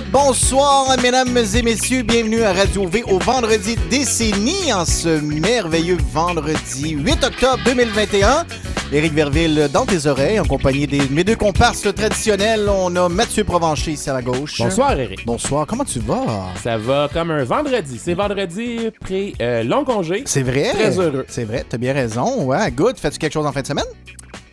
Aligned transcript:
bonsoir, 0.00 0.96
mesdames 1.02 1.36
et 1.54 1.62
messieurs. 1.62 2.02
Bienvenue 2.02 2.42
à 2.42 2.52
Radio 2.52 2.86
V 2.86 3.02
au 3.04 3.18
vendredi 3.18 3.76
décennie 3.90 4.72
en 4.72 4.84
ce 4.84 5.20
merveilleux 5.20 5.98
vendredi 6.12 6.90
8 6.90 7.24
octobre 7.24 7.58
2021. 7.64 8.44
Éric 8.92 9.14
Verville 9.14 9.68
dans 9.72 9.84
tes 9.84 10.06
oreilles 10.06 10.38
en 10.38 10.44
compagnie 10.44 10.86
de 10.86 11.12
mes 11.12 11.24
deux 11.24 11.36
comparses 11.36 11.82
traditionnels. 11.94 12.68
On 12.68 12.94
a 12.96 13.08
Mathieu 13.08 13.44
Provencher 13.44 13.92
ici 13.92 14.10
à 14.10 14.14
ma 14.14 14.22
gauche. 14.22 14.58
Bonsoir, 14.58 14.98
Eric. 14.98 15.24
Bonsoir, 15.24 15.66
comment 15.66 15.84
tu 15.84 15.98
vas? 16.00 16.52
Ça 16.62 16.76
va 16.76 17.08
comme 17.12 17.30
un 17.30 17.44
vendredi. 17.44 17.98
C'est 18.02 18.14
vendredi 18.14 18.90
pré 19.00 19.34
euh, 19.40 19.62
long 19.62 19.84
congé. 19.84 20.22
C'est 20.26 20.42
vrai? 20.42 20.70
Très 20.72 20.98
heureux. 20.98 21.24
C'est 21.28 21.44
vrai, 21.44 21.64
t'as 21.68 21.78
bien 21.78 21.92
raison. 21.92 22.44
Ouais, 22.44 22.70
good. 22.70 22.98
Fais-tu 22.98 23.18
quelque 23.18 23.32
chose 23.32 23.46
en 23.46 23.52
fin 23.52 23.62
de 23.62 23.66
semaine? 23.66 23.86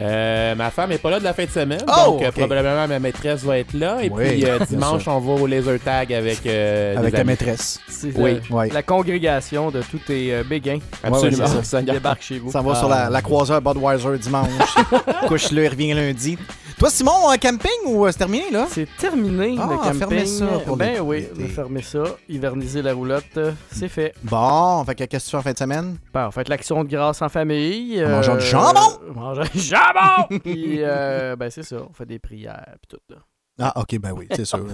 Euh, 0.04 0.54
ma 0.56 0.70
femme 0.70 0.92
est 0.92 0.98
pas 0.98 1.10
là 1.12 1.20
de 1.20 1.24
la 1.24 1.34
fin 1.34 1.46
de 1.46 1.50
semaine, 1.50 1.80
Oh, 1.88 2.12
donc 2.12 2.24
euh, 2.24 2.32
probablement 2.32 2.88
ma 2.88 3.00
maîtresse 3.00 3.42
va 3.44 3.58
être 3.60 3.74
là. 3.74 3.98
Et 4.04 4.10
Oui, 4.10 4.24
puis 4.28 4.46
euh, 4.46 4.60
dimanche, 4.70 5.08
on 5.08 5.20
va 5.20 5.34
au 5.42 5.48
laser 5.48 5.80
tag 5.80 6.12
avec 6.14 6.46
euh, 6.46 6.98
Avec 6.98 7.14
ta 7.14 7.22
amis. 7.22 7.28
maîtresse. 7.32 7.80
Oui. 8.04 8.12
euh, 8.52 8.54
Ouais. 8.54 8.70
la 8.74 8.84
congrégation 8.84 9.72
de 9.72 9.82
tous 9.82 10.00
tes 10.00 10.34
euh, 10.34 10.44
béguins 10.44 10.80
Absolument. 11.04 11.38
Ouais, 11.46 11.50
ouais, 11.52 11.58
c'est 11.62 11.66
ça. 11.66 11.80
qui 11.82 11.92
débarquent 11.92 12.22
chez 12.22 12.40
vous. 12.40 12.52
Ça 12.52 12.62
va 12.62 12.76
sur 12.76 12.90
la, 12.90 13.10
la 13.10 13.22
croiseur 13.22 13.62
Budweiser 13.62 14.18
dimanche. 14.20 14.50
Couche-le, 15.28 15.68
revient 15.70 15.94
lundi. 15.94 16.38
Toi, 16.78 16.90
Simon, 16.90 17.30
un 17.30 17.38
camping 17.38 17.70
ou 17.86 18.06
euh, 18.06 18.12
c'est 18.12 18.18
terminé, 18.18 18.50
là? 18.52 18.68
C'est 18.70 18.88
terminé 18.98 19.56
Ah, 19.60 19.70
le 19.72 19.78
camping. 20.00 20.26
ça 20.26 20.46
pour 20.66 20.76
ben 20.76 20.90
l'été. 20.90 21.00
oui, 21.02 21.28
on 21.40 21.46
a 21.46 21.48
fermé 21.48 21.82
ça, 21.82 22.04
hiverniser 22.28 22.82
la 22.82 22.94
roulotte, 22.94 23.24
euh, 23.38 23.54
c'est 23.72 23.88
fait. 23.88 24.14
Bon, 24.24 24.84
fait 24.84 24.96
que 24.96 25.04
qu'est-ce 25.06 25.26
que 25.26 25.30
tu 25.30 25.32
fais 25.32 25.38
en 25.38 25.42
fin 25.44 25.54
de 25.54 25.58
semaine? 25.58 25.98
Ben, 26.14 26.28
on 26.28 26.32
fait 26.32 26.50
l'action 26.50 26.84
de 26.84 26.90
grâce 26.90 27.22
en 27.22 27.30
famille. 27.30 28.00
euh, 28.02 28.08
En 28.08 28.18
mangeant 28.18 28.36
du 28.36 28.42
jambon! 28.46 29.14
Manger 29.16 29.44
du 29.54 29.60
jambon! 29.60 30.40
Puis, 30.44 30.78
euh, 30.82 31.36
ben 31.38 31.50
c'est 31.50 31.64
ça, 31.64 31.78
on 31.90 31.94
fait 31.94 32.06
des 32.06 32.20
prières, 32.20 32.76
puis 32.82 32.98
tout. 32.98 33.14
Là. 33.14 33.18
Ah, 33.60 33.80
ok, 33.80 34.00
ben 34.00 34.12
oui, 34.12 34.28
c'est 34.36 34.46
sûr. 34.46 34.66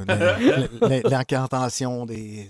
L'incantation 0.81 2.05
des, 2.05 2.49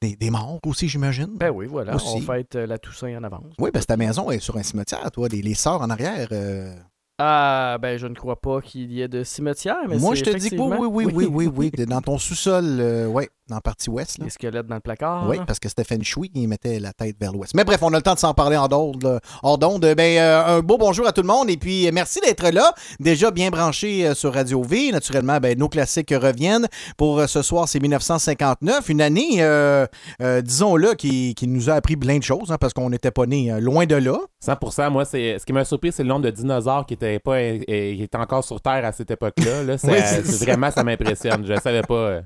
des, 0.00 0.16
des 0.16 0.30
morts 0.30 0.60
aussi, 0.66 0.88
j'imagine. 0.88 1.36
Ben 1.36 1.50
oui, 1.50 1.66
voilà, 1.66 1.96
Aussi. 1.96 2.06
on 2.08 2.20
fête 2.20 2.54
euh, 2.56 2.66
la 2.66 2.78
Toussaint 2.78 3.14
en 3.18 3.24
avance. 3.24 3.52
Oui, 3.58 3.70
parce 3.72 3.84
que 3.84 3.88
ta 3.88 3.96
maison 3.96 4.30
est 4.30 4.38
sur 4.38 4.56
un 4.56 4.62
cimetière, 4.62 5.10
toi, 5.10 5.28
des, 5.28 5.42
les 5.42 5.54
sœurs 5.54 5.82
en 5.82 5.90
arrière. 5.90 6.28
euh. 6.32 6.74
Ah, 7.18 7.78
ben 7.80 7.96
je 7.96 8.08
ne 8.08 8.14
crois 8.14 8.40
pas 8.40 8.60
qu'il 8.60 8.90
y 8.90 9.00
ait 9.00 9.08
de 9.08 9.22
cimetière, 9.22 9.76
mais 9.88 9.98
Moi, 9.98 10.16
c'est 10.16 10.24
je 10.24 10.32
te 10.32 10.36
dis 10.36 10.50
que 10.50 10.56
oui, 10.56 10.86
oui, 10.90 11.04
oui, 11.06 11.26
oui, 11.26 11.46
oui, 11.46 11.70
oui. 11.76 11.86
Dans 11.86 12.00
ton 12.00 12.18
sous-sol, 12.18 12.64
euh, 12.80 13.06
ouais, 13.06 13.30
dans 13.48 13.56
la 13.56 13.60
partie 13.60 13.90
ouest. 13.90 14.18
Là. 14.18 14.24
Les 14.24 14.30
squelettes 14.30 14.66
dans 14.66 14.74
le 14.74 14.80
placard. 14.80 15.28
Oui, 15.28 15.38
parce 15.46 15.58
que 15.58 15.68
Stéphane 15.68 16.02
Choui, 16.02 16.30
il 16.34 16.48
mettait 16.48 16.78
la 16.80 16.92
tête 16.92 17.16
vers 17.20 17.32
l'ouest. 17.32 17.54
Mais 17.54 17.64
bref, 17.64 17.82
on 17.82 17.92
a 17.92 17.96
le 17.96 18.02
temps 18.02 18.14
de 18.14 18.18
s'en 18.18 18.34
parler 18.34 18.56
en 18.56 18.68
d'onde. 18.68 19.20
Hors 19.42 19.58
d'onde. 19.58 19.82
Ben, 19.96 20.18
euh, 20.18 20.58
un 20.58 20.60
beau 20.60 20.78
bonjour 20.78 21.06
à 21.06 21.12
tout 21.12 21.20
le 21.22 21.26
monde 21.28 21.50
et 21.50 21.56
puis 21.56 21.86
euh, 21.86 21.90
merci 21.92 22.20
d'être 22.20 22.48
là. 22.50 22.72
Déjà 23.00 23.30
bien 23.30 23.50
branché 23.50 24.06
euh, 24.06 24.14
sur 24.14 24.32
Radio 24.34 24.62
V. 24.62 24.92
Naturellement, 24.92 25.38
ben, 25.40 25.58
nos 25.58 25.68
classiques 25.68 26.14
reviennent. 26.16 26.66
Pour 26.96 27.18
euh, 27.18 27.26
ce 27.26 27.42
soir, 27.42 27.68
c'est 27.68 27.80
1959. 27.80 28.88
Une 28.88 29.00
année, 29.00 29.42
euh, 29.42 29.86
euh, 30.22 30.40
disons-le, 30.40 30.94
qui, 30.94 31.34
qui 31.34 31.46
nous 31.46 31.70
a 31.70 31.74
appris 31.74 31.96
plein 31.96 32.18
de 32.18 32.22
choses 32.22 32.50
hein, 32.50 32.56
parce 32.58 32.72
qu'on 32.72 32.90
n'était 32.90 33.10
pas 33.10 33.26
nés 33.26 33.52
euh, 33.52 33.60
loin 33.60 33.86
de 33.86 33.96
là. 33.96 34.18
100%, 34.44 34.90
moi, 34.90 35.04
c'est 35.04 35.38
ce 35.38 35.46
qui 35.46 35.52
m'a 35.52 35.64
surpris, 35.64 35.92
c'est 35.92 36.02
le 36.02 36.08
nombre 36.08 36.24
de 36.24 36.30
dinosaures 36.30 36.86
qui 36.86 36.94
étaient 36.94 37.18
pas 37.18 37.40
qui 37.40 38.02
étaient 38.02 38.18
encore 38.18 38.44
sur 38.44 38.60
Terre 38.60 38.84
à 38.84 38.92
cette 38.92 39.10
époque-là. 39.10 39.62
Là, 39.62 39.76
Oui, 39.84 39.98
vraiment, 40.44 40.70
ça 40.70 40.84
m'impressionne. 40.84 41.44
Je 41.46 41.58
savais 41.60 41.82
pas. 41.82 42.20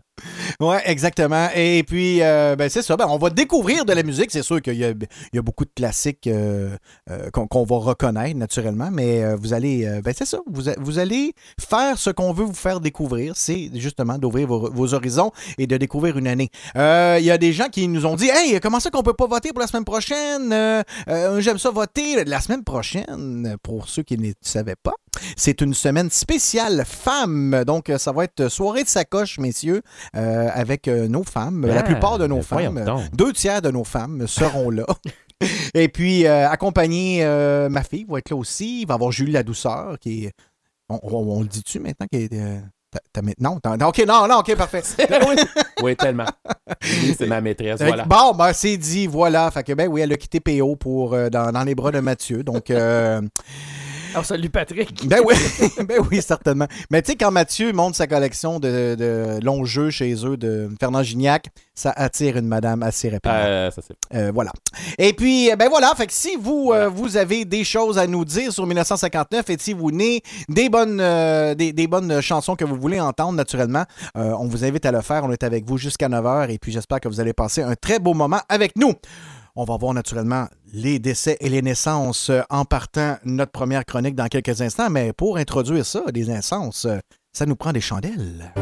Oui, 0.60 0.76
exactement. 0.84 1.48
Et 1.54 1.82
puis, 1.84 2.22
euh, 2.22 2.56
ben, 2.56 2.68
c'est 2.68 2.82
ça. 2.82 2.96
Ben, 2.96 3.06
on 3.08 3.18
va 3.18 3.30
découvrir 3.30 3.84
de 3.84 3.92
la 3.92 4.02
musique. 4.02 4.30
C'est 4.30 4.42
sûr 4.42 4.60
qu'il 4.60 4.74
y 4.74 4.78
y 4.78 5.38
a 5.38 5.42
beaucoup 5.42 5.64
de 5.64 5.70
classiques 5.74 6.26
euh, 6.26 6.76
euh, 7.10 7.30
qu'on 7.30 7.64
va 7.64 7.76
reconnaître 7.76 8.36
naturellement, 8.36 8.90
mais 8.92 9.34
vous 9.36 9.52
allez, 9.52 10.00
ben, 10.02 10.12
c'est 10.16 10.24
ça. 10.24 10.38
Vous, 10.46 10.64
vous 10.78 10.98
allez 10.98 11.34
faire 11.60 11.98
ce 11.98 12.10
qu'on 12.10 12.32
veut 12.32 12.44
vous 12.44 12.54
faire 12.54 12.80
découvrir. 12.80 13.34
C'est 13.36 13.70
justement 13.74 14.18
d'ouvrir 14.18 14.48
vos, 14.48 14.70
vos 14.70 14.94
horizons 14.94 15.30
et 15.58 15.66
de 15.66 15.76
découvrir 15.76 16.18
une 16.18 16.26
année. 16.26 16.50
Il 16.74 17.24
y 17.24 17.30
a 17.30 17.38
des 17.38 17.52
gens 17.52 17.68
qui 17.68 17.88
nous 17.88 18.06
ont 18.06 18.16
dit 18.16 18.28
Hey, 18.32 18.58
comment 18.60 18.80
ça 18.80 18.90
qu'on 18.90 19.02
peut 19.02 19.14
pas 19.14 19.26
voter 19.26 19.50
pour 19.50 19.60
la 19.60 19.66
semaine 19.66 19.84
prochaine? 19.84 20.54
J'aime 21.38 21.58
ça 21.58 21.70
voter. 21.70 22.24
La 22.24 22.40
semaine 22.40 22.64
prochaine, 22.64 23.56
pour 23.62 23.88
ceux 23.88 24.02
qui 24.02 24.18
ne 24.18 24.32
savaient 24.40 24.76
pas, 24.82 24.94
c'est 25.36 25.60
une 25.60 25.74
semaine 25.74 26.10
spéciale 26.10 26.84
femmes. 26.86 27.64
Donc, 27.66 27.90
euh, 27.90 27.98
ça 27.98 28.12
va 28.12 28.24
être 28.24 28.48
soirée 28.48 28.82
de 28.84 28.88
sacoche, 28.88 29.38
messieurs, 29.38 29.82
euh, 30.16 30.48
avec 30.52 30.88
euh, 30.88 31.08
nos 31.08 31.24
femmes. 31.24 31.66
la 31.66 31.80
Ah, 31.80 31.82
plupart 31.82 32.18
de 32.18 32.26
nos 32.26 32.36
ben 32.36 32.42
femmes, 32.42 32.84
donc. 32.84 33.10
deux 33.14 33.32
tiers 33.32 33.62
de 33.62 33.70
nos 33.70 33.84
femmes 33.84 34.26
seront 34.26 34.70
là. 34.70 34.86
Et 35.74 35.88
puis, 35.88 36.26
euh, 36.26 36.48
accompagner 36.48 37.20
euh, 37.24 37.68
ma 37.68 37.82
fille 37.84 38.04
va 38.08 38.18
être 38.18 38.30
là 38.30 38.36
aussi. 38.36 38.82
Il 38.82 38.86
va 38.88 38.94
y 38.94 38.96
avoir 38.96 39.12
Julie 39.12 39.32
la 39.32 39.42
douceur 39.44 39.96
qui 40.00 40.24
est. 40.26 40.32
On, 40.88 40.98
on- 41.02 41.36
on 41.36 41.40
le 41.42 41.46
dit-tu 41.48 41.78
maintenant 41.80 42.06
qu'elle 42.10 42.24
est. 42.24 42.60
non, 43.40 43.58
ok, 43.86 44.04
non, 44.06 44.26
non, 44.26 44.38
ok, 44.38 44.56
parfait. 44.56 44.82
Oui, 45.82 45.94
tellement. 45.94 46.24
C'est 46.82 47.26
ma 47.28 47.40
maîtresse. 47.40 47.80
Voilà. 47.80 48.04
Bon, 48.04 48.34
ben, 48.34 48.52
c'est 48.52 48.76
dit, 48.76 49.06
voilà. 49.06 49.48
Fait 49.52 49.62
que, 49.62 49.72
ben 49.74 49.86
oui, 49.88 50.00
elle 50.00 50.12
a 50.12 50.16
quitté 50.16 50.40
PO 50.40 50.74
pour, 50.74 51.14
euh, 51.14 51.28
dans, 51.30 51.52
dans 51.52 51.62
les 51.62 51.76
bras 51.76 51.92
de 51.92 52.00
Mathieu. 52.00 52.42
Donc, 52.42 52.70
euh, 52.70 53.20
Alors, 54.12 54.24
salut 54.24 54.50
Patrick. 54.50 54.88
Ben 55.08 55.20
oui, 55.24 55.34
ben 55.86 56.00
oui, 56.10 56.22
certainement. 56.22 56.66
Mais 56.90 57.02
tu 57.02 57.12
sais, 57.12 57.16
quand 57.16 57.30
Mathieu 57.30 57.72
monte 57.72 57.94
sa 57.94 58.06
collection 58.06 58.58
de, 58.60 58.94
de 58.94 59.38
longs 59.44 59.64
jeux 59.64 59.90
chez 59.90 60.14
eux 60.26 60.36
de 60.36 60.68
Fernand 60.80 61.02
Gignac, 61.02 61.46
ça 61.74 61.92
attire 61.96 62.36
une 62.36 62.46
madame 62.46 62.82
assez 62.82 63.08
rapidement. 63.08 63.36
Euh, 63.38 63.70
ça, 63.70 63.82
c'est 63.86 63.94
Euh, 64.16 64.30
voilà. 64.32 64.52
Et 64.98 65.12
puis, 65.12 65.50
euh, 65.50 65.56
ben 65.56 65.68
voilà, 65.68 65.92
fait 65.96 66.06
que 66.06 66.12
si 66.12 66.36
vous, 66.40 66.72
euh, 66.72 66.88
vous 66.88 67.16
avez 67.16 67.44
des 67.44 67.64
choses 67.64 67.98
à 67.98 68.06
nous 68.06 68.24
dire 68.24 68.52
sur 68.52 68.66
1959 68.66 69.50
et 69.50 69.56
si 69.58 69.72
vous 69.72 69.88
venez 69.88 70.22
des 70.48 70.68
bonnes, 70.68 71.00
euh, 71.00 71.54
des, 71.54 71.72
des 71.72 71.86
bonnes 71.86 72.20
chansons 72.20 72.56
que 72.56 72.64
vous 72.64 72.76
voulez 72.76 73.00
entendre, 73.00 73.32
naturellement, 73.32 73.84
euh, 74.16 74.32
on 74.38 74.46
vous 74.46 74.64
invite 74.64 74.84
à 74.86 74.92
le 74.92 75.00
faire. 75.00 75.24
On 75.24 75.30
est 75.32 75.42
avec 75.42 75.64
vous 75.66 75.78
jusqu'à 75.78 76.08
9h 76.08 76.50
et 76.50 76.58
puis 76.58 76.72
j'espère 76.72 77.00
que 77.00 77.08
vous 77.08 77.20
allez 77.20 77.32
passer 77.32 77.62
un 77.62 77.74
très 77.74 77.98
beau 77.98 78.14
moment 78.14 78.40
avec 78.48 78.76
nous. 78.76 78.94
On 79.60 79.64
va 79.64 79.76
voir 79.76 79.92
naturellement 79.92 80.46
les 80.72 81.00
décès 81.00 81.36
et 81.40 81.48
les 81.48 81.62
naissances 81.62 82.30
euh, 82.30 82.42
en 82.48 82.64
partant 82.64 83.16
notre 83.24 83.50
première 83.50 83.84
chronique 83.84 84.14
dans 84.14 84.28
quelques 84.28 84.62
instants, 84.62 84.88
mais 84.88 85.12
pour 85.12 85.36
introduire 85.36 85.84
ça, 85.84 86.04
des 86.12 86.26
naissances, 86.26 86.84
euh, 86.84 86.98
ça 87.32 87.44
nous 87.44 87.56
prend 87.56 87.72
des 87.72 87.80
chandelles. 87.80 88.52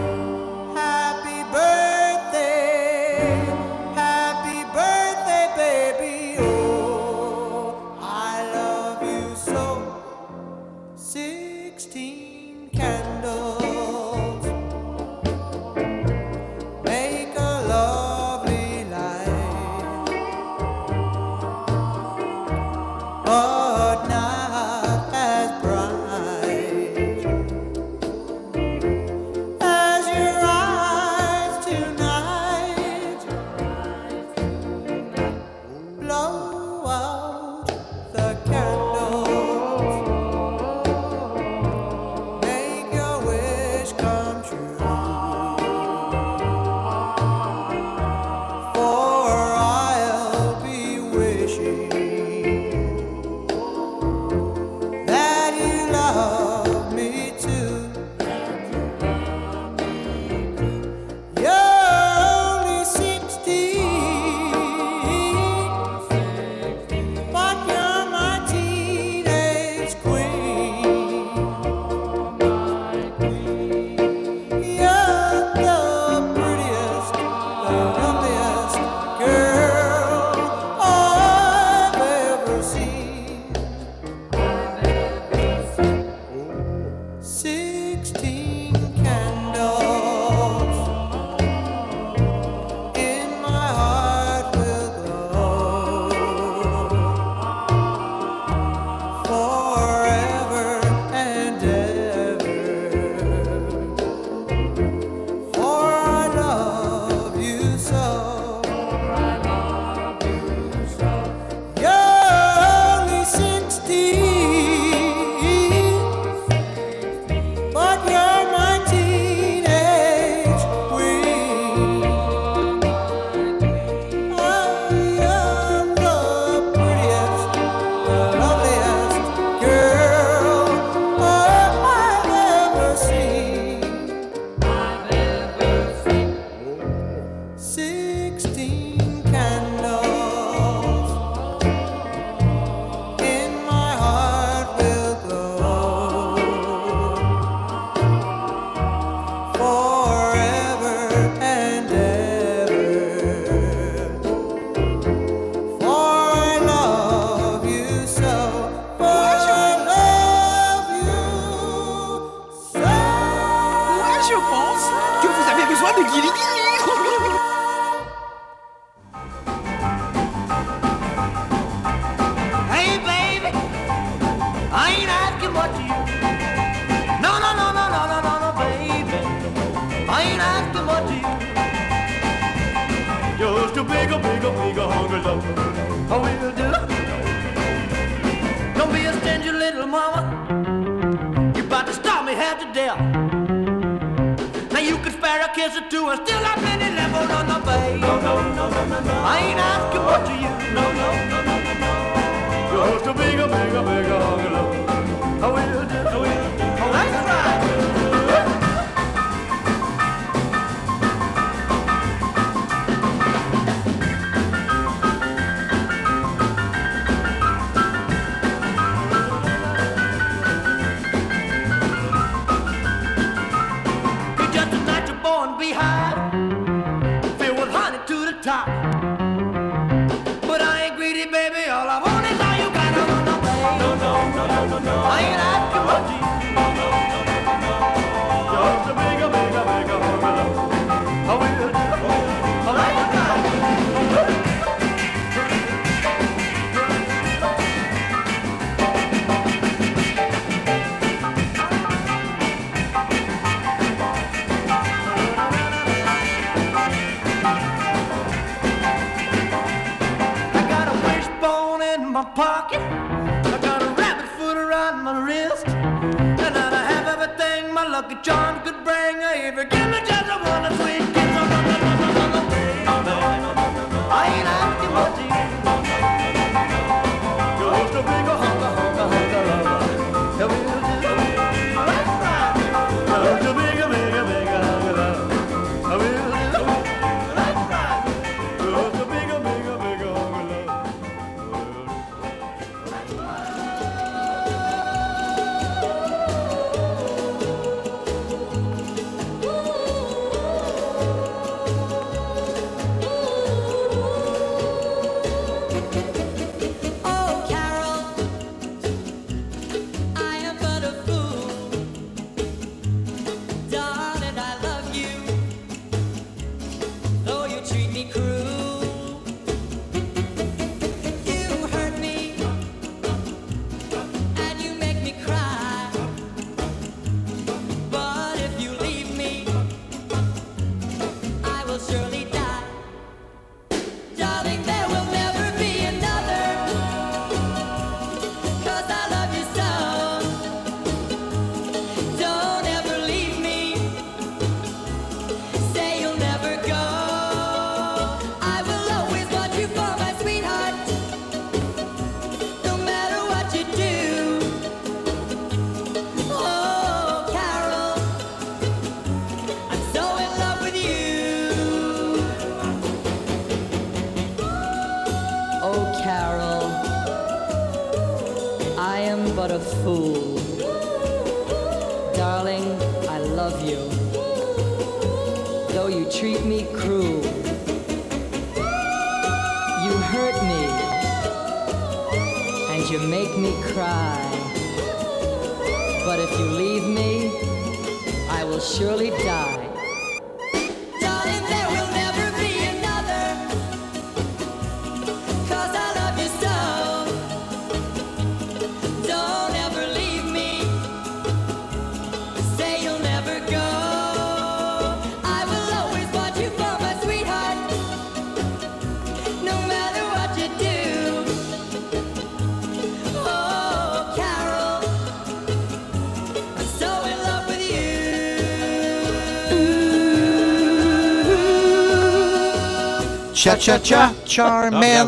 Cha-cha-cha, 423.46 424.12
Charmin. 424.26 425.06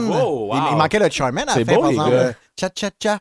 Il, 0.70 0.76
manquait 0.76 1.00
le 1.00 1.10
Charmin 1.10 1.42
à 1.42 1.58
la 1.58 1.64
fin, 1.64 1.74
beau, 1.74 1.80
par 1.80 1.90
exemple. 1.90 2.34
Cha-cha-cha, 2.56 3.18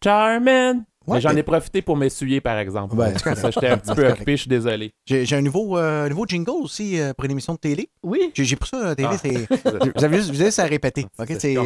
Charmin. 0.00 0.84
Ouais, 1.08 1.20
J'en 1.20 1.34
ai 1.34 1.42
profité 1.42 1.82
pour 1.82 1.96
m'essuyer, 1.96 2.40
par 2.40 2.56
exemple. 2.58 2.94
Ça 3.18 3.50
j'étais 3.50 3.66
un 3.70 3.78
petit 3.78 3.94
peu 3.96 4.06
occupé, 4.06 4.36
je 4.36 4.42
suis 4.42 4.48
désolé. 4.48 4.92
J'ai 5.06 5.34
un 5.34 5.42
nouveau, 5.42 5.76
euh, 5.76 6.08
nouveau 6.08 6.24
jingle 6.24 6.52
aussi 6.52 7.00
euh, 7.00 7.14
pour 7.14 7.24
une 7.24 7.32
émission 7.32 7.54
de 7.54 7.58
télé. 7.58 7.90
Oui. 8.04 8.30
J'ai 8.36 8.54
pris 8.54 8.70
ça 8.70 8.78
à 8.78 8.84
la 8.84 8.94
télé. 8.94 9.48
Ah. 9.50 9.70
vous 9.96 10.04
avez 10.04 10.22
juste 10.22 10.60
à 10.60 10.66
répéter. 10.66 11.06
Ah, 11.18 11.24
c'est 11.36 11.56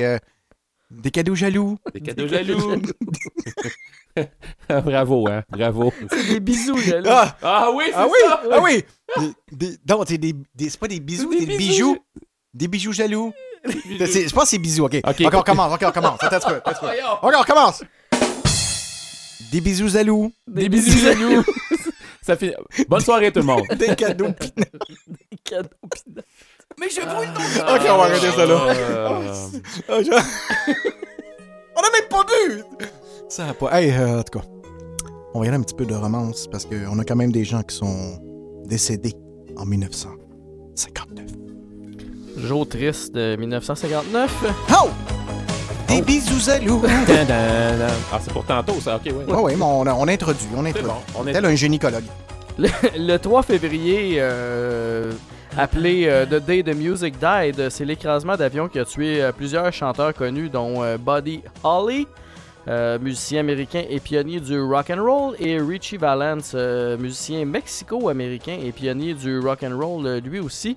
des 0.90 1.10
cadeaux 1.10 1.34
jaloux. 1.34 1.76
Des 1.92 2.00
cadeaux 2.00 2.26
jaloux. 2.26 2.80
bravo, 4.84 5.28
hein, 5.28 5.42
bravo. 5.48 5.92
C'est 6.10 6.28
des 6.28 6.40
bisous, 6.40 6.78
là. 7.02 7.36
Ah, 7.42 7.66
ah, 7.66 7.70
oui, 7.74 7.84
c'est 7.88 7.94
ah. 7.94 8.06
Oui, 8.06 8.18
ah 8.52 8.60
oui, 8.62 9.34
des, 9.52 9.76
non, 9.88 10.04
c'est 10.06 10.18
des, 10.18 10.34
des 10.54 10.70
c'est 10.70 10.80
pas 10.80 10.88
des 10.88 11.00
bisous, 11.00 11.32
c'est 11.32 11.46
des, 11.46 11.56
bijoux. 11.56 11.96
Des 12.54 12.68
bijoux 12.68 12.92
jaloux. 12.92 13.32
je 13.64 14.32
pense 14.32 14.44
que 14.44 14.48
c'est 14.48 14.58
bisous, 14.58 14.84
ok. 14.84 15.00
okay. 15.04 15.26
Encore 15.26 15.44
commence, 15.44 15.72
encore 15.72 15.92
commence. 15.92 16.22
Attends, 16.22 16.36
attends, 16.36 16.60
attends. 16.64 16.88
Encore 17.22 17.46
commence. 17.46 17.82
Des 19.50 19.60
bisous 19.60 19.88
jaloux. 19.88 20.32
Des, 20.46 20.68
bisous 20.68 20.98
jaloux. 20.98 21.42
ça 22.22 22.36
fait... 22.36 22.54
Bonne 22.88 23.00
soirée 23.00 23.32
tout 23.32 23.40
le 23.40 23.46
monde. 23.46 23.62
Des 23.76 23.94
cadeaux. 23.96 24.28
Des 24.56 25.36
cadeaux. 25.42 25.68
Mais 26.78 26.88
je 26.90 27.00
brûle 27.00 27.28
ton 27.32 27.74
Ok, 27.74 27.80
on 27.88 27.96
va 27.96 28.04
arrêter 28.04 28.30
ça 28.30 28.46
là. 28.46 28.66
Euh... 28.68 29.08
Oh, 29.88 29.94
on 31.76 31.80
a 31.80 31.90
même 31.90 32.08
pas 32.08 32.24
bu! 32.24 32.62
Ça 33.28 33.44
va 33.46 33.54
pas. 33.54 33.78
Hey, 33.80 33.90
euh, 33.92 34.20
en 34.20 34.22
tout 34.22 34.38
cas, 34.38 34.44
on 35.34 35.40
va 35.40 35.44
y 35.44 35.48
aller 35.48 35.56
un 35.58 35.62
petit 35.62 35.74
peu 35.74 35.84
de 35.86 35.94
romance 35.94 36.46
parce 36.50 36.64
qu'on 36.64 36.98
a 36.98 37.04
quand 37.04 37.16
même 37.16 37.32
des 37.32 37.44
gens 37.44 37.62
qui 37.62 37.76
sont 37.76 38.18
décédés 38.66 39.12
en 39.56 39.66
1959. 39.66 41.26
Jour 42.38 42.68
triste 42.68 43.14
de 43.14 43.36
1959. 43.36 44.44
Oh! 44.82 44.88
Des 45.88 46.02
bisous 46.02 46.50
à 46.50 46.58
loup. 46.58 46.82
Ah, 48.10 48.18
c'est 48.20 48.32
pour 48.32 48.44
tantôt, 48.44 48.74
ça. 48.80 48.96
OK, 48.96 49.06
ouais. 49.06 49.34
Ouais, 49.34 49.56
mais 49.56 49.62
on, 49.64 50.08
introduit, 50.08 50.46
on 50.56 50.64
introduit. 50.64 50.90
est- 51.26 51.32
Tel 51.32 51.44
un 51.44 51.54
gynécologue. 51.54 52.04
Le, 52.58 53.16
3 53.16 53.42
février, 53.42 54.16
euh, 54.18 55.12
appelé 55.56 56.06
euh, 56.06 56.26
The 56.26 56.44
Day 56.44 56.62
the 56.62 56.74
Music 56.74 57.14
Died, 57.18 57.68
c'est 57.70 57.84
l'écrasement 57.84 58.36
d'avion 58.36 58.68
qui 58.68 58.78
a 58.78 58.84
tué 58.84 59.28
plusieurs 59.36 59.72
chanteurs 59.72 60.12
connus, 60.14 60.48
dont 60.48 60.82
Buddy 60.98 61.42
Holly, 61.62 62.06
euh, 62.68 62.98
musicien 62.98 63.40
américain 63.40 63.82
et 63.88 63.98
pionnier 64.00 64.40
du 64.40 64.60
rock 64.60 64.90
and 64.90 65.02
roll, 65.02 65.34
et 65.40 65.58
Richie 65.60 65.96
Valens, 65.96 66.52
euh, 66.54 66.96
musicien 66.98 67.44
mexico-américain 67.44 68.58
et 68.62 68.72
pionnier 68.72 69.14
du 69.14 69.38
rock 69.40 69.62
and 69.62 69.78
roll 69.78 70.06
euh, 70.06 70.20
lui 70.20 70.38
aussi. 70.38 70.76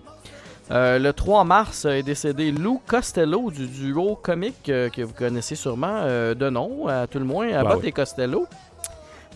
Euh, 0.71 0.99
le 0.99 1.11
3 1.11 1.43
mars 1.43 1.83
est 1.85 2.03
décédé 2.03 2.51
Lou 2.51 2.81
Costello 2.87 3.51
du 3.51 3.67
duo 3.67 4.15
comique 4.15 4.63
que 4.65 5.01
vous 5.01 5.13
connaissez 5.13 5.55
sûrement 5.55 6.05
de 6.05 6.49
nom, 6.49 6.87
à 6.87 7.07
tout 7.07 7.19
le 7.19 7.25
moins, 7.25 7.51
à 7.53 7.75
oui. 7.75 7.87
et 7.87 7.91
Costello. 7.91 8.47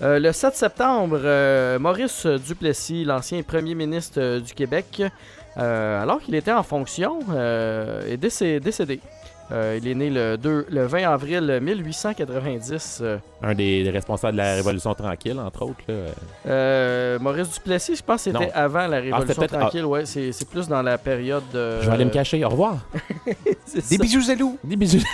Euh, 0.02 0.20
le 0.20 0.32
7 0.34 0.56
septembre, 0.56 1.20
euh, 1.24 1.80
Maurice 1.80 2.26
Duplessis, 2.26 3.06
l'ancien 3.06 3.42
premier 3.44 3.76
ministre 3.76 4.20
euh, 4.20 4.40
du 4.42 4.54
Québec, 4.54 5.02
alors 5.58 6.20
qu'il 6.22 6.36
était 6.36 6.52
en 6.52 6.64
fonction, 6.64 7.20
est 7.32 8.18
décé- 8.18 8.60
décédé. 8.60 9.00
Euh, 9.52 9.78
il 9.80 9.88
est 9.88 9.94
né 9.94 10.10
le, 10.10 10.38
2, 10.38 10.66
le 10.70 10.86
20 10.88 11.04
avril 11.04 11.60
1890. 11.62 13.00
euh, 13.02 13.18
Un 13.44 13.54
des, 13.54 13.88
responsables 13.92 14.34
de 14.34 14.38
la 14.38 14.56
Révolution 14.56 14.94
tranquille, 14.96 15.40
entre 15.40 15.62
autres. 15.64 15.84
Là. 15.88 15.94
euh, 16.48 17.20
Maurice 17.20 17.54
Duplessis, 17.54 17.98
je 17.98 18.04
pense 18.04 18.24
que 18.24 18.32
c'était 18.32 18.52
avant 18.54 18.88
la 18.88 19.00
Révolution 19.00 19.44
ah. 19.44 19.48
tranquille. 19.48 19.86
Ouais, 19.86 20.06
c'est 20.06 20.32
c'est 20.32 20.48
plus 20.50 20.68
dans 20.68 20.82
la 20.82 20.98
période 20.98 21.44
de. 21.54 21.82
Je 21.82 21.86
vais 21.88 21.94
aller 21.94 22.06
me 22.06 22.10
cacher. 22.10 22.44
Au 22.44 22.50
revoir. 22.50 22.78
Des 23.26 23.82
ça. 23.82 23.98
bisous. 24.02 24.58
Des 24.64 24.76
bisous. 24.76 25.04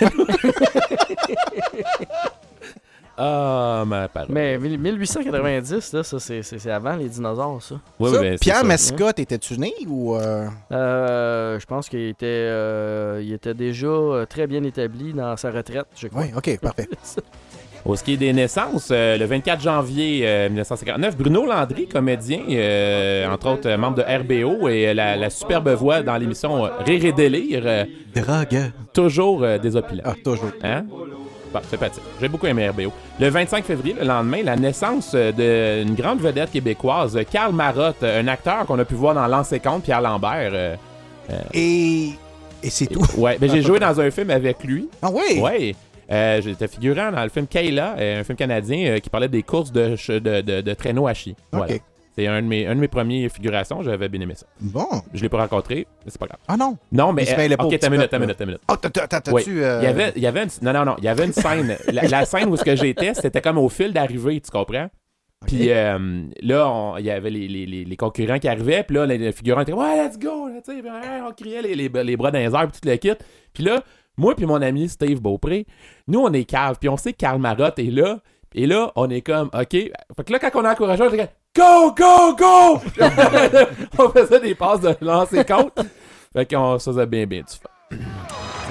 ah, 3.18 3.84
ma 3.86 4.08
parole. 4.08 4.28
Mais 4.30 4.58
1890, 4.58 5.92
là, 5.92 6.02
ça, 6.02 6.18
c'est 6.18 6.70
avant 6.70 6.96
les 6.96 7.08
dinosaures, 7.08 7.62
ça. 7.62 7.74
Oui, 8.00 8.10
Ça, 8.10 8.20
oui, 8.20 8.28
ben, 8.30 8.38
Pierre 8.38 8.56
ça. 8.58 8.64
Mascotte, 8.64 9.18
étais-tu 9.18 9.58
né 9.58 9.72
ou. 9.86 10.14
euh, 10.16 10.46
Euh, 10.70 11.58
je 11.60 11.66
pense 11.66 11.88
qu'il 11.88 12.08
était, 12.08 12.26
euh, 12.26 13.20
il 13.22 13.32
était 13.32 13.54
déjà 13.54 13.88
très 14.28 14.46
bien 14.46 14.62
établi 14.64 15.12
dans 15.12 15.36
sa 15.36 15.50
retraite, 15.50 15.86
je 15.96 16.08
crois. 16.08 16.22
Oui, 16.22 16.28
ok, 16.36 16.58
parfait. 16.60 16.88
Au 17.84 17.96
ski 17.96 18.16
des 18.16 18.32
naissances, 18.32 18.90
euh, 18.92 19.18
le 19.18 19.24
24 19.24 19.60
janvier 19.60 20.20
euh, 20.24 20.48
1959, 20.48 21.16
Bruno 21.16 21.44
Landry, 21.44 21.88
comédien, 21.88 22.38
euh, 22.50 23.28
entre 23.28 23.48
autres 23.50 23.74
membre 23.74 23.96
de 23.96 24.02
RBO 24.44 24.68
et 24.68 24.94
la, 24.94 25.16
la 25.16 25.30
superbe 25.30 25.68
voix 25.70 26.00
dans 26.00 26.16
l'émission 26.16 26.62
Rire 26.86 27.04
et 27.06 27.10
délire, 27.12 27.62
euh, 27.66 27.84
Drogue. 28.14 28.70
toujours 28.94 29.42
euh, 29.42 29.58
désopilant. 29.58 30.04
Ah, 30.06 30.14
toujours. 30.24 30.52
Hein? 30.62 30.84
Bon, 31.52 31.60
sympathique. 31.70 32.02
J'ai 32.20 32.28
beaucoup 32.28 32.46
aimé 32.46 32.68
RBO. 32.68 32.92
Le 33.20 33.28
25 33.28 33.64
février, 33.64 33.94
le 33.98 34.06
lendemain, 34.06 34.42
la 34.42 34.56
naissance 34.56 35.12
euh, 35.14 35.82
d'une 35.84 35.94
grande 35.94 36.20
vedette 36.20 36.50
québécoise, 36.50 37.16
euh, 37.16 37.24
Karl 37.30 37.52
Marotte, 37.52 38.02
euh, 38.02 38.22
un 38.22 38.28
acteur 38.28 38.64
qu'on 38.66 38.78
a 38.78 38.84
pu 38.84 38.94
voir 38.94 39.14
dans 39.14 39.42
Compte, 39.62 39.82
Pierre 39.84 40.00
Lambert. 40.00 40.50
euh, 40.54 40.76
Et. 41.52 42.10
Et 42.64 42.70
c'est 42.70 42.86
tout. 42.86 43.04
ouais, 43.18 43.38
ben, 43.38 43.50
j'ai 43.50 43.60
joué 43.60 43.78
dans 43.80 44.00
un 44.00 44.10
film 44.10 44.30
avec 44.30 44.62
lui. 44.62 44.88
Ah, 45.02 45.10
oui! 45.12 45.40
Ouais. 45.40 45.74
Euh, 46.10 46.40
J'étais 46.42 46.68
figurant 46.68 47.10
dans 47.10 47.22
le 47.22 47.28
film 47.28 47.46
Kayla, 47.46 47.94
euh, 47.98 48.20
un 48.20 48.24
film 48.24 48.36
canadien 48.36 48.90
euh, 48.92 48.98
qui 48.98 49.08
parlait 49.10 49.28
des 49.28 49.42
courses 49.42 49.72
de, 49.72 49.96
de, 50.18 50.40
de, 50.40 50.60
de 50.60 50.74
traîneaux 50.74 51.06
à 51.08 51.14
chi. 51.14 51.34
Voilà. 51.50 51.74
Ok. 51.74 51.80
C'est 52.14 52.26
un 52.26 52.42
de 52.42 52.46
mes, 52.46 52.66
un 52.66 52.74
de 52.74 52.80
mes 52.80 52.88
premiers 52.88 53.28
figurations, 53.30 53.82
j'avais 53.82 54.08
bien 54.08 54.20
aimé 54.20 54.34
ça. 54.34 54.46
Bon. 54.60 54.86
Je 55.14 55.22
l'ai 55.22 55.28
pas 55.30 55.38
rencontré, 55.38 55.86
mais 56.04 56.10
c'est 56.10 56.18
pas 56.20 56.26
grave. 56.26 56.38
Ah, 56.46 56.56
non? 56.56 56.76
Non, 56.90 57.12
mais. 57.12 57.22
Il 57.22 57.28
se 57.28 57.32
au 57.34 57.66
ok, 57.66 57.78
t'as 57.78 57.86
une 57.88 57.92
minute, 57.94 58.10
t'as 58.10 58.18
minute, 58.18 58.36
t'as 58.36 58.44
une 58.44 58.50
minute. 58.50 58.62
Ah, 58.68 58.76
t'as- 58.76 58.90
t'as- 58.90 59.32
Oui. 59.32 59.42
t'as-tu. 59.42 59.64
euh, 59.64 59.78
Il 59.80 59.84
y 59.84 59.88
avait, 59.88 60.12
il 60.16 60.22
y 60.22 60.26
avait 60.26 60.42
une, 60.44 60.50
non, 60.62 60.72
non, 60.74 60.84
non, 60.84 60.94
il 60.98 61.04
y 61.04 61.08
avait 61.08 61.24
une 61.24 61.32
scène. 61.32 61.76
la, 61.92 62.02
la 62.02 62.24
scène 62.26 62.48
où 62.50 62.56
ce 62.56 62.64
que 62.64 62.76
j'étais, 62.76 63.14
c'était 63.14 63.40
comme 63.40 63.56
au 63.58 63.68
fil 63.70 63.92
d'arrivée, 63.94 64.40
tu 64.40 64.50
comprends? 64.50 64.88
Puis 65.46 65.70
euh, 65.72 66.22
là, 66.42 66.94
il 66.98 67.04
y 67.06 67.10
avait 67.10 67.30
les, 67.30 67.48
les, 67.48 67.66
les, 67.66 67.84
les 67.84 67.96
concurrents 67.96 68.38
qui 68.38 68.46
arrivaient, 68.46 68.84
puis 68.84 68.94
là, 68.96 69.06
les, 69.06 69.18
les 69.18 69.32
figurants 69.32 69.62
étaient 69.62 69.72
Ouais, 69.72 69.96
let's 70.06 70.18
go! 70.18 70.48
là, 70.48 70.60
ouais, 70.68 71.20
on 71.28 71.32
criait 71.32 71.62
les, 71.62 71.74
les, 71.74 71.88
les 71.88 72.16
bras 72.16 72.30
dans 72.30 72.38
les 72.38 72.44
airs, 72.54 72.68
puis 72.70 72.80
tout 72.80 72.88
le 72.88 72.96
kit. 72.96 73.12
Puis 73.52 73.64
là, 73.64 73.82
moi, 74.16 74.36
puis 74.36 74.46
mon 74.46 74.60
ami 74.62 74.88
Steve 74.88 75.20
Beaupré, 75.20 75.66
nous, 76.06 76.20
on 76.20 76.32
est 76.32 76.44
cave, 76.44 76.76
puis 76.78 76.88
on 76.88 76.96
sait 76.96 77.12
que 77.12 77.16
Karl 77.18 77.40
Marotte 77.40 77.78
est 77.80 77.90
là, 77.90 78.20
et 78.54 78.66
là, 78.66 78.90
on 78.96 79.08
est 79.10 79.20
comme 79.22 79.48
OK. 79.52 79.70
Fait 79.70 79.92
que 80.26 80.32
là, 80.32 80.38
quand 80.38 80.50
on 80.54 80.64
a 80.64 80.72
encouragé, 80.72 81.02
on 81.02 81.06
était 81.12 81.18
comme 81.18 81.28
Go, 81.54 81.94
go, 81.94 82.34
go! 82.34 82.80
on 83.98 84.08
faisait 84.08 84.40
des 84.40 84.54
passes 84.54 84.80
de 84.80 84.96
lancer 85.02 85.44
compte. 85.44 85.78
Fait 86.34 86.46
qu'on 86.46 86.78
se 86.78 86.90
faisait 86.90 87.04
bien, 87.06 87.26
bien 87.26 87.40
du 87.40 87.46
fun. 87.46 87.98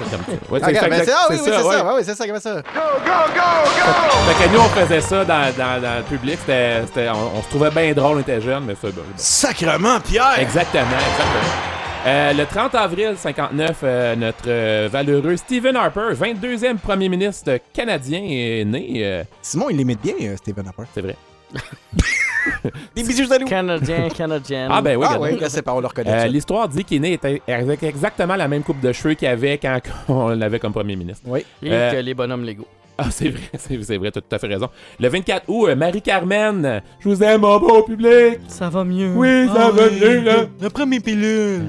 C'est 0.04 0.10
comme 0.10 0.24
ça. 0.24 0.52
Ouais, 0.52 0.60
Ah, 0.64 0.66
ben, 0.88 1.02
ah, 1.08 1.26
oui, 1.30 1.36
oui, 1.36 1.40
c'est 1.44 1.50
ouais. 1.50 1.62
ça. 1.62 1.84
Ouais, 1.86 1.92
oui, 1.96 2.02
c'est 2.04 2.14
ça, 2.16 2.26
comme 2.26 2.40
ça. 2.40 2.56
Fait 2.56 4.44
que 4.44 4.52
nous, 4.52 4.58
on 4.58 4.68
faisait 4.80 5.00
ça 5.00 5.24
dans, 5.24 5.52
dans, 5.56 5.80
dans 5.80 5.96
le 5.98 6.02
public. 6.04 6.38
C'était, 6.40 6.82
c'était- 6.86 7.08
on, 7.10 7.38
on 7.38 7.42
se 7.42 7.48
trouvait 7.50 7.70
bien 7.70 7.92
drôle, 7.92 8.16
on 8.16 8.20
était 8.20 8.40
jeunes, 8.40 8.64
mais 8.66 8.74
c'est 8.80 8.92
bon. 8.92 9.02
Sacrement, 9.16 10.00
Pierre! 10.00 10.40
Exactement, 10.40 10.82
exactement. 10.82 11.81
Euh, 12.04 12.32
le 12.32 12.44
30 12.46 12.74
avril 12.74 13.14
59, 13.16 13.78
euh, 13.84 14.16
notre 14.16 14.44
euh, 14.48 14.88
valeureux 14.90 15.36
Stephen 15.36 15.76
Harper, 15.76 16.14
22e 16.14 16.76
premier 16.78 17.08
ministre 17.08 17.58
canadien, 17.72 18.20
est 18.24 18.64
né. 18.64 19.04
euh, 19.04 19.22
Simon, 19.40 19.70
il 19.70 19.76
l'imite 19.76 20.00
bien, 20.02 20.14
euh, 20.22 20.36
Stephen 20.36 20.66
Harper. 20.66 20.82
c'est 20.92 21.00
vrai. 21.00 21.16
Des 22.96 23.04
bisous 23.04 23.32
à 23.32 23.38
loup. 23.38 23.46
Canadien, 23.46 24.08
Canadien. 24.08 24.66
Ah 24.68 24.82
ben 24.82 24.96
oui, 24.96 25.06
Ah, 25.08 25.16
oui, 25.20 25.38
je 25.40 25.46
sais 25.46 25.62
pas, 25.62 25.74
on 25.74 25.80
le 25.80 25.86
reconnaît. 25.86 26.24
Euh. 26.24 26.26
L'histoire 26.26 26.68
dit 26.68 26.82
qu'il 26.84 26.96
est 26.96 27.00
né 27.00 27.12
était- 27.12 27.40
avec 27.46 27.84
exactement 27.84 28.34
la 28.34 28.48
même 28.48 28.64
coupe 28.64 28.80
de 28.80 28.92
cheveux 28.92 29.14
qu'il 29.14 29.28
avait 29.28 29.58
quand 29.58 29.78
on 30.08 30.28
l'avait 30.30 30.58
comme 30.58 30.72
premier 30.72 30.96
ministre. 30.96 31.22
Oui. 31.26 31.46
Et 31.62 31.70
Euh, 31.72 31.92
que 31.92 31.96
les 31.98 32.14
bonhommes 32.14 32.42
légaux. 32.44 32.66
Ah, 33.04 33.08
c'est 33.10 33.30
vrai, 33.30 33.40
c'est 33.58 33.82
c'est 33.82 33.96
vrai, 33.96 34.12
tu 34.12 34.18
as 34.18 34.22
tout 34.22 34.34
à 34.34 34.38
fait 34.38 34.46
raison. 34.46 34.68
Le 35.00 35.08
24 35.08 35.48
août, 35.48 35.66
euh, 35.68 35.74
Marie-Carmen, 35.74 36.82
je 37.00 37.08
vous 37.08 37.22
aime, 37.22 37.40
mon 37.40 37.58
beau 37.58 37.82
public. 37.82 38.38
Ça 38.46 38.68
va 38.68 38.84
mieux. 38.84 39.12
Oui, 39.16 39.48
ça 39.48 39.70
va 39.70 39.90
mieux, 39.90 40.20
là. 40.20 40.46
Après 40.64 40.86
mes 40.86 41.00
pilules. 41.00 41.62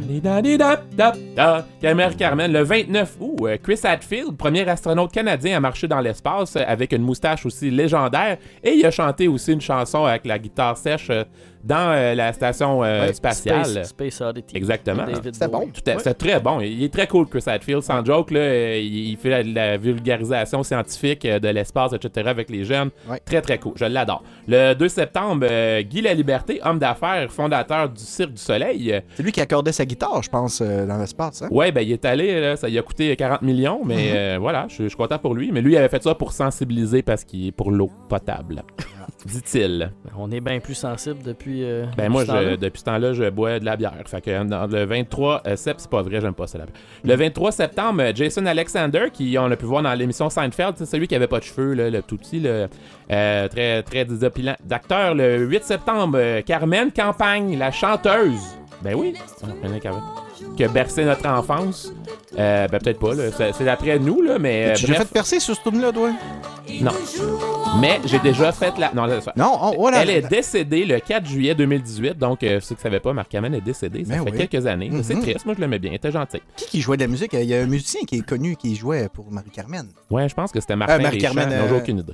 Caméra 1.82 2.14
Carmen, 2.14 2.52
le 2.52 2.64
29 2.64 3.18
août, 3.20 3.36
euh, 3.42 3.58
Chris 3.62 3.80
Hadfield, 3.84 4.38
premier 4.38 4.68
astronaute 4.70 5.12
canadien 5.12 5.58
à 5.58 5.60
marcher 5.60 5.88
dans 5.88 6.00
l'espace 6.00 6.56
euh, 6.56 6.64
avec 6.68 6.92
une 6.92 7.02
moustache 7.02 7.46
aussi 7.46 7.72
légendaire. 7.72 8.38
Et 8.64 8.72
il 8.74 8.86
a 8.86 8.92
chanté 8.92 9.28
aussi 9.28 9.54
une 9.54 9.62
chanson 9.62 10.06
avec 10.06 10.26
la 10.26 10.38
guitare 10.38 10.78
sèche 10.78 11.10
euh, 11.10 11.24
dans 11.64 11.92
euh, 11.94 12.14
la 12.16 12.34
station 12.34 12.84
euh, 12.84 13.08
Ouais, 13.08 13.14
spatiale. 13.14 13.66
Space, 13.66 13.88
Space 13.90 14.22
Oddity. 14.22 14.58
Exactement. 14.58 15.04
Bowie. 15.06 15.32
bon. 15.52 15.68
Tout 15.74 15.90
à- 15.92 16.00
C'est 16.00 16.14
très 16.16 16.40
bon. 16.40 16.60
Il 16.62 16.84
est 16.84 16.92
très 16.94 17.08
cool, 17.08 17.28
Chris 17.28 17.44
Hadfield. 17.48 17.82
Sans 17.84 18.04
joke, 18.06 18.32
là, 18.32 18.40
euh, 18.40 18.78
il 18.82 19.10
il 19.12 19.18
fait 19.18 19.30
la, 19.30 19.44
la 19.44 19.78
vulgarisation 19.78 20.64
scientifique 20.64 21.26
de 21.26 21.48
l'espace, 21.50 21.94
etc. 21.94 22.28
avec 22.30 22.50
les 22.50 22.64
jeunes. 22.64 22.90
Ouais. 23.10 23.20
Très, 23.26 23.42
très 23.42 23.58
cool. 23.60 23.74
Je 23.76 23.86
l'adore. 23.86 24.24
Le 24.48 24.74
2 24.74 24.88
septembre, 24.88 25.46
euh, 25.50 25.82
Guy 25.82 26.02
Laliberté, 26.02 26.60
homme 26.64 26.80
d'affaires, 26.80 27.32
fondateur 27.32 27.90
du 27.90 28.02
Cirque 28.02 28.32
du 28.34 28.42
Soleil. 28.42 29.02
C'est 29.16 29.24
lui 29.24 29.32
qui 29.32 29.42
accordait 29.42 29.72
sa 29.72 29.86
guitare, 29.86 30.22
je 30.24 30.30
pense, 30.30 30.62
euh, 30.62 30.86
dans 30.86 30.98
l'espace. 30.98 31.42
Hein? 31.44 31.48
Ouais, 31.52 31.72
ben 31.72 31.82
il 31.82 31.92
est 31.92 32.06
allé, 32.06 32.40
là, 32.42 32.56
ça 32.56 32.68
lui 32.68 32.78
a 32.78 32.82
coûté 32.82 33.16
40 33.16 33.42
millions, 33.42 33.82
mais 33.86 34.12
euh, 34.14 34.38
voilà, 34.40 34.66
je 34.70 34.84
je 34.84 34.88
suis 34.90 34.98
content 34.98 35.18
pour 35.18 35.34
lui. 35.34 35.52
Mais 35.52 35.62
lui, 35.62 35.74
il 35.74 35.78
avait 35.78 35.88
fait 35.90 36.04
ça 36.04 36.14
pour 36.16 36.32
sensibiliser 36.34 37.02
parce 37.04 37.24
qu'il 37.24 37.48
est 37.48 37.52
pour 37.52 37.72
l'eau 37.72 37.90
potable, 38.10 38.64
dit-il. 39.26 39.92
On 40.18 40.32
est 40.32 40.40
bien 40.42 40.60
plus 40.60 40.74
sensible 40.76 41.24
depuis. 41.24 41.64
euh, 41.64 41.86
Ben 41.98 42.10
moi, 42.10 42.24
je, 42.26 42.56
depuis 42.56 42.80
ce 42.80 42.86
temps-là, 42.86 43.14
je 43.14 43.30
bois 43.30 43.60
de 43.60 43.66
la 43.66 43.76
bière. 43.76 43.94
Fait 44.06 44.22
que 44.22 44.44
dans 44.44 44.68
le 44.68 44.86
23 44.86 45.44
euh, 45.46 45.56
septembre, 45.56 45.80
c'est 45.82 45.90
pas 45.90 46.02
vrai, 46.02 46.22
j'aime 46.22 46.34
pas 46.34 46.48
ça 46.48 46.58
la 46.58 46.66
bière. 46.66 46.76
Le 47.04 47.16
23 47.16 47.52
septembre, 47.52 48.02
euh, 48.02 48.12
Jason 48.16 48.46
Alexander, 48.46 49.06
qui 49.12 49.36
on 49.40 49.46
a 49.52 49.56
pu 49.56 49.66
voir 49.66 49.84
dans 49.84 49.94
l'émission 49.94 50.30
Seinfeld, 50.30 50.76
c'est 50.78 50.86
celui 50.86 51.08
qui 51.08 51.16
avait 51.16 51.28
pas 51.28 51.40
de 51.40 51.44
cheveux, 51.46 51.74
là, 51.74 51.90
le 51.90 52.02
tout 52.02 52.18
petit, 52.18 52.40
le, 52.40 52.68
euh, 53.12 53.48
très 53.48 53.84
très 53.84 54.06
désopilant 54.06 54.56
d'acteur. 54.64 55.16
Le 55.16 55.40
8 55.46 55.64
septembre, 55.64 56.42
Carmen 56.42 56.92
Campagne, 56.92 57.58
la 57.58 57.72
chanteuse. 57.72 58.58
Ben 58.84 58.96
oui, 58.96 59.14
on. 59.44 60.56
Qui 60.56 60.64
a 60.64 60.68
bercé 60.68 61.06
notre 61.06 61.28
enfance. 61.28 61.92
Euh, 62.38 62.68
ben 62.68 62.80
peut-être 62.80 63.00
pas, 63.00 63.14
là. 63.14 63.24
C'est, 63.54 63.64
d'après 63.64 63.98
nous, 64.00 64.22
là, 64.22 64.38
mais. 64.40 64.72
euh, 64.72 64.74
tu 64.76 64.88
l'as 64.88 65.00
fait 65.00 65.10
percer 65.12 65.40
sur 65.40 65.56
ce 65.56 65.62
tourne-là, 65.62 65.92
toi? 65.92 66.12
Non. 66.82 66.92
Mais 67.80 68.00
j'ai 68.06 68.20
déjà 68.20 68.52
fait 68.52 68.78
la. 68.78 68.92
Non. 68.94 69.08
Non, 69.36 69.58
on, 69.62 69.72
voilà. 69.76 70.02
Elle 70.02 70.10
est 70.10 70.22
décédée 70.30 70.86
le 70.86 71.00
4 71.00 71.26
juillet 71.26 71.56
2018, 71.56 72.18
donc 72.18 72.44
euh, 72.44 72.60
ceux 72.60 72.76
qui 72.76 72.80
ne 72.80 72.84
savaient 72.84 73.00
pas, 73.00 73.14
Marc 73.14 73.30
Kamen 73.30 73.54
est 73.54 73.62
décédé. 73.62 74.04
Ça 74.06 74.16
Ben 74.16 74.24
fait 74.26 74.32
oui. 74.32 74.48
quelques 74.48 74.66
années. 74.68 74.92
C'est 75.04 75.20
triste, 75.20 75.46
moi 75.46 75.56
je 75.56 75.62
l'aimais 75.62 75.80
bien, 75.80 75.92
il 75.92 75.96
était 75.96 76.12
gentil. 76.12 76.40
Qui 76.56 76.66
qui 76.66 76.82
jouait 76.82 76.98
de 76.98 77.04
la 77.04 77.08
musique? 77.08 77.34
Il 77.34 77.44
y 77.46 77.56
a 77.56 77.62
un 77.62 77.66
musicien 77.68 78.02
qui 78.08 78.18
est 78.18 78.26
connu 78.26 78.56
qui 78.56 78.76
jouait 78.76 79.08
pour 79.14 79.32
Marie-Carmen. 79.32 79.88
Ouais, 80.10 80.28
je 80.30 80.34
pense 80.34 80.52
que 80.52 80.60
c'était 80.60 80.76
Martin 80.76 80.96
Euh, 80.96 81.02
Marie-Carmen, 81.02 81.50
euh, 81.52 81.78
aucune 81.78 82.00
idée. 82.00 82.14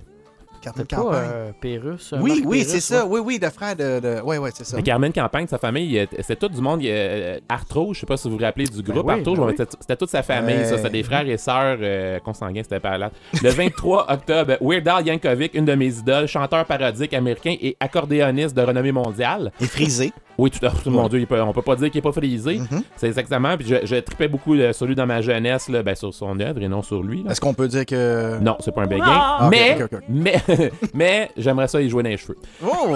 Carmen 0.60 0.86
pas 0.86 0.95
Campagne. 0.95 1.30
euh, 1.32 1.52
Pérus. 1.60 2.13
euh, 2.13 2.17
oui, 2.22 2.43
oui, 2.45 2.63
c'est 2.67 2.80
ça. 2.80 3.06
Oui, 3.06 3.19
oui, 3.24 3.39
de 3.39 3.50
frère 3.50 3.76
de. 3.76 4.00
de... 4.00 4.22
Oui, 4.24 4.38
oui, 4.38 4.50
c'est 4.54 4.65
ça. 4.65 4.78
Mais 4.78 4.84
Carmen 4.84 5.12
Campagne, 5.13 5.48
sa 5.48 5.58
famille, 5.58 6.08
c'est 6.22 6.38
tout 6.38 6.50
du 6.50 6.62
monde. 6.62 6.82
Euh, 6.84 7.39
Arthrose, 7.50 7.95
je 7.95 8.02
sais 8.02 8.06
pas 8.06 8.17
si 8.17 8.30
vous 8.30 8.38
vous 8.38 8.43
rappelez 8.43 8.65
du 8.65 8.82
groupe 8.82 9.06
oui, 9.08 9.22
ben 9.24 9.34
mais 9.36 9.39
oui. 9.39 9.54
c'était 9.58 9.72
c'était 9.80 9.95
toute 9.95 10.10
sa 10.10 10.24
famille, 10.24 10.58
Ouais. 10.58 10.65
ça. 10.65 10.78
C'était 10.78 10.89
des 10.89 11.04
frères 11.04 11.28
et 11.28 11.38
sœurs 11.38 11.78
euh, 11.82 12.19
consanguins, 12.19 12.62
c'était 12.63 12.80
pas 12.80 12.98
là. 12.98 13.12
Le 13.41 13.50
23 13.50 14.06
octobre, 14.12 14.54
Weird 14.62 14.88
Al 14.88 15.06
Yankovic, 15.08 15.54
une 15.54 15.65
de 15.65 15.76
mes 15.76 15.98
idoles, 15.98 16.28
chanteur 16.28 16.65
parodique 16.65 17.13
américain 17.13 17.56
et 17.62 17.76
accordéoniste 17.80 18.56
de 18.56 18.62
renommée 18.62 18.91
mondiale. 18.91 19.52
Et 19.62 19.65
frisé. 19.65 20.12
Oui, 20.39 20.49
tout 20.52 20.65
à 20.65 20.69
fait. 20.69 20.89
Mon 20.89 21.08
Dieu, 21.10 21.19
il 21.19 21.28
peut- 21.28 21.41
on 21.41 21.52
peut 21.54 21.62
pas 21.62 21.75
dire 21.75 21.89
qu'il 21.91 21.99
est 21.99 22.02
pas 22.02 22.12
frisé. 22.12 22.60
Mhm. 22.60 22.82
C'est 22.95 23.08
exactement. 23.08 23.58
Puis 23.58 23.67
je, 23.67 23.86
je 23.86 23.95
tripais 23.97 24.28
beaucoup 24.28 24.56
euh, 24.56 24.71
sur 24.73 24.86
lui 24.86 24.95
dans 24.95 25.06
ma 25.06 25.21
jeunesse, 25.21 25.67
là, 25.69 25.84
ben, 25.84 25.95
sur 25.95 26.13
son 26.13 26.39
œuvre 26.39 26.62
et 26.62 26.67
non 26.67 26.82
sur 26.82 27.04
lui. 27.04 27.25
Est-ce 27.30 27.41
qu'on 27.41 27.54
peut 27.54 27.67
dire 27.67 27.86
que. 27.86 28.39
Non, 28.39 28.56
c'est 28.60 28.73
pas 28.73 28.84
un 28.84 28.88
béguin. 28.88 29.04
Ah, 29.08 29.39
ok, 29.43 29.49
mais, 29.52 29.84
ok. 29.84 29.99
mais, 30.08 30.41
mais 30.93 31.32
j'aimerais 31.38 31.67
ça 31.67 31.82
y 31.82 31.89
jouer 31.89 32.04
dans 32.04 32.10
les 32.10 32.17
cheveux. 32.17 32.38
Oh! 32.65 32.95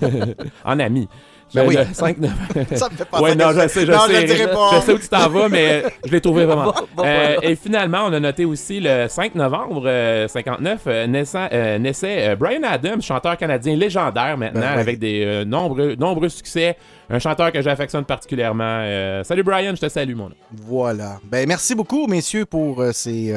En 0.64 0.78
ami. 0.78 1.08
Ben 1.52 1.62
Le- 1.62 1.68
oui. 1.68 1.76
le 1.76 1.92
5, 1.94 2.18
9... 2.18 2.30
ça 2.74 2.88
me 2.88 2.96
fait 2.96 3.04
penser 3.04 3.22
Ouais, 3.22 3.34
non, 3.34 3.52
je 3.52 3.68
sais, 3.68 3.86
je 3.86 3.92
Non, 3.92 4.00
sais. 4.06 4.14
je 4.14 4.20
le 4.20 4.26
dirai 4.26 4.50
pas. 4.52 4.70
je 4.74 4.80
sais 4.86 4.92
où 4.92 4.98
tu 4.98 5.08
t'en 5.08 5.28
vas, 5.28 5.48
mais 5.48 5.84
je 6.04 6.10
l'ai 6.12 6.20
trouvé 6.20 6.44
vraiment. 6.44 6.72
Euh, 7.04 7.36
et 7.42 7.54
finalement, 7.56 8.04
on 8.06 8.12
a 8.14 8.20
noté 8.20 8.44
aussi 8.44 8.80
le 8.80 9.06
5 9.08 9.34
novembre 9.34 9.82
euh, 9.86 10.26
59, 10.26 10.80
euh, 10.86 11.06
naissant- 11.06 11.48
euh, 11.52 11.78
naissait 11.78 12.34
Brian 12.36 12.62
Adams, 12.62 13.02
chanteur 13.02 13.36
canadien 13.36 13.76
légendaire 13.76 14.38
maintenant, 14.38 14.60
Ben 14.60 14.74
ouais. 14.74 14.80
avec 14.80 14.98
des 14.98 15.44
nombreux, 15.44 15.94
nombreux 15.96 16.28
succès. 16.30 16.76
Un 17.10 17.18
chanteur 17.18 17.52
que 17.52 17.60
j'affectionne 17.60 18.04
particulièrement. 18.04 18.82
Salut 19.24 19.42
Brian, 19.42 19.74
je 19.74 19.80
te 19.82 19.88
salue, 19.88 20.14
mon 20.14 20.26
homme. 20.26 20.34
Voilà. 20.52 21.18
Ben, 21.24 21.46
merci 21.46 21.74
beaucoup, 21.74 22.06
messieurs, 22.06 22.46
pour 22.46 22.82
ces 22.92 23.34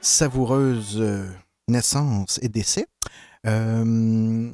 savoureuses 0.00 1.02
naissances 1.68 2.38
et 2.42 2.48
décès. 2.48 2.86
Euh, 3.46 4.50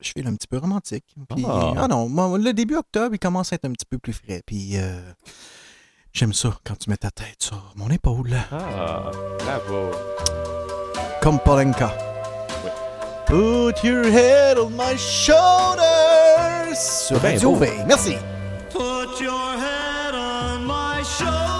je 0.00 0.12
file 0.12 0.26
un 0.26 0.34
petit 0.34 0.46
peu 0.48 0.58
romantique. 0.58 1.04
Puis, 1.34 1.44
Ah. 1.48 1.72
ah. 1.78 1.88
non, 1.88 2.08
moi, 2.08 2.36
le 2.38 2.52
début 2.52 2.76
octobre, 2.76 3.14
il 3.14 3.18
commence 3.18 3.52
à 3.52 3.56
être 3.56 3.64
un 3.64 3.72
petit 3.72 3.86
peu 3.86 3.98
plus 3.98 4.12
frais. 4.12 4.42
Puis 4.46 4.76
euh, 4.76 5.00
j'aime 6.12 6.32
ça 6.32 6.56
quand 6.64 6.76
tu 6.78 6.90
mets 6.90 6.96
ta 6.96 7.10
tête 7.10 7.36
sur 7.42 7.72
mon 7.76 7.88
épaule. 7.90 8.30
Ah, 8.52 9.10
bravo. 9.38 9.90
Comme 11.22 11.38
Polenka. 11.40 11.92
Put 13.26 13.82
your 13.82 14.04
head 14.06 14.58
on 14.58 14.70
my 14.70 14.96
shoulders. 14.96 16.76
Sur 16.76 17.20
Radio. 17.20 17.54
V. 17.56 17.70
Merci. 17.86 18.14
Put 18.70 19.20
your 19.20 19.54
head 19.58 20.14
on 20.14 20.60
my 20.66 21.02
shoulder. 21.02 21.55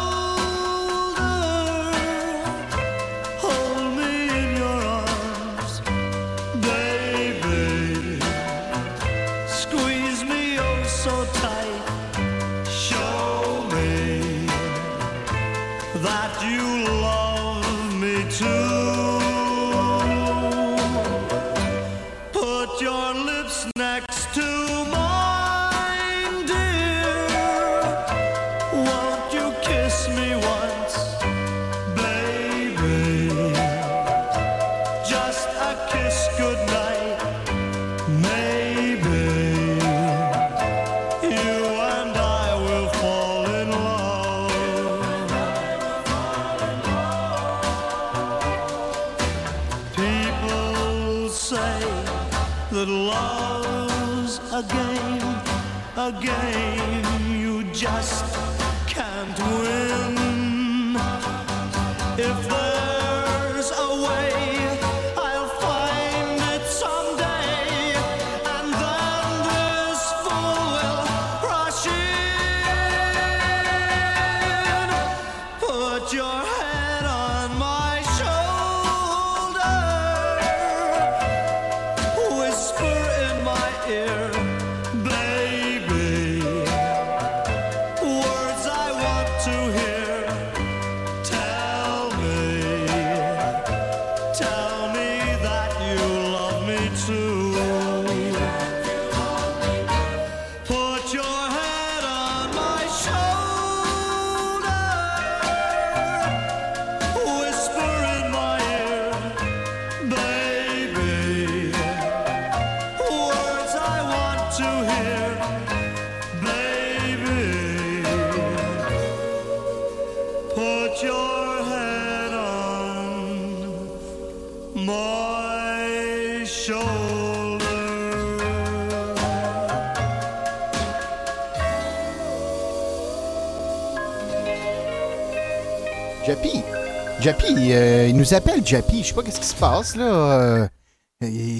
Euh, 137.72 138.08
il 138.08 138.16
nous 138.16 138.34
appelle 138.34 138.64
Jappy. 138.66 139.02
Je 139.02 139.08
sais 139.08 139.14
pas 139.14 139.22
qu'est-ce 139.22 139.40
qui 139.40 139.46
se 139.46 139.54
passe, 139.54 139.96
là. 139.96 140.04
Euh, 140.04 140.68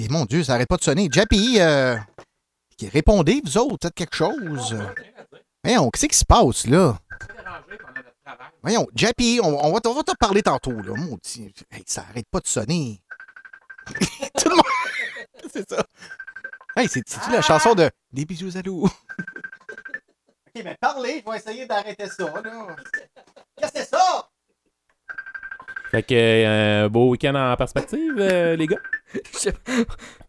mon 0.09 0.25
Dieu, 0.25 0.43
ça 0.43 0.53
arrête 0.53 0.67
pas 0.67 0.77
de 0.77 0.83
sonner. 0.83 1.09
Jappy, 1.11 1.59
euh, 1.59 1.97
répondez, 2.91 3.41
vous 3.43 3.57
autres, 3.57 3.87
faites 3.87 3.93
quelque 3.93 4.15
chose. 4.15 4.77
Voyons, 5.63 5.89
qu'est-ce 5.89 6.07
qui 6.07 6.17
se 6.17 6.25
passe, 6.25 6.67
là? 6.67 6.97
Voyons, 8.61 8.87
Jappy, 8.95 9.39
on, 9.41 9.71
va, 9.71 9.79
te 9.79 10.15
parler 10.17 10.43
tantôt, 10.43 10.73
là. 10.73 10.93
Mon 10.95 11.17
Dieu, 11.23 11.51
hey, 11.71 11.83
ça 11.85 12.05
arrête 12.09 12.27
pas 12.29 12.39
de 12.39 12.47
sonner. 12.47 13.01
Tout 13.87 14.49
le 14.49 14.55
monde... 14.55 14.65
c'est 15.53 15.69
ça. 15.69 15.85
Hey, 16.75 16.87
c'est 16.87 17.07
c'est-tu 17.07 17.31
la 17.31 17.41
chanson 17.41 17.73
de 17.73 17.89
Des 18.11 18.25
bisous 18.25 18.57
à 18.57 18.61
loup? 18.61 18.85
OK, 20.47 20.63
mais 20.63 20.77
parlez, 20.79 21.23
je 21.25 21.31
vais 21.31 21.37
essayer 21.37 21.65
d'arrêter 21.65 22.07
ça. 22.07 22.33
Qu'est-ce 23.57 23.71
que 23.71 23.79
c'est 23.79 23.89
ça? 23.89 24.29
Fait 25.91 26.03
que, 26.03 26.13
euh, 26.13 26.85
un 26.85 26.89
beau 26.89 27.09
week-end 27.11 27.33
en 27.35 27.55
perspective, 27.55 28.13
euh, 28.19 28.55
les 28.55 28.67
gars. 28.67 28.77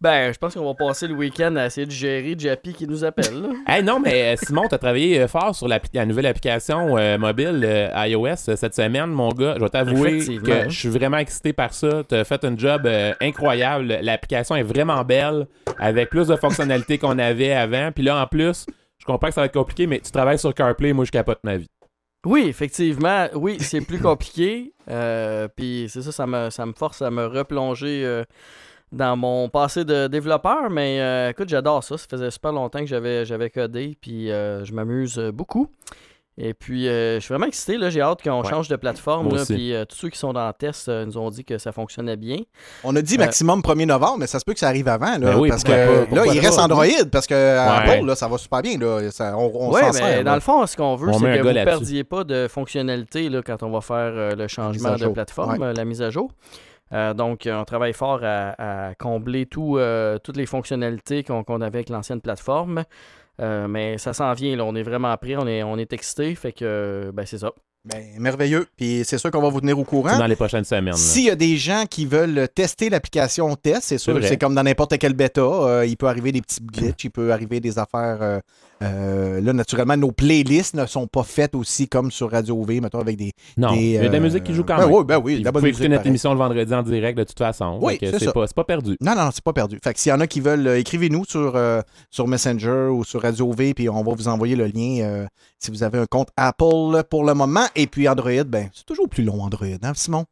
Ben, 0.00 0.32
je 0.32 0.38
pense 0.38 0.54
qu'on 0.54 0.64
va 0.64 0.74
passer 0.74 1.08
le 1.08 1.14
week-end 1.14 1.56
à 1.56 1.66
essayer 1.66 1.84
de 1.86 1.90
gérer 1.90 2.36
Jappy 2.38 2.72
qui 2.72 2.86
nous 2.86 3.02
appelle. 3.04 3.42
là. 3.42 3.48
Hey, 3.66 3.82
non, 3.82 3.98
mais 3.98 4.34
euh, 4.34 4.36
Simon, 4.40 4.68
t'as 4.70 4.78
travaillé 4.78 5.20
euh, 5.20 5.26
fort 5.26 5.54
sur 5.54 5.66
la 5.66 5.80
nouvelle 6.06 6.26
application 6.26 6.96
euh, 6.96 7.18
mobile 7.18 7.62
euh, 7.64 7.90
iOS 8.06 8.26
euh, 8.48 8.56
cette 8.56 8.76
semaine, 8.76 9.06
mon 9.10 9.30
gars. 9.30 9.54
Je 9.56 9.60
vais 9.64 9.68
t'avouer 9.68 10.18
que 10.38 10.68
je 10.68 10.78
suis 10.78 10.88
vraiment 10.88 11.16
excité 11.18 11.52
par 11.52 11.74
ça. 11.74 12.04
T'as 12.08 12.22
fait 12.22 12.44
un 12.44 12.56
job 12.56 12.82
euh, 12.86 13.12
incroyable. 13.20 13.98
L'application 14.00 14.54
est 14.54 14.62
vraiment 14.62 15.02
belle, 15.04 15.48
avec 15.78 16.10
plus 16.10 16.28
de 16.28 16.36
fonctionnalités 16.36 16.98
qu'on 16.98 17.18
avait 17.18 17.52
avant. 17.52 17.90
Puis 17.92 18.04
là, 18.04 18.22
en 18.22 18.26
plus, 18.28 18.64
je 18.98 19.04
comprends 19.04 19.28
que 19.28 19.34
ça 19.34 19.40
va 19.40 19.46
être 19.46 19.54
compliqué, 19.54 19.88
mais 19.88 19.98
tu 19.98 20.12
travailles 20.12 20.38
sur 20.38 20.54
CarPlay, 20.54 20.92
moi, 20.92 21.04
je 21.04 21.10
capote 21.10 21.40
ma 21.42 21.56
vie. 21.56 21.68
Oui, 22.28 22.42
effectivement. 22.46 23.26
Oui, 23.32 23.56
c'est 23.58 23.80
plus 23.80 23.98
compliqué. 24.00 24.74
Euh, 24.90 25.48
Puis 25.48 25.86
c'est 25.88 26.02
ça, 26.02 26.12
ça 26.12 26.26
me, 26.26 26.72
force 26.76 27.00
à 27.00 27.10
me 27.10 27.24
replonger 27.24 28.04
euh, 28.04 28.22
dans 28.92 29.16
mon 29.16 29.48
passé 29.48 29.86
de 29.86 30.08
développeur. 30.08 30.68
Mais 30.68 31.00
euh, 31.00 31.30
écoute, 31.30 31.48
j'adore 31.48 31.82
ça. 31.82 31.96
Ça 31.96 32.06
faisait 32.06 32.30
super 32.30 32.52
longtemps 32.52 32.80
que 32.80 33.24
j'avais, 33.24 33.48
codé. 33.48 33.96
Puis 33.98 34.30
euh, 34.30 34.62
je 34.62 34.74
m'amuse 34.74 35.18
beaucoup. 35.32 35.68
Et 36.40 36.54
puis, 36.54 36.86
euh, 36.88 37.16
je 37.16 37.20
suis 37.24 37.32
vraiment 37.34 37.46
excité. 37.46 37.76
Là, 37.78 37.90
j'ai 37.90 38.00
hâte 38.00 38.22
qu'on 38.22 38.42
Ouais. 38.42 38.48
change 38.48 38.68
de 38.68 38.76
plateforme. 38.76 39.28
Là, 39.34 39.42
aussi. 39.42 39.54
puis 39.54 39.74
euh, 39.74 39.84
tous 39.84 39.96
ceux 39.96 40.08
qui 40.08 40.18
sont 40.18 40.32
dans 40.32 40.46
le 40.46 40.52
test 40.52 40.88
euh, 40.88 41.04
nous 41.04 41.18
ont 41.18 41.30
dit 41.30 41.44
que 41.44 41.58
ça 41.58 41.72
fonctionnait 41.72 42.16
bien. 42.16 42.36
On 42.84 42.94
a 42.94 43.02
dit 43.02 43.18
maximum 43.18 43.60
1er 43.60 43.86
novembre, 43.86 44.18
mais 44.20 44.28
ça 44.28 44.38
se 44.38 44.44
peut 44.44 44.52
que 44.52 44.60
ça 44.60 44.68
arrive 44.68 44.86
avant. 44.86 45.18
Là, 45.18 45.32
Ben 45.32 45.36
oui, 45.38 45.48
parce 45.48 45.64
que 45.64 46.04
pas, 46.06 46.14
là, 46.14 46.22
il 46.32 46.38
reste. 46.38 46.58
Android, 46.60 46.84
parce 47.10 47.26
que 47.26 47.34
Ouais. 47.34 47.92
Apple, 47.92 48.06
là, 48.06 48.14
ça 48.14 48.28
va 48.28 48.38
super 48.38 48.62
bien. 48.62 48.78
Là, 48.78 49.10
ça, 49.10 49.36
on 49.36 49.50
on 49.52 49.72
Oui, 49.74 49.80
s'en 49.80 49.86
mais 49.88 49.92
sert. 49.92 50.24
dans 50.24 50.30
là. 50.30 50.34
le 50.36 50.40
fond, 50.40 50.64
ce 50.64 50.76
qu'on 50.76 50.94
veut, 50.94 51.08
On 51.08 51.14
c'est 51.14 51.24
que 51.24 51.38
vous 51.40 51.44
là-dessus. 51.48 51.64
perdiez 51.64 52.04
pas 52.04 52.22
de 52.22 52.46
fonctionnalité 52.48 53.28
là, 53.30 53.42
quand 53.42 53.62
on 53.64 53.70
va 53.70 53.80
faire 53.80 53.96
euh, 54.14 54.34
le 54.36 54.46
changement 54.46 54.94
de 54.96 55.08
plateforme, 55.08 55.58
Ouais. 55.60 55.72
la 55.74 55.84
mise 55.84 56.02
à 56.02 56.10
jour. 56.10 56.30
Euh, 56.94 57.12
donc, 57.14 57.46
on 57.52 57.64
travaille 57.64 57.92
fort 57.92 58.20
à, 58.22 58.88
à 58.88 58.94
combler 58.94 59.44
tout, 59.44 59.76
euh, 59.76 60.18
toutes 60.18 60.36
les 60.38 60.46
fonctionnalités 60.46 61.22
qu'on 61.22 61.42
qu'on 61.44 61.60
avait 61.60 61.78
avec 61.78 61.90
l'ancienne 61.90 62.20
plateforme. 62.22 62.84
Euh, 63.40 63.68
mais 63.68 63.98
ça 63.98 64.12
s'en 64.12 64.32
vient. 64.32 64.58
On 64.60 64.74
est 64.74 64.82
vraiment 64.82 65.16
prêt, 65.16 65.36
on 65.36 65.46
est, 65.46 65.62
on 65.62 65.76
est 65.76 65.92
excité. 65.92 66.34
Fait 66.34 66.52
que, 66.52 67.10
ben, 67.12 67.24
c'est 67.26 67.38
ça. 67.38 67.52
Ben, 67.88 68.04
merveilleux. 68.18 68.66
Puis 68.76 69.02
c'est 69.04 69.18
sûr 69.18 69.30
qu'on 69.30 69.40
va 69.40 69.48
vous 69.48 69.60
tenir 69.60 69.78
au 69.78 69.84
courant. 69.84 70.18
Dans 70.18 70.26
les 70.26 70.36
prochaines 70.36 70.64
semaines. 70.64 70.94
S'il 70.94 71.24
y 71.24 71.30
a 71.30 71.36
des 71.36 71.56
gens 71.56 71.84
qui 71.88 72.04
veulent 72.06 72.48
tester 72.54 72.90
l'application 72.90 73.54
test, 73.56 73.82
c'est 73.84 73.98
sûr, 73.98 74.18
C'est 74.22 74.36
comme 74.36 74.54
dans 74.54 74.62
n'importe 74.62 74.98
quelle 74.98 75.14
bêta. 75.14 75.40
euh, 75.40 75.86
il 75.86 75.96
peut 75.96 76.06
arriver 76.08 76.32
des 76.32 76.42
petits 76.42 76.60
glitches, 76.60 77.04
il 77.04 77.10
peut 77.10 77.32
arriver 77.32 77.60
des 77.60 77.78
affaires. 77.78 78.18
euh, 78.20 78.40
euh, 78.80 79.40
là, 79.40 79.52
naturellement, 79.52 79.96
nos 79.96 80.12
playlists 80.12 80.74
ne 80.74 80.86
sont 80.86 81.08
pas 81.08 81.24
faites 81.24 81.56
aussi 81.56 81.88
comme 81.88 82.12
sur 82.12 82.30
Radio 82.30 82.62
V, 82.62 82.80
mettons, 82.80 83.00
avec 83.00 83.16
des. 83.16 83.32
Non, 83.56 83.72
des, 83.74 83.80
il 83.80 83.90
y 83.94 83.98
a 83.98 84.06
de 84.06 84.12
la 84.12 84.20
musique 84.20 84.44
qui 84.44 84.54
joue 84.54 84.62
quand 84.62 84.76
ben 84.76 84.86
même. 84.86 84.94
oui, 84.94 85.04
ben 85.04 85.18
oui, 85.18 85.32
Puis 85.34 85.40
de 85.40 85.44
la 85.46 85.50
vous 85.50 85.54
bonne 85.54 85.60
pouvez 85.62 85.70
musique. 85.70 85.80
écouter 85.80 85.88
notre 85.88 86.00
pareil. 86.02 86.08
émission 86.10 86.32
le 86.32 86.38
vendredi 86.38 86.74
en 86.74 86.82
direct 86.84 87.18
de 87.18 87.24
toute 87.24 87.38
façon. 87.38 87.78
Oui, 87.82 87.98
c'est 88.00 88.32
pas, 88.32 88.46
pas 88.46 88.64
perdu. 88.64 88.96
Non, 89.00 89.16
non, 89.16 89.30
c'est 89.32 89.42
pas 89.42 89.52
perdu. 89.52 89.80
Fait 89.82 89.92
que 89.94 89.98
s'il 89.98 90.10
y 90.10 90.12
en 90.12 90.20
a 90.20 90.28
qui 90.28 90.40
veulent, 90.40 90.68
écrivez-nous 90.76 91.24
sur, 91.24 91.58
sur 92.10 92.28
Messenger 92.28 92.88
ou 92.92 93.02
sur 93.04 93.22
Radio 93.22 93.50
V, 93.52 93.74
puis 93.74 93.88
on 93.88 94.04
va 94.04 94.12
vous 94.14 94.28
envoyer 94.28 94.54
le 94.54 94.66
lien 94.66 95.26
si 95.58 95.70
vous 95.70 95.82
avez 95.82 95.98
un 95.98 96.06
compte 96.06 96.28
Apple 96.36 97.02
pour 97.10 97.24
le 97.24 97.34
moment. 97.34 97.66
Et 97.76 97.86
puis 97.86 98.08
Android, 98.08 98.44
ben, 98.46 98.68
c'est 98.72 98.86
toujours 98.86 99.08
plus 99.08 99.24
long, 99.24 99.42
Android, 99.42 99.66
hein, 99.82 99.92
Simon? 99.94 100.24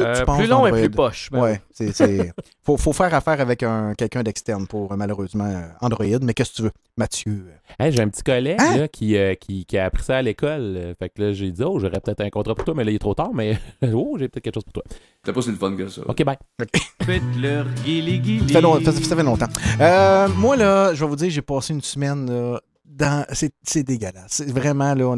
Euh, 0.00 0.20
tu 0.20 0.24
penses 0.24 0.38
plus 0.38 0.46
long 0.46 0.66
et 0.66 0.70
plus 0.70 0.88
poche. 0.90 1.28
ben 1.30 1.38
ouais, 1.42 1.60
c'est. 1.70 1.92
c'est- 1.92 2.32
faut, 2.64 2.78
faut 2.78 2.94
faire 2.94 3.12
affaire 3.12 3.38
avec 3.42 3.62
un, 3.62 3.92
quelqu'un 3.94 4.22
d'externe 4.22 4.66
pour, 4.66 4.90
euh, 4.90 4.96
malheureusement, 4.96 5.44
euh, 5.44 5.66
Android. 5.82 6.06
Mais 6.22 6.32
qu'est-ce 6.32 6.52
que 6.52 6.56
tu 6.56 6.62
veux? 6.62 6.70
Mathieu. 6.96 7.44
euh, 7.46 7.84
Hey, 7.84 7.92
j'ai 7.92 8.00
un 8.00 8.08
petit 8.08 8.22
collègue 8.22 8.56
Hein? 8.58 8.76
là, 8.78 8.88
qui, 8.88 9.18
euh, 9.18 9.34
qui, 9.34 9.66
qui 9.66 9.76
a 9.76 9.84
appris 9.84 10.02
ça 10.02 10.16
à 10.16 10.22
l'école. 10.22 10.76
Euh, 10.78 10.94
Fait 10.98 11.10
que 11.10 11.20
là, 11.20 11.32
j'ai 11.34 11.50
dit, 11.52 11.62
oh, 11.62 11.78
j'aurais 11.78 12.00
peut-être 12.00 12.22
un 12.22 12.30
contrat 12.30 12.54
pour 12.54 12.64
toi, 12.64 12.72
mais 12.74 12.84
là, 12.84 12.90
il 12.90 12.94
est 12.94 12.98
trop 13.00 13.12
tard, 13.14 13.32
mais 13.34 13.58
oh, 13.92 14.16
j'ai 14.18 14.28
peut-être 14.30 14.44
quelque 14.44 14.54
chose 14.54 14.64
pour 14.64 14.72
toi. 14.72 14.82
C'était 15.22 15.34
pas 15.34 15.42
si 15.42 15.50
le 15.50 15.56
fun 15.56 15.76
que 15.76 15.86
ça. 15.88 16.00
Ok, 16.08 16.24
bye. 16.24 16.38
Faites-leur 17.04 17.66
guili 17.84 18.40
Ça 18.40 18.46
fait, 18.46 18.60
long- 18.62 18.80
ça- 18.82 18.92
ça 18.92 19.14
fait 19.16 19.22
longtemps. 19.22 19.48
Euh, 19.78 20.28
moi, 20.38 20.56
là, 20.56 20.94
je 20.94 21.04
vais 21.04 21.08
vous 21.10 21.16
dire, 21.16 21.28
j'ai 21.28 21.42
passé 21.42 21.74
une 21.74 21.82
semaine 21.82 22.30
là, 22.30 22.60
dans. 22.84 23.26
C'est 23.30 23.82
dégueulasse. 23.82 24.32
C'est 24.32 24.50
vraiment, 24.50 24.94
là, 24.94 25.16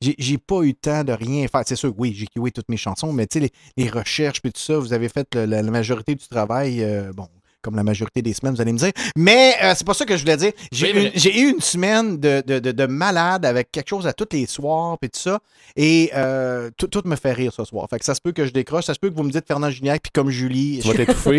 j'ai 0.00 0.38
pas 0.38 0.62
eu 0.62 0.68
le 0.68 0.74
temps 0.74 1.04
de 1.04 1.12
rien 1.12 1.46
faire. 1.48 1.62
C'est 1.66 1.76
sûr, 1.76 1.94
oui, 1.98 2.12
j'ai 2.14 2.26
kiwé 2.26 2.50
toutes 2.50 2.68
mes 2.68 2.76
chansons, 2.76 3.12
mais 3.12 3.26
tu 3.26 3.40
sais, 3.40 3.50
les, 3.76 3.88
recherches 3.88 4.40
puis 4.40 4.52
tout 4.52 4.60
ça, 4.60 4.78
vous 4.78 4.92
avez 4.92 5.08
fait 5.08 5.34
la 5.34 5.62
majorité 5.62 6.14
du 6.14 6.26
travail. 6.26 6.82
euh, 6.82 7.12
bon. 7.12 7.28
Comme 7.62 7.76
la 7.76 7.84
majorité 7.84 8.22
des 8.22 8.32
semaines, 8.32 8.54
vous 8.54 8.60
allez 8.60 8.72
me 8.72 8.78
dire. 8.78 8.92
Mais 9.16 9.54
euh, 9.62 9.74
c'est 9.76 9.86
pas 9.86 9.92
ça 9.94 10.04
que 10.06 10.16
je 10.16 10.22
voulais 10.22 10.36
dire. 10.36 10.52
J'ai 10.72 11.40
eu, 11.40 11.50
une 11.50 11.60
semaine 11.60 12.18
de, 12.18 12.42
de, 12.46 12.58
de- 12.58 12.72
de 12.72 12.86
malade 12.86 13.44
avec 13.44 13.70
quelque 13.70 13.88
chose 13.88 14.06
à 14.06 14.12
tous 14.12 14.28
les 14.32 14.46
soirs 14.46 14.96
puis 14.98 15.10
tout 15.10 15.20
ça. 15.20 15.40
Et 15.76 16.10
euh, 16.14 16.70
tout, 16.76 16.86
tout 16.88 17.02
me 17.04 17.16
fait 17.16 17.32
rire 17.32 17.52
ce 17.52 17.64
soir. 17.64 17.86
Fait 17.90 17.98
que 17.98 18.04
ça 18.04 18.14
se 18.14 18.20
peut 18.20 18.32
que 18.32 18.46
je 18.46 18.52
décroche. 18.52 18.84
Ça 18.86 18.94
se 18.94 18.98
peut 18.98 19.10
que 19.10 19.14
vous 19.14 19.22
me 19.24 19.30
dites 19.30 19.46
Fernand 19.46 19.70
Gignac, 19.70 20.02
puis 20.02 20.10
comme 20.12 20.30
Julie, 20.30 20.80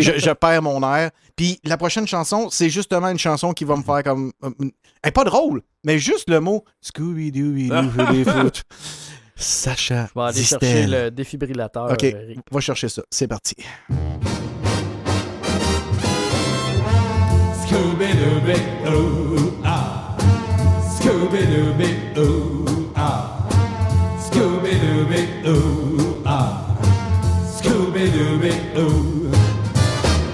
je, 0.00 0.18
je 0.18 0.30
perds 0.30 0.62
mon 0.62 0.80
air. 0.94 1.10
Puis 1.36 1.58
la 1.64 1.76
prochaine 1.76 2.06
chanson, 2.06 2.48
c'est 2.50 2.70
justement 2.70 3.08
une 3.08 3.18
chanson 3.18 3.52
qui 3.52 3.64
va 3.64 3.76
me 3.76 3.82
faire 3.82 4.02
comme. 4.04 4.32
euh, 4.44 4.50
elle 4.60 5.08
est 5.08 5.12
pas 5.12 5.24
drôle, 5.24 5.62
mais 5.84 5.98
juste 5.98 6.30
le 6.30 6.38
mot 6.40 6.64
Scooby-Doo, 6.82 7.56
je 7.56 8.12
les 8.12 8.24
foot. 8.24 8.62
Sacha. 9.34 10.08
Je 10.14 10.20
vais 10.20 10.26
aller 10.26 10.42
chercher 10.44 10.86
le 10.86 11.10
défibrillateur. 11.10 11.90
Ok. 11.90 12.02
Rick. 12.02 12.38
Va 12.50 12.60
chercher 12.60 12.88
ça. 12.88 13.02
C'est 13.10 13.26
parti. 13.26 13.56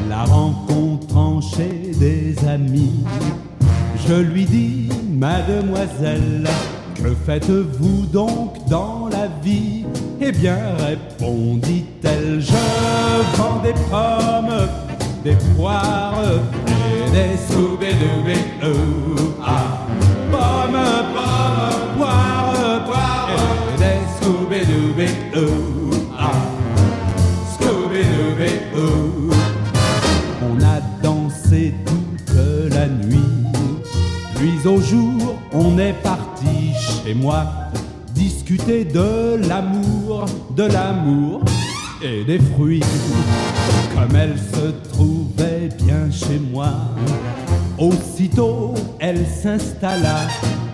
La 0.09 0.25
rencontrant 0.25 1.41
chez 1.41 1.93
des 1.99 2.35
amis, 2.47 3.05
je 4.07 4.15
lui 4.15 4.45
dis, 4.45 4.89
mademoiselle, 5.11 6.49
que 6.95 7.15
faites-vous 7.27 8.07
donc 8.13 8.57
dans 8.69 9.09
la 9.11 9.29
vie? 9.43 9.85
Eh 10.21 10.33
bien, 10.33 10.59
répondit-elle, 10.79 12.41
je 12.41 13.37
vends 13.37 13.61
des 13.63 13.75
pommes, 13.91 14.69
des 15.25 15.37
poires 15.55 16.23
On 30.43 30.63
a 30.63 30.81
dansé 31.03 31.75
toute 31.85 32.37
la 32.71 32.87
nuit, 32.87 33.19
puis 34.37 34.69
au 34.69 34.81
jour 34.81 35.37
on 35.53 35.79
est 35.79 35.95
parti 36.03 36.73
chez 37.05 37.15
moi 37.15 37.47
discuter 38.15 38.85
de 38.85 39.37
l'amour, 39.49 40.27
de 40.57 40.65
l'amour 40.65 41.43
et 42.03 42.25
des 42.25 42.39
fruits. 42.39 42.83
Comme 43.95 44.17
elle 44.17 44.39
se 44.39 44.89
trouvait 44.91 45.48
bien 45.77 46.11
chez 46.11 46.39
moi, 46.53 46.71
aussitôt 47.79 48.75
elle 48.99 49.27
s'installa 49.27 50.29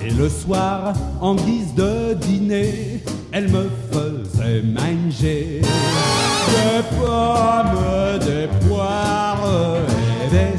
et 0.04 0.10
le 0.10 0.28
soir, 0.28 0.92
en 1.20 1.34
guise 1.34 1.74
de 1.74 2.14
dîner, 2.14 3.00
elle 3.32 3.48
me 3.48 3.70
faisait 3.90 4.62
manger 4.62 5.60
des 5.60 6.82
pommes, 6.96 8.18
des 8.20 8.48
poires 8.66 9.46
et 10.24 10.30
des 10.30 10.54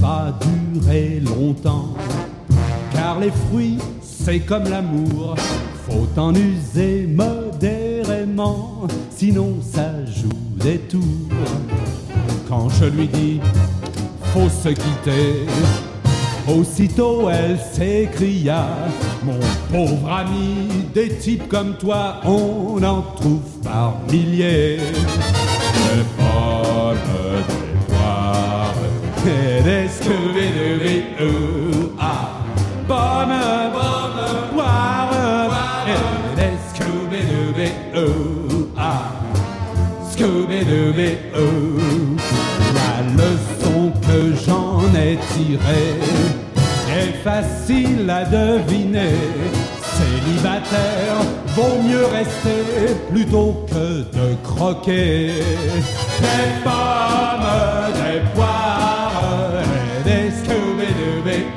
pas 0.00 0.34
durer 0.72 1.20
longtemps, 1.20 1.94
car 2.92 3.18
les 3.20 3.30
fruits, 3.30 3.78
c'est 4.02 4.40
comme 4.40 4.64
l'amour, 4.64 5.34
faut 5.86 6.08
en 6.16 6.34
user 6.34 7.06
modérément, 7.06 8.86
sinon 9.14 9.56
ça 9.60 9.90
joue 10.06 10.28
des 10.64 10.78
tours. 10.78 11.02
Quand 12.48 12.70
je 12.70 12.86
lui 12.86 13.08
dis, 13.08 13.40
faut 14.32 14.48
se 14.48 14.70
quitter, 14.70 15.46
aussitôt 16.48 17.28
elle 17.28 17.58
s'écria, 17.58 18.68
mon 19.22 19.38
pauvre 19.70 20.10
ami, 20.10 20.86
des 20.94 21.10
types 21.10 21.46
comme 21.48 21.76
toi, 21.76 22.20
on 22.24 22.82
en 22.82 23.02
trouve 23.16 23.60
par 23.62 23.98
milliers. 24.10 24.78
Des 29.24 29.88
Scooby-Dooby-Doo. 29.88 31.94
Ah, 31.98 32.28
pommes, 32.86 33.40
poires 34.52 35.56
et 35.86 36.36
des 36.36 36.56
Scooby-Dooby-Doo. 36.74 38.68
Ah, 38.76 39.08
Scooby-Dooby-Doo. 40.10 41.80
La 42.74 42.90
leçon 43.16 43.80
que 44.02 44.18
j'en 44.46 44.80
ai 44.94 45.18
tirée 45.34 45.96
est 46.90 47.14
facile 47.24 48.06
à 48.10 48.24
deviner. 48.24 49.16
Célibataire, 49.98 51.18
vaut 51.56 51.78
mieux 51.82 52.06
rester 52.06 52.94
plutôt 53.10 53.52
que 53.68 54.04
de 54.16 54.26
croquer. 54.44 55.42
Des 56.20 56.48
pommes, 56.62 57.50
des 57.94 58.20
poires 58.34 58.97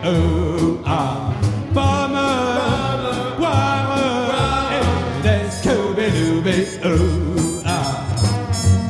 Scooby-Dooby-Doo. 0.03 0.79
Ah, 0.85 1.31
pommes, 1.73 2.17
poires 3.37 4.69
et 4.71 5.23
des 5.23 5.45
Scooby-Dooby-Doo. 5.61 7.61
Ah, 7.65 8.05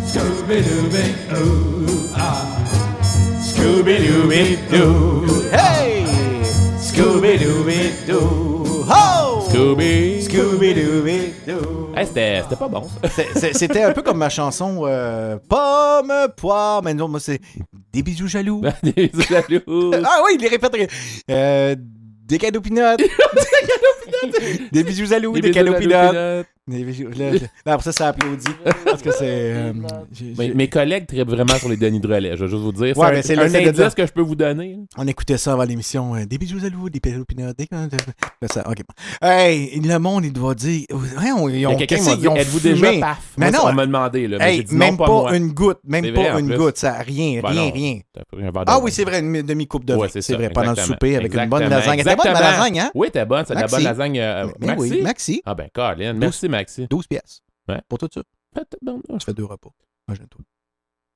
Scooby-Dooby-Doo. 0.08 1.86
Ah, 2.16 2.46
Scooby-Dooby-Doo. 3.42 5.26
Hey! 5.52 6.06
Scooby-Dooby-Doo! 6.80 8.86
Ho! 8.88 9.42
Scooby. 9.50 10.22
Scooby-Dooby-Doo! 10.22 11.81
Hey, 12.02 12.08
c'était 12.08 12.42
c'était 12.42 12.56
pas 12.56 12.68
bon, 12.68 12.82
ça. 12.84 13.54
C'était 13.54 13.84
un 13.84 13.92
peu 13.92 14.02
comme 14.02 14.18
ma 14.18 14.30
chanson 14.30 14.82
euh, 14.86 15.38
Pomme, 15.48 16.12
poire, 16.36 16.82
mais 16.82 16.96
non, 16.96 17.08
moi 17.08 17.20
c'est 17.20 17.40
Des 17.94 18.02
bisous 18.02 18.28
jaloux. 18.28 18.64
Des 18.84 19.12
jaloux. 19.30 19.92
ah 20.04 20.22
oui, 20.26 20.32
il 20.36 20.42
les 20.42 20.48
répète. 20.48 20.76
Euh, 21.30 21.76
des 21.78 22.38
cadeaux 22.40 22.62
pinottes. 22.62 23.02
des 24.72 24.84
bisous 24.84 25.06
jaloux, 25.06 25.34
des, 25.34 25.42
bisous 25.42 25.54
cadeaux 25.54 25.74
jaloux, 25.74 25.80
pinottes. 25.80 26.12
Peanut. 26.12 26.12
Des 26.12 26.12
bijoux. 26.12 26.14
Là, 26.14 26.44
là, 26.68 27.32
après 27.66 27.84
ça, 27.84 27.92
ça 27.92 28.08
applaudit. 28.10 28.46
Parce 28.86 29.02
que 29.02 29.12
c'est. 29.12 29.54
euh, 29.54 29.74
Mes, 30.56 30.68
collègues 30.70 31.08
trippent 31.08 31.30
vraiment 31.30 31.56
sur 31.56 31.70
les 31.70 31.78
Denis 31.78 32.00
de 32.00 32.08
relais. 32.08 32.36
Je 32.38 32.46
vais 32.46 32.50
juste 32.52 32.62
vous 32.62 32.72
dire. 32.72 32.98
Ouais, 32.98 33.22
c'est 33.24 33.38
un, 33.38 33.42
un 33.42 33.54
indice 33.68 33.96
que 33.96 34.06
je 34.06 34.12
peux 34.12 34.22
vous 34.22 34.36
donner. 34.36 34.80
On 34.98 35.08
écoutait 35.08 35.38
ça 35.38 35.54
avant 35.54 35.64
l'émission. 35.64 36.16
euh, 36.16 36.26
des 36.26 36.38
bijoux 36.38 36.60
à 36.66 36.70
loup, 36.70 36.90
des 36.90 37.00
pinards, 37.00 37.54
des. 37.58 37.68
Ça, 38.52 38.68
ok. 38.70 38.78
Hey, 39.22 39.80
le 39.80 39.98
monde, 39.98 40.26
il 40.26 40.34
doit 40.34 40.56
dire. 40.56 40.86
Ouais, 40.92 41.32
on, 41.36 41.50
ils 41.50 41.66
ont, 41.68 41.76
quelqu'un 41.76 41.98
dit 42.16 42.28
Êtes-vous 42.28 42.60
déjà 42.60 42.94
paf? 43.00 43.34
Mais 43.38 43.52
non. 43.52 43.60
On 43.66 43.74
m'a 43.74 43.86
demandé. 43.86 44.28
Là, 44.28 44.38
Hey, 44.40 44.66
même 44.72 44.96
non, 44.98 45.24
pas, 45.26 45.36
une 45.36 45.52
goutte. 45.52 45.80
Même 45.86 46.14
pas 46.14 46.40
une 46.40 46.56
goutte. 46.56 46.78
Ça, 46.78 46.94
rien, 47.00 47.42
Ben 47.42 47.50
rien, 47.50 47.72
rien. 47.72 48.00
Ah 48.68 48.80
oui, 48.82 48.92
c'est 48.92 49.04
vrai, 49.04 49.20
une 49.20 49.42
demi-coupe 49.42 49.86
de 49.86 49.98
c'est 50.20 50.34
vrai, 50.36 50.50
pendant 50.50 50.72
le 50.72 50.78
souper 50.78 51.16
avec 51.16 51.34
une 51.34 51.50
bonne 51.50 51.68
lasagne. 51.70 52.00
C'était 52.00 52.16
bonne 52.16 52.34
lasagne, 52.34 52.80
hein? 52.80 52.92
Oui, 52.96 53.10
t'es 53.12 53.26
bonne. 53.26 53.46
C'est 53.48 53.56
de 53.56 53.60
la 53.62 53.68
bonne 53.68 53.84
lasagne. 53.84 54.20
euh, 54.20 54.48
Mais 54.60 54.76
Maxi. 55.02 55.42
Ah 55.46 55.56
ben, 55.56 55.68
Colin. 55.74 56.14
Merci, 56.14 56.48
Maxi. 56.48 56.61
12 56.90 57.08
pièces. 57.08 57.42
Ouais. 57.68 57.82
Pour 57.88 57.98
tout 57.98 58.10
ça. 58.14 58.22
Ça 58.56 58.64
fait 59.26 59.34
deux 59.34 59.46
repas. 59.46 59.70
Imagine-toi. 60.08 60.42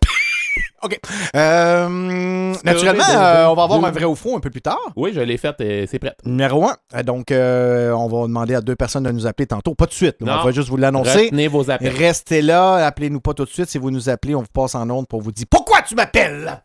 OK. 0.84 1.00
Euh, 1.36 2.54
naturellement, 2.64 3.04
euh, 3.10 3.46
on 3.48 3.56
va 3.56 3.64
avoir 3.64 3.84
un 3.84 3.92
vrai 3.92 4.06
ou 4.06 4.16
faux 4.16 4.38
un 4.38 4.40
peu 4.40 4.50
plus 4.50 4.62
tard. 4.62 4.80
Oui, 4.96 5.12
je 5.14 5.20
l'ai 5.20 5.38
faite 5.38 5.60
et 5.60 5.88
c'est 5.88 6.00
prêt. 6.00 6.16
Numéro 6.24 6.66
un. 6.66 6.78
Euh, 6.94 7.04
Donc, 7.04 7.32
euh, 7.32 7.92
on 7.92 8.08
va 8.08 8.22
demander 8.28 8.56
à 8.56 8.62
deux 8.62 8.76
personnes 8.76 9.04
de 9.04 9.12
nous 9.12 9.26
appeler 9.28 9.48
tantôt. 9.48 9.76
Pas 9.76 9.86
tout 9.86 9.92
de 9.92 9.96
suite. 9.96 10.18
là. 10.22 10.36
Non. 10.36 10.42
On 10.42 10.46
va 10.46 10.52
juste 10.52 10.70
vous 10.70 10.78
l'annoncer. 10.78 11.26
Retenez 11.26 11.48
vos 11.48 11.70
appels. 11.70 11.94
Restez 11.94 12.42
là. 12.42 12.86
Appelez-nous 12.86 13.22
pas 13.22 13.34
tout 13.34 13.46
de 13.46 13.50
suite. 13.50 13.70
Si 13.70 13.78
vous 13.78 13.92
nous 13.92 14.10
appelez, 14.10 14.36
on 14.36 14.42
vous 14.42 14.48
passe 14.54 14.76
en 14.76 14.90
onde 14.90 15.08
pour 15.08 15.22
vous 15.22 15.32
dire 15.32 15.46
Pourquoi 15.50 15.82
tu 15.82 15.96
m'appelles? 15.96 16.62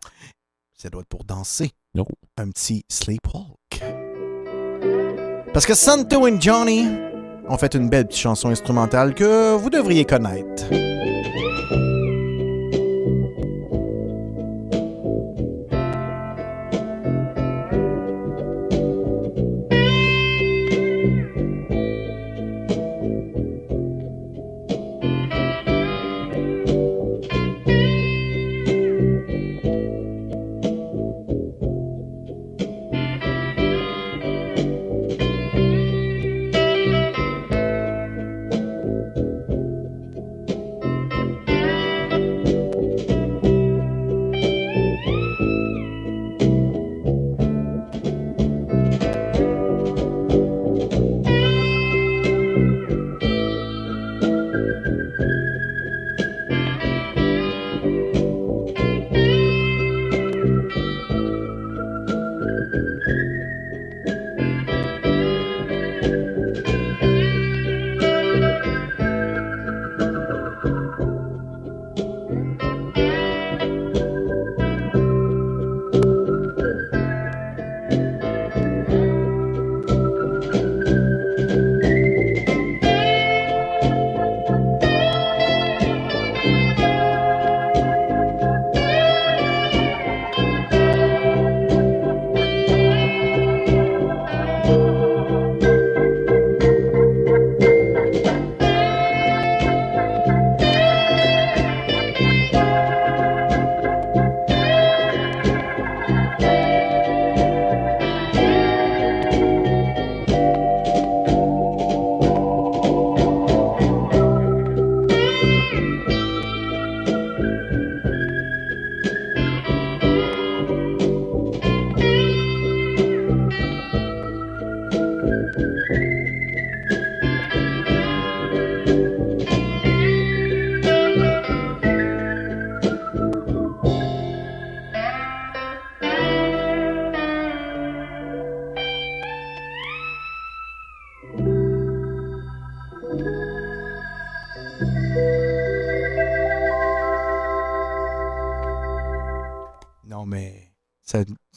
Ça 0.76 0.88
doit 0.90 1.00
être 1.02 1.08
pour 1.08 1.24
danser. 1.24 1.72
Non. 1.94 2.06
Un 2.38 2.50
petit 2.50 2.84
sleepwalk. 2.88 3.82
Parce 5.52 5.66
que 5.66 5.74
Santo 5.74 6.26
et 6.28 6.40
Johnny 6.40 6.86
ont 7.50 7.58
fait 7.58 7.74
une 7.74 7.88
belle 7.88 8.06
petite 8.06 8.20
chanson 8.20 8.48
instrumentale 8.48 9.14
que 9.14 9.56
vous 9.56 9.70
devriez 9.70 10.04
connaître. 10.04 10.64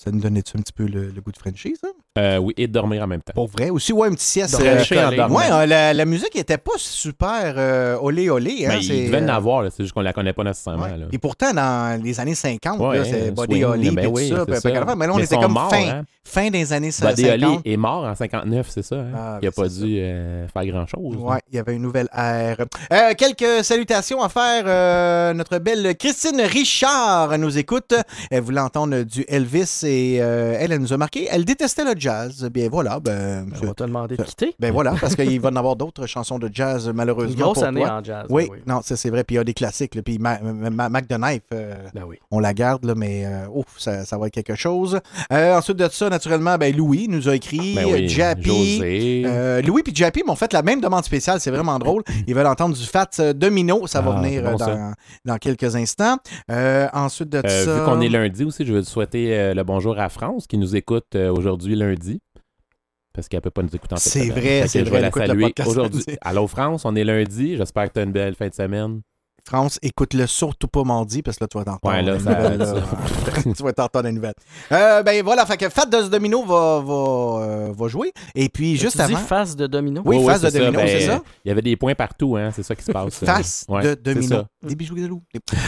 Ça, 0.04 0.12
nous 0.12 0.20
donnait-tu 0.20 0.58
un 0.58 0.62
petit 0.62 0.74
peu 0.74 0.86
le, 0.86 1.10
goût 1.22 1.32
de 1.32 1.38
Frenchie, 1.38 1.78
ça? 1.80 1.88
Euh, 2.16 2.38
oui, 2.38 2.54
et 2.58 2.68
de 2.68 2.72
dormir 2.72 3.02
en 3.04 3.08
même 3.08 3.22
temps. 3.24 3.34
Pour 3.34 3.48
vrai. 3.48 3.72
Aussi, 3.72 3.92
ouais, 3.92 4.08
une 4.08 4.14
petite 4.14 4.28
sieste. 4.28 4.62
Euh, 4.62 4.84
collé. 4.88 5.04
en 5.04 5.12
dormant. 5.16 5.36
ouais, 5.40 5.52
euh, 5.52 5.66
la, 5.66 5.94
la 5.96 6.06
musique 6.06 6.36
était 6.36 6.60
pas 6.60 6.74
super 6.78 7.56
euh, 7.58 7.98
olé 8.00 8.30
olé. 8.30 8.68
Hein, 8.68 8.78
c'est, 8.82 8.98
il 9.00 9.06
devait 9.12 9.24
en 9.24 9.30
avoir, 9.30 9.64
c'est 9.72 9.82
juste 9.84 9.94
qu'on 9.96 10.02
la 10.02 10.14
connaît 10.14 10.32
pas 10.34 10.44
nécessairement. 10.44 10.84
ouais. 10.84 10.96
là. 10.98 11.06
Et 11.12 11.18
pourtant, 11.18 11.52
dans 11.54 12.00
les 12.04 12.20
années 12.20 12.36
50, 12.36 12.80
Ouais, 12.80 13.04
c'est 13.04 13.30
hein, 13.30 13.32
Body 13.32 13.54
swing, 13.54 13.64
Holly, 13.66 13.90
ben 13.92 14.08
oui, 14.14 14.30
ça. 14.30 14.46
ça. 14.60 14.70
mais 14.96 15.08
là, 15.08 15.14
on 15.14 15.18
Mais 15.18 15.24
était 15.24 15.38
comme 15.38 15.54
morts, 15.54 15.72
fin, 15.72 15.88
hein. 15.90 16.04
fin 16.24 16.50
des 16.52 16.72
années 16.72 16.92
Buddy 17.02 17.24
50. 17.24 17.30
Holly 17.44 17.60
est 17.66 17.78
mort 17.78 18.04
en 18.04 18.14
59, 18.14 18.68
c'est 18.70 18.84
ça. 18.84 18.96
hein? 18.96 19.06
Ah, 19.16 19.40
il 19.42 19.48
a 19.48 19.50
ben, 19.50 19.64
pas 19.64 19.70
dû 19.70 19.98
euh, 20.00 20.48
faire 20.50 20.66
grand-chose. 20.68 21.16
Ouais, 21.18 21.40
il 21.52 21.56
y 21.56 21.60
avait 21.60 21.74
une 21.76 21.82
nouvelle 21.82 22.10
ère. 22.16 22.58
Euh, 22.92 23.14
quelques 23.18 23.64
salutations 23.64 24.22
à 24.22 24.30
faire. 24.30 24.66
euh, 24.68 25.34
notre 25.34 25.58
belle 25.58 25.96
Christine 25.98 26.42
Richard 26.42 27.36
nous 27.40 27.58
écoute. 27.58 27.96
Elle 28.30 28.42
voulait 28.42 28.62
entendre 28.62 29.02
du 29.02 29.26
Elvis 29.28 29.82
et 29.84 30.18
euh, 30.22 30.56
elle, 30.60 30.72
elle 30.74 30.80
nous 30.80 30.94
a 30.94 30.98
marqué. 30.98 31.28
Elle 31.32 31.44
détestait 31.46 31.84
le 31.84 31.96
jazz. 32.04 32.50
Bien 32.52 32.68
voilà, 32.70 33.00
ben, 33.00 33.48
On 33.62 33.66
va 33.68 33.74
te 33.74 33.84
demander 33.84 34.18
de 34.18 34.24
quitter. 34.24 34.54
ben 34.60 34.72
voilà, 34.72 34.94
parce 35.00 35.16
qu'il 35.16 35.40
va 35.40 35.50
y 35.50 35.54
en 35.54 35.56
avoir 35.56 35.76
d'autres 35.76 36.06
chansons 36.08 36.38
de 36.40 36.50
jazz 36.52 36.88
Une 36.88 36.94
malheureusement. 36.94 37.46
grosse 37.46 37.60
pour 37.60 37.64
année 37.68 37.82
toi. 37.82 37.94
en 38.00 38.04
jazz. 38.04 38.26
Oui, 38.30 38.48
oui. 38.52 38.58
non, 38.68 38.82
ça 38.82 38.96
c'est 38.96 39.10
vrai. 39.10 39.24
Puis 39.24 39.36
il 39.36 39.38
y 39.38 39.42
a 39.42 39.44
des 39.44 39.54
classiques. 39.54 39.96
là. 39.96 40.02
Puis 40.02 40.18
Ma- 40.20 40.40
Ma- 40.42 40.90
Mac 40.90 41.08
the 41.08 41.16
Knife, 41.18 41.42
euh, 41.54 41.76
Ben 41.94 42.04
oui. 42.08 42.18
on 42.32 42.40
la 42.40 42.54
garde, 42.54 42.86
là, 42.86 42.94
mais 42.96 43.26
euh, 43.26 43.48
ouf, 43.54 43.66
ça, 43.78 44.06
ça 44.06 44.18
va 44.18 44.28
être 44.28 44.34
quelque 44.34 44.56
chose. 44.56 45.00
Euh, 45.32 45.58
ensuite 45.58 45.78
de 45.78 45.88
ça, 45.92 46.10
naturellement, 46.10 46.58
ben, 46.58 46.76
Louis 46.76 47.08
nous 47.08 47.30
a 47.30 47.36
écrit. 47.36 47.76
Ben 47.76 47.86
oui, 47.92 48.08
Jappy. 48.10 48.78
José. 48.78 49.24
Euh, 49.26 49.62
Louis 49.62 49.82
et 49.88 49.96
Jappy 49.96 50.24
m'ont 50.26 50.36
fait 50.36 50.52
la 50.54 50.62
même 50.62 50.82
demande 50.82 51.04
spéciale. 51.06 51.40
C'est 51.40 51.52
vraiment 51.52 51.80
drôle. 51.80 52.04
Ils 52.28 52.36
veulent 52.36 52.48
entendre 52.48 52.76
du 52.76 52.84
Fat 52.86 53.10
Domino. 53.36 53.88
Ça 53.88 54.02
va 54.02 54.16
Ah, 54.18 54.22
venir 54.22 54.44
bon, 54.44 54.56
dans, 54.58 54.94
dans 55.26 55.38
quelques 55.38 55.76
instants. 55.76 56.18
Euh, 56.52 56.88
ensuite 56.94 57.30
de 57.30 57.42
Euh, 57.46 57.66
ça. 57.66 57.76
Vu 57.80 57.86
qu'on 57.86 58.02
est 58.02 58.10
lundi 58.10 58.44
aussi, 58.44 58.66
je 58.66 58.74
veux 58.74 58.84
souhaiter 58.84 59.38
euh, 59.38 59.54
le 59.54 59.64
bonjour 59.64 59.98
à 60.00 60.10
France 60.10 60.48
qui 60.48 60.58
nous 60.58 60.76
écoute 60.76 61.06
euh, 61.16 61.32
aujourd'hui 61.32 61.76
lundi. 61.76 61.93
Parce 63.14 63.28
qu'elle 63.28 63.42
peut 63.42 63.52
pas 63.52 63.62
nous 63.62 63.76
écouter 63.76 63.94
en 63.94 63.98
fait. 63.98 64.10
C'est 64.10 64.30
vrai, 64.30 64.68
c'est 64.68 64.80
je 64.80 64.90
vrai, 64.90 64.92
vais 64.92 64.98
elle 64.98 65.02
la 65.04 65.12
saluer 65.12 65.54
aujourd'hui. 65.66 66.04
Allô 66.22 66.48
France, 66.48 66.84
on 66.86 66.96
est 66.96 67.04
lundi. 67.04 67.58
J'espère 67.58 67.88
que 67.90 67.94
tu 67.94 68.00
as 68.00 68.04
une 68.04 68.12
belle 68.12 68.36
fin 68.36 68.48
de 68.48 68.54
semaine. 68.54 69.02
France, 69.46 69.78
écoute-le 69.82 70.26
surtout 70.26 70.68
pas 70.68 70.84
mardi, 70.84 71.22
parce 71.22 71.38
que 71.38 71.44
là, 71.44 71.48
tu 71.50 71.58
vas 71.58 71.66
t'entendre. 71.66 71.94
Ouais, 71.94 72.02
là, 72.02 72.18
ça- 72.24 72.56
là. 72.56 72.74
tu 73.44 73.62
vas 73.64 73.74
t'entendre 73.74 74.06
les 74.06 74.14
nouvelles. 74.14 74.34
Euh, 74.72 75.04
ben 75.04 75.22
voilà, 75.24 75.46
fait 75.46 75.58
que 75.58 75.68
Fat 75.70 75.86
de 75.86 76.08
Domino 76.08 76.44
va, 76.46 76.80
va, 76.80 76.94
euh, 77.44 77.74
va 77.78 77.88
jouer. 77.90 78.14
Et 78.36 78.48
puis, 78.48 78.78
juste 78.78 78.98
tu 79.00 79.06
dis 79.06 79.14
avant. 79.14 79.24
face 79.26 79.56
de 79.58 79.68
domino? 79.68 80.02
Oui, 80.06 80.24
face 80.26 80.42
de 80.42 80.50
domino, 80.50 80.80
Ben, 80.80 80.88
c'est 80.88 81.02
ça? 81.08 81.22
Il 81.44 81.50
y 81.50 81.52
avait 81.52 81.62
des 81.62 81.76
points 81.76 81.94
partout, 81.94 82.38
hein. 82.38 82.52
C'est 82.56 82.64
ça 82.64 82.74
qui 82.76 82.84
se 82.86 82.92
passe. 82.92 83.16
Face 83.16 83.66
Ouais, 83.68 83.82
de 83.84 83.90
c'est 83.90 84.02
domino. 84.14 84.28
ça. 84.38 84.46
Des 84.64 84.76
bijoux 84.76 84.96
de 84.96 85.08
loup. 85.08 85.22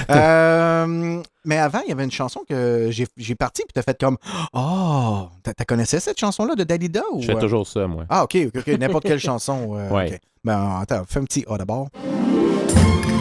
Euh, 0.09 1.21
mais 1.43 1.57
avant, 1.57 1.80
il 1.86 1.89
y 1.89 1.91
avait 1.91 2.03
une 2.05 2.11
chanson 2.11 2.41
que 2.47 2.88
j'ai 2.91 3.07
j'ai 3.17 3.36
parti, 3.36 3.61
puis 3.63 3.73
t'as 3.73 3.82
fait 3.82 3.99
comme 3.99 4.17
Oh, 4.53 5.28
t'as 5.43 5.53
t'as 5.53 5.65
connaissé 5.65 5.99
cette 5.99 6.19
chanson-là 6.19 6.55
de 6.55 6.63
Dalida? 6.63 7.01
Ou... 7.13 7.21
Je 7.21 7.28
fais 7.28 7.39
toujours 7.39 7.67
ça, 7.67 7.86
moi. 7.88 8.05
Ah, 8.09 8.23
ok, 8.23 8.38
ok, 8.47 8.61
ok, 8.65 8.67
n'importe 8.80 9.03
quelle 9.05 9.19
chanson. 9.32 9.76
euh, 9.78 9.89
Ouais. 9.89 10.13
ok. 10.13 10.19
Ben, 10.43 10.80
attends, 10.82 11.03
fais 11.07 11.19
un 11.19 11.23
petit 11.26 11.43
A 11.49 11.57
d'abord. 11.57 11.89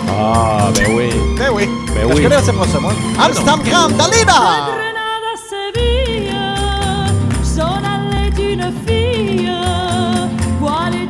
Ah, 0.09 0.70
ben 0.74 0.94
oui. 0.96 1.11
Ben 1.38 1.50
oui. 1.52 1.68
Ben 1.94 2.14
oui. 2.14 2.22
là, 2.28 2.40
c'est 2.42 2.52
pas 2.52 2.66
ça, 2.66 2.80
moi? 2.80 2.92
Amsterdam, 3.18 3.61
quale 3.62 3.92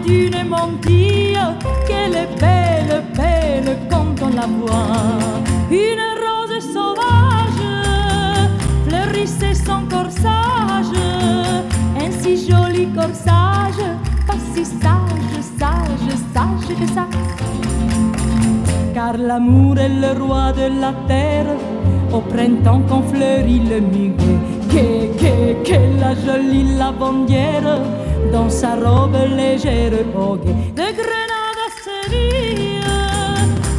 d'une 0.05 0.49
montille, 0.49 1.39
qu'elle 1.87 2.15
est 2.15 2.41
belle, 2.41 3.05
belle 3.17 3.79
quand 3.91 4.15
on 4.23 4.29
la 4.29 4.47
voit. 4.47 5.19
Une 5.71 6.05
rose 6.25 6.73
sauvage 6.73 7.65
fleurissait 8.87 9.55
son 9.55 9.87
corsage, 9.87 10.95
un 11.99 12.11
si 12.23 12.49
joli 12.49 12.89
corsage, 12.93 13.83
pas 14.27 14.37
si 14.55 14.65
sage, 14.65 15.41
sage, 15.59 16.17
sage 16.35 16.77
que 16.79 16.87
ça 16.93 17.07
car 18.95 19.19
l'amour 19.19 19.77
est 19.79 19.89
le 19.89 20.13
roi 20.23 20.53
de 20.53 20.81
la 20.81 20.93
terre. 21.09 21.57
Au 22.13 22.21
printemps 22.21 22.83
qu'on 22.89 23.03
fleurit 23.03 23.63
le 23.69 23.81
muguet, 23.81 24.39
que, 24.71 24.85
que, 25.21 25.69
que 25.69 25.79
la 26.01 26.15
jolie 26.15 26.77
lavandière, 26.79 27.81
dans 28.33 28.49
sa 28.49 28.77
robe 28.77 29.17
légère 29.37 29.93
au. 30.17 30.37
De 30.37 30.89
Grenade 30.99 31.61
à 31.67 31.71
Séville, 31.85 32.81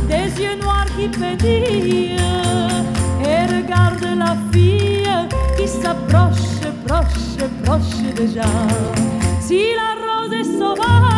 des 0.09 0.43
yeux 0.43 0.59
noirs 0.61 0.91
qui 0.97 1.07
pétillent, 1.07 2.17
et 3.23 3.41
regarde 3.55 4.05
la 4.17 4.35
fille 4.51 5.07
qui 5.57 5.67
s'approche, 5.67 6.59
proche, 6.85 7.37
proche 7.63 8.13
déjà. 8.17 8.49
Si 9.39 9.61
la 9.79 9.91
rose 10.03 10.33
est 10.33 10.59
sauvage, 10.59 11.14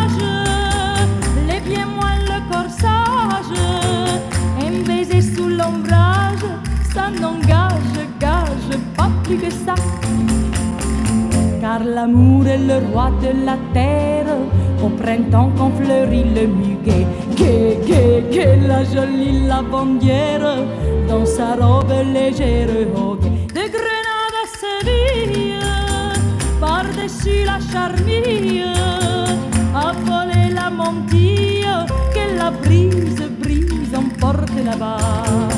ça 6.98 7.10
n'engage, 7.22 7.96
gage 8.24 8.72
pas 8.96 9.10
plus 9.22 9.38
que 9.44 9.50
ça. 9.64 9.74
Car 11.60 11.80
l'amour 11.96 12.46
est 12.54 12.64
le 12.70 12.78
roi 12.90 13.08
de 13.24 13.30
la 13.46 13.56
terre, 13.76 14.32
au 14.84 14.88
printemps 15.02 15.50
qu'on 15.56 15.70
fleurit 15.80 16.28
le 16.38 16.44
muguet, 16.58 17.06
que, 17.38 17.52
que, 17.88 18.02
que 18.34 18.46
la 18.70 18.82
jolie 18.92 19.46
lavandière, 19.52 20.48
dans 21.08 21.26
sa 21.36 21.48
robe 21.62 21.94
légère 22.16 22.74
guet. 22.94 23.22
De 23.56 23.64
Grenade 23.74 24.36
à 24.44 24.46
Séville, 24.60 25.66
par-dessus 26.64 27.42
la 27.50 27.58
charmille, 27.70 28.72
a 29.84 29.92
la 30.60 30.68
mantille 30.70 31.74
que 32.14 32.24
la 32.40 32.50
brise, 32.50 33.22
brise, 33.42 33.94
emporte 34.02 34.56
là-bas. 34.68 35.57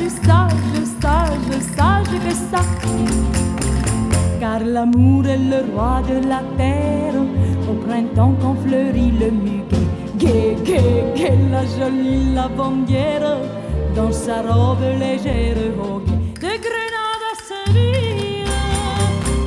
Plus 0.00 0.16
sage, 0.26 0.52
sage, 1.02 1.52
sage 1.76 2.14
que 2.24 2.34
ça. 2.50 2.62
Car 4.40 4.60
l'amour 4.60 5.26
est 5.26 5.44
le 5.52 5.60
roi 5.72 6.02
de 6.08 6.26
la 6.26 6.42
terre, 6.56 7.16
au 7.70 7.74
printemps 7.86 8.34
qu'on 8.40 8.54
fleurit 8.64 9.12
le 9.22 9.30
muguet. 9.30 9.86
Gai, 10.16 10.56
gai, 10.64 11.04
gai, 11.16 11.38
la 11.50 11.64
jolie 11.76 12.32
lavandière, 12.34 13.38
dans 13.94 14.12
sa 14.12 14.36
robe 14.42 14.86
légère 14.98 15.58
au 15.88 15.98
guet. 16.06 16.20
De 16.44 16.52
Grenade 16.66 17.24
à 17.30 17.34
Séville, 17.48 18.44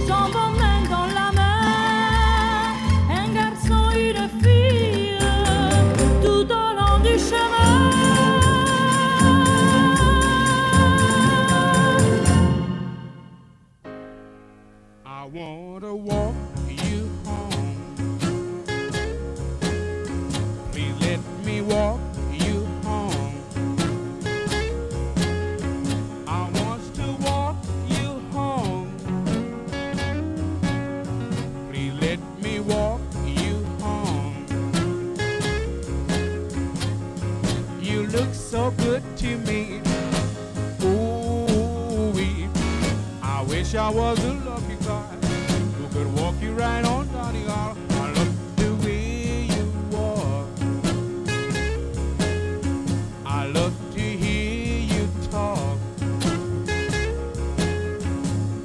son 0.08 0.26
bon 0.36 0.50
main 0.62 0.82
dans 0.94 1.10
la 1.20 1.30
main, 1.40 2.74
un 3.22 3.28
garçon, 3.40 3.84
une 4.08 4.26
fille, 4.42 5.18
tout 6.24 6.48
au 6.62 6.68
long 6.80 6.98
du 7.08 7.16
chemin. 7.30 7.83
I 15.24 15.28
wanna 15.28 15.96
walk 15.96 16.36
you 16.68 17.10
home. 17.24 18.66
Please 20.74 21.00
let 21.00 21.22
me 21.46 21.62
walk 21.62 22.02
you 22.34 22.66
home. 22.84 23.42
I 26.28 26.50
want 26.50 26.96
to 26.96 27.08
walk 27.24 27.56
you 27.88 28.20
home. 28.34 28.92
Please 31.72 31.94
let 32.02 32.20
me 32.42 32.60
walk 32.60 33.00
you 33.26 33.64
home. 33.80 34.46
You 37.82 38.08
look 38.08 38.34
so 38.34 38.72
good 38.72 39.04
to 39.20 39.38
me. 39.48 39.80
Ooh, 40.82 42.14
I 43.22 43.42
wish 43.44 43.74
I 43.74 43.90
was 43.90 44.20
a 44.20 44.54
who 44.64 44.73
could 46.04 46.20
walk 46.20 46.36
you 46.42 46.54
right 46.54 46.84
on 46.86 47.08
the. 47.12 47.18
I 47.20 48.12
love 48.12 48.56
the 48.58 48.76
way 48.86 49.48
you 49.56 49.66
walk. 49.92 50.48
I 53.26 53.48
love 53.48 53.74
to 53.94 54.02
hear 54.02 54.80
you 54.82 55.08
talk. 55.32 55.78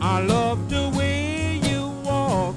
I 0.00 0.20
love 0.20 0.68
the 0.68 0.90
way 0.96 1.60
you 1.62 1.88
walk. 2.04 2.56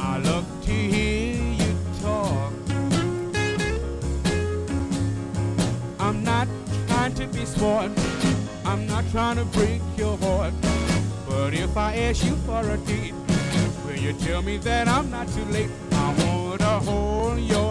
I 0.00 0.18
love 0.18 0.46
to 0.66 0.72
hear 0.72 1.42
you 1.62 1.76
talk. 2.02 2.52
I'm 5.98 6.22
not 6.22 6.48
trying 6.88 7.14
to 7.14 7.26
be 7.28 7.46
smart. 7.46 7.90
I'm 8.66 8.86
not 8.86 9.04
trying 9.12 9.36
to 9.36 9.44
break 9.46 9.80
your 9.96 10.18
heart. 10.18 10.75
But 11.46 11.54
if 11.54 11.76
I 11.76 11.94
ask 11.94 12.24
you 12.24 12.34
for 12.38 12.58
a 12.58 12.76
date, 12.76 13.14
will 13.86 13.94
you 13.94 14.12
tell 14.14 14.42
me 14.42 14.56
that 14.56 14.88
I'm 14.88 15.12
not 15.12 15.28
too 15.28 15.44
late? 15.44 15.70
I 15.92 16.12
wanna 16.18 16.80
hold 16.80 17.38
your 17.38 17.65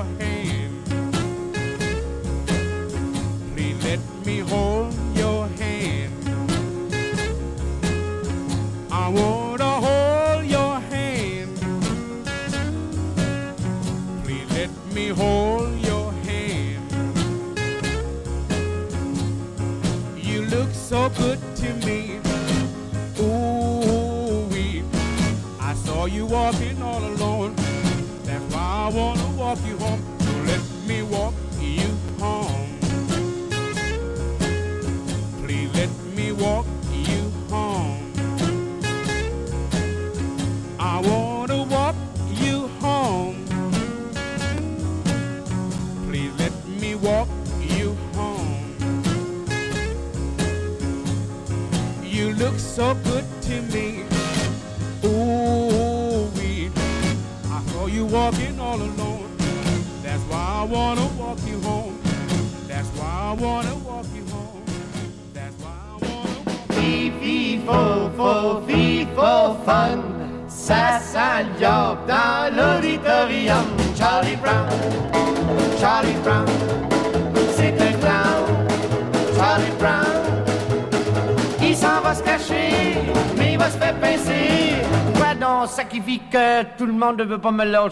pas 87.45 87.51
me. 87.51 87.89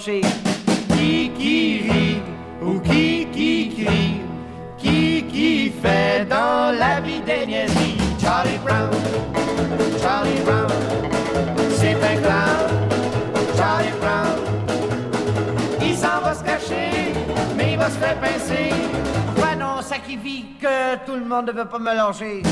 Qui 0.95 1.29
qui 1.37 1.81
rit 1.87 2.21
ou 2.59 2.79
qui 2.79 3.27
qui 3.31 3.69
crie, 3.69 4.21
qui 4.79 5.23
qui 5.31 5.71
fait 5.81 6.25
dans 6.27 6.75
la 6.75 6.99
vie 7.01 7.21
des 7.21 7.45
niaiseries? 7.45 7.97
Charlie 8.19 8.57
Brown, 8.65 8.89
Charlie 10.01 10.41
Brown, 10.45 10.71
c'est 11.77 11.93
un 11.93 12.17
clown, 12.23 12.61
Charlie 13.55 13.97
Brown. 14.01 14.37
Il 15.81 15.95
s'en 15.95 16.21
va 16.23 16.33
se 16.33 16.43
cacher, 16.43 17.13
mais 17.55 17.73
il 17.73 17.77
va 17.77 17.89
se 17.89 17.97
faire 17.99 18.17
pincer. 18.19 18.73
Ouais 19.37 19.55
non, 19.55 19.81
ça 19.81 19.97
qui 19.99 20.17
vit 20.17 20.45
que 20.59 20.95
tout 21.05 21.15
le 21.15 21.25
monde 21.25 21.47
ne 21.47 21.51
veut 21.51 21.65
pas 21.65 21.79
me 21.79 21.93
lâcher. 21.93 22.42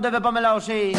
ne 0.00 0.06
devait 0.06 0.20
pas 0.20 0.32
me 0.32 0.40
lâcher. 0.40 0.92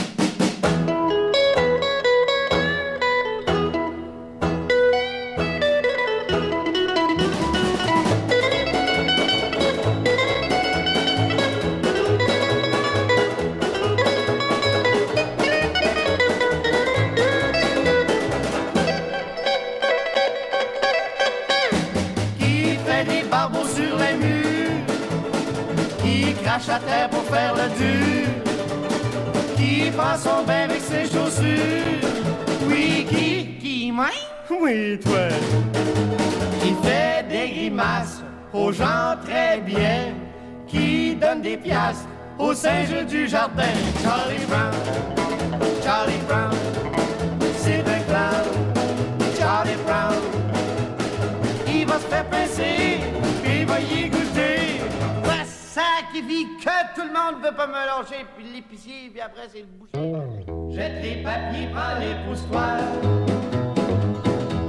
cannibale, 61.51 62.03
épouse-toi. 62.03 62.77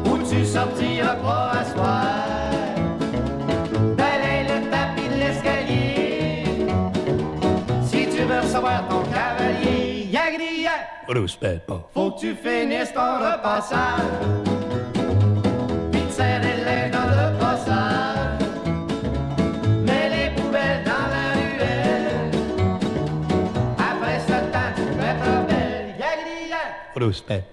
Ou 0.07 0.19
tu 0.19 0.45
sortiras 0.45 1.17
pas 1.17 1.51
à 1.51 1.65
soir. 1.65 2.05
Le 4.45 4.71
tapis 4.71 5.09
de 5.09 5.15
l'escalier. 5.15 6.45
Si 7.85 8.07
tu 8.07 8.23
veux 8.25 8.41
recevoir 8.41 8.89
ton 8.89 9.03
cavalier, 9.05 10.09
yagria. 10.11 10.73
Faut 11.95 12.11
que 12.11 12.21
tu 12.21 12.35
finisses 12.35 12.93
ton 12.93 13.19
repassage. 13.19 14.92
Spent. 27.13 27.52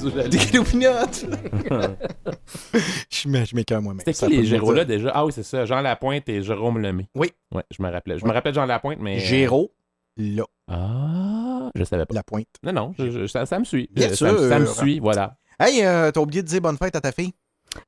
sous 0.00 0.10
Des 0.10 0.38
cloupinottes! 0.38 1.26
je 3.10 3.28
mets, 3.28 3.44
je 3.44 3.54
m'écœure 3.54 3.82
moi-même. 3.82 4.02
C'était 4.04 4.26
qui 4.26 4.36
les 4.38 4.44
Géros 4.44 4.72
là 4.72 4.84
déjà? 4.84 5.10
Ah 5.14 5.24
oui, 5.24 5.32
c'est 5.32 5.42
ça. 5.42 5.64
Jean 5.64 5.80
Lapointe 5.80 6.28
et 6.28 6.42
Jérôme 6.42 6.78
Lemay. 6.78 7.06
Oui. 7.14 7.32
Ouais, 7.54 7.62
je 7.70 7.82
me 7.82 7.90
rappelais. 7.90 8.18
Je 8.18 8.24
me 8.24 8.32
rappelle 8.32 8.54
Jean 8.54 8.66
Lapointe, 8.66 8.98
mais. 9.00 9.18
Géraud, 9.18 9.72
là. 10.16 10.44
Ah, 10.68 11.70
je 11.74 11.84
savais 11.84 12.06
pas. 12.06 12.14
Lapointe. 12.14 12.48
Non, 12.62 12.72
non, 12.72 12.94
je, 12.98 13.26
ça, 13.26 13.58
me 13.58 13.64
suit. 13.64 13.88
Bien 13.92 14.08
ça, 14.08 14.16
sûr. 14.16 14.38
ça 14.48 14.58
me 14.58 14.66
suit, 14.66 14.98
voilà. 14.98 15.36
Hey, 15.58 15.84
euh, 15.84 16.10
t'as 16.10 16.20
oublié 16.20 16.42
de 16.42 16.48
dire 16.48 16.60
bonne 16.60 16.78
fête 16.78 16.96
à 16.96 17.00
ta 17.00 17.12
fille? 17.12 17.32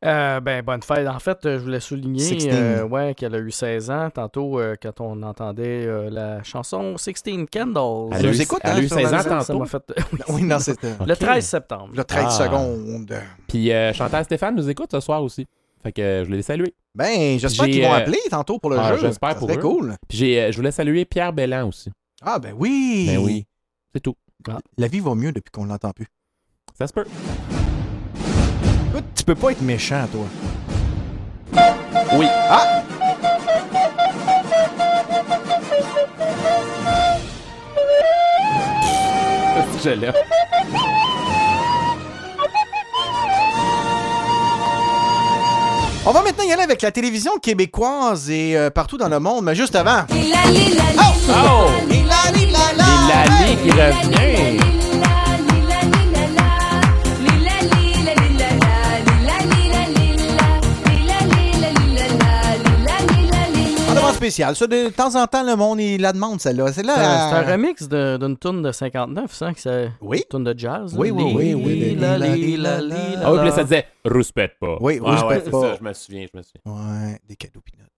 Euh, 0.05 0.41
ben, 0.41 0.63
bonne 0.63 0.83
fête. 0.83 1.07
En 1.09 1.19
fait, 1.19 1.45
euh, 1.45 1.59
je 1.59 1.65
voulais 1.65 1.81
souligner 1.81 2.21
16. 2.21 2.49
euh, 2.53 2.85
ouais, 2.85 3.15
qu'elle 3.15 3.35
a 3.35 3.39
eu 3.39 3.51
16 3.51 3.91
ans. 3.91 4.11
Tantôt, 4.11 4.61
euh, 4.61 4.77
quand 4.81 5.01
on 5.01 5.23
entendait 5.23 5.85
euh, 5.87 6.09
la 6.11 6.43
chanson 6.45 6.97
16 6.97 7.23
Candles. 7.53 8.15
Elle 8.17 8.27
nous 8.27 8.41
écoute, 8.41 8.61
elle 8.63 8.71
a 8.71 8.75
hein, 8.77 8.81
eu 8.81 8.89
sur 8.89 8.97
16 8.97 9.15
ans 9.15 9.19
Ça 9.21 9.29
tantôt. 9.45 9.59
m'a 9.59 9.67
fait. 9.67 9.83
oui, 10.29 10.43
non, 10.45 10.59
c'était. 10.61 10.93
Le 11.07 11.17
13 11.17 11.45
septembre. 11.45 11.91
Le 11.97 12.05
13 12.05 12.25
Ah. 12.27 12.31
secondes. 12.31 13.15
Puis 13.49 13.73
euh, 13.73 13.93
Chantal 13.93 14.25
Stéphane 14.25 14.55
nous 14.55 14.69
écoute 14.71 14.91
ce 14.93 15.01
soir 15.01 15.23
aussi. 15.23 15.47
Fait 15.83 15.91
que 15.93 16.19
je 16.21 16.25
voulais 16.27 16.37
les 16.37 16.43
saluer. 16.45 16.75
Ben, 16.95 17.39
j'espère 17.41 17.65
J'ai, 17.67 17.73
qu'ils 17.73 17.83
vont 17.83 17.93
appeler 17.93 18.21
tantôt 18.31 18.59
pour 18.61 18.71
le 18.71 18.79
ah, 18.79 18.95
jeu. 18.95 19.01
j'espère 19.01 19.31
Ça 19.31 19.35
pour 19.35 19.51
eux. 19.51 19.57
cool. 19.57 19.97
Puis 20.09 20.19
j'ai, 20.19 20.53
je 20.53 20.57
voulais 20.57 20.71
saluer 20.71 21.05
Pierre 21.05 21.33
Bellan 21.33 21.67
aussi. 21.69 21.91
Ah, 22.23 22.39
ben 22.39 22.55
oui. 22.57 23.07
Ben 23.09 23.19
oui. 23.19 23.47
C'est 23.93 24.01
tout. 24.01 24.15
La 24.79 24.87
vie 24.87 25.01
va 25.01 25.15
mieux 25.17 25.33
depuis 25.33 25.51
qu'on 25.51 25.65
l'entend 25.65 25.91
plus. 25.91 26.07
Ça 26.79 26.87
se 26.87 26.93
peut. 26.93 27.05
Tu 29.15 29.25
peux 29.25 29.35
pas 29.35 29.53
être 29.53 29.63
méchant, 29.63 30.07
toi. 30.11 30.27
Oui. 32.15 32.27
Ah! 32.51 32.83
Je 39.85 39.91
l'ai. 39.91 40.11
On 46.05 46.11
va 46.11 46.23
maintenant 46.23 46.45
y 46.45 46.53
aller 46.53 46.63
avec 46.63 46.83
la 46.83 46.91
télévision 46.91 47.39
québécoise 47.39 48.29
et 48.29 48.57
euh, 48.57 48.71
partout 48.71 48.97
dans 48.97 49.09
le 49.09 49.19
monde, 49.21 49.45
mais 49.45 49.55
juste 49.55 49.77
avant. 49.77 50.05
Oh! 50.11 51.71
Lali 53.09 53.57
qui 53.63 53.71
revient. 53.71 54.82
Spéciale. 64.23 64.57
Ça, 64.57 64.67
de 64.67 64.89
temps 64.91 65.15
en 65.17 65.27
temps, 65.27 65.43
le 65.43 65.57
monde, 65.57 65.81
il 65.81 66.01
la 66.01 66.13
demande, 66.13 66.41
celle-là. 66.41 66.73
C'est 66.73 66.83
là. 66.83 66.95
C'est 66.95 67.01
un, 67.03 67.41
euh, 67.43 67.47
un 67.49 67.53
remix 67.53 67.89
de- 67.89 68.17
d'une 68.19 68.37
tune 68.39 68.63
de 68.63 68.71
59, 68.73 69.33
ça, 69.33 69.53
qui 69.53 69.61
c'est 69.61 69.91
Oui. 70.01 70.19
une 70.19 70.25
tune 70.39 70.45
de 70.45 70.59
jazz. 70.59 70.95
Oui, 70.97 71.11
oui, 71.11 71.23
oui, 71.35 71.55
oui, 71.55 71.99
Ah 72.03 72.19
oui, 72.21 72.31
puis 72.41 72.57
là, 72.57 73.51
ça 73.53 73.63
disait 73.65 73.87
Rouspète 74.05 74.53
pas. 74.61 74.77
Oui, 74.81 75.01
Ah 75.05 75.11
rouspète 75.11 75.29
ouais, 75.29 75.43
c'est 75.45 75.51
pas. 75.51 75.61
ça, 75.61 75.77
je 75.79 75.85
me 75.85 75.93
souviens, 75.93 76.27
je 76.33 76.39
me 76.39 76.43
souviens. 76.43 76.63
Ouais, 77.07 77.19
des 77.29 77.37
cadeaux 77.37 77.61
pinottes. 77.61 77.89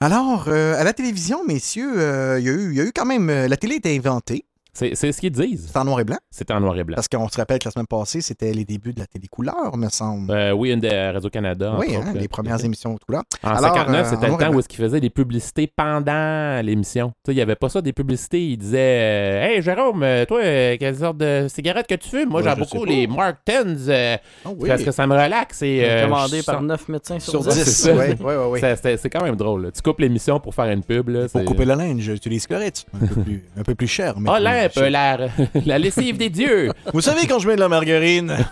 Alors, 0.00 0.44
euh, 0.48 0.78
à 0.78 0.84
la 0.84 0.92
télévision, 0.92 1.44
messieurs, 1.44 1.94
euh, 1.98 2.38
il 2.38 2.44
y, 2.46 2.48
a 2.50 2.52
eu- 2.52 2.70
il 2.72 2.76
y 2.76 2.80
a 2.80 2.84
eu 2.84 2.92
quand 2.94 3.06
même. 3.06 3.30
euh, 3.30 3.48
la 3.48 3.56
télé 3.56 3.76
était 3.76 3.96
inventée. 3.96 4.44
C'est, 4.76 4.94
c'est 4.94 5.10
ce 5.10 5.20
qu'ils 5.20 5.30
disent. 5.32 5.68
C'est 5.72 5.78
en 5.78 5.84
noir 5.84 6.00
et 6.00 6.04
blanc? 6.04 6.18
C'était 6.30 6.52
en 6.52 6.60
noir 6.60 6.76
et 6.78 6.84
blanc. 6.84 6.96
Parce 6.96 7.08
qu'on 7.08 7.28
se 7.28 7.36
rappelle 7.38 7.58
que 7.58 7.64
la 7.64 7.70
semaine 7.70 7.86
passée, 7.86 8.20
c'était 8.20 8.52
les 8.52 8.64
débuts 8.66 8.92
de 8.92 9.00
la 9.00 9.06
télé 9.06 9.26
couleur, 9.26 9.74
me 9.76 9.88
semble. 9.88 10.30
Euh, 10.30 10.52
oui, 10.52 10.70
une 10.70 10.80
de 10.80 11.12
Radio-Canada. 11.14 11.76
oui, 11.78 11.96
hein, 11.96 12.12
les 12.14 12.20
là. 12.20 12.28
premières 12.28 12.62
émissions 12.62 12.92
de 12.94 12.98
couleur. 12.98 13.22
En 13.42 13.48
Alors, 13.48 13.60
59, 13.74 14.06
euh, 14.06 14.10
c'était 14.10 14.30
en 14.30 14.36
le 14.36 14.44
temps 14.44 14.52
où 14.52 14.58
est-ce 14.58 14.68
qu'ils 14.68 14.84
faisaient 14.84 15.00
des 15.00 15.08
publicités 15.10 15.72
pendant 15.74 16.62
l'émission. 16.62 17.08
Tu 17.08 17.14
sais, 17.26 17.32
il 17.32 17.36
n'y 17.36 17.40
avait 17.42 17.56
pas 17.56 17.68
ça, 17.70 17.80
des 17.80 17.92
publicités. 17.94 18.46
Ils 18.50 18.58
disaient 18.58 18.78
euh, 18.78 19.46
Hey 19.46 19.62
Jérôme, 19.62 20.02
euh, 20.02 20.24
toi, 20.26 20.40
euh, 20.42 20.76
quelle 20.78 20.96
sorte 20.96 21.16
de 21.18 21.46
cigarette 21.48 21.86
que 21.86 21.94
tu 21.94 22.08
fumes? 22.10 22.28
Moi, 22.28 22.42
Ouais, 22.42 22.48
j'aime 22.50 22.58
beaucoup 22.58 22.84
les 22.84 23.06
Martens 23.06 23.86
euh, 23.88 24.16
Ah 24.44 24.48
oui. 24.58 24.68
parce 24.68 24.82
que 24.82 24.90
ça 24.90 25.06
me 25.06 25.14
relaxe. 25.14 25.62
Et, 25.62 25.80
euh, 25.84 26.04
Commandé 26.04 26.40
je 26.40 26.44
par 26.44 26.56
sens- 26.56 26.64
9 26.64 26.88
médecins 26.88 27.18
sur, 27.18 27.30
Sur 27.32 27.42
10. 27.44 27.50
c'est 27.50 27.64
10. 27.64 27.70
ça. 27.76 27.92
Oui, 27.94 28.14
oui, 28.20 28.34
oui. 28.50 28.60
Ça, 28.60 28.76
c'était- 28.76 28.96
C'est 28.98 29.08
quand 29.10 29.22
même 29.24 29.36
drôle. 29.36 29.62
là. 29.64 29.70
Tu 29.70 29.80
coupes 29.80 30.00
l'émission 30.00 30.38
pour 30.38 30.54
faire 30.54 30.66
une 30.66 30.82
pub. 30.82 31.08
Là, 31.08 31.28
Pour 31.32 31.44
couper 31.44 31.64
le 31.64 31.74
linge. 31.74 32.10
Un 32.10 33.06
peu 33.06 33.22
plus, 33.22 33.44
un 33.56 33.62
peu 33.62 33.74
plus 33.74 33.86
cher. 33.86 34.14
mais 34.18 34.30
Oh, 34.32 34.38
la, 34.76 35.18
la 35.64 35.78
lessive 35.78 36.16
des 36.16 36.30
dieux. 36.30 36.70
Vous 36.92 37.00
savez 37.00 37.26
quand 37.26 37.38
je 37.38 37.48
mets 37.48 37.56
de 37.56 37.60
la 37.60 37.68
margarine? 37.68 38.36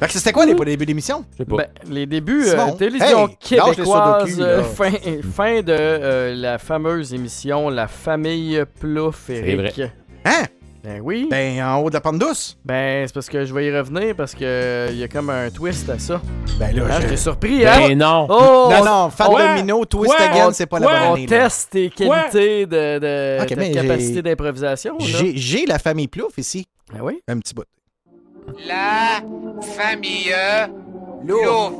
fait 0.00 0.06
que 0.06 0.12
c'était 0.12 0.32
quoi 0.32 0.46
les 0.46 0.54
débuts 0.54 0.86
d'émission? 0.86 1.24
Ben, 1.46 1.66
les 1.88 2.06
débuts, 2.06 2.46
euh, 2.48 2.72
télévision 2.72 3.28
hey, 3.28 3.36
québécoise, 3.40 4.40
euh, 4.40 4.62
fin, 4.62 4.90
fin 5.32 5.62
de 5.62 5.72
euh, 5.72 6.34
la 6.34 6.58
fameuse 6.58 7.14
émission 7.14 7.70
La 7.70 7.86
famille 7.88 8.62
Plouf, 8.80 9.30
Eric. 9.30 9.76
vrai. 9.76 9.92
Hein? 10.24 10.44
Ben 10.84 11.00
oui. 11.02 11.26
Ben, 11.30 11.62
en 11.62 11.78
haut 11.78 11.88
de 11.88 11.94
la 11.94 12.02
pente 12.02 12.18
douce? 12.18 12.58
Ben, 12.62 13.06
c'est 13.06 13.14
parce 13.14 13.30
que 13.30 13.46
je 13.46 13.54
vais 13.54 13.64
y 13.66 13.74
revenir 13.74 14.14
parce 14.14 14.34
que 14.34 14.88
il 14.90 14.98
y 14.98 15.02
a 15.02 15.08
comme 15.08 15.30
un 15.30 15.48
twist 15.48 15.88
à 15.88 15.98
ça. 15.98 16.20
Ben 16.58 16.76
là, 16.76 16.82
Ah, 16.90 16.96
je- 16.96 17.02
J'étais 17.02 17.16
surpris, 17.16 17.66
hein? 17.66 17.88
Ben 17.88 17.96
non. 17.98 18.26
Oh! 18.28 18.68
Non, 18.70 18.84
non? 18.84 19.10
Domino, 19.38 19.84
Twist 19.86 20.14
Quoi? 20.14 20.26
Again, 20.26 20.52
c'est 20.52 20.66
pas 20.66 20.78
la 20.78 20.86
bonne 20.86 20.96
On 20.96 21.12
année. 21.14 21.26
là. 21.26 21.44
teste 21.44 21.70
tes 21.70 21.88
qualités 21.88 22.66
de, 22.66 22.98
de, 22.98 23.72
capacité 23.72 24.20
d'improvisation. 24.20 24.96
J'ai 25.00 25.32
j'ai 25.38 25.64
la 25.64 25.78
famille 25.78 26.06
Plouf 26.08 26.36
ici. 26.36 26.66
Ben 26.92 27.00
oui. 27.02 27.22
Un 27.28 27.38
petit 27.38 27.54
bout. 27.54 27.64
La 28.68 29.22
famille 29.74 30.34
Louf. 31.26 31.72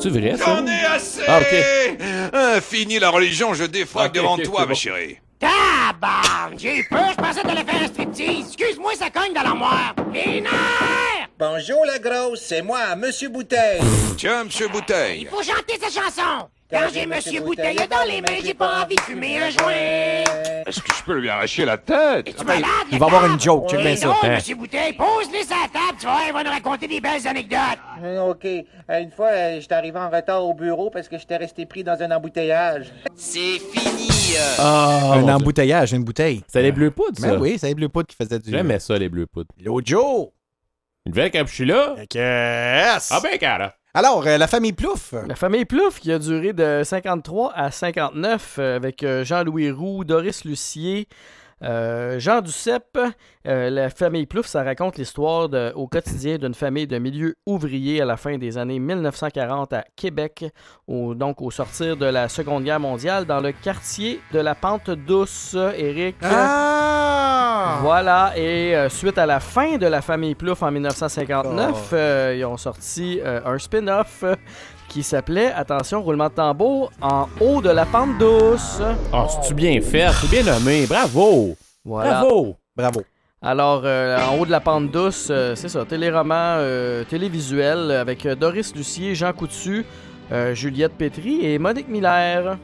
C'est 0.00 0.08
vrai, 0.10 0.36
ça? 0.36 0.44
J'en 0.46 0.66
ai 0.66 0.84
assez 0.94 1.22
Ah, 1.26 1.40
ok. 1.40 1.98
Euh, 2.32 2.60
Fini 2.60 3.00
la 3.00 3.10
religion, 3.10 3.54
je 3.54 3.64
défraque 3.64 4.10
Ok, 4.10 4.14
devant 4.14 4.36
toi, 4.38 4.60
ma 4.60 4.66
bon. 4.66 4.74
chérie. 4.74 5.18
Tabarn! 5.38 6.58
J'ai 6.58 6.78
eu 6.78 6.84
peur, 6.84 7.10
je 7.10 7.16
pensais 7.16 7.40
que 7.42 7.46
t'allais 7.46 7.64
faire 7.64 7.82
un 7.82 7.86
striptease. 7.86 8.46
Excuse-moi, 8.48 8.92
ça 8.94 9.10
cogne 9.10 9.32
dans 9.34 9.42
l'armoire. 9.42 9.94
Les 10.12 10.40
nerfs! 10.40 11.28
Bonjour 11.38 11.84
la 11.84 11.98
grosse, 11.98 12.40
c'est 12.40 12.62
moi, 12.62 12.96
Monsieur 12.96 13.28
Bouteille. 13.28 13.80
Tiens, 14.16 14.44
monsieur 14.44 14.68
Bouteille. 14.68 15.22
Il 15.22 15.28
faut 15.28 15.42
chanter 15.42 15.78
cette 15.80 15.92
chanson. 15.92 16.48
Quand 16.68 16.88
j'ai 16.92 17.06
Monsieur 17.06 17.40
Bouteille 17.42 17.76
dans 17.88 18.04
les 18.08 18.20
mains, 18.20 18.40
j'ai 18.44 18.52
pas 18.54 18.82
envie 18.82 18.96
de 18.96 19.00
fumer 19.02 19.38
un 19.38 19.50
joint. 19.50 19.72
Est-ce 20.66 20.80
que 20.80 20.92
je 20.96 21.02
peux 21.04 21.18
lui 21.20 21.28
arracher 21.28 21.64
la 21.64 21.78
tête? 21.78 22.28
Es-tu 22.28 22.44
malade? 22.44 22.64
Il 22.90 22.98
va 22.98 23.06
avoir 23.06 23.24
une 23.26 23.38
joke, 23.40 23.68
check 23.70 23.78
Oui, 23.78 23.84
bien 23.84 23.94
ça. 23.96 24.08
non, 24.08 24.14
Hein. 24.24 24.34
Monsieur 24.34 24.56
Bouteille, 24.56 24.92
pose-les 24.94 25.44
sur 25.44 25.54
la 25.56 25.68
table, 25.68 25.96
tu 26.00 26.06
vois, 26.06 26.18
il 26.26 26.32
va 26.32 26.42
nous 26.42 26.50
raconter 26.50 26.88
des 26.88 27.00
belles 27.00 27.24
anecdotes. 27.24 27.78
Euh, 28.02 28.30
OK. 28.30 28.44
Euh, 28.44 28.98
Une 29.00 29.12
fois, 29.12 29.28
euh, 29.28 29.60
j'étais 29.60 29.74
arrivé 29.74 29.96
en 29.98 30.10
retard 30.10 30.44
au 30.44 30.54
bureau 30.54 30.90
parce 30.90 31.08
que 31.08 31.16
j'étais 31.18 31.36
resté 31.36 31.66
pris 31.66 31.84
dans 31.84 32.02
un 32.02 32.10
embouteillage. 32.10 32.92
C'est 33.14 33.60
fini. 33.60 34.08
Ah, 34.58 35.12
un 35.12 35.16
mon 35.20 35.22
Dieu. 35.26 35.34
embouteillage, 35.34 35.92
une 35.92 36.02
bouteille. 36.02 36.42
C'est 36.48 36.62
les 36.62 36.72
bleus 36.72 36.90
poudres, 36.90 37.18
ça. 37.18 37.28
Ben 37.30 37.38
oui, 37.40 37.58
c'est 37.60 37.68
les 37.68 37.74
Bleu 37.76 37.88
Poudre 37.88 38.08
qui 38.08 38.16
faisait 38.16 38.38
du. 38.40 38.50
J'aimais 38.50 38.80
ça, 38.80 38.98
les 38.98 39.08
bleus 39.08 39.26
poudres. 39.26 39.48
L'Ojo! 39.62 40.32
Une 41.06 41.12
nouvelle 41.12 41.30
que 41.30 41.38
je 41.46 41.54
suis 41.54 41.64
là. 41.64 41.94
Yes! 42.12 43.08
Ah 43.12 43.20
ben, 43.22 43.38
cara. 43.38 43.74
Alors, 43.96 44.26
euh, 44.26 44.36
la 44.36 44.46
famille 44.46 44.74
Plouf. 44.74 45.14
La 45.26 45.36
famille 45.36 45.64
Plouf 45.64 46.00
qui 46.00 46.12
a 46.12 46.18
duré 46.18 46.52
de 46.52 46.82
53 46.84 47.54
à 47.54 47.70
59 47.70 48.56
euh, 48.58 48.76
avec 48.76 49.02
euh, 49.02 49.24
Jean-Louis 49.24 49.70
Roux, 49.70 50.04
Doris 50.04 50.44
Lucier, 50.44 51.08
euh, 51.62 52.18
Jean 52.18 52.40
Duceppe. 52.40 52.98
Euh, 53.46 53.70
la 53.70 53.90
famille 53.90 54.26
Plouf, 54.26 54.46
ça 54.46 54.62
raconte 54.62 54.98
l'histoire 54.98 55.48
au 55.74 55.86
quotidien 55.86 56.36
d'une 56.38 56.54
famille 56.54 56.86
de 56.86 56.98
milieu 56.98 57.34
ouvrier 57.46 58.02
à 58.02 58.04
la 58.04 58.16
fin 58.16 58.38
des 58.38 58.58
années 58.58 58.78
1940 58.78 59.72
à 59.72 59.84
Québec, 59.96 60.44
au, 60.86 61.14
donc 61.14 61.40
au 61.40 61.50
sortir 61.50 61.96
de 61.96 62.06
la 62.06 62.28
Seconde 62.28 62.64
Guerre 62.64 62.80
mondiale, 62.80 63.24
dans 63.24 63.40
le 63.40 63.52
quartier 63.52 64.20
de 64.32 64.40
la 64.40 64.54
Pente 64.54 64.90
Douce, 64.90 65.56
Eric. 65.76 66.16
Ah! 66.22 67.78
Voilà, 67.82 68.32
et 68.36 68.74
euh, 68.76 68.88
suite 68.88 69.18
à 69.18 69.26
la 69.26 69.40
fin 69.40 69.76
de 69.76 69.86
la 69.86 70.00
famille 70.02 70.34
Plouf 70.34 70.62
en 70.62 70.70
1959, 70.70 71.90
Oh. 71.92 71.94
euh, 71.94 72.34
ils 72.38 72.44
ont 72.44 72.56
sorti 72.56 73.20
un 73.24 73.58
spin-off 73.58 74.24
qui 74.96 75.02
s'appelait, 75.02 75.52
attention, 75.52 76.02
roulement 76.02 76.28
de 76.28 76.32
tambour, 76.32 76.90
En 77.02 77.28
haut 77.38 77.60
de 77.60 77.68
la 77.68 77.84
pente 77.84 78.16
douce. 78.18 78.80
Ah, 79.12 79.26
c'est-tu 79.28 79.52
bien 79.52 79.78
fait? 79.82 80.06
C'est 80.22 80.30
bien 80.30 80.42
nommé. 80.42 80.86
Bravo. 80.86 81.54
Voilà. 81.84 82.22
Bravo. 82.22 82.56
Bravo. 82.74 83.02
Alors, 83.42 83.82
euh, 83.84 84.16
En 84.26 84.38
haut 84.38 84.46
de 84.46 84.50
la 84.50 84.60
pente 84.60 84.90
douce, 84.90 85.28
euh, 85.28 85.54
c'est 85.54 85.68
ça, 85.68 85.84
téléroman 85.84 86.56
euh, 86.60 87.04
télévisuel 87.04 87.90
avec 87.90 88.24
euh, 88.24 88.34
Doris 88.34 88.74
Lucier, 88.74 89.14
Jean 89.14 89.34
Coutu, 89.34 89.84
Juliette 90.54 90.94
Pétry 90.94 91.44
et 91.44 91.58
Monique 91.58 91.90
Miller. 91.90 92.56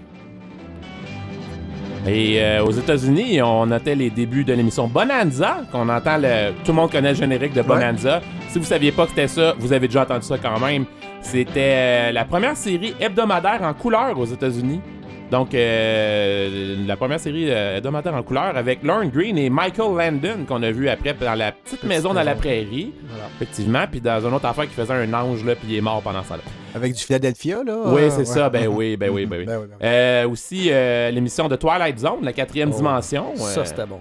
Et 2.06 2.42
euh, 2.42 2.64
aux 2.64 2.72
États-Unis, 2.72 3.42
on 3.42 3.66
notait 3.66 3.94
les 3.94 4.08
débuts 4.08 4.42
de 4.42 4.54
l'émission 4.54 4.88
Bonanza, 4.88 5.58
qu'on 5.70 5.88
entend 5.90 6.16
le. 6.16 6.52
Tout 6.64 6.72
le 6.72 6.76
monde 6.76 6.90
connaît 6.90 7.10
le 7.10 7.14
générique 7.14 7.52
de 7.52 7.62
Bonanza. 7.62 8.22
Si 8.48 8.58
vous 8.58 8.64
saviez 8.64 8.90
pas 8.90 9.04
que 9.04 9.10
c'était 9.10 9.28
ça, 9.28 9.54
vous 9.58 9.72
avez 9.72 9.86
déjà 9.86 10.02
entendu 10.02 10.26
ça 10.26 10.38
quand 10.38 10.58
même. 10.58 10.86
C'était 11.22 11.74
euh, 11.74 12.12
la 12.12 12.24
première 12.24 12.56
série 12.56 12.94
hebdomadaire 13.00 13.62
en 13.62 13.72
couleur 13.74 14.18
aux 14.18 14.24
États-Unis. 14.26 14.80
Donc, 15.30 15.54
euh, 15.54 16.76
la 16.86 16.94
première 16.96 17.18
série 17.18 17.46
euh, 17.50 17.78
hebdomadaire 17.78 18.14
en 18.14 18.22
couleur 18.22 18.54
avec 18.54 18.82
Lorne 18.82 19.08
Green 19.08 19.38
et 19.38 19.48
Michael 19.48 19.96
Landon, 19.96 20.44
qu'on 20.46 20.62
a 20.62 20.70
vu 20.70 20.90
après 20.90 21.14
dans 21.14 21.34
la 21.34 21.52
petite 21.52 21.84
maison 21.84 22.12
dans 22.12 22.22
la 22.22 22.34
prairie. 22.34 22.92
Voilà. 23.08 23.24
Effectivement. 23.36 23.84
Puis 23.90 24.02
dans 24.02 24.20
une 24.26 24.34
autre 24.34 24.44
affaire 24.44 24.64
qui 24.64 24.74
faisait 24.74 24.92
un 24.92 25.14
ange, 25.14 25.42
là, 25.42 25.54
puis 25.54 25.68
il 25.70 25.76
est 25.76 25.80
mort 25.80 26.02
pendant 26.02 26.22
ça. 26.22 26.36
Là. 26.36 26.42
Avec 26.74 26.92
du 26.92 27.02
Philadelphia, 27.02 27.62
là? 27.64 27.78
Oui, 27.86 28.02
euh, 28.02 28.10
c'est 28.10 28.18
ouais. 28.18 28.24
ça. 28.26 28.50
Ben 28.50 28.66
oui, 28.68 28.98
ben 28.98 29.08
oui, 29.10 29.24
ben 29.24 29.38
oui. 29.38 29.44
Ben 29.46 29.58
oui, 29.58 29.66
ben 29.70 29.76
oui. 29.80 29.86
Euh, 29.88 30.28
aussi, 30.28 30.66
euh, 30.70 31.10
l'émission 31.10 31.48
de 31.48 31.56
Twilight 31.56 31.98
Zone, 31.98 32.24
la 32.24 32.34
quatrième 32.34 32.70
Oh, 32.74 32.76
dimension. 32.76 33.34
Ça, 33.36 33.64
c'était 33.64 33.86
bon. 33.86 34.00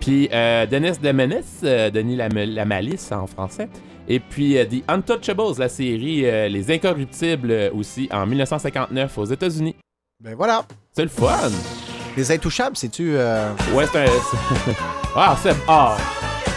Puis 0.00 0.28
euh, 0.32 0.66
Dennis 0.66 0.98
de 1.02 1.10
Menace, 1.10 1.60
euh, 1.64 1.90
Denis 1.90 2.14
la, 2.14 2.28
la 2.28 2.64
Malice 2.64 3.10
en 3.10 3.26
français. 3.26 3.68
Et 4.08 4.20
puis 4.20 4.56
euh, 4.56 4.64
The 4.64 4.82
Untouchables, 4.88 5.58
la 5.58 5.68
série 5.68 6.22
euh, 6.24 6.48
Les 6.48 6.70
Incorruptibles 6.70 7.50
euh, 7.50 7.70
aussi 7.74 8.08
en 8.12 8.26
1959 8.26 9.18
aux 9.18 9.24
États-Unis. 9.26 9.76
Ben 10.22 10.34
voilà. 10.34 10.62
C'est 10.92 11.02
le 11.02 11.08
fun! 11.08 11.50
Les 12.16 12.32
Intouchables, 12.32 12.76
c'est-tu. 12.76 13.14
Ouais, 13.74 13.84
c'est 13.92 13.98
un. 14.00 14.06
ah, 15.14 15.36
c'est. 15.40 15.54
Ah! 15.68 15.96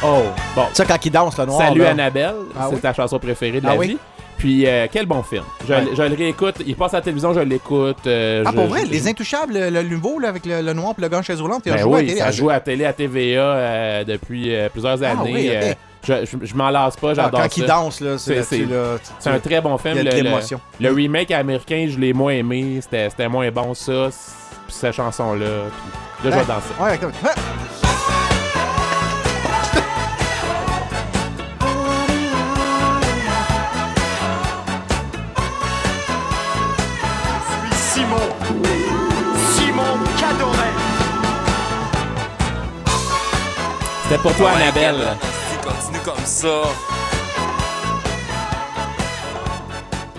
Oh, 0.04 0.24
bon. 0.56 0.64
Ça, 0.74 0.86
quand 0.86 1.06
il 1.06 1.12
danse, 1.12 1.38
le 1.38 1.46
noir. 1.46 1.60
Salut 1.62 1.82
là. 1.82 1.90
Annabelle, 1.92 2.34
Ah 2.58 2.66
c'est 2.70 2.76
oui? 2.76 2.82
ta 2.82 2.94
chanson 2.94 3.20
préférée 3.20 3.62
de 3.62 3.68
Ah 3.68 3.74
la 3.74 3.78
oui? 3.78 3.88
vie. 3.90 3.98
Puis 4.38 4.66
euh, 4.66 4.88
quel 4.92 5.06
bon 5.06 5.22
film. 5.22 5.44
Je, 5.68 5.74
Ouais. 5.74 5.84
je 5.96 6.02
le 6.02 6.16
réécoute. 6.16 6.56
Il 6.66 6.76
passe 6.76 6.96
à 6.96 6.98
la 6.98 7.02
télévision, 7.04 7.32
je 7.36 7.42
l'écoute. 7.42 8.08
euh, 8.08 8.42
Ah, 8.44 8.50
je- 8.52 8.56
pour 8.56 8.66
vrai, 8.66 8.86
je- 8.88 8.92
Les 8.92 9.08
Intouchables, 9.08 9.54
le, 9.54 9.70
le 9.70 9.84
nouveau, 9.84 10.18
là, 10.18 10.30
avec 10.30 10.48
le, 10.48 10.62
le 10.62 10.74
noir 10.74 10.96
et 10.98 11.02
le 11.02 11.08
gars 11.10 11.22
il 11.24 11.32
a 11.32 11.76
Ben 11.76 11.78
joué 11.78 11.94
à 11.94 11.96
oui, 11.98 12.02
la 12.02 12.08
télé. 12.08 12.18
ça 12.18 12.26
Ah, 12.26 12.32
joue 12.32 12.50
à 12.50 12.54
la 12.54 12.60
télé, 12.62 12.86
à 12.86 12.94
TVA 12.94 13.42
euh, 13.42 14.04
depuis 14.04 14.52
plusieurs 14.72 14.98
Ah 15.04 15.12
années. 15.12 15.32
oui, 15.34 15.50
ok. 15.70 15.78
Je 16.04 16.26
je, 16.26 16.46
je 16.46 16.56
m'en 16.56 16.70
lasse 16.70 16.96
pas, 16.98 17.12
Ah, 17.12 17.14
j'adore 17.16 17.42
quand 17.42 17.52
ça. 17.52 17.56
il 17.62 17.66
danse, 17.66 18.00
là, 18.02 18.18
c'est 18.18 19.30
un 19.30 19.40
très 19.40 19.62
bon 19.62 19.78
film. 19.78 19.96
Il 19.98 20.04
y 20.04 20.08
a 20.08 20.12
de 20.12 20.18
Le, 20.18 20.18
le- 20.18 20.24
l'émotion. 20.24 20.60
le 20.80 20.92
remake 20.92 21.32
américain, 21.32 21.88
je 21.90 21.98
l'ai 22.00 22.14
moins 22.14 22.34
aimé. 22.34 22.80
C'était 22.82 23.10
c'était 23.10 23.28
moins 23.28 23.50
bon, 23.52 23.74
ça. 23.74 24.10
Puis 24.68 24.76
cette 24.76 24.94
chanson-là. 24.96 25.46
Puis 26.20 26.30
là, 26.30 26.36
je 26.36 26.40
vais 26.42 26.46
danser. 26.54 26.74
Ouais, 26.80 26.98
comme- 26.98 27.12
Ah! 27.26 27.34
Je 37.70 37.76
suis 37.76 38.02
Simon. 38.02 38.28
Simon 39.54 39.98
Cadoret. 40.20 40.74
C'était 44.04 44.18
pour 44.22 44.34
toi, 44.36 44.52
Annabelle. 44.52 45.18
Comme 46.04 46.26
ça. 46.26 46.64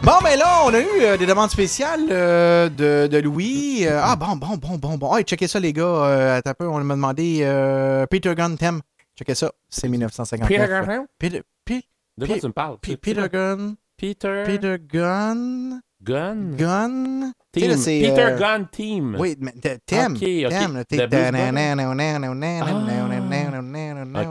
Bon, 0.03 0.13
mais 0.25 0.37
là, 0.37 0.63
on 0.65 0.75
a 0.75 0.81
eu 0.81 0.87
euh, 1.03 1.17
des 1.17 1.27
demandes 1.27 1.51
spéciales 1.51 2.07
euh, 2.11 2.69
de, 2.69 3.07
de 3.07 3.19
Louis. 3.19 3.87
Euh, 3.87 4.01
ah, 4.03 4.17
bon, 4.17 4.35
bon, 4.37 4.57
bon, 4.57 4.77
bon, 4.77 4.97
bon. 4.99 5.17
Hey, 5.17 5.25
checkez 5.25 5.47
ça, 5.47 5.61
les 5.61 5.73
gars. 5.73 5.85
Euh, 5.85 6.39
attends 6.39 6.51
un 6.51 6.55
peu, 6.55 6.67
on 6.69 6.83
m'a 6.83 6.95
demandé 6.95 7.41
euh, 7.43 8.05
Peter 8.07 8.35
Gunn 8.35 8.57
thème. 8.57 8.81
Checkez 9.17 9.35
ça, 9.37 9.53
c'est 9.69 9.89
1959. 9.89 10.49
Peter 10.49 10.67
Gunn? 10.69 11.07
Peter, 11.19 11.43
Pe- 11.65 11.83
De 12.19 12.27
quoi 12.27 12.39
tu 12.39 12.47
me 12.47 12.53
parles? 12.53 12.79
Peter 12.81 13.29
Gunn. 13.33 13.77
Peter. 13.97 14.43
Peter 14.45 14.77
Gunn. 14.93 15.81
Gunn? 16.05 16.57
Gunn. 16.57 17.33
Team. 17.53 17.71
Peter 17.85 18.23
euh, 18.23 18.39
Gunn 18.39 18.67
Team. 18.73 19.17
Oui, 19.21 19.37
mais 19.39 19.53
thème. 19.87 20.15
Ok, 20.15 20.23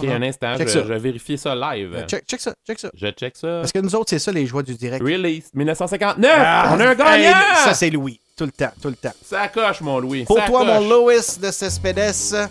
un 0.05 0.22
instant, 0.24 0.55
je, 0.57 0.80
vais 0.80 0.99
vérifier 0.99 1.38
ça 1.38 1.55
live. 1.55 1.93
Euh, 1.95 2.07
Check, 2.07 2.26
check 2.28 2.41
ça, 2.41 2.53
check 2.67 2.80
ça. 2.80 2.89
Je 2.93 3.07
check 3.11 3.38
ça. 3.38 3.59
Parce 3.61 3.72
que 3.72 3.80
nous 3.80 3.95
autres, 3.95 4.09
c'est 4.09 4.19
ça, 4.19 4.32
les 4.32 4.45
joies 4.45 4.63
du 4.63 4.74
direct. 4.74 5.03
Release 5.03 5.49
1959! 5.53 6.32
Ah, 6.36 6.72
on 6.74 6.80
a 6.80 6.88
un 6.89 6.95
gagnant! 6.95 7.38
ça, 7.63 7.74
c'est 7.74 7.91
Louis. 7.91 8.19
Tout 8.36 8.45
le 8.45 8.51
temps, 8.51 8.72
tout 8.82 8.89
le 8.89 8.95
temps. 8.95 9.13
Ça 9.24 9.47
coche, 9.47 9.82
mon 9.82 9.99
Louis. 9.99 10.26
Pour 10.26 10.43
toi, 10.43 10.65
mon 10.65 10.80
Louis 10.82 11.17
de 11.41 11.51
Cespedes, 11.51 12.49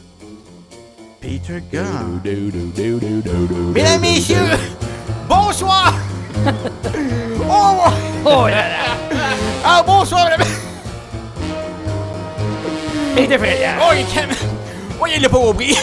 Peter 1.21 1.61
Gunn. 1.73 2.21
Mesdames, 3.75 4.01
messieurs, 4.01 4.37
bonsoir! 5.29 5.95
oh, 7.51 7.85
Oh 8.25 8.47
là 8.47 8.69
là! 8.69 9.10
Ah, 9.65 9.83
bonsoir, 9.87 10.29
mesdames. 10.29 10.47
Et 13.17 13.27
de 13.27 13.39
fait, 13.39 13.69
Oh, 13.81 13.93
il 13.93 14.01
est 14.01 14.15
calme. 14.15 14.31
Oh, 15.01 15.07
il 15.07 15.23
l'a 15.23 15.29
pas 15.29 15.39
compris. 15.39 15.77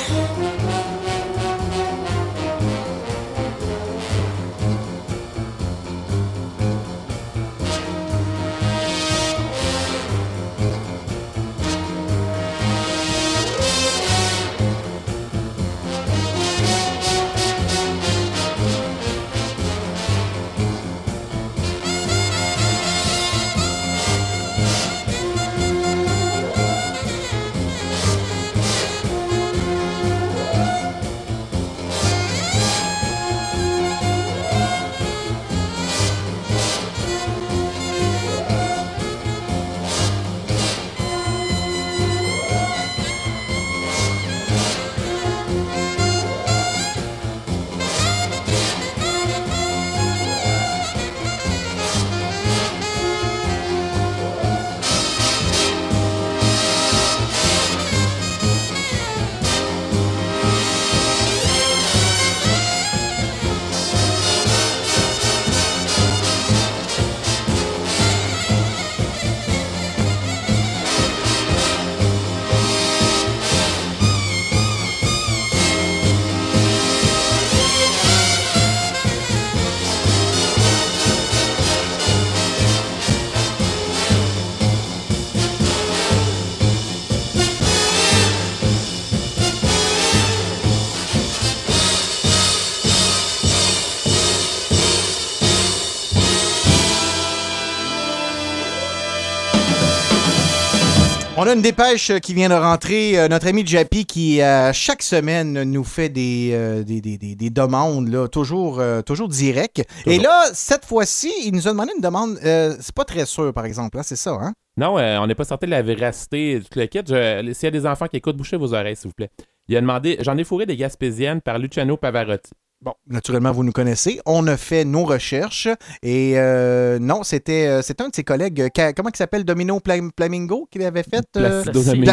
On 101.40 101.46
a 101.46 101.54
une 101.54 101.62
dépêche 101.62 102.12
qui 102.24 102.34
vient 102.34 102.50
de 102.50 102.56
rentrer. 102.56 103.20
Euh, 103.20 103.28
notre 103.28 103.46
ami 103.48 103.66
Jappy 103.66 104.06
qui, 104.08 104.42
euh, 104.42 104.74
chaque 104.74 105.04
semaine, 105.04 105.62
nous 105.64 105.84
fait 105.84 106.10
des, 106.10 106.50
euh, 106.54 106.82
des, 106.84 107.00
des- 107.00 107.20
des- 107.20 107.36
des 107.36 107.50
demandes, 107.52 108.08
là, 108.08 108.28
toujours, 108.28 108.80
euh, 108.80 109.04
toujours 109.04 109.28
direct. 109.28 109.84
Et 110.08 110.18
là, 110.18 110.46
cette 110.54 110.84
fois-ci, 110.86 111.32
il 111.46 111.54
nous 111.54 111.68
a 111.68 111.72
demandé 111.72 111.92
une 111.96 112.02
demande. 112.02 112.40
c'est 112.42 112.96
pas 112.96 113.06
très 113.06 113.26
sûr, 113.28 113.54
par 113.54 113.66
exemple. 113.66 114.00
hein, 114.00 114.04
c'est 114.04 114.16
ça, 114.16 114.32
hein? 114.32 114.54
Non, 114.78 114.96
on 114.96 115.28
n'est 115.28 115.36
pas 115.36 115.44
sorti 115.46 115.68
de 115.68 115.72
la 115.72 115.84
véracité 115.84 116.60
du 116.60 116.88
kit. 116.88 117.00
S'il 117.06 117.64
y 117.64 117.68
a 117.68 117.72
des 117.72 117.86
enfants 117.86 118.08
qui 118.08 118.18
écoutent, 118.18 118.38
bouchez 118.38 118.58
vos 118.58 118.74
oreilles, 118.74 118.96
s'il 118.96 119.08
vous 119.10 119.14
plaît. 119.16 119.30
Il 119.68 119.78
a 119.78 119.82
demandé 119.82 120.18
J'en 120.22 120.38
ai 120.38 120.44
fourré 120.44 120.66
des 120.66 120.76
Gaspésiennes 120.78 121.42
par 121.42 121.60
Luciano 121.60 121.98
Pavarotti. 121.98 122.50
Bon, 122.80 122.94
naturellement, 123.10 123.52
vous 123.52 123.64
nous 123.64 123.72
connaissez. 123.72 124.20
On 124.28 124.46
a 124.46 124.56
fait 124.56 124.86
nos 124.86 125.04
recherches. 125.04 125.68
Et 126.04 126.34
euh, 126.36 127.00
non, 127.00 127.24
c'était 127.24 127.66
euh, 127.68 127.82
c'est 127.82 128.00
un 128.02 128.10
de 128.10 128.16
ses 128.16 128.24
collègues. 128.24 128.62
euh, 128.62 128.70
ca- 128.76 128.94
comment 128.94 129.10
il 129.12 129.18
s'appelle? 129.18 129.44
Domino 129.44 129.80
Flamingo 130.16 130.68
qui 130.72 130.78
l'avait 130.78 131.02
fait 131.04 131.26
euh, 131.38 131.64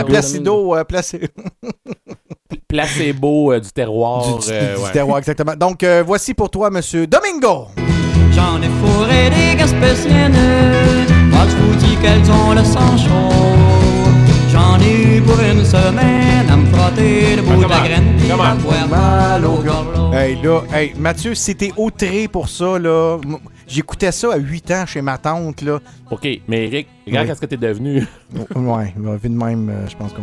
Placido 0.07 0.75
euh, 0.77 0.85
Placebo 2.69 3.53
euh, 3.53 3.61
du 3.61 3.71
terroir. 3.73 4.39
du, 4.39 4.51
euh, 4.51 4.77
du 4.77 4.83
ouais. 4.83 4.93
terroir, 4.93 5.19
exactement. 5.19 5.55
Donc, 5.55 5.83
euh, 5.83 6.03
voici 6.07 6.33
pour 6.35 6.51
toi, 6.51 6.71
monsieur 6.71 7.07
Domingo. 7.07 7.67
J'en 8.33 8.61
ai 8.63 8.69
fourré 8.81 9.31
des 9.31 9.57
gaspésiennes, 9.57 10.35
moi 11.31 11.43
je 11.49 11.57
vous 11.57 11.75
dis 11.77 11.97
qu'elles 12.03 12.29
ont 12.31 12.53
le 12.53 12.65
sang 12.65 12.97
chaud. 12.97 13.31
J'en 14.51 14.81
ai 14.81 15.19
eu 15.19 15.23
pour 15.23 15.39
une 15.41 15.65
semaine 15.65 16.49
à 16.51 16.57
me 16.85 16.91
frotter 16.91 17.37
le 17.37 17.43
bout 17.43 17.63
de 17.65 17.69
la 17.69 17.81
graine 17.81 18.17
puis 18.19 18.31
à 18.31 18.37
boire 18.37 18.89
mal 18.89 19.45
au 19.45 19.57
gorlot. 19.63 20.13
Hey, 20.13 20.41
là, 20.43 20.61
hey, 20.73 20.93
Mathieu, 20.97 21.35
si 21.35 21.55
t'es 21.57 21.73
outré 21.77 22.29
pour 22.29 22.49
ça, 22.49 22.79
là, 22.79 23.19
j'écoutais 23.67 24.13
ça 24.13 24.33
à 24.35 24.37
8 24.37 24.71
ans 24.71 24.87
chez 24.87 25.03
ma 25.03 25.19
tante, 25.19 25.63
là. 25.63 25.81
OK, 26.11 26.27
mais 26.49 26.67
Eric, 26.67 26.89
regarde 27.07 27.25
Oui. 27.25 27.31
qu'est-ce 27.31 27.41
que 27.41 27.47
t'es 27.47 27.57
devenu. 27.57 28.07
ouais, 28.57 28.95
bah, 28.97 29.17
vu 29.17 29.29
de 29.29 29.35
même, 29.35 29.69
euh, 29.69 29.89
je 29.89 29.97
pense 29.97 30.13
qu'on... 30.13 30.23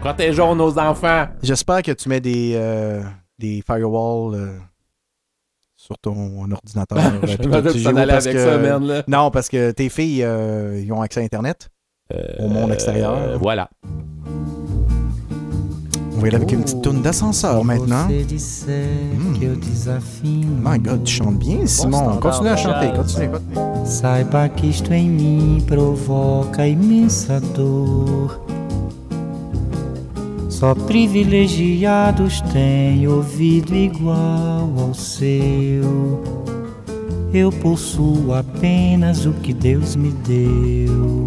Protégeons 0.00 0.54
nos 0.54 0.78
enfants. 0.78 1.26
J'espère 1.42 1.82
que 1.82 1.92
tu 1.92 2.08
mets 2.08 2.20
des, 2.20 2.52
euh, 2.54 3.02
des 3.38 3.62
firewalls 3.66 4.34
euh, 4.34 4.58
sur 5.76 5.98
ton 5.98 6.50
ordinateur. 6.50 6.98
Je 7.26 7.36
parce 7.36 8.26
avec 8.26 8.32
que- 8.32 8.38
ça, 8.44 8.56
là. 8.78 9.02
Non, 9.08 9.30
parce 9.30 9.48
que 9.48 9.72
tes 9.72 9.88
filles, 9.90 10.22
euh, 10.22 10.80
ils 10.82 10.90
ont 10.92 11.02
accès 11.02 11.20
à 11.20 11.24
Internet 11.24 11.68
au 12.38 12.48
monde 12.48 12.72
extérieur. 12.72 13.14
Euh, 13.16 13.36
voilà. 13.38 13.68
Aller 16.22 16.36
avec 16.36 16.52
une 16.52 16.62
petite 16.62 16.82
tourne 16.82 17.02
d'ascenseur 17.02 17.64
maintenant. 17.64 18.06
Desafino. 19.60 20.46
My 20.62 20.78
God, 20.78 21.04
tu 21.04 21.14
chantes 21.14 21.38
bien, 21.38 21.66
Simon. 21.66 22.18
Continue 22.20 22.48
à 22.50 22.56
chanter, 22.56 22.92
continue, 22.94 23.28
continue. 23.30 23.86
Saiba 23.86 24.48
que 24.48 24.66
isto 24.66 24.92
em 24.92 25.08
mim 25.08 25.62
provoca 25.66 26.66
imensa 26.66 27.40
dor. 27.54 28.40
Só 30.48 30.74
privilegiados 30.74 32.42
têm 32.52 33.08
ouvido 33.08 33.74
igual 33.74 34.70
ao 34.78 34.94
seu. 34.94 36.22
Eu 37.32 37.50
possuo 37.50 38.34
apenas 38.34 39.24
o 39.24 39.32
que 39.32 39.54
Deus 39.54 39.96
me 39.96 40.10
deu. 40.10 41.26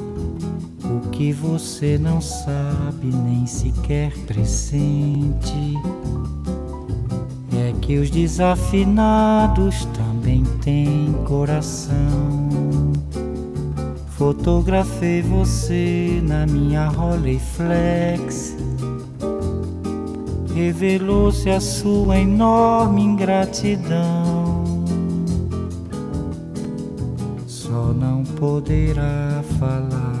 Que 1.21 1.31
você 1.33 1.99
não 1.99 2.19
sabe 2.19 3.05
nem 3.05 3.45
sequer 3.45 4.11
pressente 4.25 5.77
é 7.53 7.71
que 7.79 7.99
os 7.99 8.09
desafinados 8.09 9.85
também 9.93 10.43
têm 10.63 11.13
coração. 11.25 12.49
Fotografei 14.17 15.21
você 15.21 16.23
na 16.23 16.47
minha 16.47 16.87
Rolleiflex. 16.87 18.57
Revelou-se 20.55 21.51
a 21.51 21.61
sua 21.61 22.17
enorme 22.17 23.03
ingratidão. 23.03 24.63
Só 27.45 27.93
não 27.93 28.23
poderá 28.23 29.43
falar 29.59 30.20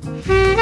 Vous 0.23 0.61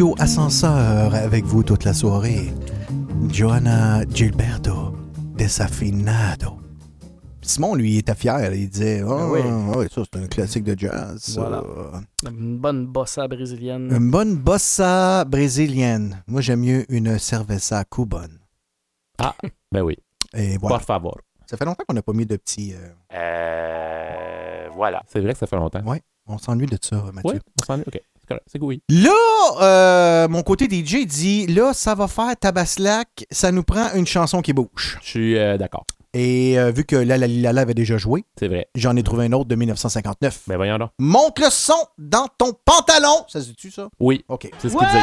Radio 0.00 0.14
Ascenseur 0.18 1.14
avec 1.14 1.44
vous 1.44 1.62
toute 1.62 1.84
la 1.84 1.92
soirée. 1.92 2.50
Johanna 3.28 4.02
Gilberto, 4.08 4.94
Desafinado. 5.36 6.56
Simon, 7.42 7.74
lui, 7.74 7.92
il 7.92 7.98
était 7.98 8.14
fier. 8.14 8.50
Il 8.54 8.70
disait 8.70 9.02
Ah, 9.06 9.28
oui. 9.28 9.40
ça, 9.94 10.00
c'est 10.10 10.18
un 10.18 10.26
classique 10.26 10.64
de 10.64 10.74
jazz. 10.78 11.36
Voilà. 11.36 11.62
Une 12.26 12.56
bonne 12.56 12.86
bossa 12.86 13.28
brésilienne. 13.28 13.92
Une 13.94 14.10
bonne 14.10 14.36
bossa 14.36 15.26
brésilienne. 15.26 16.22
Moi, 16.26 16.40
j'aime 16.40 16.60
mieux 16.60 16.86
une 16.90 17.18
cerveza 17.18 17.84
cubane. 17.84 18.38
Ah, 19.18 19.34
ben 19.70 19.82
oui. 19.82 19.98
Et 20.32 20.56
voilà. 20.56 20.78
Por 20.78 20.86
favor. 20.86 21.18
Ça 21.44 21.58
fait 21.58 21.66
longtemps 21.66 21.84
qu'on 21.86 21.92
n'a 21.94 22.00
pas 22.02 22.14
mis 22.14 22.24
de 22.24 22.36
petits. 22.36 22.72
euh, 22.72 22.88
Euh, 23.12 24.68
voilà. 24.74 25.02
C'est 25.08 25.20
vrai 25.20 25.34
que 25.34 25.38
ça 25.40 25.46
fait 25.46 25.56
longtemps. 25.56 25.82
Ouais, 25.84 26.00
on 26.26 26.38
s'ennuie 26.38 26.64
de 26.64 26.78
ça, 26.80 27.04
Mathieu. 27.12 27.32
Oui, 27.34 27.38
on 27.60 27.64
s'ennuie. 27.66 27.84
OK. 27.86 28.00
C'est 28.30 28.34
correct. 28.34 28.46
C'est 28.52 28.62
oui. 28.62 28.82
Là, 28.88 29.10
euh, 29.60 30.28
mon 30.28 30.42
côté 30.42 30.66
DJ 30.66 31.04
dit 31.06 31.46
là, 31.48 31.72
ça 31.74 31.94
va 31.96 32.06
faire 32.06 32.36
Tabaslac, 32.38 33.26
ça 33.30 33.50
nous 33.50 33.64
prend 33.64 33.92
une 33.94 34.06
chanson 34.06 34.40
qui 34.40 34.52
bouge. 34.52 34.98
Je 35.02 35.08
suis 35.08 35.36
euh, 35.38 35.58
d'accord. 35.58 35.84
Et 36.14 36.58
euh, 36.58 36.70
vu 36.70 36.84
que 36.84 36.94
La 36.96 37.18
La 37.18 37.26
La 37.26 37.52
La 37.52 37.62
avait 37.62 37.74
déjà 37.74 37.96
joué, 37.96 38.24
C'est 38.38 38.48
vrai. 38.48 38.68
j'en 38.76 38.94
ai 38.96 39.02
trouvé 39.02 39.26
un 39.26 39.32
autre 39.32 39.48
de 39.48 39.56
1959. 39.56 40.42
Ben 40.46 40.56
voyons 40.56 40.78
donc. 40.78 40.90
Monte 41.00 41.40
le 41.40 41.50
son 41.50 41.74
dans 41.98 42.26
ton 42.38 42.52
pantalon. 42.64 43.24
Ça 43.28 43.40
se 43.40 43.46
dit-tu, 43.48 43.70
ça? 43.70 43.88
Oui. 43.98 44.24
OK. 44.28 44.48
C'est 44.58 44.68
ce 44.68 44.76
qu'ils 44.76 44.86
disent. 44.88 45.00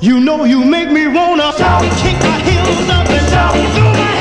You 0.00 0.20
know 0.20 0.44
you 0.44 0.62
make 0.64 0.90
me 0.92 1.08
wanna 1.08 1.50
kick 1.56 2.16
my 2.22 2.38
heels 2.42 2.88
up 2.88 3.08
and 3.10 3.30
down, 3.32 4.17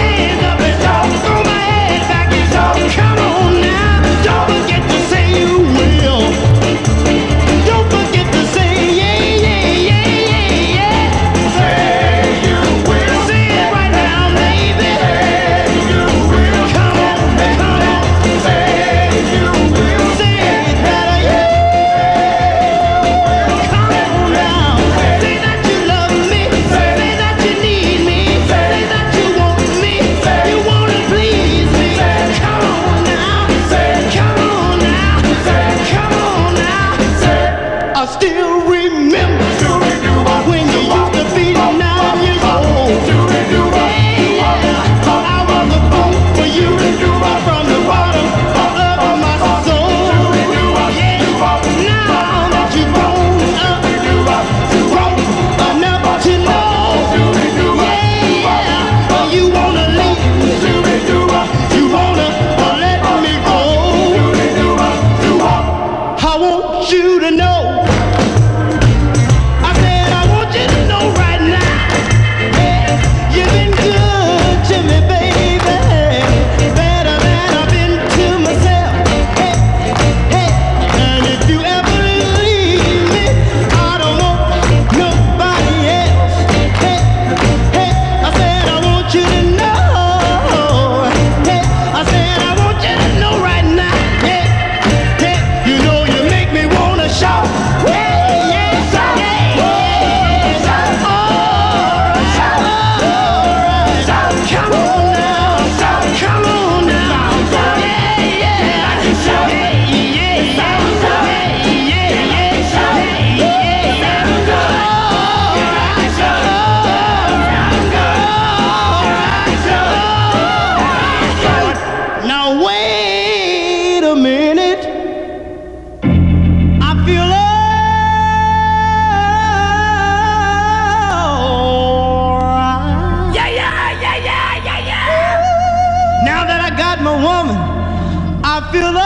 I 138.57 138.71
feel 138.71 138.85
alright. 138.85 139.05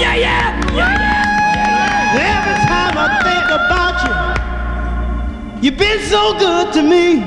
Yeah, 0.00 0.16
yeah, 0.16 0.74
yeah, 0.74 0.98
yeah. 1.54 2.30
Every 2.34 2.56
time 2.66 2.98
I 2.98 3.06
think 3.22 3.46
about 3.60 3.96
you, 4.02 4.14
you've 5.62 5.78
been 5.78 6.00
so 6.10 6.36
good 6.36 6.72
to 6.72 6.82
me. 6.82 7.22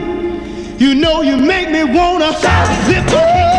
You 0.77 0.95
know 0.95 1.21
you 1.21 1.37
make 1.37 1.69
me 1.71 1.85
wanna 1.85 2.33
lift 2.89 3.09
my 3.13 3.54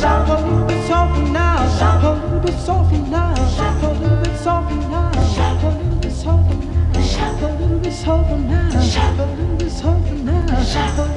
now, 0.00 0.22
a 0.22 0.40
little 0.42 0.66
bit 0.66 0.86
softer 0.86 1.22
now, 1.22 1.58
a 1.58 2.14
little 2.14 2.40
bit 2.40 2.58
softer 2.58 2.98
now, 2.98 3.34
a 3.34 3.92
little 3.92 4.16
bit 4.22 4.36
softer 4.38 4.74
now, 4.76 5.10
a 5.10 5.20
little 5.70 5.98
bit 5.98 6.12
softer 6.12 6.54
now, 6.54 7.08
a 7.40 7.52
little 7.58 7.78
bit 7.78 7.92
softer 7.92 8.36
now, 8.36 8.68
a 8.68 9.26
little 9.34 9.56
bit 9.56 9.70
softer 9.70 10.14
now, 10.14 10.46
a 10.46 10.54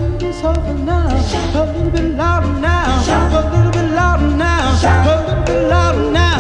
little 0.02 0.18
bit 0.18 0.34
softer 0.34 0.74
now, 0.74 1.08
a 1.08 1.66
little 1.66 1.92
bit 1.92 2.16
louder 2.16 2.54
now, 2.60 2.86
a 2.88 3.50
little 3.54 3.72
bit 3.72 3.92
louder 3.92 4.28
now, 4.28 4.72
a 4.72 5.26
little 5.26 5.44
bit 5.44 5.70
louder 5.70 6.12
now, 6.12 6.32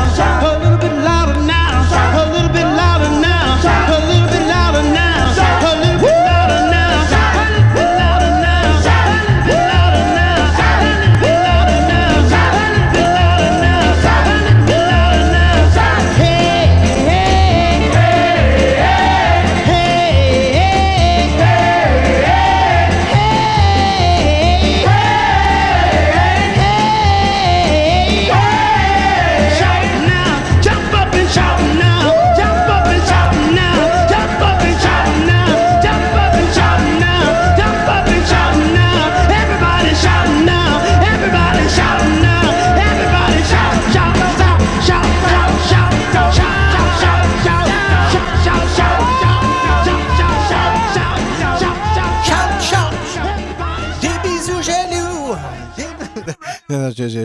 a 0.41 0.59
little 0.59 0.77
bit 0.77 0.93
louder 1.03 1.41
now, 1.41 2.21
a 2.21 2.29
little 2.33 2.49
bit 2.49 2.63
louder 2.63 3.09
now, 3.21 3.30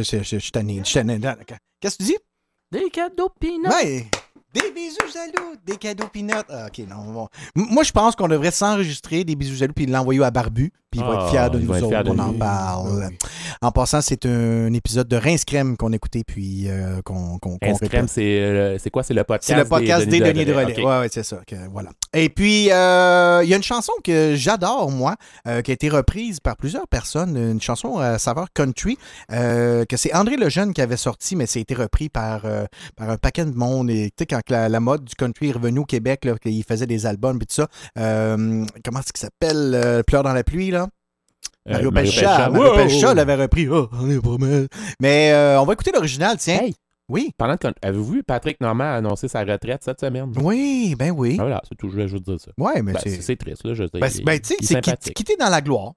je, 0.02 0.38
suis 0.38 0.50
tanné, 0.50 0.78
je 0.78 0.84
suis 0.84 0.94
tanné. 0.94 1.20
Qu'est-ce 1.80 1.98
que 1.98 2.02
tu 2.02 2.10
dis? 2.10 2.18
Des 2.70 2.90
cadeaux 2.90 3.30
peanuts. 3.40 3.68
Ouais! 3.68 4.06
Des 4.52 4.70
bisous 4.72 5.12
jaloux, 5.12 5.54
des 5.64 5.76
cadeaux 5.76 6.08
peanuts. 6.08 6.32
Ah, 6.48 6.66
ok, 6.66 6.78
non. 6.88 7.12
bon. 7.12 7.28
Moi, 7.54 7.82
je 7.82 7.92
pense 7.92 8.16
qu'on 8.16 8.28
devrait 8.28 8.50
s'enregistrer 8.50 9.22
des 9.22 9.36
bisous 9.36 9.56
jaloux 9.56 9.74
puis 9.74 9.86
l'envoyer 9.86 10.24
à 10.24 10.30
Barbu. 10.30 10.72
Puis 10.96 11.04
il 11.04 11.08
va 11.08 11.14
être 11.14 11.24
Ah, 11.26 11.30
fier 11.30 11.50
de 11.50 11.58
il 11.60 11.66
nous 11.66 11.72
autres. 11.84 12.02
de 12.04 12.10
On 12.10 12.18
en 12.18 12.32
parle. 12.32 13.10
En 13.62 13.70
passant, 13.70 14.00
c'est 14.00 14.24
un 14.26 14.72
épisode 14.72 15.08
de 15.08 15.16
Rince 15.16 15.44
Crème 15.44 15.76
qu'on 15.76 15.92
a 15.92 15.96
écouté 15.96 16.22
puis 16.26 16.68
euh, 16.68 17.00
qu'on 17.04 17.38
qu'on 17.38 17.58
Rince 17.62 17.80
Crème, 17.80 18.08
c'est 18.08 18.22
euh, 18.40 18.78
c'est 18.78 18.90
quoi? 18.90 19.02
C'est 19.02 19.14
le 19.14 19.24
podcast 19.24 19.48
C'est 19.48 19.56
le 19.62 19.68
podcast 19.68 20.06
des 20.08 20.20
Denis 20.20 20.44
de 20.44 20.52
Relais. 20.52 20.64
Relais. 20.64 20.78
Ok. 20.82 20.88
Ouais, 20.88 20.98
ouais, 21.00 21.08
c'est 21.12 21.22
ça. 21.22 21.40
que- 21.46 21.68
voilà. 21.70 21.90
Et 22.14 22.28
puis, 22.30 22.70
euh, 22.72 23.40
il 23.44 23.48
y 23.50 23.52
a 23.54 23.56
une 23.56 23.62
chanson 23.62 23.92
que 24.02 24.34
j'adore, 24.36 24.90
moi, 24.90 25.16
qui 25.44 25.70
a 25.70 25.74
été 25.74 25.88
reprise 25.88 26.40
par 26.40 26.56
plusieurs 26.56 26.88
personnes, 26.88 27.36
une 27.36 27.60
chanson 27.60 27.98
à 27.98 28.18
saveur 28.18 28.46
country, 28.54 28.96
que 29.28 29.96
c'est 29.96 30.14
André 30.14 30.36
Lejeune 30.36 30.72
qui 30.72 30.80
avait 30.80 30.96
sorti, 30.96 31.36
mais 31.36 31.46
c'est 31.46 31.60
été 31.60 31.74
repris 31.74 32.08
par, 32.08 32.42
par 32.96 33.10
un 33.10 33.16
paquet 33.18 33.44
de 33.44 33.54
monde. 33.54 33.90
Et 33.90 34.06
tu 34.16 34.22
sais, 34.22 34.26
quand 34.26 34.40
la, 34.48 34.68
la 34.68 34.80
mode 34.80 35.04
du 35.04 35.14
country 35.14 35.50
est 35.50 35.52
revenue 35.52 35.80
au 35.80 35.84
Québec, 35.84 36.24
là, 36.24 36.34
qu'il 36.38 36.64
faisait 36.64 36.86
des 36.86 37.04
albums 37.06 37.36
et 37.36 37.46
tout 37.46 37.54
ça, 37.54 37.68
comment 37.96 39.00
est-ce 39.00 39.12
qu'il 39.12 39.20
s'appelle? 39.20 40.02
Pleurs 40.06 40.22
dans 40.22 40.32
la 40.32 40.44
pluie, 40.44 40.70
là? 40.70 40.85
Mario. 41.68 41.90
Pelchat. 41.92 42.50
Mario 42.50 43.08
Wow! 43.08 43.14
L'avait 43.14 43.34
repris. 43.34 43.68
Oh, 43.68 43.88
on 43.92 44.10
est 44.10 44.20
pas 44.20 44.36
mal. 44.38 44.68
Mais 45.00 45.32
euh, 45.32 45.60
on 45.60 45.64
va 45.64 45.72
écouter 45.72 45.90
l'original, 45.92 46.36
tiens. 46.38 46.60
Hey! 46.62 46.74
Oui. 47.08 47.30
Parlant 47.38 47.54
de 47.54 47.60
con- 47.60 47.72
Avez-vous 47.82 48.12
vu 48.14 48.22
Patrick 48.24 48.60
Normand 48.60 48.92
annoncer 48.94 49.28
sa 49.28 49.44
retraite 49.44 49.82
cette 49.84 50.00
semaine? 50.00 50.32
Oui, 50.42 50.96
ben 50.98 51.12
oui. 51.12 51.36
Ah, 51.38 51.42
voilà, 51.42 51.62
c'est 51.68 51.76
tout, 51.76 51.86
je 51.88 51.92
voulais 51.92 52.08
juste 52.08 52.24
dire 52.24 52.40
ça. 52.40 52.50
Ouais, 52.58 52.82
mais 52.82 52.92
Ben, 52.94 53.00
c'est- 53.02 53.10
c'est 53.10 53.22
c'est 53.22 53.36
triste, 53.36 53.64
là. 53.64 53.74
Je 53.74 53.82
veux 53.84 53.88
dire, 53.88 54.00
Ben, 54.00 54.06
il- 54.08 54.10
c'est- 54.12 54.24
ben, 54.24 54.40
tu 54.40 54.54
sais, 54.66 54.80
c'est 55.00 55.12
quitter 55.14 55.36
dans 55.36 55.48
la 55.48 55.60
gloire. 55.60 55.92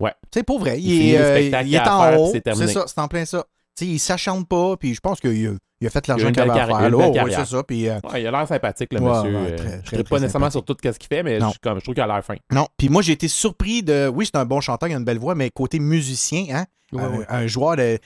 Ouais. 0.00 0.12
Tu 0.32 0.38
sais, 0.38 0.42
pour 0.42 0.58
vrai. 0.58 0.80
Il 0.80 1.10
est, 1.14 1.18
euh, 1.18 1.40
il 1.64 1.74
est 1.74 1.80
en 1.88 2.16
haut. 2.16 2.26
c'est 2.26 2.32
C'est 2.32 2.40
terminé. 2.40 2.66
ça, 2.72 2.84
c'est 2.86 2.98
en 2.98 3.08
plein 3.08 3.24
ça. 3.26 3.44
Tu 3.76 3.84
sais, 3.84 3.90
il 3.92 3.98
s'acharne 3.98 4.46
pas, 4.46 4.76
puis 4.78 4.94
je 4.94 5.00
pense 5.00 5.20
qu'il 5.20 5.48
a, 5.48 5.52
il 5.84 5.86
a 5.88 5.90
fait 5.90 6.06
l'argent 6.08 6.32
qu'il 6.32 6.40
avait 6.40 6.48
belle 6.50 6.56
à 6.56 6.66
carrière, 6.66 6.78
faire. 6.78 6.86
une 6.88 6.92
là. 6.92 6.98
belle 6.98 7.08
Ouais, 7.08 7.14
carrière. 7.14 7.46
c'est 7.46 7.54
ça. 7.56 7.62
Puis, 7.62 7.88
euh, 7.88 7.98
Ouais, 8.10 8.22
il 8.22 8.26
a 8.26 8.30
l'air 8.30 8.48
sympathique, 8.48 8.92
le 8.92 9.00
Ouais, 9.00 9.10
monsieur. 9.10 9.36
ouais, 9.36 9.52
euh, 9.52 9.56
très, 9.56 9.80
je 9.84 9.96
ne 9.96 10.02
pas 10.02 10.18
nécessairement 10.18 10.50
sur 10.50 10.64
tout 10.64 10.74
ce 10.82 10.90
qu'il 10.98 11.08
fait, 11.08 11.22
mais 11.22 11.38
je, 11.38 11.44
comme, 11.62 11.78
je 11.78 11.84
trouve 11.84 11.94
qu'il 11.94 12.02
a 12.02 12.06
l'air 12.06 12.24
fin. 12.24 12.36
non. 12.50 12.66
Puis 12.78 12.88
moi, 12.88 13.02
j'ai 13.02 13.12
été 13.12 13.28
surpris 13.28 13.82
de. 13.82 14.08
Oui, 14.08 14.24
c'est 14.26 14.38
un 14.38 14.46
bon 14.46 14.60
chanteur, 14.62 14.88
il 14.88 14.94
a 14.94 14.98
une 14.98 15.04
belle 15.04 15.18
voix, 15.18 15.34
mais 15.34 15.50
côté 15.50 15.78
musicien, 15.78 16.46
hein, 16.50 16.64
Ouais, 16.92 17.02
un, 17.28 17.46
joueur 17.46 17.76
de, 17.76 17.98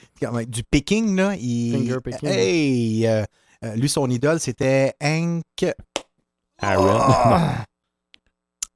du 0.47 0.63
picking, 0.63 1.15
là, 1.15 1.35
il. 1.39 1.73
Finger 1.73 1.97
picking. 2.03 2.27
Hey! 2.29 3.07
euh, 3.07 3.23
euh, 3.63 3.75
lui, 3.75 3.87
son 3.87 4.09
idole, 4.09 4.39
c'était 4.39 4.93
Hank. 5.01 5.43
Aaron. 6.61 6.99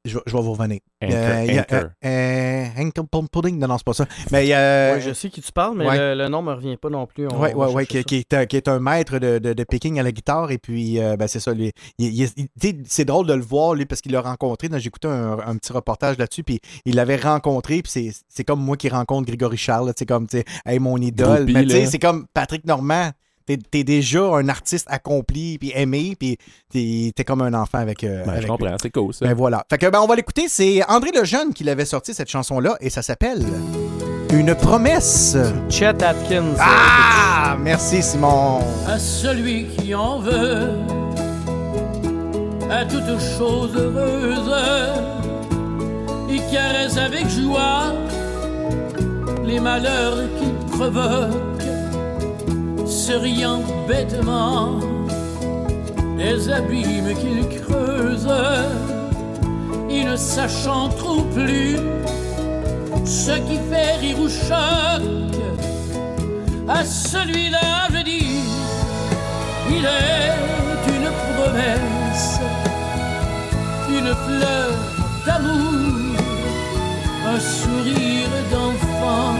Je, 0.05 0.15
vais- 0.17 0.23
je 0.25 0.35
vais 0.35 0.41
vous 0.43 0.51
revenir. 0.53 0.79
Anchor, 1.01 1.15
Euh, 1.17 1.47
a- 1.47 1.61
Anchor. 1.61 1.89
euh, 2.03 2.65
euh, 3.07 3.27
Pudding. 3.31 3.57
Non, 3.57 3.67
non, 3.67 3.77
c'est 3.77 3.85
pas 3.85 3.93
ça. 3.93 4.05
Mais. 4.31 4.53
euh, 4.53 4.95
Ouais, 4.95 5.01
je 5.01 5.13
sais 5.13 5.29
qui 5.29 5.41
tu 5.41 5.51
parles, 5.53 5.77
mais 5.77 5.87
ouais. 5.87 5.97
le, 6.15 6.23
le 6.23 6.27
nom 6.29 6.41
me 6.41 6.51
revient 6.53 6.75
pas 6.75 6.89
non 6.89 7.07
plus. 7.07 7.25
Oui, 7.27 7.49
oui, 7.55 7.85
chercher 7.85 8.03
qui, 8.03 8.15
est, 8.17 8.33
un- 8.33 8.45
qui 8.45 8.57
est 8.57 8.67
un 8.67 8.79
maître 8.79 9.17
de, 9.19 9.39
de, 9.39 9.53
de 9.53 9.63
picking 9.63 9.99
à 9.99 10.03
la 10.03 10.11
guitare. 10.11 10.51
Et 10.51 10.57
puis, 10.57 10.99
euh, 10.99 11.15
ben, 11.15 11.27
c'est 11.27 11.39
ça. 11.39 11.53
Lui, 11.53 11.71
il- 11.99 12.07
il- 12.21 12.29
il- 12.35 12.47
tu 12.47 12.49
sais, 12.61 12.77
c'est 12.85 13.05
drôle 13.05 13.27
de 13.27 13.33
le 13.33 13.41
voir, 13.43 13.75
lui, 13.75 13.85
parce 13.85 14.01
qu'il 14.01 14.11
l'a 14.11 14.21
rencontré. 14.21 14.67
J'ai 14.77 14.87
écouté 14.87 15.07
un, 15.07 15.37
un 15.39 15.55
petit 15.55 15.71
reportage 15.71 16.17
là-dessus. 16.17 16.43
Puis, 16.43 16.59
il 16.85 16.95
l'avait 16.95 17.15
rencontré. 17.15 17.81
Puis, 17.81 17.91
c'est- 17.91 18.11
c'est 18.27 18.43
comme 18.43 18.59
moi 18.61 18.75
qui 18.75 18.89
rencontre 18.89 19.25
Grégory 19.27 19.57
Charles. 19.57 19.93
sais, 19.97 20.05
comme, 20.05 20.27
tu 20.27 20.37
sais, 20.39 20.45
hey, 20.65 20.79
mon 20.79 20.97
idole. 20.97 21.37
Groupie, 21.45 21.53
Mais, 21.53 21.63
tu 21.63 21.69
sais, 21.71 21.85
c'est 21.85 21.99
comme 21.99 22.25
Patrick 22.33 22.65
Normand. 22.65 23.11
T'es 23.45 23.57
es 23.73 23.83
déjà 23.83 24.21
un 24.23 24.47
artiste 24.49 24.87
accompli, 24.89 25.57
puis 25.57 25.71
aimé, 25.75 26.15
puis 26.19 26.37
t'es 26.71 27.11
es 27.17 27.23
comme 27.23 27.41
un 27.41 27.53
enfant 27.53 27.79
avec. 27.79 28.03
euh, 28.03 28.23
Ben, 28.23 28.29
avec 28.31 28.41
je 28.43 28.47
lui. 28.47 28.51
comprends, 28.57 28.75
c'est 28.81 28.89
cool 28.91 29.13
ça. 29.13 29.25
Ben 29.25 29.33
voilà. 29.33 29.65
Fait 29.69 29.77
que 29.77 29.89
ben 29.89 29.99
on 30.01 30.07
va 30.07 30.15
l'écouter. 30.15 30.45
C'est 30.47 30.83
André 30.89 31.11
Lejeune 31.11 31.53
qui 31.53 31.63
l'avait 31.63 31.85
sorti 31.85 32.13
cette 32.13 32.29
chanson-là 32.29 32.75
et 32.79 32.89
ça 32.89 33.01
s'appelle 33.01 33.43
Une 34.33 34.55
promesse. 34.55 35.35
Chet 35.69 36.01
Atkins. 36.03 36.55
Ah! 36.59 37.57
Merci 37.59 38.01
Simon. 38.01 38.59
à 38.87 38.97
celui 38.97 39.65
qui 39.67 39.93
en 39.93 40.19
veut, 40.19 40.69
à 42.71 42.85
toute 42.85 43.19
chose 43.37 43.75
heureuse, 43.75 44.51
il 46.29 46.41
caresse 46.51 46.97
avec 46.97 47.27
joie 47.29 47.93
les 49.45 49.59
malheurs 49.59 50.17
qu'il 50.39 50.53
provoque, 50.71 51.61
se 52.85 53.13
riant 53.13 53.61
bêtement 53.87 54.79
des 56.17 56.49
abîmes 56.49 57.13
qu'il 57.19 57.61
creuse, 57.61 58.29
et 59.89 60.03
ne 60.03 60.15
sachant 60.15 60.89
trop 60.89 61.21
plus 61.35 61.77
ce 63.05 63.31
qui 63.47 63.57
fait 63.69 63.95
rire 64.01 64.19
ou 64.19 64.29
choque. 64.29 65.41
À 66.67 66.83
celui-là, 66.85 67.87
je 67.93 68.01
dis, 68.03 68.39
il 69.69 69.85
est 69.85 70.85
une 70.95 71.09
promesse, 71.23 72.39
une 73.89 74.13
fleur 74.25 74.71
d'amour, 75.25 76.15
un 77.33 77.39
sourire 77.39 78.35
d'enfant, 78.51 79.35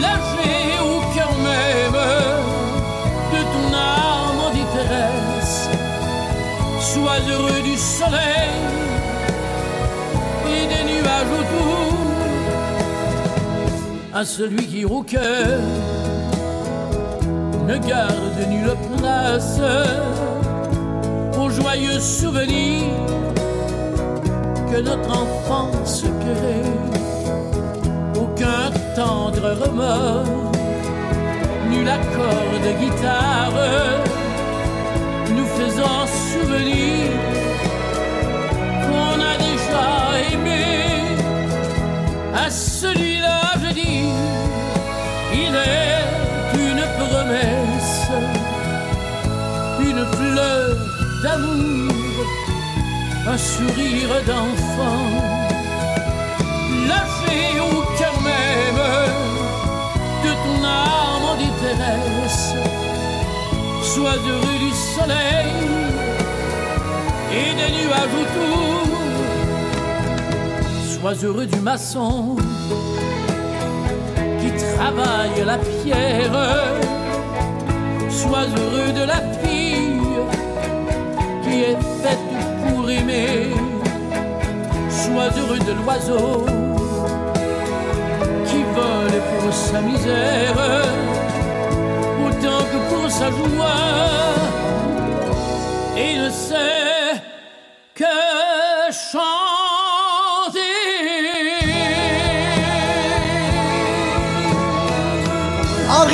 lâché 0.00 0.49
Sois 6.92 7.22
heureux 7.30 7.62
du 7.62 7.76
soleil 7.76 8.50
et 10.54 10.66
des 10.72 10.84
nuages 10.92 11.34
autour, 11.40 11.94
à 14.12 14.24
celui 14.24 14.66
qui 14.66 14.84
au 14.84 15.00
cœur 15.02 15.60
ne 17.68 17.76
garde 17.76 18.40
nulle 18.48 18.74
place 18.96 19.60
aux 21.38 21.50
joyeux 21.50 22.00
souvenirs 22.00 23.06
que 24.72 24.80
notre 24.80 25.10
enfance 25.10 26.02
crée. 26.22 26.72
Aucun 28.20 28.72
tendre 28.96 29.46
remords, 29.62 30.52
nul 31.70 31.88
accord 31.88 32.54
de 32.64 32.72
guitare 32.80 34.19
nous 35.32 35.46
faisant 35.46 36.06
souvenir 36.06 37.10
qu'on 38.84 39.20
a 39.20 39.34
déjà 39.48 39.86
aimé. 40.32 40.64
À 42.34 42.50
celui-là, 42.50 43.40
je 43.62 43.72
dis, 43.74 44.08
il 45.32 45.54
est 45.54 46.04
une 46.68 46.84
promesse, 46.98 48.08
une 49.80 50.04
fleur 50.16 50.76
d'amour, 51.22 52.24
un 53.26 53.38
sourire 53.38 54.14
d'enfant. 54.26 55.06
La 56.88 57.02
fée 57.18 57.60
au 57.60 57.82
Sois 63.94 64.20
heureux 64.24 64.58
du 64.60 64.70
soleil 64.70 65.50
et 67.32 67.50
des 67.58 67.70
nuages 67.76 68.16
autour. 68.22 68.86
Sois 70.92 71.24
heureux 71.24 71.46
du 71.46 71.58
maçon 71.58 72.36
qui 74.40 74.50
travaille 74.76 75.44
la 75.44 75.58
pierre. 75.58 76.38
Sois 78.08 78.46
heureux 78.56 78.92
de 78.92 79.04
la 79.12 79.22
fille 79.42 79.98
qui 81.42 81.62
est 81.70 81.82
faite 82.00 82.30
pour 82.62 82.88
aimer. 82.88 83.50
Sois 84.88 85.32
heureux 85.36 85.58
de 85.58 85.72
l'oiseau 85.82 86.46
qui 88.46 88.62
vole 88.76 89.20
pour 89.40 89.52
sa 89.52 89.80
misère 89.80 90.90
autant 92.40 92.64
que 92.64 92.94
pour 92.94 93.10
sa 93.10 93.30
joie 93.30 94.30
ne 96.16 96.30
sait 96.30 97.22
que 97.94 98.29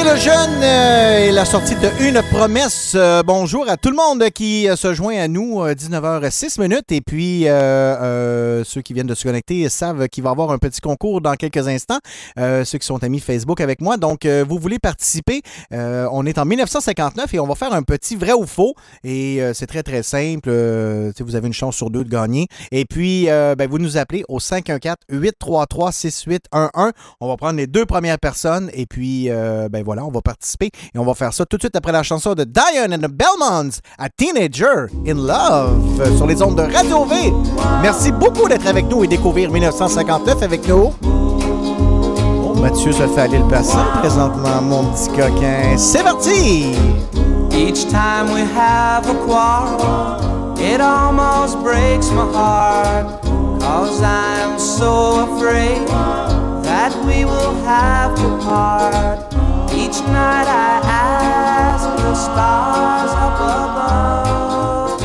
André 0.07 0.21
Lejeune 0.21 0.63
euh, 0.63 1.27
et 1.27 1.33
la 1.33 1.45
sortie 1.45 1.75
de 1.75 1.91
Une 2.01 2.23
promesse. 2.31 2.93
Euh, 2.95 3.25
bonjour 3.25 3.69
à 3.69 3.77
tout 3.77 3.91
le 3.91 3.97
monde 3.97 4.31
qui 4.31 4.69
euh, 4.69 4.77
se 4.77 4.95
joint 4.95 5.17
à 5.17 5.27
nous, 5.27 5.61
euh, 5.61 5.75
19h06 5.75 6.61
minutes. 6.61 6.93
Et 6.93 7.01
puis, 7.01 7.49
euh, 7.49 7.53
euh, 7.53 8.63
ceux 8.65 8.83
qui 8.83 8.93
viennent 8.93 9.09
de 9.09 9.15
se 9.15 9.25
connecter 9.25 9.69
savent 9.69 10.07
qu'il 10.09 10.23
va 10.23 10.31
y 10.31 10.33
avoir 10.33 10.53
un 10.53 10.59
petit 10.59 10.81
concours 10.81 11.21
dans 11.21 11.35
quelques 11.35 11.67
instants. 11.67 11.99
Euh, 12.39 12.65
ceux 12.65 12.79
qui 12.79 12.87
sont 12.87 13.03
amis 13.03 13.19
Facebook 13.21 13.61
avec 13.61 13.81
moi. 13.81 13.97
Donc, 13.97 14.27
vous 14.27 14.59
voulez 14.59 14.79
participer. 14.79 15.43
On 15.73 16.25
est 16.27 16.39
en 16.39 16.45
1959 16.45 17.35
et 17.35 17.41
on 17.41 17.47
va 17.47 17.57
faire 17.57 17.73
un 17.73 17.83
petit 17.83 18.17
vrai 18.17 18.33
ou 18.33 18.47
faux. 18.47 18.75
Et 19.03 19.41
c'est 19.55 19.67
très, 19.67 19.83
très 19.83 20.05
simple. 20.05 20.51
Vous 20.51 21.37
avez 21.37 21.47
une 21.47 21.53
chance 21.53 21.77
sur 21.77 21.91
deux 21.91 22.05
de 22.05 22.11
gagner. 22.11 22.47
Et 22.71 22.85
puis, 22.85 23.27
ben, 23.27 23.67
vous 23.69 23.79
nous 23.79 23.97
appelez 23.97 24.25
au 24.29 24.39
514-833-6811. 24.39 26.93
On 27.21 27.29
va 27.29 27.37
prendre 27.37 27.57
les 27.57 27.67
deux 27.67 27.87
premières 27.87 28.19
personnes. 28.19 28.71
Et 28.73 28.87
puis, 28.87 29.29
ben 29.29 29.83
voilà, 29.85 29.96
on 30.05 30.11
va 30.11 30.21
participer. 30.21 30.71
Et 30.95 30.99
on 30.99 31.05
va 31.05 31.15
faire 31.15 31.33
ça 31.33 31.45
tout 31.47 31.57
de 31.57 31.63
suite 31.63 31.77
après 31.77 31.93
la 31.93 32.03
chanson 32.03 32.35
de 32.35 32.45
Diane 32.45 32.93
and 32.95 33.07
the 33.07 33.11
Belmonts 33.11 33.81
à 33.99 34.09
Teenager 34.09 34.87
in 35.07 35.15
Love 35.15 36.01
euh, 36.01 36.17
sur 36.17 36.27
les 36.27 36.43
ondes 36.43 36.57
de 36.57 36.63
Radio 36.63 37.05
V. 37.05 37.33
Merci 37.83 38.13
beaucoup 38.13 38.49
d'être 38.49 38.67
avec 38.67 38.87
nous 38.87 39.05
et 39.05 39.07
découvrir 39.07 39.51
1959 39.51 40.43
avec 40.43 40.67
nous. 40.69 40.93
Mathieu 42.61 42.93
se 42.93 43.07
fait 43.07 43.21
aller 43.21 43.39
le 43.39 43.49
passant 43.49 43.85
présentement, 44.01 44.61
mon 44.63 44.93
petit 44.93 45.09
coquin. 45.11 45.77
C'est 45.77 46.03
parti! 46.03 46.73
Each 47.53 47.87
time 47.87 48.33
we 48.35 48.43
have 48.43 49.09
a 49.09 49.15
quarrel, 49.27 50.59
it 50.59 50.81
almost 50.81 51.59
breaks 51.63 52.11
my 52.11 52.31
heart. 52.35 53.23
Cause. 53.61 54.03
Each 59.73 60.01
night 60.01 60.49
I 60.49 60.81
ask 60.85 61.85
the 62.03 62.15
stars 62.15 63.13
up 63.27 63.41
above, 63.65 65.01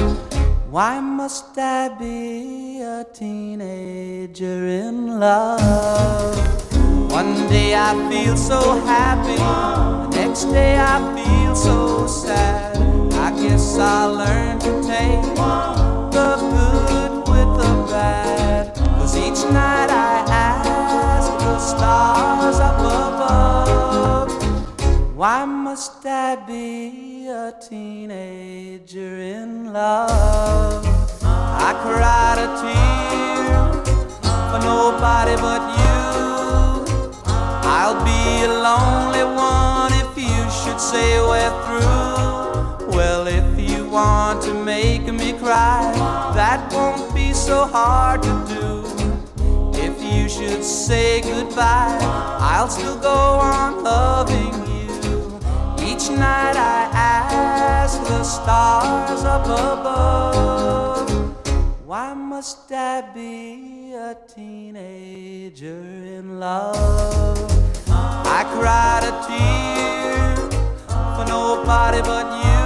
why 0.72 1.00
must 1.00 1.58
I 1.58 1.90
be 2.00 2.82
a 2.82 3.06
teenager 3.14 4.66
in 4.68 5.20
love? 5.20 6.38
One 7.12 7.48
day 7.50 7.76
I 7.76 7.94
feel 8.10 8.38
so 8.38 8.80
happy, 8.82 9.36
the 9.36 10.08
next 10.18 10.46
day 10.46 10.78
I 10.80 11.00
feel 11.16 11.56
so 11.56 12.08
sad. 12.08 12.78
I 13.14 13.32
guess 13.42 13.78
I'll 13.78 14.14
learn 14.16 14.60
to 14.60 14.82
take 14.82 15.22
the 16.16 16.38
good 16.56 17.14
with 17.30 17.52
the 17.62 17.74
bad. 17.92 18.74
Cause 18.76 19.16
each 19.16 19.44
night 19.52 19.90
I 19.90 20.26
ask 20.30 21.30
the 21.40 21.60
stars 21.60 22.60
up 22.60 22.80
above, 22.80 23.61
why 25.22 25.46
must 25.46 26.04
I 26.04 26.36
be 26.48 27.28
a 27.28 27.54
teenager 27.70 29.18
in 29.22 29.72
love? 29.72 30.84
I 31.24 31.72
cried 31.84 32.40
a 32.46 32.50
tear 32.62 33.54
for 34.50 34.60
nobody 34.66 35.36
but 35.36 35.62
you. 35.78 36.02
I'll 37.78 38.00
be 38.04 38.46
a 38.46 38.54
lonely 38.68 39.24
one 39.36 39.94
if 40.04 40.12
you 40.18 40.42
should 40.60 40.82
say 40.82 41.20
we're 41.20 41.56
through. 41.66 42.98
Well, 42.98 43.28
if 43.28 43.50
you 43.60 43.88
want 43.88 44.42
to 44.46 44.56
make 44.56 45.04
me 45.04 45.34
cry, 45.34 45.92
that 46.34 46.74
won't 46.74 47.14
be 47.14 47.32
so 47.32 47.68
hard 47.68 48.24
to 48.24 48.34
do. 48.56 48.70
If 49.88 50.02
you 50.02 50.28
should 50.28 50.64
say 50.64 51.22
goodbye, 51.22 52.00
I'll 52.42 52.70
still 52.70 52.98
go 52.98 53.20
on 53.54 53.84
loving 53.84 54.66
you. 54.66 54.71
Each 56.02 56.10
night 56.10 56.56
I 56.56 56.90
ask 56.94 58.02
the 58.08 58.24
stars 58.24 59.24
up 59.24 59.46
above, 59.46 61.12
why 61.86 62.16
must 62.16 62.72
I 62.72 63.02
be 63.14 63.94
a 63.94 64.18
teenager 64.34 65.84
in 66.18 66.40
love? 66.40 67.38
I 67.88 68.42
cried 68.56 69.04
a 69.04 69.14
tear 69.28 70.38
for 71.16 71.26
nobody 71.30 72.02
but 72.02 72.28
you. 72.46 72.64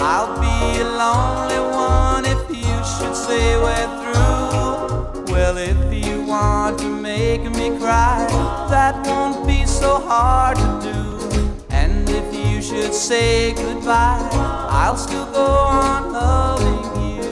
I'll 0.00 0.40
be 0.40 0.80
a 0.80 0.88
lonely 0.88 1.60
one 1.76 2.24
if 2.24 2.48
you 2.48 2.76
should 2.96 3.14
say 3.14 3.58
we're 3.58 3.90
through. 4.00 5.34
Well, 5.34 5.58
if 5.58 5.92
you 5.92 6.22
want 6.22 6.78
to 6.78 6.88
make 6.88 7.42
me 7.42 7.76
cry, 7.78 8.26
that 8.70 9.06
won't 9.06 9.46
be 9.46 9.66
so 9.66 10.00
hard 10.00 10.56
to 10.56 10.80
do. 10.82 11.07
Should 12.68 12.92
say 12.92 13.54
goodbye, 13.54 14.28
I'll 14.68 14.98
still 14.98 15.24
go 15.32 15.46
on 15.46 16.12
loving 16.12 16.84
you. 17.00 17.24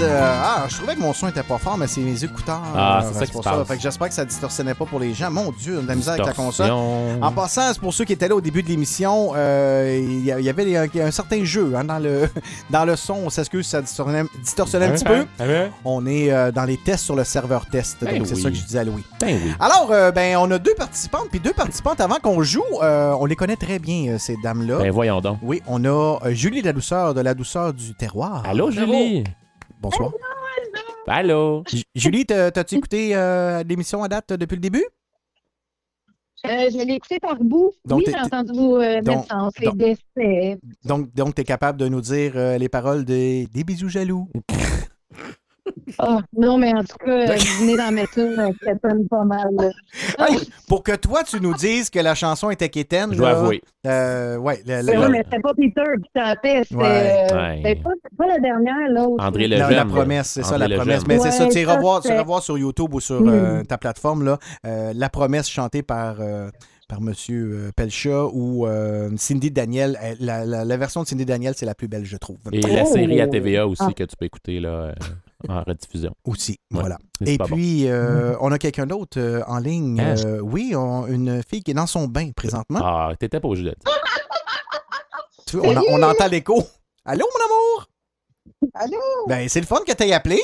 Euh, 0.00 0.32
Ah, 0.44 0.64
je 0.68 0.76
trouvais 0.76 0.94
que 0.94 1.00
mon 1.00 1.12
son 1.12 1.28
était 1.28 1.42
pas 1.42 1.58
fort, 1.58 1.76
mais 1.76 1.86
c'est 1.86 2.00
mes 2.00 2.24
écouteurs. 2.24 2.60
Ah, 2.74 3.00
Euh, 3.02 3.08
c'est 3.12 3.18
ça 3.20 3.26
qui 3.26 3.32
pour 3.32 3.44
se 3.44 3.48
passe. 3.48 3.68
Fait 3.68 3.76
que 3.76 3.82
j'espère 3.82 4.08
que 4.08 4.14
ça 4.14 4.24
distorsionnait 4.24 4.74
pas 4.74 4.84
pour 4.86 4.98
les 5.00 5.12
gens. 5.14 5.30
Mon 5.30 5.52
Dieu, 5.52 5.76
on 5.76 5.80
a 5.80 5.82
de 5.82 5.88
la 5.88 5.94
misère 5.94 6.14
avec 6.14 6.26
la 6.26 6.32
console. 6.32 6.70
En 6.70 7.32
passant, 7.32 7.72
pour 7.80 7.92
ceux 7.92 8.04
qui 8.04 8.12
étaient 8.12 8.28
là 8.28 8.34
au 8.34 8.40
début 8.40 8.62
de 8.62 8.68
l'émission, 8.68 9.32
euh, 9.36 9.98
il 10.02 10.24
y, 10.24 10.48
avait 10.48 10.76
un, 10.76 11.10
certain 11.10 11.44
jeu 11.44 11.72
hein, 11.76 11.84
dans, 11.84 11.98
le, 11.98 12.28
dans 12.70 12.84
le 12.84 12.96
son. 12.96 13.14
On 13.26 13.30
s'excuse, 13.30 13.66
ça 13.66 13.80
distorsionnait, 13.82 14.24
distorsionnait 14.42 14.86
un 14.86 14.92
petit 14.92 15.04
peu. 15.04 15.26
Ah 15.38 15.46
ouais? 15.46 15.70
On 15.84 16.06
est 16.06 16.32
euh, 16.32 16.50
dans 16.52 16.64
les 16.64 16.76
tests 16.76 17.04
sur 17.04 17.16
le 17.16 17.24
serveur 17.24 17.66
test. 17.66 17.98
Ben 18.02 18.18
donc, 18.18 18.26
c'est 18.26 18.36
ça 18.36 18.50
que 18.50 18.56
je 18.56 18.62
disais 18.64 18.78
à 18.80 18.84
Louis. 18.84 19.04
Ben 19.20 19.38
oui. 19.44 19.52
Alors, 19.60 19.88
euh, 19.90 20.10
ben, 20.10 20.36
on 20.38 20.50
a 20.50 20.58
deux 20.58 20.74
participantes, 20.74 21.28
puis 21.30 21.40
deux 21.40 21.52
participantes 21.52 22.00
avant 22.00 22.16
qu'on 22.22 22.42
joue. 22.42 22.62
euh, 22.82 23.14
on 23.18 23.26
les 23.26 23.36
connaît 23.36 23.56
très 23.56 23.78
bien, 23.78 24.12
euh, 24.12 24.18
ces 24.18 24.36
dames-là. 24.42 24.78
Ben 24.78 24.90
voyons 24.90 25.20
donc. 25.20 25.38
Oui, 25.42 25.62
on 25.66 25.84
a 25.84 26.18
Julie 26.30 26.62
la 26.62 26.72
douceur 26.72 27.14
de 27.14 27.20
la 27.20 27.34
douceur 27.34 27.72
du 27.74 27.94
terroir. 27.94 28.42
Allô, 28.48 28.70
Julie? 28.70 29.24
Bonsoir. 29.82 30.12
Allô? 31.08 31.64
J- 31.68 31.84
Julie, 31.94 32.24
t'as- 32.24 32.52
t'as-tu 32.52 32.76
écouté 32.76 33.16
euh, 33.16 33.62
l'émission 33.64 34.02
à 34.04 34.08
date 34.08 34.32
depuis 34.32 34.54
le 34.54 34.60
début? 34.60 34.84
Euh, 36.46 36.70
je 36.70 36.84
l'ai 36.84 36.94
écouté 36.94 37.18
par 37.20 37.36
bout. 37.36 37.72
Donc, 37.84 37.98
oui, 37.98 38.04
t'es- 38.04 38.12
j'ai 38.12 38.18
entendu 38.24 38.52
vos 38.58 38.80
euh, 38.80 39.00
donc- 39.00 39.22
naissances, 39.22 39.58
les 39.58 39.66
donc- 39.66 39.76
décès. 39.76 40.58
Donc, 40.84 41.12
donc 41.14 41.34
tu 41.34 41.40
es 41.40 41.44
capable 41.44 41.78
de 41.78 41.88
nous 41.88 42.00
dire 42.00 42.32
euh, 42.36 42.58
les 42.58 42.68
paroles 42.68 43.04
des, 43.04 43.46
des 43.48 43.64
bisous 43.64 43.88
jaloux. 43.88 44.28
Ah, 45.98 46.18
non, 46.36 46.58
mais 46.58 46.72
en 46.74 46.82
tout 46.82 46.96
cas, 47.04 47.26
venez 47.60 47.76
d'en 47.76 47.92
mettre 47.92 48.18
une 48.18 48.52
qui 48.54 48.64
sonne 48.84 49.06
pas 49.08 49.24
mal. 49.24 49.48
Ah, 50.18 50.26
Hey, 50.30 50.38
pour 50.68 50.82
que 50.82 50.96
toi, 50.96 51.22
tu 51.22 51.40
nous 51.40 51.54
dises 51.54 51.88
que 51.90 51.98
la 52.00 52.14
chanson 52.14 52.50
était 52.50 52.68
quétaine. 52.68 53.12
Je 53.12 53.18
dois 53.18 53.30
avouer. 53.30 53.62
euh, 53.86 54.36
ouais, 54.38 54.60
la- 54.66 54.82
la- 54.82 54.82
c'est 54.82 54.92
la- 54.94 54.98
vrai, 55.00 55.08
mais 55.10 55.22
c'était 55.24 55.40
pas 55.40 55.54
Peter 55.54 55.82
qui 56.02 56.10
chantait, 56.16 56.62
c'était 56.64 56.74
Ouais. 56.76 57.26
euh, 57.32 57.62
Ouais. 57.62 57.76
pas, 57.82 57.90
pas 58.18 58.26
la 58.26 58.38
dernière, 58.38 58.74
l'autre. 58.90 59.24
André 59.24 59.46
la, 59.48 59.58
Lejeune. 59.58 59.76
la 59.76 59.84
promesse, 59.84 60.28
c'est 60.28 60.42
ça, 60.44 60.58
la 60.58 60.68
promesse. 60.76 61.06
Mais 61.06 61.18
c'est 61.18 61.30
ça, 61.30 61.46
tu 61.46 61.58
iras 61.58 61.74
ça, 61.74 61.80
voir, 61.80 62.00
tu 62.00 62.08
c'est- 62.08 62.14
iras 62.14 62.24
voir 62.24 62.42
sur 62.42 62.58
YouTube 62.58 62.92
ou 62.94 63.00
sur 63.00 63.20
Hmm. 63.20 63.28
euh, 63.28 63.62
ta 63.64 63.78
plateforme, 63.78 64.24
là, 64.24 64.38
euh, 64.66 64.92
la 64.94 65.08
promesse 65.10 65.48
chantée 65.48 65.82
par, 65.82 66.16
euh, 66.20 66.48
par 66.88 66.98
M. 66.98 67.12
Pelcha 67.76 68.26
ou 68.32 68.66
euh, 68.66 69.10
Cindy 69.16 69.50
Daniel. 69.50 69.98
La, 70.20 70.44
la- 70.44 70.64
la 70.64 70.76
version 70.76 71.02
de 71.02 71.06
Cindy 71.08 71.24
Daniel, 71.24 71.54
c'est 71.56 71.66
la 71.66 71.74
plus 71.74 71.88
belle, 71.88 72.04
je 72.04 72.16
trouve. 72.16 72.38
Et 72.52 72.60
la 72.60 72.82
Oh. 72.84 72.92
série 72.92 73.20
à 73.20 73.26
TVA 73.28 73.66
aussi 73.66 73.82
Ah. 73.86 73.92
que 73.94 74.04
tu 74.04 74.16
peux 74.16 74.26
écouter 74.26 74.60
là, 74.60 74.68
euh, 74.68 74.92
en 75.48 75.62
rediffusion. 75.62 76.14
Aussi, 76.24 76.52
Ouais, 76.72 76.80
voilà. 76.80 76.98
Et 77.24 77.36
bon. 77.38 77.44
puis, 77.46 77.88
euh, 77.88 78.36
on 78.40 78.50
a 78.52 78.58
quelqu'un 78.58 78.86
d'autre 78.86 79.18
euh, 79.20 79.42
en 79.46 79.58
ligne. 79.58 80.00
Hein? 80.00 80.14
Euh, 80.24 80.40
oui, 80.40 80.74
on- 80.76 81.06
une 81.06 81.42
fille 81.42 81.62
qui 81.62 81.70
est 81.70 81.74
dans 81.74 81.86
son 81.86 82.06
bain 82.08 82.30
présentement. 82.32 82.80
Ah, 82.82 83.12
t'étais 83.18 83.40
pas 83.40 83.48
obligé. 83.48 83.74
Tu 85.46 85.58
vois, 85.58 85.68
on, 85.68 85.76
a- 85.76 85.82
on 85.90 86.02
entend 86.02 86.28
l'écho. 86.28 86.62
Allô, 87.04 87.26
mon 87.26 87.44
amour? 87.44 87.88
Allô? 88.74 88.98
Ben, 89.28 89.48
c'est 89.48 89.60
le 89.60 89.66
fun 89.66 89.80
que 89.86 89.92
tu 89.92 90.02
aies 90.04 90.12
appelé. 90.14 90.40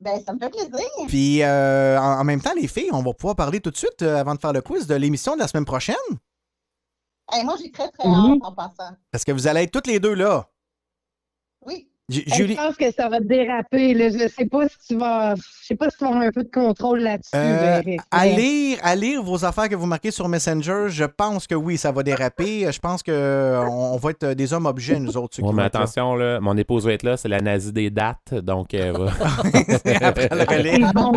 Ben, 0.00 0.18
ça 0.24 0.32
me 0.32 0.38
fait 0.38 0.50
plaisir. 0.50 0.70
Puis, 1.08 1.42
euh, 1.42 1.98
en, 2.00 2.20
en 2.20 2.24
même 2.24 2.40
temps, 2.40 2.54
les 2.54 2.68
filles, 2.68 2.90
on 2.92 3.02
va 3.02 3.12
pouvoir 3.12 3.36
parler 3.36 3.60
tout 3.60 3.70
de 3.70 3.76
suite, 3.76 4.02
euh, 4.02 4.16
avant 4.16 4.34
de 4.34 4.40
faire 4.40 4.52
le 4.52 4.62
quiz, 4.62 4.86
de 4.86 4.94
l'émission 4.94 5.34
de 5.34 5.40
la 5.40 5.48
semaine 5.48 5.64
prochaine. 5.64 5.94
Hey, 7.32 7.44
moi, 7.44 7.56
j'ai 7.62 7.70
très, 7.70 7.90
très 7.90 8.08
Mhm. 8.08 8.14
hâte 8.34 8.38
en 8.42 8.52
passant. 8.52 8.94
Parce 9.10 9.24
que 9.24 9.32
vous 9.32 9.46
allez 9.46 9.62
être 9.62 9.72
toutes 9.72 9.86
les 9.88 9.98
deux 10.00 10.14
là. 10.14 10.48
Julie, 12.08 12.54
Je 12.54 12.60
pense 12.60 12.76
que 12.76 12.92
ça 12.92 13.08
va 13.08 13.18
déraper. 13.18 13.92
Là. 13.92 14.10
Je 14.10 14.28
sais 14.28 14.46
pas 14.46 14.68
si 14.68 14.76
tu 14.86 14.96
vas. 14.96 15.34
Je 15.34 15.66
sais 15.66 15.74
pas 15.74 15.90
si 15.90 15.96
tu 15.96 16.04
vas 16.04 16.10
avoir 16.10 16.22
un 16.24 16.30
peu 16.30 16.44
de 16.44 16.50
contrôle 16.50 17.00
là-dessus. 17.00 17.30
euh, 17.34 17.80
Eric. 17.84 18.00
à, 18.12 18.26
lire, 18.26 18.78
à 18.82 18.94
lire 18.94 19.22
vos 19.24 19.44
affaires 19.44 19.68
que 19.68 19.74
vous 19.74 19.86
marquez 19.86 20.12
sur 20.12 20.28
Messenger, 20.28 20.84
je 20.88 21.04
pense 21.04 21.48
que 21.48 21.56
oui, 21.56 21.76
ça 21.76 21.90
va 21.90 22.04
déraper. 22.04 22.70
Je 22.70 22.78
pense 22.78 23.02
que 23.02 23.58
on, 23.68 23.94
on 23.94 23.96
va 23.96 24.10
être 24.10 24.26
des 24.34 24.52
hommes 24.52 24.66
objets, 24.66 25.00
nous 25.00 25.16
autres. 25.16 25.34
ceux 25.36 25.42
Ouais, 25.42 25.48
qui 25.48 25.54
mais 25.56 25.62
là. 25.62 25.66
attention, 25.66 26.14
là, 26.14 26.38
mon 26.40 26.56
épouse 26.56 26.86
va 26.86 26.92
être 26.92 27.02
là, 27.02 27.16
c'est 27.16 27.28
la 27.28 27.40
nazie 27.40 27.72
des 27.72 27.90
dates, 27.90 28.34
donc 28.34 28.72
euh, 28.74 28.92
va- 28.92 29.10
Après 30.06 30.28
le 30.30 30.44
relais. 30.48 30.78
Bon. 30.94 31.12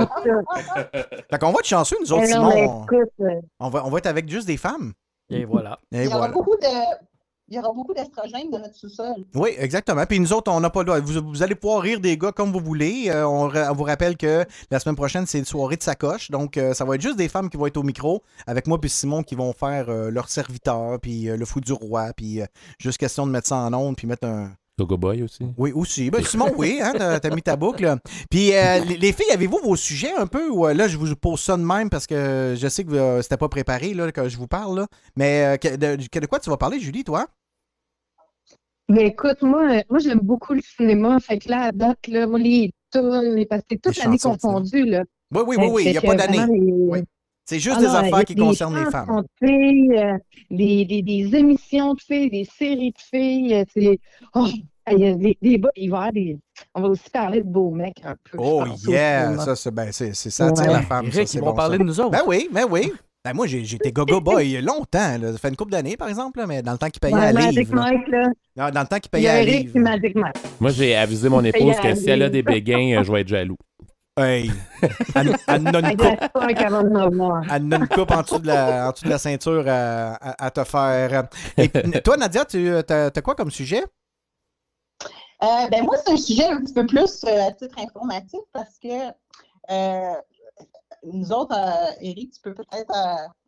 Fait 1.29 1.37
qu'on 1.39 1.51
va 1.51 1.59
être 1.59 1.65
chanceux, 1.67 1.97
nous 2.01 2.11
autres, 2.13 2.25
Simon. 2.25 2.83
écoute, 2.85 3.09
euh, 3.21 3.27
On 3.59 3.69
va, 3.69 3.85
on 3.85 3.89
va 3.91 3.97
être 3.99 4.07
avec 4.07 4.27
juste 4.27 4.47
des 4.47 4.57
femmes. 4.57 4.93
Et 5.29 5.45
voilà. 5.45 5.77
Et 5.91 5.97
Il 5.99 6.03
y 6.05 6.07
aura 6.07 6.17
voilà. 6.17 6.33
beaucoup 6.33 6.55
de. 6.59 6.67
Il 7.49 7.55
y 7.55 7.59
aura 7.59 7.73
beaucoup 7.73 7.93
d'estrogènes 7.93 8.49
dans 8.51 8.59
notre 8.59 8.75
sous-sol. 8.75 9.25
Oui, 9.35 9.51
exactement. 9.57 10.05
Puis 10.05 10.19
nous 10.19 10.33
autres, 10.33 10.51
on 10.51 10.59
n'a 10.59 10.69
pas 10.69 10.81
le 10.81 10.85
droit. 10.85 10.99
Vous, 10.99 11.29
vous 11.29 11.43
allez 11.43 11.55
pouvoir 11.55 11.81
rire 11.81 11.99
des 11.99 12.17
gars 12.17 12.31
comme 12.31 12.51
vous 12.51 12.59
voulez. 12.59 13.05
Euh, 13.09 13.27
on, 13.27 13.47
vous 13.73 13.83
rappelle 13.83 14.17
que 14.17 14.45
la 14.69 14.79
semaine 14.79 14.95
prochaine, 14.95 15.25
c'est 15.25 15.39
une 15.39 15.45
soirée 15.45 15.77
de 15.77 15.83
sacoche. 15.83 16.31
Donc, 16.31 16.57
euh, 16.57 16.73
ça 16.73 16.85
va 16.85 16.95
être 16.95 17.01
juste 17.01 17.17
des 17.17 17.27
femmes 17.27 17.49
qui 17.49 17.57
vont 17.57 17.65
être 17.65 17.77
au 17.77 17.83
micro, 17.83 18.23
avec 18.45 18.67
moi 18.67 18.79
puis 18.79 18.89
Simon 18.89 19.23
qui 19.23 19.35
vont 19.35 19.53
faire 19.53 19.89
euh, 19.89 20.09
leur 20.11 20.29
serviteur, 20.29 20.99
puis 20.99 21.29
euh, 21.29 21.37
le 21.37 21.45
fou 21.45 21.61
du 21.61 21.73
roi, 21.73 22.11
puis 22.15 22.41
euh, 22.41 22.45
juste 22.77 22.97
question 22.97 23.25
de 23.25 23.31
mettre 23.31 23.47
ça 23.47 23.57
en 23.57 23.73
onde, 23.73 23.95
puis 23.95 24.07
mettre 24.07 24.27
un. 24.27 24.51
Gogo 24.79 24.97
Boy 24.97 25.23
aussi. 25.23 25.45
Oui, 25.57 25.71
aussi. 25.73 26.09
Ben, 26.09 26.23
Simon, 26.25 26.51
oui, 26.57 26.79
hein, 26.81 26.93
t'as, 26.95 27.35
mis 27.35 27.41
ta 27.41 27.55
boucle. 27.55 27.97
Puis, 28.29 28.55
euh, 28.55 28.79
les, 28.85 28.97
les 28.97 29.11
filles, 29.11 29.31
avez-vous 29.33 29.59
vos 29.63 29.75
sujets 29.75 30.13
un 30.13 30.27
peu? 30.27 30.49
Ou, 30.49 30.67
là, 30.67 30.87
je 30.87 30.97
vous 30.97 31.15
pose 31.15 31.39
ça 31.39 31.57
de 31.57 31.63
même 31.63 31.89
parce 31.89 32.07
que 32.07 32.55
je 32.57 32.67
sais 32.67 32.83
que 32.83 32.93
euh, 32.93 33.21
c'était 33.21 33.37
pas 33.37 33.49
préparé 33.49 33.93
là, 33.93 34.11
que 34.11 34.29
je 34.29 34.37
vous 34.37 34.47
parle. 34.47 34.79
Là. 34.79 34.87
Mais 35.15 35.57
euh, 35.63 35.97
de 35.97 36.25
quoi 36.25 36.39
tu 36.39 36.49
vas 36.49 36.57
parler, 36.57 36.79
Julie, 36.79 37.03
toi? 37.03 37.27
Mais 38.89 39.07
écoute, 39.07 39.41
moi, 39.41 39.69
euh, 39.71 39.81
moi 39.89 39.99
j'aime 39.99 40.19
beaucoup 40.21 40.53
le 40.53 40.61
cinéma. 40.61 41.19
Fait 41.19 41.37
que 41.37 41.49
là, 41.49 41.63
à 41.65 41.71
date, 41.71 42.07
là, 42.07 42.27
moi, 42.27 42.39
les 42.39 42.71
tunes, 42.91 43.35
les- 43.35 43.45
parce 43.45 43.61
que 43.61 43.67
c'est 43.71 43.81
toute 43.81 43.95
Les 43.97 44.03
l'année 44.03 44.17
confondue, 44.17 44.85
là. 44.85 45.03
Oui, 45.33 45.41
oui, 45.47 45.55
oui, 45.59 45.67
oui. 45.71 45.83
Il 45.85 45.91
n'y 45.91 45.97
a 45.97 46.01
pas 46.01 46.15
d'année. 46.15 46.37
vraiment, 46.37 46.53
les- 46.53 46.71
Oui. 46.73 46.99
C'est 47.45 47.59
juste 47.59 47.77
Ah 47.77 47.81
des 47.81 47.87
non, 47.87 47.93
affaires 47.95 48.25
qui 48.25 48.35
les 48.35 48.41
concernent 48.41 48.77
les 48.83 48.91
femmes. 48.91 49.23
filles, 49.43 49.91
euh, 49.97 50.17
les, 50.51 50.85
les- 50.85 51.01
des 51.01 51.35
émissions 51.35 51.95
de 51.95 51.99
filles, 52.01 52.29
des 52.29 52.45
séries 52.45 52.91
de 52.91 52.97
filles. 52.99 53.55
euh, 53.55 53.63
c'est- 53.73 53.99
oh, 54.35 54.47
il 54.91 54.99
y 54.99 55.07
a 55.07 55.13
des, 55.15 55.37
des 55.41 55.57
beaux- 55.57 55.69
il 55.75 55.89
va 55.89 55.97
y 55.97 55.99
avoir 55.99 56.13
des- 56.13 56.37
On 56.75 56.81
va 56.81 56.87
aussi 56.89 57.09
parler 57.09 57.41
de 57.41 57.47
beaux 57.47 57.71
mecs 57.71 58.01
un 58.03 58.15
peu. 58.23 58.37
Oh 58.39 58.63
yeah! 58.87 59.37
Ça, 59.39 59.55
c'est, 59.55 59.71
ben, 59.71 59.91
c'est, 59.91 60.13
c'est- 60.13 60.29
ça 60.29 60.47
attire 60.47 60.65
Ouais. 60.67 60.73
la 60.73 60.81
femme. 60.83 61.05
Eric, 61.07 61.27
ça, 61.27 61.39
ils 61.39 61.41
vont 61.43 61.53
parler 61.53 61.77
ça. 61.77 61.83
de 61.83 61.87
nous 61.87 61.99
autres. 62.01 62.11
Ben 62.11 62.21
oui, 62.27 62.49
ben 62.51 62.65
oui. 62.69 62.91
Ben 63.25 63.33
moi, 63.33 63.47
j'ai, 63.47 63.65
j'étais 63.65 63.91
gogo 63.91 64.21
boy 64.21 64.61
longtemps. 64.61 65.17
Là. 65.17 65.31
Ça 65.33 65.37
fait 65.37 65.49
une 65.49 65.55
couple 65.57 65.71
d'années, 65.71 65.97
par 65.97 66.07
exemple, 66.09 66.39
là, 66.39 66.47
mais 66.47 66.61
dans 66.61 66.71
le 66.71 66.77
temps 66.77 66.89
qu'il 66.89 66.99
payait 67.01 67.13
Ouais, 67.15 67.25
à 67.27 67.33
Magic 67.33 67.59
livre. 67.59 67.75
Mike, 67.75 68.07
là. 68.07 68.27
Non, 68.55 68.69
dans 68.71 68.81
le 68.81 68.87
temps 68.87 68.99
qu'il 68.99 69.09
payait 69.11 69.29
à 69.29 69.43
livre. 69.43 69.77
Magic 69.79 70.15
Mike. 70.15 70.35
Moi, 70.59 70.71
j'ai 70.71 70.95
avisé 70.95 71.27
mon 71.29 71.43
épouse 71.43 71.75
que 71.81 71.95
si 71.95 72.09
elle 72.09 72.23
a 72.23 72.29
des 72.29 72.43
béguins, 72.43 73.03
je 73.03 73.11
vais 73.11 73.21
être 73.21 73.27
jaloux. 73.27 73.57
Hey! 74.17 74.51
Elle, 75.15 75.27
une 75.47 75.71
coupe, 75.97 76.35
en 76.35 76.47
une 77.57 77.87
coupe 77.87 78.11
dessous 78.21 78.39
de 78.39 78.47
la, 78.47 78.89
en 78.89 78.91
dessous 78.91 79.05
de 79.05 79.09
la 79.09 79.17
ceinture 79.17 79.63
à, 79.67 80.15
à- 80.15 80.45
à 80.45 80.51
te 80.51 80.63
faire. 80.65 81.27
Et 81.57 81.69
toi, 82.01 82.17
Nadia, 82.17 82.43
tu 82.43 82.69
as, 82.69 83.11
quoi 83.23 83.35
comme 83.35 83.51
sujet? 83.51 83.83
Euh, 85.41 85.67
ben 85.71 85.83
moi, 85.85 85.95
c'est 86.05 86.11
un 86.11 86.17
sujet 86.17 86.45
un 86.47 86.59
petit 86.59 86.73
peu 86.73 86.85
plus 86.85 87.23
euh, 87.23 87.47
à 87.47 87.51
titre 87.53 87.75
informatif 87.79 88.41
parce 88.51 88.77
que 88.83 88.89
euh, 89.71 90.13
nous 91.03 91.31
autres, 91.31 91.55
euh, 91.55 91.91
Eric, 92.01 92.33
tu 92.33 92.41
peux 92.41 92.53
peut-être 92.53 92.93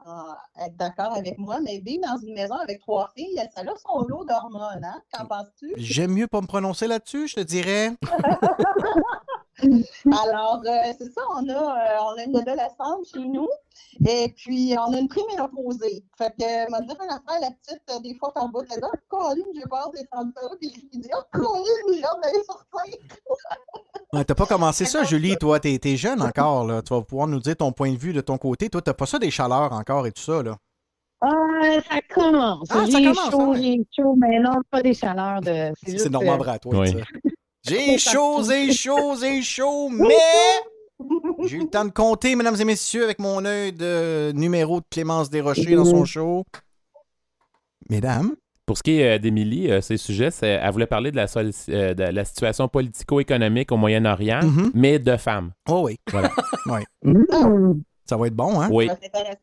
euh, 0.07 0.63
être 0.65 0.75
d'accord 0.77 1.13
avec 1.13 1.37
moi, 1.37 1.59
mais 1.61 1.79
vivre 1.79 2.03
dans 2.03 2.17
une 2.17 2.33
maison 2.33 2.55
avec 2.55 2.79
trois 2.79 3.11
filles, 3.15 3.41
ça 3.53 3.61
a 3.61 3.75
son 3.77 4.05
lot 4.07 4.25
d'hormones, 4.25 4.83
hein? 4.83 5.01
Qu'en 5.13 5.25
penses-tu? 5.25 5.73
J'aime 5.77 6.11
mieux 6.11 6.27
pas 6.27 6.41
me 6.41 6.47
prononcer 6.47 6.87
là-dessus, 6.87 7.27
je 7.27 7.35
te 7.35 7.41
dirais. 7.41 7.91
Alors, 10.05 10.61
euh, 10.65 10.93
c'est 10.97 11.11
ça, 11.11 11.21
on 11.35 11.47
a, 11.49 11.53
euh, 11.53 11.97
on 12.01 12.19
a 12.19 12.23
une 12.23 12.37
adolescente 12.37 13.05
chez 13.13 13.19
nous 13.19 13.49
et 14.05 14.33
puis 14.35 14.75
on 14.77 14.93
a 14.93 14.99
une 14.99 15.07
préménopausée. 15.07 16.03
Fait 16.17 16.33
que, 16.37 16.71
m'a 16.71 16.81
dit 16.81 16.93
une 16.93 17.11
affaire, 17.11 17.39
la 17.41 17.51
petite, 17.51 17.81
euh, 17.91 17.99
des 17.99 18.15
fois, 18.15 18.33
par 18.33 18.49
bout 18.49 18.63
de 18.63 18.69
la 18.69 18.77
dent, 18.77 18.91
Corinne, 19.07 19.43
j'ai 19.53 19.61
peur 19.69 19.91
des 19.93 20.07
ça, 20.11 20.49
puis 20.59 20.71
je 20.73 20.79
lui 20.79 21.01
dis, 21.01 21.09
oh, 21.15 21.21
Corinne, 21.31 21.95
j'ai 21.95 22.03
hâte 22.03 22.19
d'aller 22.23 22.43
sortir. 22.43 22.97
Ouais, 24.13 24.25
t'as 24.25 24.35
pas 24.35 24.45
commencé 24.45 24.85
ça, 24.85 25.03
Julie, 25.03 25.37
toi. 25.37 25.59
T'es, 25.59 25.77
t'es 25.77 25.95
jeune 25.95 26.21
encore, 26.21 26.65
là. 26.65 26.81
Tu 26.81 26.93
vas 26.93 27.01
pouvoir 27.01 27.27
nous 27.27 27.39
dire 27.39 27.55
ton 27.55 27.71
point 27.71 27.91
de 27.91 27.97
vue 27.97 28.13
de 28.13 28.21
ton 28.21 28.37
côté. 28.37 28.69
Toi, 28.69 28.81
t'as 28.81 28.93
pas 28.93 29.05
ça 29.05 29.19
des 29.19 29.31
chaleurs 29.31 29.71
encore 29.73 30.07
et 30.07 30.11
tout 30.11 30.23
ça, 30.23 30.41
là? 30.43 30.57
Ah, 31.21 31.79
ça 31.87 31.99
commence. 32.09 32.67
Ah, 32.71 32.73
ça 32.73 32.85
j'ai 32.85 32.93
commence, 32.93 33.29
chaud, 33.29 33.39
ah 33.39 33.49
ouais. 33.49 33.61
j'ai 33.61 33.85
chaud, 33.95 34.15
mais 34.17 34.39
non, 34.39 34.53
pas 34.71 34.81
des 34.81 34.95
chaleurs 34.95 35.39
de. 35.41 35.71
C'est 35.85 36.09
Normand 36.09 36.33
euh, 36.33 36.37
Bratois, 36.37 36.79
Oui. 36.79 36.95
J'ai 37.63 37.97
chaud, 37.97 38.43
j'ai 38.43 38.71
chaud, 38.73 39.15
j'ai 39.21 39.41
chaud, 39.41 39.89
mais 39.89 40.07
j'ai 41.47 41.57
eu 41.57 41.61
le 41.61 41.69
temps 41.69 41.85
de 41.85 41.91
compter, 41.91 42.35
mesdames 42.35 42.55
et 42.59 42.65
messieurs, 42.65 43.03
avec 43.03 43.19
mon 43.19 43.43
œil 43.45 43.71
de 43.73 44.31
numéro 44.33 44.79
de 44.79 44.85
Clémence 44.89 45.29
Desrochers 45.29 45.75
dans 45.75 45.85
son 45.85 46.05
show. 46.05 46.43
Mesdames? 47.89 48.35
Pour 48.65 48.77
ce 48.77 48.83
qui 48.83 48.99
est 48.99 49.15
euh, 49.15 49.19
d'Émilie, 49.19 49.69
euh, 49.69 49.81
ses 49.81 49.97
sujets, 49.97 50.31
c'est- 50.31 50.47
elle 50.47 50.71
voulait 50.71 50.85
parler 50.87 51.11
de 51.11 51.17
la, 51.17 51.27
sol- 51.27 51.51
euh, 51.69 51.93
de 51.93 52.03
la 52.03 52.23
situation 52.25 52.67
politico-économique 52.67 53.71
au 53.71 53.77
Moyen-Orient, 53.77 54.41
Mhm. 54.43 54.71
mais 54.73 54.97
de 54.97 55.17
femmes. 55.17 55.51
Oh 55.69 55.81
oui. 55.85 55.97
Voilà. 56.09 56.31
Oui. 56.67 56.81
Ça 58.11 58.17
va 58.17 58.27
être 58.27 58.35
bon, 58.35 58.59
hein? 58.59 58.67
Oui. 58.69 58.89
C'est 59.01 59.07
intéressant. 59.07 59.39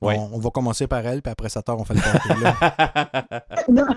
Oui. 0.00 0.14
On, 0.16 0.36
on 0.36 0.38
va 0.38 0.50
commencer 0.50 0.86
par 0.86 1.04
elle, 1.04 1.22
puis 1.22 1.32
après 1.32 1.48
ça 1.48 1.60
tard, 1.60 1.76
on 1.80 1.84
fait 1.84 1.94
le 1.94 2.00
party, 2.00 2.40
là. 2.40 3.92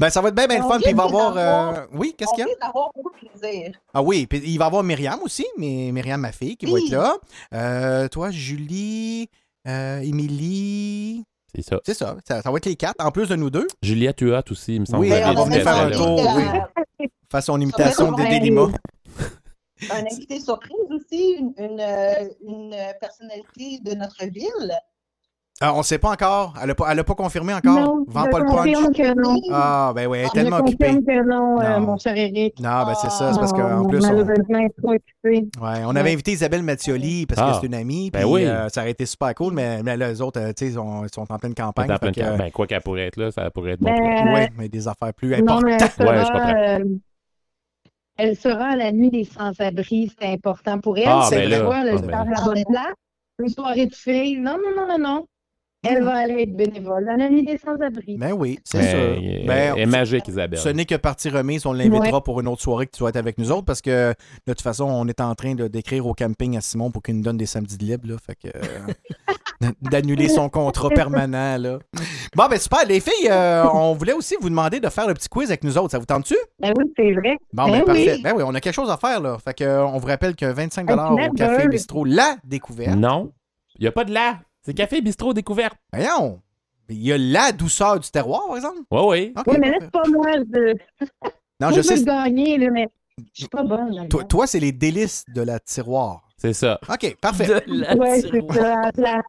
Ben, 0.00 0.10
ça 0.10 0.20
va 0.20 0.30
être 0.30 0.34
bien, 0.34 0.48
bien 0.48 0.58
le 0.58 0.64
On 0.64 0.68
fun. 0.68 0.78
Puis 0.80 0.90
il 0.90 0.96
va 0.96 1.04
y 1.04 1.06
avoir. 1.06 1.36
euh, 1.36 1.86
Oui, 1.94 2.12
qu'est-ce 2.18 2.30
On 2.30 2.34
qu'il 2.34 2.44
y 2.44 2.50
a? 2.50 2.72
beaucoup 2.72 3.12
de 3.12 3.38
plaisir. 3.38 3.70
Ah 3.94 4.02
oui, 4.02 4.26
puis 4.26 4.40
il 4.44 4.58
va 4.58 4.64
y 4.64 4.66
avoir 4.66 4.82
Myriam 4.82 5.20
aussi, 5.22 5.46
mais 5.58 5.90
Myriam, 5.92 6.20
ma 6.20 6.32
fille, 6.32 6.56
qui 6.56 6.66
va 6.66 6.78
être 6.80 6.90
là. 6.90 7.14
Euh, 7.54 8.08
toi, 8.08 8.32
Julie, 8.32 9.28
euh, 9.68 10.00
Émilie. 10.00 11.22
C'est 11.54 11.62
ça. 11.62 11.78
C'est 11.86 11.94
ça, 11.94 12.16
ça. 12.26 12.42
ça 12.42 12.50
va 12.50 12.56
être 12.56 12.66
les 12.66 12.74
quatre, 12.74 12.96
en 13.04 13.12
plus 13.12 13.28
de 13.28 13.36
nous 13.36 13.50
deux. 13.50 13.68
Juliette 13.80 14.20
Huot 14.22 14.40
aussi, 14.50 14.74
il 14.74 14.80
me 14.80 14.86
semble. 14.86 15.02
Oui, 15.02 15.08
j'ai 15.10 15.20
va 15.20 15.44
venir 15.44 15.62
faire 15.62 15.76
un 15.76 15.90
tour, 15.90 16.20
oui. 16.34 17.06
Faire 17.30 17.42
son 17.44 17.60
imitation 17.60 18.10
de 18.10 18.22
Délima. 18.24 18.68
Un 19.90 20.04
invité 20.12 20.38
surprise 20.40 20.76
aussi, 20.90 21.36
une, 21.38 21.52
une, 21.58 21.80
euh, 21.80 22.28
une 22.46 22.74
personnalité 23.00 23.80
de 23.84 23.94
notre 23.96 24.24
ville. 24.26 24.72
Ah, 25.60 25.74
on 25.74 25.78
ne 25.78 25.82
sait 25.84 25.98
pas 25.98 26.10
encore. 26.10 26.54
Elle 26.60 26.68
n'a 26.68 26.74
pas, 26.74 26.88
elle 26.90 26.98
a 26.98 27.04
pas 27.04 27.14
confirmé 27.14 27.52
encore? 27.54 27.78
Non, 27.78 28.04
Vends 28.08 28.24
je 28.24 28.30
pas 28.30 28.38
le 28.40 28.44
confirme 28.46 28.84
punch? 28.86 28.96
que 28.96 29.14
non. 29.20 29.36
Ah, 29.52 29.92
ben 29.94 30.08
oui, 30.08 30.18
elle 30.18 30.24
est 30.24 30.28
Je 30.28 30.32
tellement 30.32 30.56
occupée. 30.56 30.86
confirme 30.86 31.04
que 31.04 31.28
non, 31.28 31.60
euh, 31.60 31.78
Non. 31.78 31.86
mon 31.86 31.98
cher 31.98 32.16
Eric. 32.16 32.58
Non, 32.58 32.84
ben 32.84 32.94
c'est 33.00 33.10
ça. 33.10 33.32
C'est 33.32 33.38
parce 33.38 33.52
qu'en 33.52 33.68
Non, 33.82 33.86
plus, 33.86 33.98
on, 33.98 34.02
Malheureusement, 34.08 34.58
est 34.58 34.74
trop 34.82 34.92
occupée. 34.94 35.46
ouais, 35.60 35.82
on 35.86 35.94
avait 35.94 36.12
invité 36.12 36.32
Isabelle 36.32 36.62
Mattioli 36.64 37.26
parce 37.26 37.40
que 37.40 37.46
Ah. 37.46 37.58
c'est 37.60 37.66
une 37.66 37.74
amie. 37.74 38.10
Ben 38.10 38.20
puis, 38.22 38.28
oui. 38.28 38.44
euh, 38.46 38.68
ça 38.70 38.80
aurait 38.80 38.90
été 38.90 39.06
super 39.06 39.32
cool, 39.36 39.52
mais, 39.52 39.82
mais 39.84 39.96
là, 39.96 40.08
les 40.08 40.20
autres, 40.20 40.40
euh, 40.40 40.48
tu 40.48 40.64
sais, 40.64 40.72
ils 40.72 40.74
sont, 40.74 41.06
sont 41.14 41.30
en 41.30 41.38
pleine 41.38 41.54
campagne. 41.54 41.86
Dans 41.86 41.98
plein 41.98 42.08
fait 42.12 42.20
de 42.20 42.24
que, 42.26 42.30
cas. 42.30 42.36
Ben, 42.38 42.50
quoi 42.50 42.66
qu'elle 42.66 42.80
pourrait 42.82 43.06
être 43.06 43.16
là, 43.18 43.30
ça 43.30 43.48
pourrait 43.52 43.72
être 43.72 43.80
bon. 43.80 43.90
Ben, 43.90 43.98
pour 43.98 44.06
elle. 44.08 44.34
ouais, 44.34 44.48
mais 44.58 44.68
des 44.68 44.88
affaires 44.88 45.14
plus 45.14 45.28
Non, 45.28 45.36
importantes. 45.38 45.64
mais 45.64 45.76
elle 45.80 45.90
sera, 45.90 46.10
Ouais, 46.10 46.24
je 46.24 46.32
comprends. 46.32 46.98
Elle 48.16 48.36
sera 48.36 48.70
à 48.70 48.76
la 48.76 48.92
nuit 48.92 49.10
des 49.10 49.24
sans-abri, 49.24 50.12
c'est 50.18 50.26
important 50.26 50.78
pour 50.78 50.98
elle. 50.98 51.04
Ah, 51.08 51.26
c'est 51.28 51.48
ben 51.48 51.50
là, 51.50 51.84
là, 51.84 51.96
ah, 52.12 52.24
ben. 52.24 52.30
la 52.30 52.44
bonne 52.44 52.64
place. 52.64 52.94
Une 53.38 53.48
soirée 53.48 53.86
de 53.86 53.94
filles. 53.94 54.38
Non, 54.38 54.56
non, 54.58 54.76
non, 54.76 54.86
non, 54.86 54.98
non. 54.98 55.26
Elle 55.84 56.04
va 56.04 56.14
aller 56.14 56.42
être 56.42 56.54
bénévole 56.56 57.08
à 57.08 57.16
la 57.16 57.28
nuit 57.28 57.42
des 57.44 57.58
sans-abri. 57.58 58.16
Ben 58.16 58.32
oui, 58.32 58.58
c'est 58.62 58.78
Ben, 58.78 58.86
sûr. 58.88 58.98
elle- 59.00 59.46
Ben, 59.46 59.74
elle 59.76 59.82
est 59.82 59.86
magique, 59.86 60.28
Isabelle. 60.28 60.58
Ce 60.60 60.68
n'est 60.68 60.84
que 60.84 60.94
partie 60.94 61.28
remise. 61.28 61.66
On 61.66 61.72
l'invitera 61.72 62.18
Ouais. 62.18 62.20
pour 62.24 62.40
une 62.40 62.46
autre 62.46 62.62
soirée 62.62 62.86
que 62.86 62.96
tu 62.96 63.02
vas 63.02 63.08
être 63.08 63.16
avec 63.16 63.36
nous 63.36 63.50
autres 63.50 63.64
parce 63.64 63.80
que 63.82 64.10
de 64.10 64.52
toute 64.52 64.62
façon, 64.62 64.84
on 64.84 65.08
est 65.08 65.20
en 65.20 65.34
train 65.34 65.54
de 65.56 65.66
d'écrire 65.66 66.06
au 66.06 66.14
camping 66.14 66.56
à 66.56 66.60
Simon 66.60 66.92
pour 66.92 67.02
qu'il 67.02 67.16
nous 67.16 67.22
donne 67.22 67.36
des 67.36 67.46
samedis 67.46 67.78
de 67.78 67.84
libre. 67.84 68.06
Là, 68.06 68.14
fait 68.24 68.36
que, 68.36 68.56
euh, 68.56 69.68
d'annuler 69.82 70.28
son 70.28 70.48
contrat 70.48 70.88
permanent. 70.90 71.56
Là. 71.58 71.78
Bon, 72.36 72.46
ben 72.48 72.58
super. 72.60 72.86
Les 72.86 73.00
filles, 73.00 73.28
euh, 73.30 73.64
on 73.72 73.94
voulait 73.94 74.12
aussi 74.12 74.36
vous 74.40 74.50
demander 74.50 74.78
de 74.78 74.88
faire 74.88 75.08
le 75.08 75.14
petit 75.14 75.28
quiz 75.28 75.50
avec 75.50 75.64
nous 75.64 75.76
autres. 75.78 75.90
Ça 75.90 75.98
vous 75.98 76.06
tente-tu? 76.06 76.36
Ben 76.60 76.72
oui, 76.78 76.84
c'est 76.96 77.12
vrai. 77.12 77.36
Bon, 77.52 77.64
ben, 77.66 77.78
Ben 77.78 77.84
parfait. 77.84 78.14
oui. 78.16 78.22
Ben 78.22 78.34
oui, 78.36 78.44
on 78.46 78.54
a 78.54 78.60
quelque 78.60 78.74
chose 78.74 78.90
à 78.90 78.96
faire. 78.96 79.20
là. 79.20 79.36
Fait 79.44 79.54
que, 79.54 79.64
euh, 79.64 79.84
on 79.84 79.98
vous 79.98 80.06
rappelle 80.06 80.36
que 80.36 80.46
25 80.46 80.88
Hey, 80.88 80.96
au 80.96 81.32
Café. 81.34 81.66
Bistrot, 81.66 82.04
la 82.04 82.36
découverte. 82.44 82.96
Non, 82.96 83.32
il 83.78 83.82
n'y 83.82 83.88
a 83.88 83.92
pas 83.92 84.04
de 84.04 84.12
là. 84.14 84.36
C'est 84.62 84.74
Café 84.74 85.00
Bistrot 85.00 85.34
Découverte. 85.34 85.74
Voyons. 85.92 86.40
Il 86.88 87.02
y 87.02 87.12
a 87.12 87.18
la 87.18 87.52
douceur 87.52 87.98
du 88.00 88.10
terroir, 88.10 88.42
par 88.46 88.56
exemple. 88.56 88.78
Oui, 88.90 89.00
oui. 89.08 89.32
OK, 89.36 89.44
Oui, 89.46 89.56
mais 89.60 89.70
là, 89.70 89.76
c'est 89.80 89.90
pas 89.90 90.02
moi. 90.08 90.26
Je... 90.52 90.74
Non, 91.60 91.70
je 91.70 91.76
je 91.76 91.82
sais. 91.82 92.04
gagner, 92.04 92.58
là, 92.58 92.70
mais 92.70 92.88
je 93.18 93.40
suis 93.42 93.48
pas 93.48 93.62
bonne. 93.62 93.94
là. 93.94 94.06
Toi, 94.08 94.24
toi, 94.24 94.46
c'est 94.46 94.60
les 94.60 94.72
délices 94.72 95.24
de 95.34 95.42
la 95.42 95.58
tiroir. 95.60 96.22
C'est 96.36 96.52
ça. 96.52 96.78
OK, 96.88 97.16
parfait. 97.20 97.46
De 97.46 97.62
la 97.66 97.96
Ouais, 97.96 98.20
c'est 98.20 98.30
tiroir. 98.30 98.54
ça. 98.56 98.90
la- 98.96 99.22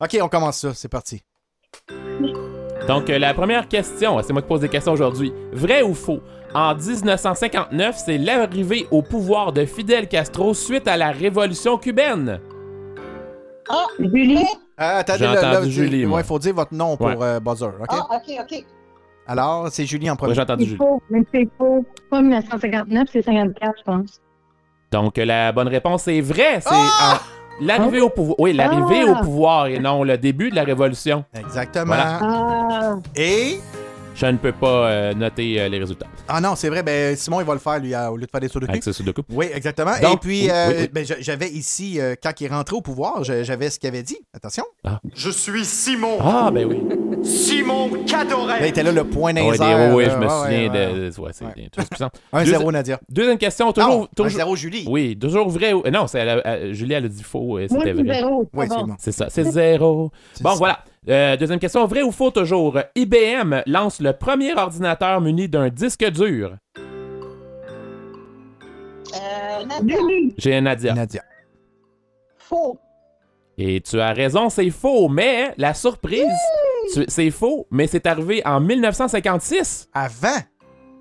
OK, 0.00 0.18
on 0.22 0.28
commence 0.28 0.58
ça. 0.58 0.74
C'est 0.74 0.88
parti. 0.88 1.22
Donc, 2.88 3.08
euh, 3.10 3.18
la 3.18 3.34
première 3.34 3.68
question, 3.68 4.20
c'est 4.22 4.32
moi 4.32 4.42
qui 4.42 4.48
pose 4.48 4.60
des 4.60 4.68
questions 4.68 4.92
aujourd'hui. 4.92 5.32
Vrai 5.52 5.82
ou 5.82 5.94
faux? 5.94 6.20
En 6.54 6.74
1959, 6.74 7.96
c'est 8.04 8.18
l'arrivée 8.18 8.86
au 8.90 9.02
pouvoir 9.02 9.52
de 9.52 9.64
Fidel 9.64 10.08
Castro 10.08 10.54
suite 10.54 10.88
à 10.88 10.96
la 10.96 11.10
révolution 11.12 11.78
cubaine. 11.78 12.40
Ah, 13.68 13.86
Julie, 13.98 14.44
Euh, 14.82 14.98
attendez, 15.00 15.70
Julie, 15.70 16.00
il 16.02 16.24
faut 16.24 16.38
dire 16.38 16.54
votre 16.54 16.74
nom 16.74 16.96
pour 16.96 17.06
Ouais. 17.06 17.16
euh, 17.20 17.40
buzzer, 17.40 17.66
OK? 17.80 17.86
ah, 17.88 18.06
OK, 18.10 18.34
OK. 18.40 18.64
Alors, 19.26 19.68
c'est 19.70 19.86
Julie 19.86 20.10
en 20.10 20.16
premier. 20.16 20.30
Ouais, 20.30 20.34
j'ai 20.36 20.42
entendu 20.42 20.64
C'est 20.64 20.68
Julie. 20.70 20.78
faux, 20.78 21.02
mais 21.08 21.22
c'est 21.32 21.48
faux. 21.56 21.84
Pas 22.10 22.20
1959, 22.20 23.08
c'est 23.12 23.22
54, 23.22 23.72
je 23.78 23.82
pense. 23.84 24.20
Donc, 24.90 25.16
la 25.16 25.52
bonne 25.52 25.68
réponse 25.68 26.08
est 26.08 26.20
vraie. 26.20 26.60
C'est 26.60 26.68
Ah! 26.72 27.18
en- 27.60 27.64
l'arrivée 27.64 28.00
au 28.00 28.10
pouvoir. 28.10 28.34
Oui, 28.40 28.52
l'arrivée 28.52 29.04
Ah! 29.06 29.12
au 29.12 29.24
pouvoir 29.24 29.66
et 29.68 29.78
non 29.78 30.02
le 30.02 30.18
début 30.18 30.50
de 30.50 30.56
la 30.56 30.64
révolution. 30.64 31.24
Exactement. 31.34 31.86
Voilà. 31.86 32.18
Ah, 32.20 32.94
Et. 33.16 33.60
Je 34.14 34.26
ne 34.26 34.36
peux 34.36 34.52
pas 34.52 34.86
euh, 34.88 35.14
noter 35.14 35.60
euh, 35.60 35.68
les 35.68 35.78
résultats. 35.78 36.06
Ah 36.28 36.40
non, 36.40 36.54
c'est 36.54 36.68
vrai, 36.68 36.82
ben 36.82 37.16
Simon, 37.16 37.40
il 37.40 37.46
va 37.46 37.54
le 37.54 37.58
faire, 37.58 37.78
lui, 37.80 37.92
à- 37.94 38.12
au 38.12 38.16
lieu 38.16 38.26
de 38.26 38.30
faire 38.30 38.40
des 38.40 38.48
sudoku. 38.48 38.70
Avec 38.70 38.84
ce 38.84 38.92
sudoku. 38.92 39.22
Oui, 39.30 39.46
exactement. 39.52 39.92
Donc, 40.00 40.14
Et 40.14 40.16
puis, 40.18 40.42
oui, 40.42 40.50
euh, 40.50 40.66
oui, 40.68 40.74
oui. 40.82 40.88
ben, 40.92 41.04
j'avais 41.18 41.48
ici, 41.48 41.98
euh, 41.98 42.14
quand 42.22 42.30
il 42.40 42.44
est 42.44 42.48
rentré 42.48 42.76
au 42.76 42.82
pouvoir, 42.82 43.24
j'avais 43.24 43.68
ce 43.70 43.80
qu'il 43.80 43.88
avait 43.88 44.02
dit. 44.04 44.18
Attention. 44.32 44.64
Je 45.14 45.30
suis 45.30 45.64
Simon. 45.64 46.18
Ah, 46.20 46.50
ben 46.52 46.66
oui. 46.66 46.82
Simon 47.24 47.90
Cadoret. 48.06 48.60
Là, 48.60 48.66
il 48.66 48.70
était 48.70 48.82
là, 48.82 48.92
le 48.92 49.04
point 49.04 49.32
Ah 49.36 49.44
ouais, 49.44 49.58
des- 49.58 49.64
airs, 49.64 49.94
oui, 49.94 50.04
je 50.04 50.16
me 50.16 50.22
Ouais, 50.26 50.28
souviens 50.28 50.72
ouais, 50.72 51.10
de. 51.10 51.20
Ouais, 51.20 51.30
c'est 51.32 51.54
bien, 51.54 51.66
tout 51.72 51.82
puissant. 51.84 52.10
1-0, 52.32 52.44
Deuxi- 52.44 52.72
Nadia. 52.72 53.00
Deuxième 53.08 53.38
question, 53.38 53.72
toujours. 53.72 53.90
Non, 53.90 54.08
toujours... 54.14 54.40
1-0 54.40 54.56
Julie. 54.56 54.84
Oui, 54.88 55.16
toujours 55.18 55.48
vrai. 55.48 55.72
Non, 55.92 56.06
c'est 56.06 56.72
Julie, 56.74 56.92
elle 56.94 57.06
a 57.06 57.08
dit 57.08 57.22
faux. 57.22 57.58
C'était 57.62 57.74
c'est 57.82 57.92
vrai. 57.92 58.22
Oui, 58.52 58.66
c'est 58.68 58.76
bon. 58.76 58.86
C'est 58.98 59.12
ça, 59.12 59.26
c'est 59.30 59.44
zéro. 59.44 60.12
Bon, 60.40 60.54
voilà. 60.54 60.80
Euh, 61.08 61.36
deuxième 61.36 61.58
question, 61.58 61.84
vrai 61.86 62.02
ou 62.02 62.12
faux 62.12 62.30
toujours? 62.30 62.78
IBM 62.94 63.62
lance 63.66 64.00
le 64.00 64.12
premier 64.12 64.54
ordinateur 64.54 65.20
muni 65.20 65.48
d'un 65.48 65.68
disque 65.68 66.04
dur. 66.10 66.56
Euh, 69.14 69.64
Nadia, 69.66 69.96
J'ai 70.38 70.54
un 70.56 70.60
Nadia. 70.62 70.94
Nadia. 70.94 71.22
faux. 72.38 72.78
Et 73.58 73.80
tu 73.80 74.00
as 74.00 74.12
raison, 74.12 74.48
c'est 74.48 74.70
faux, 74.70 75.08
mais 75.08 75.52
la 75.58 75.74
surprise, 75.74 76.24
tu- 76.94 77.04
c'est 77.08 77.30
faux, 77.30 77.66
mais 77.70 77.86
c'est 77.86 78.06
arrivé 78.06 78.40
en 78.46 78.60
1956. 78.60 79.88
Avant. 79.92 80.38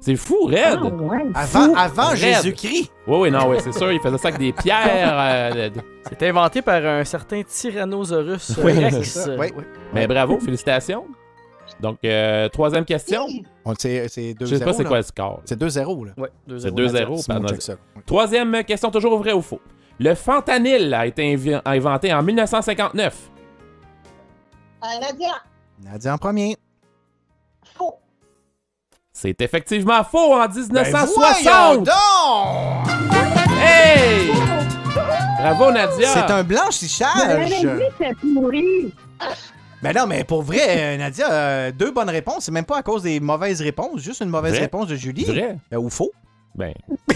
C'est 0.04 0.16
fou, 0.16 0.48
Red. 0.48 0.80
ah, 0.82 0.84
ouais. 0.84 1.26
Avant, 1.36 1.74
avant. 1.76 2.16
Jésus-Christ. 2.16 2.92
Oui, 3.08 3.18
oui, 3.20 3.32
non, 3.32 3.48
oui, 3.50 3.58
c'est 3.60 3.72
sûr, 3.72 3.92
il 3.92 4.00
faisait 4.00 4.18
ça 4.18 4.30
avec 4.30 4.40
des 4.40 4.52
pierres. 4.52 4.88
euh, 5.54 5.70
de- 5.70 5.82
C'est 6.10 6.28
inventé 6.28 6.62
par 6.64 6.84
un 6.84 7.04
certain 7.04 7.44
Tyrannosaurus 7.44 8.58
Oui, 8.64 8.74
Rex. 8.84 9.10
ça. 9.10 9.36
Oui. 9.38 9.50
Mais 9.94 10.08
bravo, 10.08 10.40
félicitations. 10.40 11.06
Donc, 11.80 12.00
euh, 12.04 12.50
troisième 12.50 12.84
question. 12.84 13.28
On- 13.64 13.74
C'est 13.78 14.08
c'est 14.10 14.34
2-0. 14.34 14.46
Je 14.50 14.56
sais 14.56 14.66
pas 14.66 14.74
c'est 14.74 14.84
quoi 14.84 14.98
le 14.98 15.04
score. 15.04 15.42
C'est 15.46 15.58
2-0, 15.60 16.06
là. 16.06 16.12
Ouais, 16.18 16.30
2-0. 16.48 16.60
C'est 16.60 16.72
2-0. 16.72 17.18
Simon, 17.18 17.42
pardon. 17.42 17.56
Troisième 18.06 18.64
question, 18.64 18.90
toujours 18.92 19.18
vrai 19.20 19.34
ou 19.34 19.42
faux? 19.42 19.62
Le 20.00 20.16
fentanyl 20.16 20.92
a 20.96 21.06
été 21.06 21.22
invi- 21.36 21.62
inventé 21.64 22.12
en 22.12 22.24
1959. 22.24 23.30
Euh, 24.84 24.88
Nadia, 25.00 25.30
Nadia 25.84 26.14
en 26.16 26.18
premier. 26.18 26.58
C'est 29.22 29.40
effectivement 29.40 30.04
faux 30.04 30.34
en 30.34 30.48
Ben 30.48 30.52
1960. 30.52 31.16
voyons 31.46 31.76
donc! 31.84 32.88
hey! 33.64 34.32
Bravo, 35.38 35.72
Nadia. 35.72 36.08
C'est 36.08 36.32
un 36.34 36.44
blanchissage. 36.44 37.52
pourri. 38.34 38.92
Ben 39.84 39.94
non, 39.96 40.08
mais 40.08 40.24
pour 40.24 40.42
vrai, 40.42 40.62
euh, 40.96 40.98
Nadia, 40.98 41.32
euh, 41.32 41.72
deux 41.72 41.92
bonnes 41.92 42.10
réponses. 42.10 42.46
C'est 42.46 42.52
même 42.52 42.66
pas 42.66 42.78
à 42.80 42.82
cause 42.82 43.04
des 43.04 43.20
mauvaises 43.20 43.62
réponses, 43.62 44.02
juste 44.02 44.22
une 44.22 44.30
mauvaise 44.30 44.54
Vrai. 44.54 44.62
réponse 44.62 44.88
de 44.88 44.96
Julie. 44.96 45.26
Vrai? 45.26 45.56
Ben, 45.70 45.78
ou 45.78 45.92
faux. 45.92 46.12
Ben, 46.56 46.74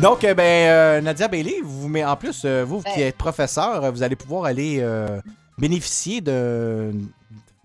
Donc, 0.00 0.24
euh, 0.24 0.32
ben, 0.34 0.42
euh, 0.68 1.00
Nadia 1.02 1.28
Bailey, 1.28 1.56
vous, 1.62 1.88
mais 1.88 2.04
en 2.06 2.16
plus, 2.16 2.42
euh, 2.46 2.64
vous 2.66 2.80
qui 2.82 3.02
êtes 3.02 3.16
professeur, 3.18 3.92
vous 3.92 4.02
allez 4.02 4.16
pouvoir 4.16 4.44
aller 4.46 4.78
euh, 4.80 5.20
bénéficier 5.58 6.20
de- 6.22 6.90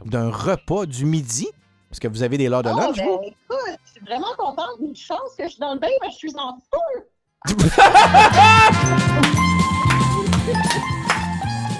d'un 0.05 0.29
repas 0.29 0.85
du 0.85 1.05
midi, 1.05 1.47
parce 1.89 1.99
que 1.99 2.07
vous 2.07 2.23
avez 2.23 2.37
des 2.37 2.49
heures 2.51 2.63
de 2.63 2.69
Oh, 2.73 2.77
lunch. 2.79 2.97
ben, 2.97 3.05
vous. 3.05 3.19
écoute, 3.23 3.79
je 3.85 3.91
suis 3.91 4.01
vraiment 4.05 4.33
contente. 4.37 4.77
Une 4.81 4.95
chance 4.95 5.35
que 5.37 5.43
je 5.45 5.49
suis 5.49 5.59
dans 5.59 5.73
le 5.73 5.79
bain, 5.79 5.87
mais 6.01 6.09
je 6.11 6.15
suis 6.17 6.33
en 6.37 6.57
feu. 6.59 7.05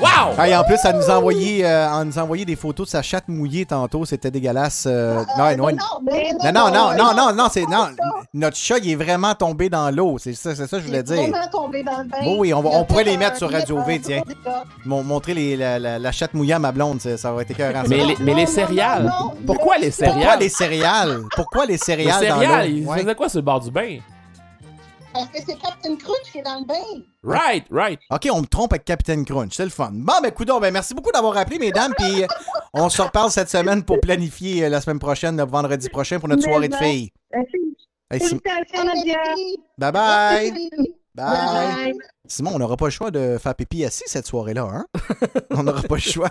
wow! 0.02 0.34
Ah, 0.38 0.48
et 0.48 0.56
en 0.56 0.64
plus, 0.64 0.78
elle 0.84 0.96
nous 0.96 1.10
a 1.10 1.18
envoyé, 1.18 1.66
euh, 1.66 1.88
elle 2.02 2.08
nous 2.08 2.20
a 2.20 2.24
envoyé 2.24 2.46
des 2.46 2.56
photos 2.56 2.88
de 2.88 2.92
sa 2.92 3.02
chatte 3.02 3.28
mouillée 3.28 3.66
tantôt. 3.66 4.06
C'était 4.06 4.32
dégueulasse. 4.32 4.86
euh, 4.88 5.24
non, 5.38 5.46
Euh, 5.46 5.56
non, 5.56 5.66
mais 6.06 6.32
non, 6.44 6.52
non, 6.52 6.72
non, 6.72 6.94
non, 6.98 7.14
non, 7.16 7.34
non, 7.34 7.48
c'est 7.52 7.66
non. 7.68 7.88
Notre 8.34 8.58
chat, 8.58 8.78
il 8.80 8.92
est 8.92 8.96
vraiment 8.96 9.34
tombé 9.36 9.70
dans 9.70 9.90
l'eau. 9.94 10.18
C'est 10.20 10.34
ça, 10.34 10.56
c'est 10.56 10.68
ça 10.68 10.78
que 10.78 10.84
je 10.84 10.88
voulais 10.88 11.00
Il 11.08 11.14
est 11.14 11.16
dire. 11.16 11.30
vraiment 11.30 11.48
tombé 11.52 11.84
dans 11.84 11.98
le 12.00 12.04
bain. 12.06 12.18
Bon, 12.24 12.38
oui, 12.40 12.54
on 12.54 12.62
va- 12.62 12.70
on 12.74 12.86
pourrait 12.86 13.04
les 13.04 13.18
mettre 13.18 13.38
sur 13.38 13.52
Radio 13.52 13.82
V, 13.82 14.00
tiens. 14.04 14.22
Mon- 14.86 15.04
montrer 15.04 15.34
les- 15.34 15.58
la, 15.58 15.80
la- 15.80 16.00
la 16.00 16.12
chatte 16.12 16.34
mouillée 16.34 16.54
à 16.54 16.60
ma 16.60 16.72
blonde, 16.72 17.02
ça, 17.02 17.18
ça 17.18 17.34
aurait 17.34 17.44
été 17.44 17.54
écœurant. 17.54 17.82
ça. 17.84 17.88
mais, 17.90 18.06
les, 18.06 18.16
mais 18.22 18.34
les 18.34 18.46
non, 18.46 18.52
céréales. 18.52 19.04
non, 19.04 19.26
non. 19.26 19.34
Pourquoi 19.46 19.78
les 19.78 19.90
Pourquoi 19.92 20.14
céréales? 20.14 20.40
les 20.40 20.50
céréales? 20.50 21.20
Pourquoi 21.36 21.66
les 21.66 21.74
Les 21.74 21.78
céréales, 21.78 22.28
dans 22.28 22.36
céréales, 22.40 22.70
l'eau? 22.72 22.78
ils 22.78 22.86
Ouais. 22.88 23.00
faisaient 23.00 23.16
quoi 23.16 23.30
sur 23.30 23.40
le 23.40 23.44
bord 23.46 23.60
du 23.60 23.72
bain? 23.72 23.98
Parce 25.14 25.28
que 25.30 25.38
c'est 25.40 25.58
Captain 25.60 25.96
Crunch 25.96 26.32
qui 26.32 26.38
est 26.40 26.44
dans 26.44 26.60
le 26.60 26.66
bain. 26.66 27.04
Right, 27.24 27.66
right. 27.72 28.00
OK, 28.12 28.28
on 28.32 28.42
me 28.42 28.46
trompe 28.46 28.74
avec 28.74 28.86
Capitaine 28.86 29.26
Crunch. 29.26 29.54
C'est 29.56 29.64
le 29.64 29.70
fun. 29.72 29.92
Bon, 29.92 30.14
ben, 30.22 30.32
coudonc, 30.32 30.60
ben, 30.60 30.72
merci 30.72 30.94
beaucoup 30.94 31.12
d'avoir 31.12 31.36
appelé, 31.38 31.58
mesdames. 31.60 31.94
Puis, 31.98 32.24
euh, 32.24 32.28
on 32.74 32.90
se 32.90 33.02
reparle 33.02 33.32
cette 33.32 33.50
semaine 33.50 33.84
pour 33.84 34.00
planifier 34.00 34.66
euh, 34.66 34.70
la 34.70 34.82
semaine 34.82 35.00
prochaine, 35.00 35.36
le 35.38 35.44
vendredi 35.46 35.90
prochain, 35.90 36.20
pour 36.20 36.30
notre 36.30 36.44
Mais 36.46 36.52
soirée 36.52 36.68
de 36.70 36.76
filles. 36.76 37.10
Merci. 37.34 37.58
Hey, 38.12 38.20
Sim-. 38.22 38.40
Bye 39.78 39.92
bye. 39.92 40.52
Bye. 40.52 40.54
Bye. 41.16 41.94
Simon, 42.28 42.52
on 42.56 42.60
n'aura 42.60 42.78
pas 42.78 42.86
le 42.86 42.92
choix 42.92 43.12
de 43.12 43.38
faire 43.40 43.56
pipi 43.56 43.84
assis 43.86 44.04
cette 44.06 44.28
soirée-là, 44.28 44.70
hein? 44.72 44.86
on 45.52 45.64
n'aura 45.64 45.82
pas 45.82 45.96
le 45.96 46.02
choix. 46.02 46.30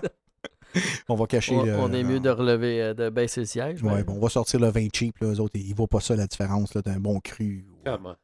on 1.09 1.15
va 1.17 1.27
cacher 1.27 1.57
On, 1.57 1.65
le. 1.65 1.77
on 1.77 1.93
est 1.93 2.05
mieux 2.05 2.21
de 2.21 2.31
relever, 2.31 2.81
euh, 2.83 2.95
de 2.95 3.11
baisser 3.11 3.41
le 3.41 3.47
siège. 3.47 3.83
Ouais, 3.83 3.97
mais- 3.97 4.05
bon, 4.05 4.15
on 4.15 4.21
va 4.21 4.29
sortir 4.29 4.61
le 4.61 4.69
vin 4.71 4.87
cheap, 4.93 5.19
là. 5.21 5.29
Eux 5.29 5.41
autres, 5.41 5.57
ils 5.59 5.71
ne 5.71 5.75
voient 5.77 5.89
pas 5.89 6.01
ça, 6.01 6.15
la 6.17 6.27
différence 6.27 6.75
là, 6.75 6.83
d'un 6.83 6.99
bon 7.01 7.19
cru. 7.21 7.65
Comment? 7.85 8.15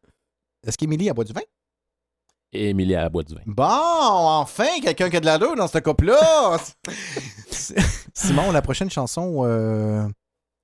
Est-ce 0.67 0.79
qu'Émilie 0.79 1.09
a 1.11 1.15
boit 1.15 1.25
du 1.25 1.33
vin? 1.33 1.43
Émilie 2.53 2.95
à 2.95 3.03
la 3.03 3.09
boîte 3.09 3.27
du 3.29 3.35
vin. 3.35 3.41
Bon, 3.47 3.65
enfin, 3.65 4.81
quelqu'un 4.81 5.11
qui 5.11 5.17
a 5.17 5.21
de 5.21 5.27
la 5.27 5.39
deux 5.39 5.57
dans 5.57 5.67
ce 5.67 5.79
couple-là. 5.79 6.57
Simon, 8.15 8.53
la 8.53 8.63
prochaine 8.63 8.91
chanson, 8.91 9.43
euh, 9.45 10.07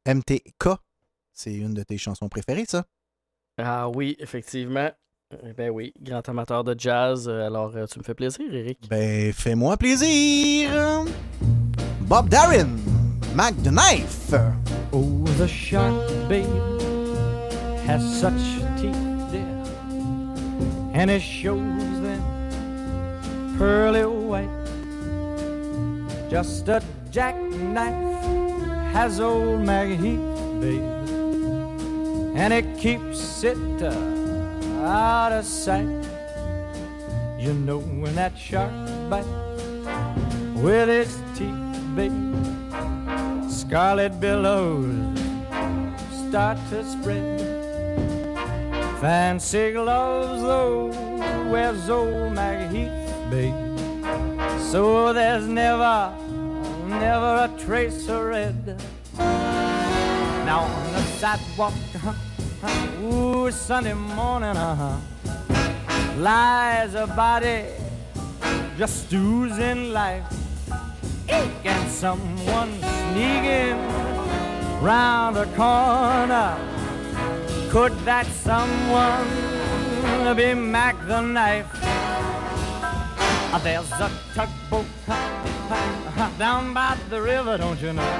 MTK, 0.06 0.68
c'est 1.32 1.52
une 1.52 1.74
de 1.74 1.82
tes 1.82 1.98
chansons 1.98 2.28
préférées, 2.28 2.64
ça? 2.68 2.84
Ah 3.58 3.88
oui, 3.88 4.16
effectivement. 4.20 4.90
Eh 5.44 5.52
Ben 5.52 5.70
oui, 5.70 5.92
grand 6.00 6.28
amateur 6.28 6.64
de 6.64 6.74
jazz. 6.78 7.28
Alors, 7.28 7.72
euh, 7.76 7.86
tu 7.86 7.98
me 7.98 8.04
fais 8.04 8.14
plaisir, 8.14 8.46
Eric. 8.52 8.88
Ben, 8.88 9.32
fais-moi 9.32 9.76
plaisir. 9.76 10.70
Bob 12.02 12.28
Darren, 12.28 12.76
Mac 13.34 13.54
the 13.62 13.70
Knife. 13.70 14.32
Oh, 14.92 15.24
the 15.38 15.46
shark, 15.46 15.94
babe, 16.28 16.46
has 17.86 18.00
such 18.20 18.32
teeth, 18.80 18.96
and 21.00 21.10
it 21.10 21.22
shows 21.22 22.00
them 22.02 22.22
pearly 23.56 24.04
white. 24.04 24.50
Just 26.28 26.68
a 26.68 26.82
jackknife 27.10 27.94
has 28.92 29.18
old 29.18 29.60
Maggie 29.60 29.96
Heath, 29.96 30.60
babe, 30.60 30.82
and 32.36 32.52
it 32.52 32.66
keeps 32.78 33.42
it 33.42 33.82
uh, 33.82 33.88
out 34.84 35.32
of 35.32 35.46
sight. 35.46 36.04
You 37.38 37.54
know 37.54 37.78
when 37.78 38.14
that 38.16 38.36
shark 38.36 38.70
bites 39.08 39.26
with 40.64 40.90
its 40.90 41.16
teeth, 41.34 41.96
babe 41.96 42.12
scarlet 43.48 44.20
billows 44.20 45.18
start 46.28 46.58
to 46.68 46.84
spread. 46.84 47.49
Fancy 49.00 49.72
gloves, 49.72 50.42
though, 50.42 50.88
wears 51.50 51.88
old 51.88 52.34
Maggie 52.34 52.84
Heath. 52.84 53.00
So 54.70 55.14
there's 55.14 55.46
never, 55.46 56.14
never 56.86 57.48
a 57.48 57.50
trace 57.58 58.06
of 58.10 58.24
red. 58.24 58.78
Now 59.16 60.60
on 60.60 60.92
the 60.92 61.02
sidewalk, 61.18 61.72
ooh, 63.02 63.50
Sunday 63.50 63.94
morning, 63.94 64.54
uh-huh, 64.54 64.98
lies 66.18 66.94
a 66.94 67.06
body 67.06 67.64
just 68.76 69.10
oozing 69.14 69.94
life 69.94 70.24
and 71.26 71.90
someone 71.90 72.70
sneaking 72.80 73.78
round 74.82 75.36
the 75.36 75.46
corner. 75.56 76.79
Could 77.70 77.96
that 78.00 78.26
someone 78.26 79.28
be 80.36 80.54
Mac 80.54 80.96
the 81.06 81.20
Knife? 81.20 81.70
Ah, 83.52 83.60
There's 83.62 83.92
a 83.92 84.10
tugboat 84.34 84.86
down 86.36 86.74
by 86.74 86.98
the 87.08 87.22
river, 87.22 87.56
don't 87.58 87.80
you 87.80 87.92
know? 87.92 88.12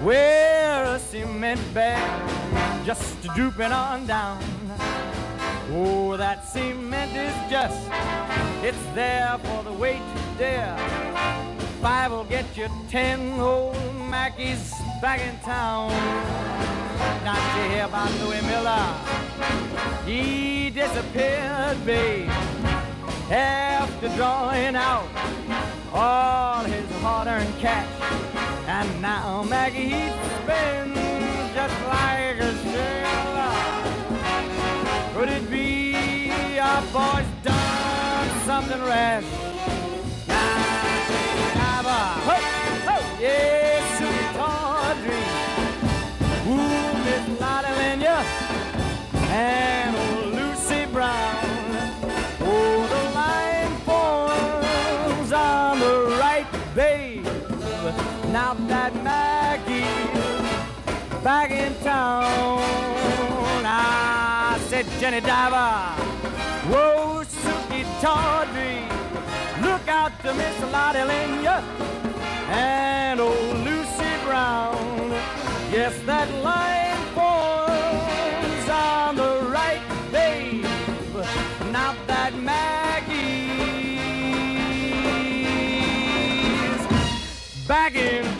Where 0.00 0.84
a 0.94 0.98
cement 1.00 1.60
bag 1.74 2.86
just 2.86 3.20
drooping 3.34 3.72
on 3.72 4.06
down. 4.06 4.38
Oh, 5.72 6.16
that 6.16 6.46
cement 6.46 7.16
is 7.16 7.34
just, 7.50 7.90
it's 8.62 8.84
there 8.94 9.38
for 9.42 9.64
the 9.64 9.72
weight 9.72 10.02
to 10.14 10.38
dare. 10.38 10.78
Five 11.82 12.12
will 12.12 12.24
get 12.24 12.46
you 12.56 12.68
ten 12.88 13.40
old 13.40 13.74
Mackies 14.08 14.70
back 15.02 15.20
in 15.20 15.36
town. 15.40 15.90
Not 17.24 17.40
to 17.54 17.62
hear 17.68 17.84
about 17.84 18.10
Louis 18.20 18.42
Miller. 18.42 18.86
He 20.04 20.70
disappeared, 20.70 21.84
babe, 21.84 22.28
after 23.30 24.08
drawing 24.16 24.76
out 24.76 25.08
all 25.92 26.64
his 26.64 26.90
hard-earned 27.02 27.58
cash. 27.58 27.88
And 28.66 29.02
now 29.02 29.42
Maggie 29.44 30.10
spins 30.42 30.98
just 31.54 31.74
like 31.86 32.38
a 32.38 32.54
sailor. 32.72 33.54
Could 35.14 35.28
it 35.30 35.50
be 35.50 36.58
our 36.58 36.82
boy's 36.92 37.26
done 37.42 38.30
something 38.44 38.82
rash? 38.84 39.57
Now 58.32 58.52
that 58.68 58.94
Maggie's 59.02 59.84
back 61.24 61.50
in 61.50 61.74
town, 61.82 62.60
I 63.64 64.58
said, 64.68 64.86
Jenny 65.00 65.20
Diver, 65.20 66.02
whoa, 66.70 67.24
Suki 67.24 67.84
Tawdry. 68.02 68.84
Look 69.66 69.88
out 69.88 70.12
to 70.22 70.34
Miss 70.34 70.60
Lottie 70.70 70.98
Lenya 70.98 71.62
and 72.50 73.18
old 73.18 73.56
Lucy 73.64 74.12
Brown. 74.26 75.10
Yes, 75.72 75.98
that 76.04 76.28
line 76.44 77.00
forms 77.16 78.68
on 78.68 79.16
the 79.16 79.48
right, 79.50 79.80
babe. 80.12 80.64
Now 81.72 81.94
that 82.06 82.34
Maggie's 82.34 82.87
dragging 87.90 88.37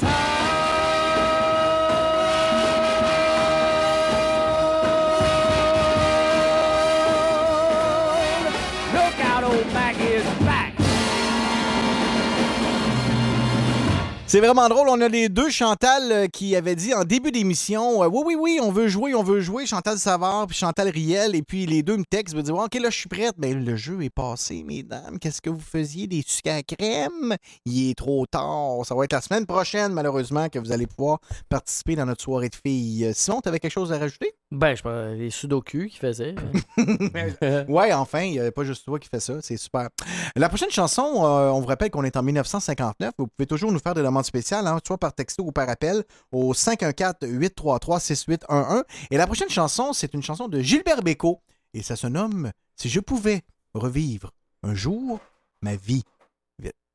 C'est 14.30 14.40
vraiment 14.40 14.68
drôle. 14.68 14.90
On 14.90 15.00
a 15.00 15.08
les 15.08 15.30
deux 15.30 15.48
Chantal 15.48 16.12
euh, 16.12 16.26
qui 16.26 16.54
avaient 16.54 16.76
dit 16.76 16.92
en 16.92 17.04
début 17.04 17.32
d'émission 17.32 18.02
euh, 18.02 18.08
Oui, 18.08 18.24
oui, 18.26 18.36
oui, 18.38 18.58
on 18.62 18.70
veut 18.70 18.86
jouer, 18.86 19.14
on 19.14 19.22
veut 19.22 19.40
jouer. 19.40 19.64
Chantal 19.64 19.96
Savard 19.96 20.46
puis 20.48 20.54
Chantal 20.54 20.90
Riel. 20.90 21.34
Et 21.34 21.40
puis 21.40 21.64
les 21.64 21.82
deux 21.82 21.96
me 21.96 22.04
textent, 22.04 22.34
me 22.36 22.42
disent 22.42 22.50
OK, 22.50 22.74
là, 22.74 22.90
je 22.90 22.98
suis 22.98 23.08
prête. 23.08 23.36
Mais 23.38 23.54
le 23.54 23.74
jeu 23.74 24.02
est 24.02 24.10
passé, 24.10 24.64
mesdames. 24.64 25.18
Qu'est-ce 25.18 25.40
que 25.40 25.48
vous 25.48 25.58
faisiez 25.58 26.06
Des 26.06 26.22
sucres 26.26 26.50
à 26.50 26.62
crème? 26.62 27.36
Il 27.64 27.88
est 27.88 27.94
trop 27.94 28.26
tard. 28.26 28.84
Ça 28.84 28.94
va 28.94 29.04
être 29.04 29.14
la 29.14 29.22
semaine 29.22 29.46
prochaine, 29.46 29.94
malheureusement, 29.94 30.50
que 30.50 30.58
vous 30.58 30.72
allez 30.72 30.86
pouvoir 30.86 31.20
participer 31.48 31.96
dans 31.96 32.04
notre 32.04 32.22
soirée 32.22 32.50
de 32.50 32.54
filles. 32.54 33.06
Euh, 33.06 33.12
Simon, 33.14 33.40
tu 33.40 33.48
avais 33.48 33.60
quelque 33.60 33.72
chose 33.72 33.94
à 33.94 33.98
rajouter? 33.98 34.34
Ben, 34.50 34.74
je 34.74 34.82
pense 34.82 35.14
les 35.14 35.28
sudoku 35.28 35.88
qui 35.88 35.98
faisaient. 35.98 36.34
ouais, 37.68 37.92
enfin, 37.92 38.22
il 38.22 38.30
n'y 38.32 38.40
a 38.40 38.50
pas 38.50 38.64
juste 38.64 38.86
toi 38.86 38.98
qui 38.98 39.10
fais 39.10 39.20
ça. 39.20 39.42
C'est 39.42 39.58
super. 39.58 39.90
La 40.36 40.48
prochaine 40.48 40.70
chanson, 40.70 41.02
euh, 41.02 41.50
on 41.50 41.60
vous 41.60 41.66
rappelle 41.66 41.90
qu'on 41.90 42.04
est 42.04 42.16
en 42.16 42.22
1959. 42.22 43.12
Vous 43.18 43.26
pouvez 43.26 43.46
toujours 43.46 43.70
nous 43.72 43.78
faire 43.78 43.92
des 43.92 44.02
demandes 44.02 44.24
spéciales, 44.24 44.66
hein, 44.66 44.78
soit 44.86 44.96
par 44.96 45.12
texto 45.12 45.44
ou 45.44 45.52
par 45.52 45.68
appel, 45.68 46.02
au 46.32 46.54
514-833-6811. 46.54 48.84
Et 49.10 49.18
la 49.18 49.26
prochaine 49.26 49.50
chanson, 49.50 49.92
c'est 49.92 50.14
une 50.14 50.22
chanson 50.22 50.48
de 50.48 50.60
Gilbert 50.60 51.02
Bécaud. 51.02 51.42
Et 51.74 51.82
ça 51.82 51.96
se 51.96 52.06
nomme 52.06 52.50
Si 52.74 52.88
je 52.88 53.00
pouvais 53.00 53.42
revivre 53.74 54.32
un 54.62 54.74
jour 54.74 55.20
ma 55.60 55.76
vie. 55.76 56.04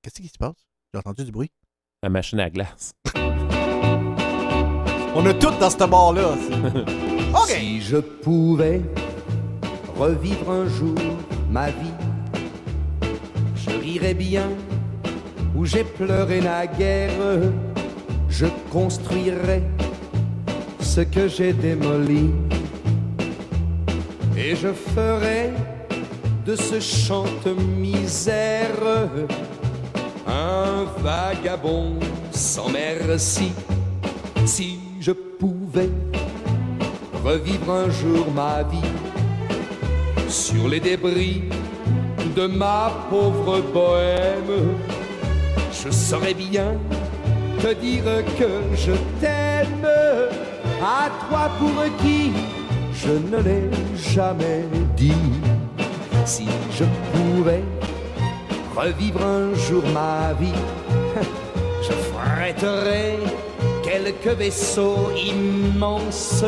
Qu'est-ce 0.02 0.22
qui 0.22 0.28
se 0.28 0.40
passe? 0.40 0.56
J'ai 0.92 0.98
entendu 1.00 1.24
du 1.24 1.32
bruit. 1.32 1.52
La 2.02 2.10
machine 2.10 2.40
à 2.40 2.50
glace. 2.50 2.94
On 5.16 5.24
a 5.26 5.34
tout 5.36 5.52
dans 5.60 5.70
ce 5.70 7.04
Si 7.48 7.82
je 7.82 7.98
pouvais 7.98 8.82
revivre 9.98 10.52
un 10.52 10.68
jour 10.68 10.96
ma 11.50 11.70
vie, 11.70 11.98
je 13.56 13.72
rirais 13.72 14.14
bien 14.14 14.50
où 15.56 15.66
j'ai 15.66 15.84
pleuré 15.84 16.42
naguère, 16.42 17.12
je 18.30 18.46
construirais 18.72 19.64
ce 20.80 21.02
que 21.02 21.28
j'ai 21.28 21.54
démoli 21.54 22.32
et 24.38 24.56
je 24.56 24.74
ferais 24.74 25.52
de 26.46 26.56
ce 26.56 26.80
chante 26.80 27.48
misère 27.78 29.08
un 30.28 30.86
vagabond 31.02 31.94
sans 32.32 32.70
merci. 32.70 33.52
Si 34.46 34.80
je 35.00 35.12
pouvais 35.12 35.90
revivre 37.24 37.72
un 37.72 37.90
jour 37.90 38.28
ma 38.36 38.64
vie 38.64 38.92
sur 40.28 40.68
les 40.68 40.80
débris 40.80 41.44
de 42.36 42.48
ma 42.48 42.92
pauvre 43.10 43.62
bohème, 43.74 44.78
je 45.72 45.90
saurais 45.92 46.34
bien 46.34 46.74
te 47.60 47.74
dire 47.74 48.04
que 48.38 48.76
je 48.76 48.92
t'aime 49.22 49.88
à 50.82 51.10
toi 51.28 51.50
pour 51.60 51.84
qui 52.02 52.32
je 52.94 53.12
ne 53.12 53.42
l'ai 53.42 53.70
jamais 53.96 54.64
dit. 54.96 55.32
Si 56.26 56.48
je 56.72 56.86
pouvais 57.12 57.64
revivre 58.76 59.24
un 59.24 59.54
jour 59.56 59.84
ma 59.94 60.34
vie, 60.34 60.62
je 61.82 61.92
fréterais 61.92 63.20
quelques 63.84 64.38
vaisseaux 64.38 65.12
immenses 65.16 66.44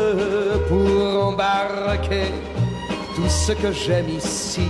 pour 0.68 1.24
embarquer 1.28 2.32
tout 3.14 3.28
ce 3.28 3.52
que 3.52 3.72
j'aime 3.72 4.08
ici, 4.08 4.68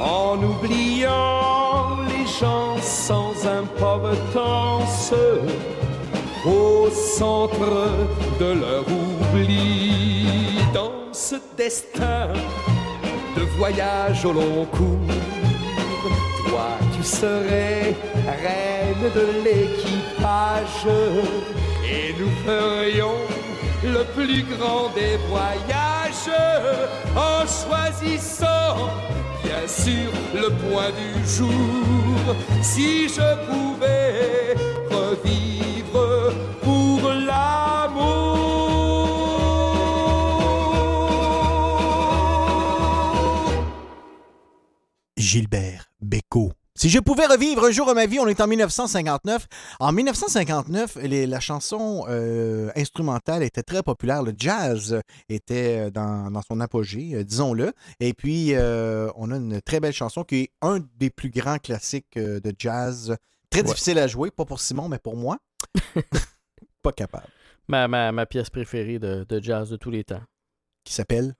en 0.00 0.36
oubliant 0.42 1.98
les 2.08 2.26
gens 2.26 2.76
sans 2.80 3.34
importance 3.46 5.14
au 6.44 6.90
centre 6.90 7.88
de 8.40 8.52
leur 8.60 8.84
oubli. 8.88 10.26
Dans 10.74 11.12
ce 11.12 11.36
destin 11.56 12.28
de 13.36 13.42
voyage 13.58 14.24
au 14.24 14.32
long 14.32 14.66
cours, 14.72 15.31
toi 16.52 16.68
tu 16.94 17.02
serais 17.02 17.96
reine 18.44 19.04
de 19.18 19.26
l'équipage 19.44 20.86
et 21.82 22.14
nous 22.18 22.32
ferions 22.44 23.20
le 23.82 24.02
plus 24.14 24.42
grand 24.52 24.90
des 24.94 25.16
voyages 25.30 26.30
en 27.16 27.40
choisissant 27.58 28.90
bien 29.42 29.66
sûr 29.66 30.10
le 30.34 30.48
point 30.62 30.90
du 31.02 31.10
jour. 31.36 32.36
Si 32.62 33.08
je 33.08 33.28
pouvais 33.48 34.54
revivre 34.90 36.32
pour 36.62 37.00
l'amour. 37.28 38.42
Gilbert. 45.16 45.81
Si 46.82 46.90
je 46.90 46.98
pouvais 46.98 47.26
revivre 47.26 47.64
un 47.64 47.70
jour 47.70 47.86
de 47.86 47.92
ma 47.92 48.06
vie, 48.06 48.18
on 48.18 48.26
est 48.26 48.40
en 48.40 48.48
1959. 48.48 49.46
En 49.78 49.92
1959, 49.92 50.96
les- 50.96 51.28
la 51.28 51.38
chanson 51.38 52.04
euh, 52.08 52.72
instrumentale 52.74 53.44
était 53.44 53.62
très 53.62 53.84
populaire. 53.84 54.24
Le 54.24 54.32
jazz 54.36 55.00
était 55.28 55.92
dans, 55.92 56.32
dans 56.32 56.42
son 56.42 56.58
apogée, 56.58 57.14
euh, 57.14 57.22
disons-le. 57.22 57.72
Et 58.00 58.14
puis, 58.14 58.54
euh, 58.56 59.08
on 59.14 59.30
a 59.30 59.36
une 59.36 59.62
très 59.62 59.78
belle 59.78 59.92
chanson 59.92 60.24
qui 60.24 60.40
est 60.40 60.50
un 60.60 60.80
des 60.96 61.08
plus 61.10 61.30
grands 61.30 61.58
classiques 61.58 62.16
euh, 62.16 62.40
de 62.40 62.52
jazz. 62.58 63.16
Très 63.48 63.60
Ouais. 63.60 63.66
difficile 63.68 64.00
à 64.00 64.08
jouer, 64.08 64.32
pas 64.32 64.44
pour 64.44 64.58
Simon, 64.60 64.88
mais 64.88 64.98
pour 64.98 65.16
moi. 65.16 65.38
pas 66.82 66.90
capable. 66.90 67.28
Ma, 67.68 67.86
ma, 67.86 68.10
ma 68.10 68.26
pièce 68.26 68.50
préférée 68.50 68.98
de, 68.98 69.22
de 69.28 69.40
jazz 69.40 69.70
de 69.70 69.76
tous 69.76 69.92
les 69.92 70.02
temps. 70.02 70.22
Qui 70.82 70.94
s'appelle? 70.94 71.36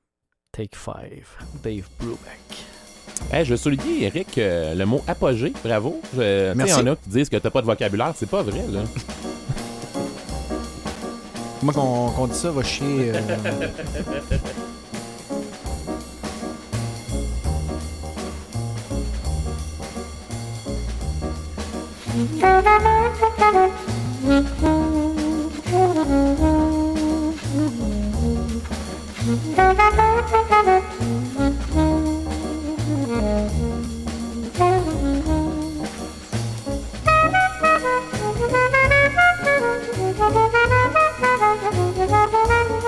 Take 0.53 0.77
Five, 0.79 1.27
Dave 1.65 1.89
Brubeck. 1.99 2.65
Hey, 3.31 3.45
je 3.45 3.55
soulignais, 3.57 4.03
Eric, 4.03 4.39
euh, 4.39 4.75
le 4.75 4.85
mot 4.85 5.03
apogée. 5.07 5.53
Bravo. 5.65 6.01
Je, 6.15 6.53
Merci. 6.55 6.75
Il 6.79 6.87
y 6.87 6.89
en 6.89 6.93
a 6.93 6.97
qui 6.97 7.09
disent 7.09 7.29
que 7.29 7.37
t'as 7.37 7.51
pas 7.51 7.61
de 7.61 7.67
vocabulaire. 7.67 8.13
C'est 8.17 8.29
pas 8.29 8.43
vrai, 8.43 8.65
là. 8.71 8.81
Comment 11.61 12.11
qu'on, 12.13 12.27
dit 12.27 12.35
ça, 12.35 12.51
va 12.51 12.63
chier. 12.63 13.13
Euh? 13.15 13.21
de 33.13 33.53
Dave 42.07 42.82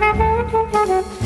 Thank 0.00 1.12
you. 1.12 1.17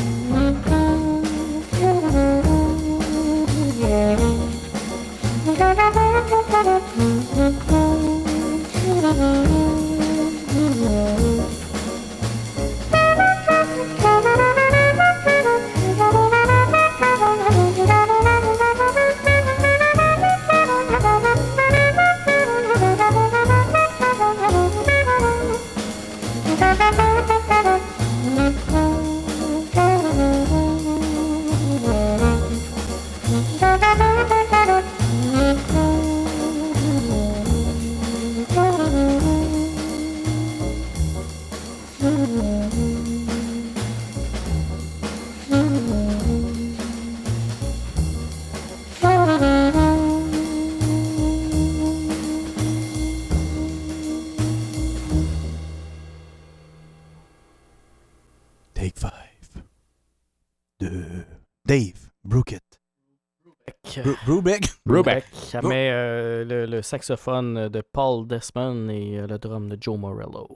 Bru- 64.41 64.41
Brubeck. 64.41 64.65
Brubeck. 64.85 65.23
Mais 65.63 65.89
euh, 65.91 66.43
le, 66.45 66.65
le 66.65 66.81
saxophone 66.81 67.69
de 67.69 67.81
Paul 67.93 68.27
Desmond 68.27 68.89
et 68.89 69.19
euh, 69.19 69.27
le 69.27 69.37
drum 69.37 69.69
de 69.69 69.77
Joe 69.79 69.97
Morello. 69.97 70.47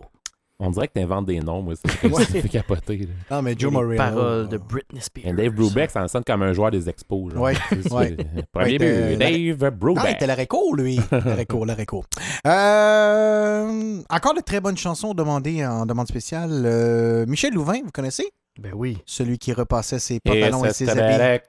On 0.59 0.71
dirait 0.71 0.87
que 0.87 0.93
t'inventes 0.93 1.27
des 1.27 1.39
noms, 1.39 1.61
moi. 1.61 1.75
C'est 1.75 1.97
comme 2.01 2.13
ça, 2.15 2.23
ça 2.25 2.41
fait 2.41 2.49
capoter. 2.49 2.97
là. 2.97 3.05
Non, 3.35 3.41
mais 3.43 3.53
Et 3.53 3.59
Joe 3.59 3.71
Morello. 3.71 3.95
paroles 3.97 4.49
de 4.49 4.57
Britney 4.57 4.97
Et 4.99 5.01
Spears. 5.03 5.33
Dave 5.35 5.51
Brubeck, 5.53 5.91
ça 5.91 6.01
me 6.01 6.07
sonne 6.07 6.23
comme 6.25 6.41
un 6.41 6.51
joueur 6.53 6.71
des 6.71 6.89
expos. 6.89 7.31
genre. 7.31 7.43
Ouais, 7.43 7.53
Premier 8.51 8.79
Ouais, 8.79 8.79
but, 8.79 9.17
Dave 9.19 9.21
Ah, 9.21 9.29
il 9.29 9.55
Brubeck. 9.77 10.15
était 10.15 10.25
la 10.25 10.33
réco, 10.33 10.73
lui. 10.75 10.99
La 11.11 11.35
réco, 11.35 11.63
la 11.63 11.75
réco. 11.75 12.03
Euh, 12.47 14.01
encore 14.09 14.33
de 14.33 14.41
très 14.41 14.59
bonnes 14.59 14.77
chansons 14.77 15.13
demandées 15.13 15.65
en 15.65 15.85
demande 15.85 16.07
spéciale. 16.07 16.63
Euh, 16.65 17.25
Michel 17.27 17.53
Louvain, 17.53 17.81
vous 17.83 17.91
connaissez? 17.91 18.27
Ben 18.59 18.71
oui. 18.75 18.97
Celui 19.05 19.37
qui 19.37 19.53
repassait 19.53 19.99
ses 19.99 20.19
pantalons 20.19 20.65
et, 20.65 20.73
ses 20.73 20.89
habits. 20.89 21.41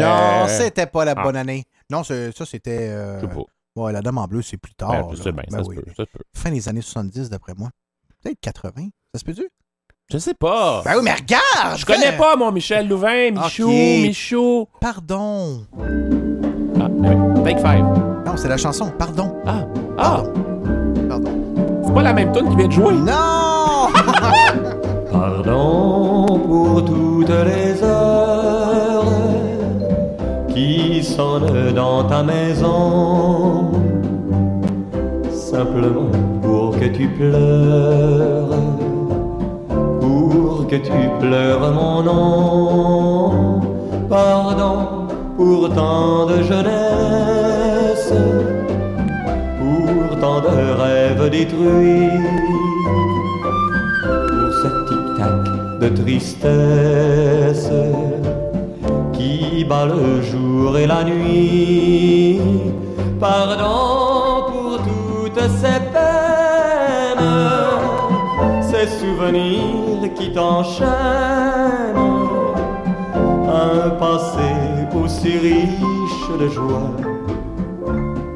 Non, 0.00 0.46
c'était 0.48 0.86
pas 0.86 1.04
la 1.04 1.14
Ah. 1.16 1.22
bonne 1.22 1.36
année. 1.36 1.64
Non, 1.90 2.02
ça, 2.04 2.14
c'était... 2.46 2.88
euh. 2.90 3.20
Ouais, 3.76 3.92
la 3.92 4.02
dame 4.02 4.18
en 4.18 4.26
bleu, 4.26 4.40
c'est 4.42 4.56
plus 4.56 4.74
tard. 4.74 4.90
Ben, 5.08 5.16
là. 5.16 5.32
bien, 5.32 5.42
Ben 5.50 5.58
ça 5.58 5.64
se 5.64 5.68
oui. 5.68 5.76
peut, 5.76 5.82
ça 5.96 6.04
se 6.04 6.10
peut. 6.12 6.22
Fin 6.36 6.50
des 6.52 6.68
années 6.68 6.80
70, 6.80 7.28
d'après 7.28 7.54
moi. 7.56 7.70
Peut-être 8.22 8.38
80. 8.40 8.88
Ça 9.12 9.18
se 9.20 9.24
peut-tu? 9.24 9.48
Je 10.12 10.18
sais 10.18 10.34
pas. 10.34 10.82
Ben 10.84 10.92
oui, 10.96 11.00
mais 11.02 11.14
regarde! 11.14 11.78
Je 11.78 11.84
connais 11.84 12.16
pas, 12.16 12.36
mon 12.36 12.52
Michel 12.52 12.86
Louvain, 12.88 13.30
Michou, 13.32 13.64
Ok. 13.64 13.70
Michou. 13.72 14.68
Pardon. 14.80 15.66
Ah, 16.80 16.88
ouais. 16.88 17.42
Take 17.44 17.58
five. 17.58 17.84
Non, 18.26 18.36
c'est 18.36 18.48
la 18.48 18.56
chanson. 18.58 18.92
Pardon. 18.98 19.34
Ah, 19.46 19.66
ah. 19.98 20.22
Pardon. 21.08 21.82
C'est 21.86 21.94
pas 21.94 22.02
la 22.02 22.12
même 22.12 22.32
tune 22.32 22.48
qui 22.50 22.56
vient 22.56 22.66
de 22.68 22.72
jouer? 22.72 22.94
Non! 22.94 23.88
Pardon 25.14 26.26
pour 26.44 26.84
toutes 26.84 27.28
les 27.28 27.80
heures 27.84 29.12
qui 30.48 31.04
sonnent 31.04 31.72
dans 31.72 32.02
ta 32.02 32.24
maison, 32.24 33.70
simplement 35.30 36.10
pour 36.42 36.72
que 36.72 36.86
tu 36.86 37.06
pleures, 37.06 38.58
pour 40.00 40.66
que 40.66 40.76
tu 40.88 41.00
pleures 41.20 41.72
mon 41.72 42.02
nom. 42.02 43.60
Pardon 44.08 44.76
pour 45.36 45.72
tant 45.72 46.26
de 46.26 46.42
jeunesse, 46.42 48.12
pour 49.60 50.18
tant 50.18 50.40
de 50.40 50.56
rêves 50.82 51.30
détruits 51.30 52.10
de 55.84 55.88
tristesse 56.02 57.70
qui 59.12 59.64
bat 59.64 59.86
le 59.86 60.22
jour 60.22 60.78
et 60.78 60.86
la 60.86 61.04
nuit. 61.04 62.40
Pardon 63.20 64.50
pour 64.50 64.78
toutes 64.88 65.48
ces 65.60 65.80
peines, 65.94 67.32
ces 68.70 68.86
souvenirs 69.00 70.08
qui 70.14 70.32
t'enchaînent. 70.32 70.88
Un 73.66 73.90
passé 73.90 74.50
aussi 75.02 75.32
riche 75.38 76.28
de 76.40 76.48
joie. 76.48 76.92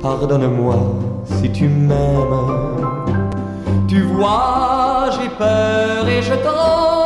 Pardonne-moi 0.03 0.77
si 1.25 1.51
tu 1.51 1.67
m'aimes. 1.69 2.89
Tu 3.87 4.03
vois, 4.03 5.09
j'ai 5.15 5.31
peur 5.31 6.07
et 6.07 6.21
je 6.23 6.35
tremble 6.35 6.98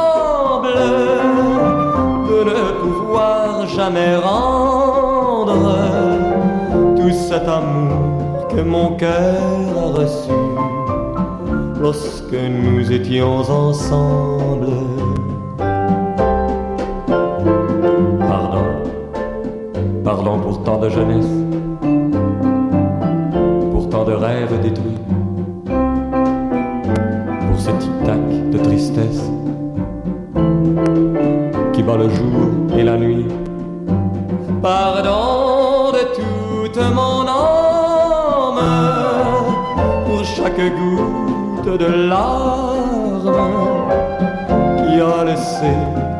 de 0.62 2.44
ne 2.44 2.80
pouvoir 2.80 3.66
jamais 3.66 4.16
rendre 4.16 5.76
tout 6.96 7.10
cet 7.10 7.48
amour 7.48 8.46
que 8.48 8.60
mon 8.62 8.96
cœur 8.96 9.36
a 9.76 9.98
reçu 9.98 10.30
lorsque 11.80 12.32
nous 12.32 12.92
étions 12.92 13.40
ensemble. 13.40 14.68
Pardon, 18.20 18.64
pardon 20.04 20.38
pour 20.38 20.62
tant 20.62 20.78
de 20.78 20.88
jeunesse, 20.88 21.34
pour 23.72 23.88
tant 23.88 24.04
de 24.04 24.12
rêves 24.12 24.60
détruits 24.62 24.98
pour 27.48 27.60
ce 27.60 27.70
tic-tac 27.70 28.50
de 28.50 28.58
tristesse 28.58 29.22
le 31.86 32.08
jour 32.08 32.78
et 32.78 32.84
la 32.84 32.96
nuit. 32.96 33.26
Pardon 34.62 35.92
de 35.92 36.04
toute 36.16 36.82
mon 36.94 37.26
âme 37.26 38.60
pour 40.06 40.24
chaque 40.24 40.60
goutte 40.78 41.78
de 41.78 42.08
larmes 42.08 43.32
qui 44.78 45.00
a 45.00 45.24
laissé 45.24 45.72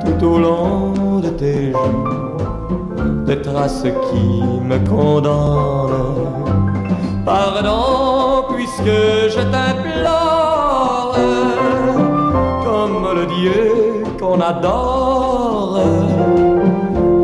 tout 0.05 0.27
au 0.27 0.39
long 0.39 1.21
de 1.21 1.29
tes 1.29 1.73
joues 1.73 3.25
des 3.27 3.41
traces 3.41 3.87
qui 4.11 4.43
me 4.69 4.79
condamnent. 4.89 5.91
Pardon 7.25 8.45
puisque 8.53 8.99
je 9.35 9.41
t'implore 9.53 11.17
comme 12.65 13.07
le 13.15 13.27
Dieu 13.27 13.92
qu'on 14.23 14.41
adore 14.41 15.81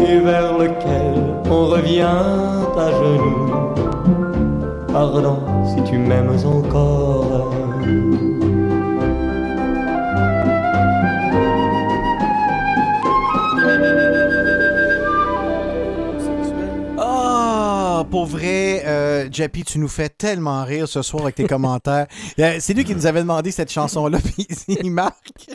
et 0.01 0.19
vers 0.19 0.59
lequel 0.59 1.15
on 1.49 1.67
revient 1.67 2.03
à 2.03 2.91
genoux. 2.91 3.73
Pardon 4.93 5.39
si 5.65 5.81
tu 5.89 5.97
m'aimes 5.97 6.37
encore. 6.45 7.55
Ah, 16.99 18.05
pour 18.11 18.27
vrai, 18.27 18.83
euh, 18.87 19.29
Jappy, 19.31 19.63
tu 19.63 19.79
nous 19.79 19.87
fais 19.87 20.09
tellement 20.09 20.65
rire 20.65 20.89
ce 20.89 21.03
soir 21.03 21.23
avec 21.23 21.37
tes 21.37 21.47
commentaires. 21.47 22.09
C'est 22.59 22.75
lui 22.75 22.83
qui 22.83 22.97
nous 22.97 23.07
avait 23.07 23.21
demandé 23.21 23.53
cette 23.53 23.71
chanson-là, 23.71 24.19
puis 24.25 24.49
il 24.67 24.91
marque. 24.91 25.47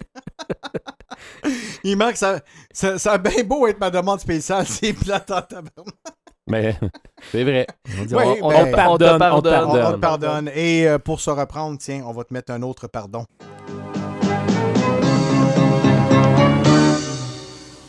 il 1.84 1.98
marque, 1.98 2.18
ça, 2.18 2.40
ça, 2.72 2.98
ça 2.98 3.14
a 3.14 3.18
bien 3.18 3.44
beau 3.44 3.68
être 3.68 3.80
ma 3.80 3.90
demande 3.90 4.20
spéciale, 4.20 4.66
c'est 4.68 4.94
plate 4.94 5.32
en 5.32 5.42
tabarnak. 5.42 5.96
Mais 6.48 6.76
c'est 7.32 7.44
vrai. 7.44 7.66
On, 8.02 8.04
dit, 8.06 8.16
Oui, 8.16 8.24
on, 8.42 8.48
on 8.48 8.50
ben, 8.50 8.66
te 8.72 8.76
pardonne, 8.76 9.22
on 9.24 9.42
te 9.42 9.48
On, 9.48 9.52
on 9.52 9.64
pardonne. 9.64 9.94
te 9.94 10.00
pardonne. 10.00 10.52
Et 10.54 10.88
euh, 10.88 11.00
pour 11.00 11.22
se 11.22 11.30
reprendre, 11.30 11.78
tiens, 11.80 12.04
on 12.06 12.12
va 12.12 12.24
te 12.26 12.34
mettre 12.34 12.52
un 12.52 12.62
autre 12.64 12.88
pardon. 12.88 13.26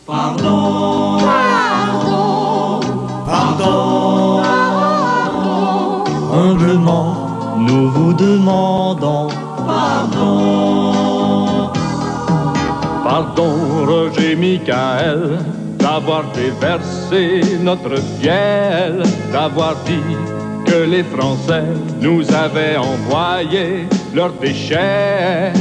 Pardon, 0.07 1.19
pardon, 3.27 4.43
Humblement, 6.33 7.57
nous 7.59 7.91
vous 7.91 8.13
demandons 8.15 9.29
pardon. 9.67 10.94
Pardon, 13.05 13.85
Roger 13.85 14.35
Michael, 14.35 15.39
d'avoir 15.79 16.25
déversé 16.33 17.43
notre 17.61 17.97
fiel, 18.19 19.03
d'avoir 19.31 19.77
dit 19.85 20.17
que 20.65 20.91
les 20.91 21.05
Français 21.05 21.65
nous 22.01 22.25
avaient 22.33 22.79
envoyé 22.79 23.87
leurs 24.15 24.33
déchets. 24.33 25.53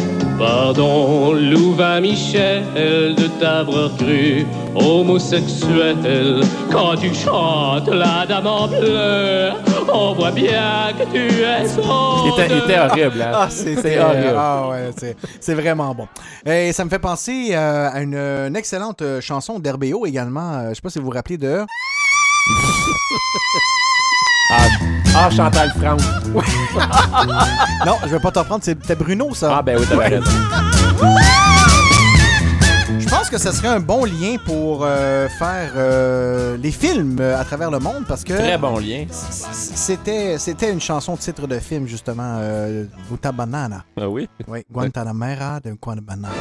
Pardon, 0.48 1.32
Louvain 1.34 2.02
Michel, 2.02 2.64
de 2.76 3.28
t'avoir 3.40 3.96
cru 3.98 4.46
homosexuel. 4.76 6.42
Quand 6.70 6.98
tu 6.98 7.14
chantes 7.14 7.88
la 7.88 8.26
dame 8.28 8.48
en 8.48 8.68
bleu, 8.68 9.52
on 9.94 10.12
voit 10.14 10.32
bien 10.32 10.92
que 11.00 11.06
tu 11.14 11.42
es 11.44 11.66
son. 11.66 12.26
Il 12.26 12.32
était, 12.34 12.54
il 12.54 12.58
était 12.58 12.78
horrible, 12.80 13.22
hein? 13.22 13.32
Ah, 13.34 13.48
c'était 13.50 13.82
C'est 13.82 14.00
horrible. 14.02 14.36
Ah 14.38 14.68
ouais, 14.70 14.90
c'est- 14.98 15.16
c'est 15.40 15.54
vraiment 15.54 15.96
bon. 15.96 16.10
Et 16.46 16.74
ça 16.74 16.84
me 16.84 16.90
fait 16.90 17.00
penser 17.00 17.52
euh, 17.54 17.90
à 17.94 18.02
une, 18.02 18.16
une 18.16 18.56
excellente 18.58 19.02
euh, 19.02 19.22
chanson 19.22 19.60
d'RBO 19.60 20.06
également. 20.06 20.56
Euh, 20.56 20.70
je 20.72 20.74
sais 20.76 20.82
pas 20.82 20.90
si 20.90 21.00
vous 21.00 21.06
vous 21.06 21.12
rappelez 21.12 21.38
de. 21.38 21.62
Ah, 24.52 24.68
ah, 25.16 25.30
Chantal 25.30 25.72
Franck. 25.80 26.02
non, 27.86 27.98
je 28.04 28.10
vais 28.10 28.20
pas 28.20 28.32
t'en 28.32 28.44
prendre, 28.44 28.64
c'était 28.64 28.96
Bruno 28.96 29.34
ça. 29.34 29.58
Ah 29.58 29.62
ben 29.62 29.78
oui, 29.80 29.86
t'avais 29.88 30.08
raison. 30.08 30.32
Je 33.00 33.08
pense 33.10 33.30
que 33.30 33.38
ce 33.38 33.52
serait 33.52 33.70
un 33.70 33.80
bon 33.80 34.06
lien 34.06 34.36
pour 34.46 34.82
euh, 34.84 35.28
faire 35.30 35.72
euh, 35.76 36.58
les 36.58 36.72
films 36.72 37.18
euh, 37.20 37.40
à 37.40 37.44
travers 37.46 37.72
le 37.72 37.80
monde 37.80 38.06
parce 38.08 38.24
que 38.24 38.34
Très 38.34 38.58
bon 38.58 38.78
lien. 38.80 39.06
c'était 39.10 40.38
c'était 40.38 40.72
une 40.72 40.82
chanson 40.82 41.16
titre 41.18 41.48
de 41.48 41.60
film 41.60 41.88
justement 41.88 42.38
euh, 42.40 42.86
Banana. 43.34 43.84
Ah 44.00 44.10
oui? 44.10 44.30
Oui, 44.48 44.64
Guantanamera 44.72 45.60
de 45.60 45.74
Guantanamera. 45.82 46.32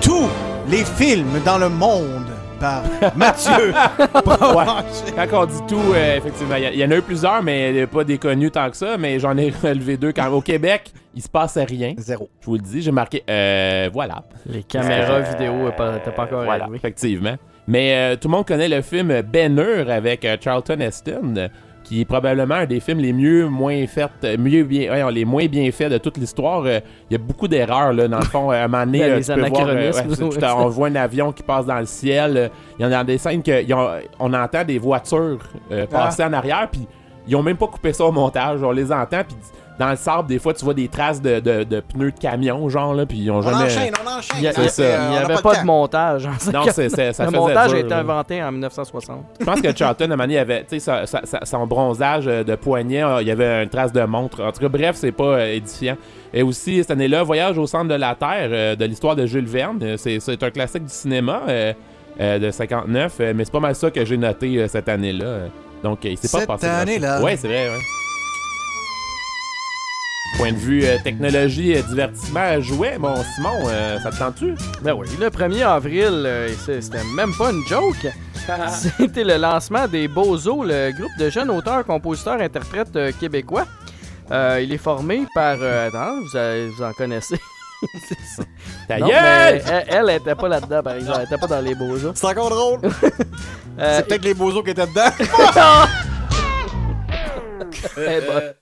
Tout 0.00 0.28
Les 0.68 0.84
films 0.84 1.40
dans 1.44 1.58
le 1.58 1.68
monde 1.68 2.26
par 2.58 2.82
Mathieu. 3.16 3.72
Ouais. 3.72 5.26
Quand 5.30 5.42
on 5.42 5.46
dit 5.46 5.60
tout, 5.68 5.92
euh, 5.94 6.16
effectivement, 6.16 6.56
il 6.56 6.74
y, 6.74 6.78
y 6.78 6.84
en 6.84 6.90
a 6.90 6.96
eu 6.96 7.02
plusieurs, 7.02 7.42
mais 7.42 7.82
euh, 7.82 7.86
pas 7.86 8.04
des 8.04 8.18
connus 8.18 8.50
tant 8.50 8.70
que 8.70 8.76
ça, 8.76 8.96
mais 8.98 9.18
j'en 9.18 9.36
ai 9.36 9.50
relevé 9.62 9.96
deux 9.96 10.12
quand 10.12 10.28
Au 10.30 10.40
Québec, 10.40 10.92
il 11.14 11.22
se 11.22 11.28
passe 11.28 11.58
rien. 11.58 11.94
Zéro. 11.98 12.28
Je 12.40 12.46
vous 12.46 12.54
le 12.56 12.62
dis, 12.62 12.80
j'ai 12.82 12.90
marqué, 12.92 13.22
euh, 13.28 13.90
voilà. 13.92 14.22
Les 14.46 14.62
caméras 14.62 15.14
Euh, 15.18 15.20
vidéo 15.20 15.64
n'étaient 15.66 16.10
pas 16.12 16.22
encore 16.24 16.44
Voilà, 16.44 16.64
arrivées. 16.64 16.76
effectivement. 16.78 17.34
Mais 17.68 17.94
euh, 17.94 18.16
tout 18.16 18.28
le 18.28 18.32
monde 18.32 18.46
connaît 18.46 18.68
le 18.68 18.82
film 18.82 19.22
Ben 19.22 19.58
Hur 19.58 19.90
avec 19.90 20.24
euh, 20.24 20.36
Charlton 20.40 20.80
Heston, 20.80 21.34
euh, 21.36 21.48
qui 21.84 22.00
est 22.00 22.04
probablement 22.06 22.54
un 22.56 22.66
des 22.66 22.80
films 22.80 22.98
les 22.98 23.12
mieux 23.12 23.46
moins 23.48 23.86
faits, 23.86 24.10
euh, 24.24 24.36
mieux 24.38 24.64
bien, 24.64 24.88
voyons, 24.88 25.08
les 25.10 25.24
moins 25.24 25.46
bien 25.46 25.70
faits 25.70 25.92
de 25.92 25.98
toute 25.98 26.16
l'histoire. 26.16 26.62
Euh, 26.64 26.80
Il 27.10 27.12
y 27.12 27.16
a 27.16 27.18
beaucoup 27.18 27.46
d'erreurs 27.46 27.92
là, 27.92 28.08
dans 28.08 28.18
le 28.18 28.24
fond. 28.24 28.50
À 28.50 28.56
un 28.60 28.68
moment 28.68 28.84
donné, 28.86 28.98
Ben, 29.02 29.10
euh, 29.12 29.16
les 29.18 29.24
tu 29.24 29.34
peux 29.34 29.40
voir, 29.40 29.60
euh, 29.60 29.70
anachronismes, 29.70 29.98
ouais, 29.98 30.02
tu- 30.16 30.22
tu- 30.38 30.44
ouais, 30.44 30.52
on 30.64 30.68
voit 30.68 30.88
un 30.88 30.94
avion 30.96 31.30
qui 31.32 31.42
passe 31.42 31.66
dans 31.66 31.78
le 31.78 31.86
ciel. 31.86 32.36
euh, 32.36 32.48
Il 32.78 32.82
y 32.82 32.88
en 32.88 32.92
a 32.92 33.04
des 33.04 33.18
scènes 33.18 33.42
que 33.42 33.72
ont- 33.74 34.00
on 34.18 34.32
entend 34.32 34.64
des 34.64 34.78
voitures 34.78 35.38
euh, 35.70 35.86
passer 35.86 36.24
en 36.24 36.32
arrière, 36.32 36.68
puis 36.72 36.86
ils 37.28 37.36
ont 37.36 37.42
même 37.42 37.56
pas 37.56 37.66
coupé 37.68 37.92
ça 37.92 38.04
au 38.06 38.12
montage. 38.12 38.62
On 38.62 38.70
les 38.72 38.90
entend, 38.90 39.22
puis 39.28 39.36
dans 39.78 39.90
le 39.90 39.96
sable, 39.96 40.28
des 40.28 40.38
fois, 40.38 40.54
tu 40.54 40.64
vois 40.64 40.74
des 40.74 40.86
traces 40.88 41.20
de, 41.20 41.40
de- 41.40 41.64
de 41.64 41.80
pneus 41.80 42.12
de 42.12 42.18
camion, 42.18 42.68
genre 42.68 42.94
là, 42.94 43.06
puis 43.06 43.18
ils 43.18 43.30
ont 43.30 43.38
On 43.38 43.42
jamais. 43.42 43.64
enchaîne, 43.64 43.92
on 44.04 44.08
enchaîne. 44.18 44.36
Il 44.40 44.48
n'y 44.48 44.54
C'est 44.54 44.68
ça. 44.68 44.82
il 45.08 45.14
y 45.14 45.16
avait 45.16 45.42
pas 45.42 45.56
de 45.60 45.64
montage. 45.66 46.26
en 46.26 46.52
Non, 46.52 46.62
c'est- 46.70 46.88
c'est- 46.88 47.12
ça 47.12 47.24
le 47.24 47.30
faisait 47.30 47.40
montage 47.40 47.68
dur, 47.70 47.76
a 47.76 47.80
été 47.80 47.94
inventé 47.94 48.42
en 48.42 48.52
1960. 48.52 49.24
Je 49.40 49.44
pense 49.44 49.60
que 49.60 49.76
Charlton, 49.76 50.04
à 50.04 50.06
un 50.06 50.08
moment 50.10 50.22
donné, 50.24 50.34
il 50.34 50.38
avait, 50.38 50.60
tu 50.62 50.66
sais, 50.70 50.78
sa- 50.78 51.06
sa- 51.06 51.24
sa- 51.26 51.44
son 51.44 51.66
bronzage 51.66 52.28
euh, 52.28 52.44
de 52.44 52.54
poignet, 52.54 53.02
euh, 53.02 53.20
il 53.22 53.26
y 53.28 53.30
avait 53.32 53.64
une 53.64 53.68
trace 53.68 53.92
de 53.92 54.02
montre. 54.04 54.42
En 54.44 54.52
tout 54.52 54.60
cas, 54.60 54.68
bref, 54.68 54.94
c'est 54.96 55.12
pas 55.12 55.24
euh, 55.24 55.54
édifiant. 55.54 55.96
Et 56.32 56.42
aussi, 56.42 56.78
cette 56.78 56.92
année-là, 56.92 57.22
Voyage 57.24 57.58
au 57.58 57.66
centre 57.66 57.88
de 57.88 57.94
la 57.94 58.14
Terre, 58.14 58.48
euh, 58.52 58.76
de 58.76 58.84
l'histoire 58.84 59.16
de 59.16 59.26
Jules 59.26 59.46
Verne. 59.46 59.78
Euh, 59.82 59.96
C'est, 59.96 60.20
c'est 60.20 60.42
un 60.42 60.50
classique 60.50 60.84
du 60.84 60.92
cinéma 60.92 61.42
euh, 61.48 61.72
euh, 62.20 62.38
de 62.38 62.50
59, 62.50 63.14
euh, 63.20 63.32
mais 63.34 63.44
c'est 63.44 63.52
pas 63.52 63.60
mal 63.60 63.74
ça 63.74 63.90
que 63.90 64.04
j'ai 64.04 64.16
noté 64.16 64.56
euh, 64.58 64.68
cette 64.68 64.88
année-là. 64.88 65.24
Euh, 65.24 65.46
Donc, 65.82 66.04
euh, 66.04 66.10
il 66.10 66.16
s'est 66.18 66.28
pas 66.28 66.38
Cette 66.40 66.48
passé 66.48 66.66
grand-chose. 66.66 66.82
année-là. 66.82 67.20
Ouais, 67.22 67.36
c'est 67.36 67.48
vrai, 67.48 67.68
ouais. 67.68 67.78
Point 70.36 70.52
de 70.52 70.56
vue 70.58 70.84
euh, 70.84 70.96
technologie, 71.04 71.76
euh, 71.76 71.82
divertissement, 71.82 72.60
jouet, 72.60 72.96
bon, 72.98 73.14
Simon, 73.36 73.52
euh, 73.68 74.00
ça 74.00 74.10
te 74.10 74.18
tente-tu? 74.18 74.54
Ben 74.82 74.92
oui, 74.92 75.06
le 75.20 75.28
1er 75.28 75.62
avril, 75.64 76.08
euh, 76.26 76.48
c'était 76.66 77.04
même 77.14 77.32
pas 77.38 77.50
une 77.52 77.62
joke. 77.68 78.06
C'était 78.68 79.24
le 79.24 79.36
lancement 79.38 79.86
des 79.88 80.06
Beaux-Os, 80.08 80.66
le 80.66 80.90
groupe 80.92 81.16
de 81.18 81.30
jeunes 81.30 81.50
auteurs, 81.50 81.84
compositeurs, 81.86 82.40
interprètes 82.40 82.94
euh, 82.96 83.10
québécois. 83.18 83.64
Euh, 84.32 84.60
il 84.62 84.72
est 84.72 84.76
formé 84.78 85.22
par... 85.34 85.56
euh, 85.60 85.88
attends, 85.88 86.20
vous, 86.20 86.36
avez- 86.36 86.68
vous 86.68 86.82
en 86.82 86.92
connaissez? 86.92 87.38
Ta 88.88 88.98
Non, 88.98 89.06
gueule! 89.08 89.62
mais 89.66 89.84
elle, 89.88 90.08
elle 90.10 90.16
était 90.16 90.34
pas 90.34 90.48
là-dedans, 90.48 90.82
par 90.82 90.94
exemple. 90.94 91.18
Elle 91.20 91.26
était 91.26 91.38
pas 91.38 91.46
dans 91.46 91.60
les 91.60 91.74
Beaux-Os. 91.74 92.12
C'est 92.14 92.26
encore 92.26 92.50
drôle. 92.50 92.80
Euh, 93.76 93.96
C'est 93.96 94.06
peut-être 94.06 94.24
les 94.24 94.34
bozos 94.34 94.62
qui 94.62 94.70
étaient 94.70 94.86
dedans. 94.86 95.10
Eh 97.96 98.20
ben. 98.20 98.54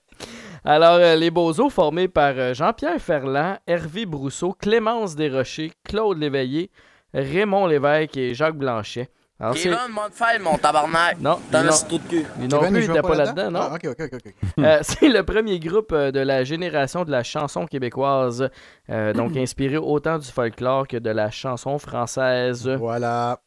Alors, 0.65 0.95
euh, 0.95 1.15
les 1.15 1.29
Beaux-Os 1.29 1.71
formés 1.71 2.07
par 2.07 2.33
euh, 2.37 2.53
Jean-Pierre 2.53 2.99
Ferland, 3.01 3.57
Hervé 3.67 4.05
Brousseau, 4.05 4.53
Clémence 4.53 5.15
Desrochers, 5.15 5.73
Claude 5.83 6.17
Léveillé, 6.17 6.71
Raymond 7.13 7.67
Lévesque 7.67 8.15
et 8.17 8.33
Jacques 8.33 8.55
Blanchet. 8.57 9.09
Alors, 9.39 9.57
c'est- 9.57 9.63
Kevin, 9.63 9.77
mon 9.91 10.09
faire, 10.09 10.39
mon 10.39 10.57
tabarnak. 10.57 11.19
Non, 11.19 11.37
trou 11.51 11.97
de 11.97 12.07
cul. 12.07 12.25
ils 12.39 12.47
non 12.47 12.59
Kevin, 12.59 12.73
plus, 12.73 12.79
il 12.79 12.83
ils 12.83 12.85
jouait 12.85 12.99
étaient 12.99 13.07
pas 13.07 13.15
là-dedans, 13.15 13.51
non? 13.51 13.59
Ah, 13.61 13.73
ok, 13.75 13.87
ok, 13.91 14.09
ok. 14.13 14.19
ok. 14.25 14.33
Euh, 14.63 14.79
c'est 14.83 15.09
le 15.09 15.23
premier 15.23 15.59
groupe 15.59 15.91
euh, 15.91 16.11
de 16.11 16.19
la 16.21 16.45
génération 16.45 17.03
de 17.03 17.11
la 17.11 17.23
chanson 17.23 17.65
québécoise, 17.65 18.47
euh, 18.89 19.11
donc 19.11 19.35
inspiré 19.37 19.75
autant 19.75 20.17
du 20.17 20.27
folklore 20.27 20.87
que 20.87 20.95
de 20.97 21.09
la 21.09 21.29
chanson 21.29 21.77
française. 21.77 22.69
Voilà. 22.79 23.39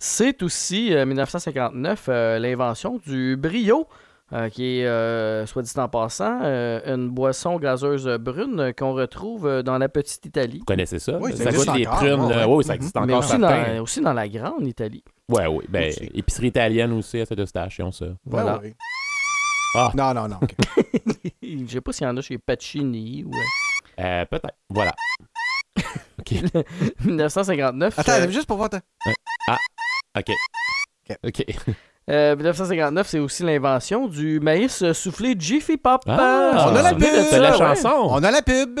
C'est 0.00 0.42
aussi, 0.42 0.92
euh, 0.94 1.04
1959, 1.06 2.06
euh, 2.08 2.38
l'invention 2.40 2.98
du 3.06 3.36
brio, 3.36 3.86
euh, 4.32 4.48
qui 4.48 4.80
est, 4.80 4.86
euh, 4.86 5.46
soit 5.46 5.62
dit 5.62 5.72
en 5.78 5.88
passant, 5.88 6.40
euh, 6.42 6.80
une 6.94 7.08
boisson 7.10 7.58
gazeuse 7.58 8.06
brune 8.20 8.58
euh, 8.60 8.72
qu'on 8.72 8.92
retrouve 8.92 9.46
euh, 9.46 9.62
dans 9.62 9.78
la 9.78 9.88
petite 9.88 10.24
Italie. 10.26 10.58
Vous 10.58 10.64
connaissez 10.64 10.98
ça? 10.98 11.18
Oui, 11.20 11.32
ça 11.36 11.44
ça 11.44 11.50
existe 11.50 11.66
goûte 11.68 11.76
les 11.78 11.86
encore, 11.86 11.98
prunes, 11.98 12.20
ouais. 12.24 12.44
Oui, 12.44 12.64
ça 12.64 12.74
existe 12.74 12.94
Mais 12.96 13.02
encore 13.02 13.18
aussi 13.18 13.28
certains. 13.28 13.74
dans, 13.76 13.82
aussi 13.82 14.00
dans 14.00 14.12
la 14.12 14.28
grande 14.28 14.66
Italie. 14.66 15.04
Ouais, 15.28 15.46
oui. 15.46 15.64
Ben, 15.68 15.88
Aussi. 15.88 16.10
épicerie 16.14 16.48
italienne 16.48 16.92
aussi, 16.92 17.20
à 17.20 17.26
cette 17.26 17.44
station, 17.46 17.90
ça. 17.92 18.06
Voilà. 18.24 18.58
Ouais, 18.58 18.62
ouais. 18.68 18.76
Ah. 19.76 19.90
Non, 19.94 20.14
non, 20.14 20.28
non. 20.28 20.38
ok. 20.42 20.54
Je 21.42 21.66
sais 21.68 21.80
pas 21.80 21.92
s'il 21.92 22.06
y 22.06 22.10
en 22.10 22.16
a 22.16 22.20
chez 22.20 22.38
Pacini 22.38 23.24
ou... 23.24 23.30
euh, 23.32 24.02
Euh, 24.02 24.24
peut-être. 24.26 24.56
Voilà. 24.70 24.94
OK. 26.18 26.34
1959. 27.04 27.98
Attends, 27.98 28.12
euh, 28.12 28.28
juste 28.30 28.46
pour 28.46 28.56
voir. 28.56 28.70
ta- 28.70 28.80
Ah, 29.48 29.58
OK. 30.18 30.30
OK. 31.10 31.16
OK. 31.24 31.44
Euh, 32.08 32.36
1959, 32.36 33.04
c'est 33.08 33.18
aussi 33.18 33.42
l'invention 33.42 34.06
du 34.06 34.38
maïs 34.38 34.92
soufflé 34.92 35.34
Jiffy 35.36 35.76
Pop. 35.76 36.02
Ah, 36.06 36.68
On 36.70 36.76
a 36.76 36.82
la 36.82 36.92
de 36.92 36.98
pub. 36.98 37.08
C'est 37.30 37.40
la 37.40 37.52
ça, 37.52 37.58
ouais? 37.58 37.74
chanson. 37.74 37.90
On 38.10 38.22
a 38.22 38.30
la 38.30 38.42
pub. 38.42 38.78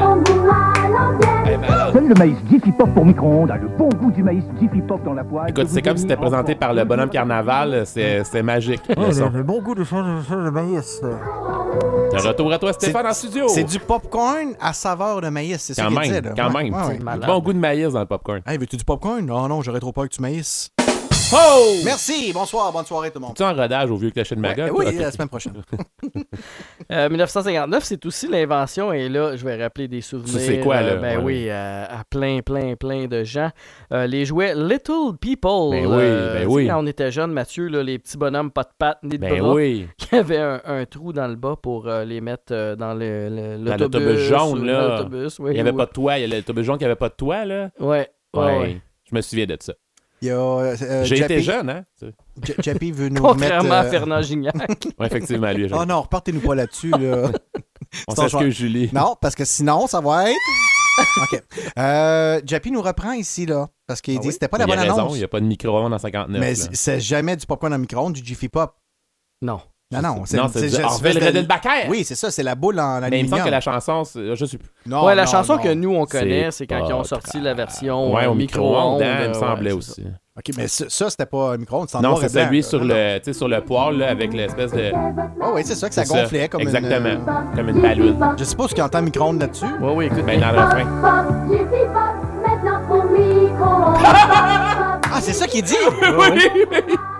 Jiffy 2.50 2.72
Pop 2.72 2.92
pour 2.92 3.04
micro-ondes 3.06 3.50
a 3.50 3.56
le 3.56 3.68
bon 3.68 3.88
goût 3.88 4.10
du 4.10 4.22
maïs 4.22 4.44
Jiffy 4.60 4.80
Pop 4.82 5.02
dans 5.04 5.14
la 5.14 5.24
poêle. 5.24 5.50
Écoute, 5.50 5.68
c'est 5.68 5.80
comme 5.80 5.96
si 5.96 6.02
c'était 6.02 6.16
présenté 6.16 6.54
par 6.54 6.74
le 6.74 6.84
bonhomme 6.84 7.08
carnaval. 7.08 7.82
C'est 7.86 8.22
c'est 8.24 8.42
magique. 8.42 8.82
le 8.96 9.12
son. 9.12 9.30
bon 9.42 9.62
goût 9.62 9.74
de 9.74 9.82
de 9.84 10.50
maïs. 10.50 11.00
De 11.02 12.28
retour 12.28 12.52
à 12.52 12.58
toi, 12.58 12.72
Stéphane, 12.72 13.06
en 13.06 13.12
studio. 13.12 13.48
C'est 13.48 13.64
du 13.64 13.78
popcorn 13.78 14.52
à 14.60 14.72
saveur 14.72 15.20
de 15.20 15.28
maïs, 15.28 15.60
c'est 15.60 15.74
ça 15.74 15.82
Quand 15.82 15.88
qu'il 15.88 15.98
même, 15.98 16.04
disait. 16.08 16.20
là. 16.20 16.32
quand 16.36 16.54
Ouais, 16.54 16.70
même. 16.70 17.08
ouais. 17.20 17.26
Bon 17.26 17.38
goût 17.40 17.52
de 17.52 17.58
maïs 17.58 17.92
dans 17.92 18.00
le 18.00 18.06
popcorn. 18.06 18.40
Hey, 18.46 18.58
veux-tu 18.58 18.76
du 18.76 18.84
popcorn? 18.84 19.24
Non, 19.24 19.48
non, 19.48 19.62
j'aurais 19.62 19.80
trop 19.80 19.92
peur 19.92 20.04
que 20.04 20.14
tu 20.14 20.20
maïs. 20.22 20.70
Oh! 21.32 21.76
Merci, 21.84 22.32
bonsoir, 22.32 22.70
bonne 22.72 22.84
soirée 22.84 23.10
tout 23.10 23.18
le 23.18 23.26
monde. 23.26 23.34
Tu 23.36 23.42
es 23.42 23.46
en 23.46 23.54
rodage 23.54 23.90
au 23.90 23.96
vieux 23.96 24.10
clocher 24.10 24.34
de 24.36 24.40
Magog? 24.40 24.70
Ouais, 24.72 24.86
oui, 24.86 24.94
toi? 24.94 25.02
la 25.06 25.10
semaine 25.10 25.28
prochaine. 25.28 25.54
Euh, 26.92 27.08
1959, 27.08 27.82
c'est 27.84 28.04
aussi 28.04 28.28
l'invention, 28.28 28.92
et 28.92 29.08
là, 29.08 29.36
je 29.36 29.44
vais 29.44 29.60
rappeler 29.60 29.88
des 29.88 30.00
souvenirs. 30.02 30.38
c'est 30.38 30.60
quoi, 30.60 30.80
là? 30.82 30.92
euh, 30.92 30.96
ben 30.96 31.18
Ouais. 31.18 31.24
oui, 31.24 31.46
euh, 31.48 31.84
à 31.88 32.04
plein, 32.04 32.40
plein, 32.40 32.74
plein 32.76 33.06
de 33.06 33.24
gens. 33.24 33.50
Euh, 33.92 34.06
les 34.06 34.26
jouets 34.26 34.54
Little 34.54 35.16
People. 35.18 35.70
Ben 35.70 35.86
oui, 35.86 35.92
euh, 36.02 36.34
ben 36.40 36.46
oui. 36.48 36.66
Quand 36.68 36.82
on 36.82 36.86
était 36.86 37.10
jeune, 37.10 37.32
Mathieu, 37.32 37.68
là, 37.68 37.82
les 37.82 37.98
petits 37.98 38.18
bonhommes 38.18 38.50
pas 38.50 38.64
de 38.64 38.68
pattes 38.78 38.98
ni 39.02 39.16
de 39.16 39.16
Ben 39.18 39.38
bras, 39.40 39.54
oui. 39.54 39.86
qui 39.96 40.14
avaient 40.14 40.38
un, 40.38 40.60
un 40.66 40.84
trou 40.84 41.12
dans 41.14 41.26
le 41.26 41.36
bas 41.36 41.56
pour 41.60 41.88
euh, 41.88 42.04
les 42.04 42.20
mettre 42.20 42.52
euh, 42.52 42.76
dans 42.76 42.92
le, 42.92 43.28
le- 43.30 43.56
l'autobus. 43.64 43.80
l'autobus 43.80 44.18
jaune, 44.28 44.66
là. 44.66 45.06
oui, 45.10 45.50
Il 45.50 45.54
n'y 45.54 45.60
avait 45.60 45.72
pas 45.72 45.86
de 45.86 45.92
toit. 45.92 46.18
Il 46.18 46.28
y 46.28 46.32
a 46.32 46.36
l'autobus 46.36 46.64
jaune 46.66 46.78
qui 46.78 46.84
avait 46.84 46.96
pas 46.96 47.08
de 47.08 47.14
toit, 47.14 47.44
là. 47.46 47.70
Ouais, 47.80 48.08
Ouais. 48.34 48.58
ouais. 48.58 48.80
Je 49.10 49.14
me 49.16 49.20
souviens 49.22 49.46
de 49.46 49.56
ça. 49.60 49.72
Il 50.24 50.28
y 50.28 50.30
a, 50.30 50.36
euh, 50.38 51.04
J'ai 51.04 51.18
été 51.20 51.40
Jappy- 51.40 51.42
jeune, 51.42 51.68
hein? 51.68 51.84
J- 52.42 52.54
Jappy 52.60 52.92
veut 52.92 53.08
nous 53.10 53.22
remettre... 53.22 53.40
Contrairement 53.58 53.74
à 53.74 53.84
euh, 53.84 53.90
Fernand 53.90 54.22
Gignac. 54.22 54.54
Ouais, 54.98 55.06
effectivement, 55.06 55.52
lui. 55.52 55.68
Oh 55.70 55.84
non, 55.84 56.00
repartez-nous 56.00 56.40
pas 56.40 56.54
là-dessus, 56.54 56.88
là. 56.90 57.30
On 58.08 58.26
je 58.28 58.38
vais- 58.38 58.50
Julie. 58.50 58.88
Non, 58.94 59.16
parce 59.20 59.34
que 59.34 59.44
sinon, 59.44 59.86
ça 59.86 60.00
va 60.00 60.30
être... 60.30 60.38
OK. 61.22 61.42
Euh, 61.78 62.40
Jappy 62.46 62.70
nous 62.70 62.80
reprend 62.80 63.12
ici, 63.12 63.44
là, 63.44 63.68
parce 63.86 64.00
qu'il 64.00 64.16
Ah 64.16 64.20
dit 64.20 64.28
oui? 64.28 64.32
c'était 64.32 64.48
pas 64.48 64.56
la 64.56 64.64
Il 64.64 64.72
a 64.72 64.76
bonne 64.76 64.84
raison, 64.84 64.98
annonce. 65.00 65.14
il 65.14 65.18
n'y 65.18 65.24
a 65.24 65.28
pas 65.28 65.40
de 65.40 65.44
micro-ondes 65.46 65.92
en 65.92 65.98
59. 65.98 66.40
Mais 66.40 66.50
là. 66.50 66.54
c'est- 66.54 66.74
c'est 66.74 67.00
jamais 67.00 67.36
du 67.36 67.44
popcorn 67.44 67.70
dans 67.70 67.76
le 67.76 67.82
micro-ondes, 67.82 68.14
du 68.14 68.24
Jiffy 68.24 68.48
Pop. 68.48 68.74
Non. 69.42 69.60
Non, 70.02 70.16
non. 70.16 70.22
C'est 70.24 70.38
Orville 70.82 71.24
Redenbacher. 71.24 71.88
Oui, 71.88 72.04
c'est 72.04 72.14
ça, 72.14 72.30
c'est 72.30 72.42
la 72.42 72.54
boule 72.54 72.80
en 72.80 73.00
Mais 73.00 73.06
il 73.06 73.10
me 73.10 73.14
aluminium. 73.14 73.30
semble 73.38 73.44
que 73.44 73.50
la 73.50 73.60
chanson, 73.60 74.02
je 74.14 74.44
sais 74.44 74.58
plus. 74.58 74.68
Non, 74.86 75.04
ouais, 75.04 75.14
la 75.14 75.24
non, 75.24 75.30
chanson 75.30 75.56
non. 75.56 75.62
que 75.62 75.74
nous, 75.74 75.94
on 75.94 76.04
connaît, 76.06 76.50
c'est 76.50 76.66
quand 76.66 76.86
ils 76.86 76.92
ont 76.92 77.04
sorti 77.04 77.40
la 77.40 77.54
version 77.54 78.12
Ouais, 78.14 78.26
au 78.26 78.34
micro-ondes, 78.34 79.02
hein, 79.02 79.16
il 79.22 79.28
me 79.28 79.34
semblait 79.34 79.72
ouais, 79.72 79.78
aussi. 79.78 80.04
OK, 80.36 80.52
mais 80.56 80.66
ça, 80.66 80.86
ça, 80.88 81.10
c'était 81.10 81.26
pas 81.26 81.52
un 81.52 81.56
micro-ondes, 81.58 81.88
c'est 81.88 81.96
en 81.96 82.00
Non, 82.02 82.16
celui 82.16 82.60
là. 82.60 82.66
sur 82.68 82.82
le, 82.82 83.18
tu 83.18 83.24
sais, 83.26 83.32
sur 83.34 83.46
le 83.46 83.60
poêle, 83.60 83.98
là, 83.98 84.08
avec 84.10 84.32
l'espèce 84.34 84.72
de. 84.72 84.90
Ah 84.94 85.50
oui, 85.54 85.62
c'est 85.64 85.76
ça 85.76 85.88
que 85.88 85.94
ça 85.94 86.04
gonflait 86.04 86.48
comme 86.48 86.60
Exactement. 86.62 87.08
une... 87.08 87.28
euh, 87.28 87.56
Comme 87.56 87.68
une 87.68 87.80
ballonne. 87.80 88.34
Je 88.36 88.42
sais 88.44 88.56
pas 88.56 88.66
ce 88.66 88.74
qu'il 88.74 88.82
entend 88.82 89.00
micro-ondes 89.02 89.40
là-dessus. 89.40 89.64
Ouais, 89.80 89.92
oui, 89.94 90.06
écoute. 90.06 90.24
Ben, 90.26 90.40
dans 90.40 90.50
le 90.50 90.58
refrain. 90.58 90.84
Ah, 95.16 95.20
c'est 95.20 95.32
ça 95.32 95.46
qu'il 95.46 95.62
dit! 95.62 95.76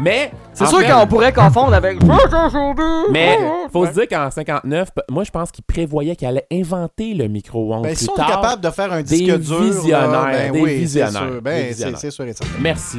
Mais. 0.00 0.32
C'est 0.52 0.66
sûr 0.66 0.84
qu'on 0.86 1.06
pourrait 1.06 1.32
confondre 1.32 1.74
avec. 1.74 1.98
Mais 3.12 3.38
faut 3.72 3.86
se 3.86 3.92
dire 3.92 4.08
qu'en 4.08 4.30
59, 4.30 4.88
p- 4.94 5.02
moi 5.10 5.24
je 5.24 5.30
pense 5.30 5.50
qu'il 5.50 5.64
prévoyait 5.64 6.14
qu'il 6.16 6.28
allait 6.28 6.46
inventer 6.52 7.12
le 7.14 7.26
micro-ondes 7.28 7.82
Ben, 7.82 7.94
plus 7.94 8.04
si 8.04 8.10
on 8.10 8.14
est 8.14 8.16
tard. 8.18 8.28
capable 8.40 8.62
de 8.62 8.70
faire 8.70 8.92
un 8.92 9.02
disque 9.02 9.24
des 9.24 9.38
dur... 9.38 9.58
là, 9.60 9.64
visionnaires, 9.66 10.24
ben 10.32 10.52
des 10.52 10.60
oui, 10.60 10.70
c'est 10.70 10.76
visionnaires, 10.76 11.40
Ben, 11.42 11.74
c'est 11.96 12.10
sûr 12.10 12.24
et 12.24 12.32
certain. 12.32 12.52
Merci. 12.60 12.98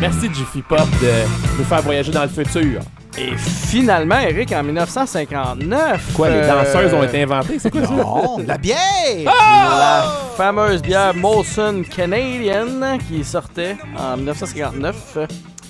Merci 0.00 0.28
Jiffy 0.32 0.62
Pop 0.62 0.78
de 1.00 1.58
nous 1.58 1.64
faire 1.64 1.82
voyager 1.82 2.12
dans 2.12 2.22
le 2.22 2.28
futur. 2.28 2.80
Et 3.18 3.34
finalement, 3.36 4.18
Eric, 4.18 4.52
en 4.52 4.62
1959. 4.62 6.12
Quoi, 6.14 6.28
les 6.28 6.34
euh, 6.36 6.46
danseuses 6.48 6.92
ont 6.92 7.02
été 7.02 7.22
inventées? 7.22 7.58
C'est 7.58 7.70
quoi 7.70 7.82
ça? 7.84 7.90
Non, 7.94 8.38
la 8.46 8.58
bière! 8.58 8.76
La 9.24 10.04
fameuse 10.36 10.82
bière 10.82 11.14
Molson 11.14 11.82
Canadian 11.94 12.98
qui 13.08 13.24
sortait 13.24 13.76
en 13.98 14.16
1959. 14.18 15.18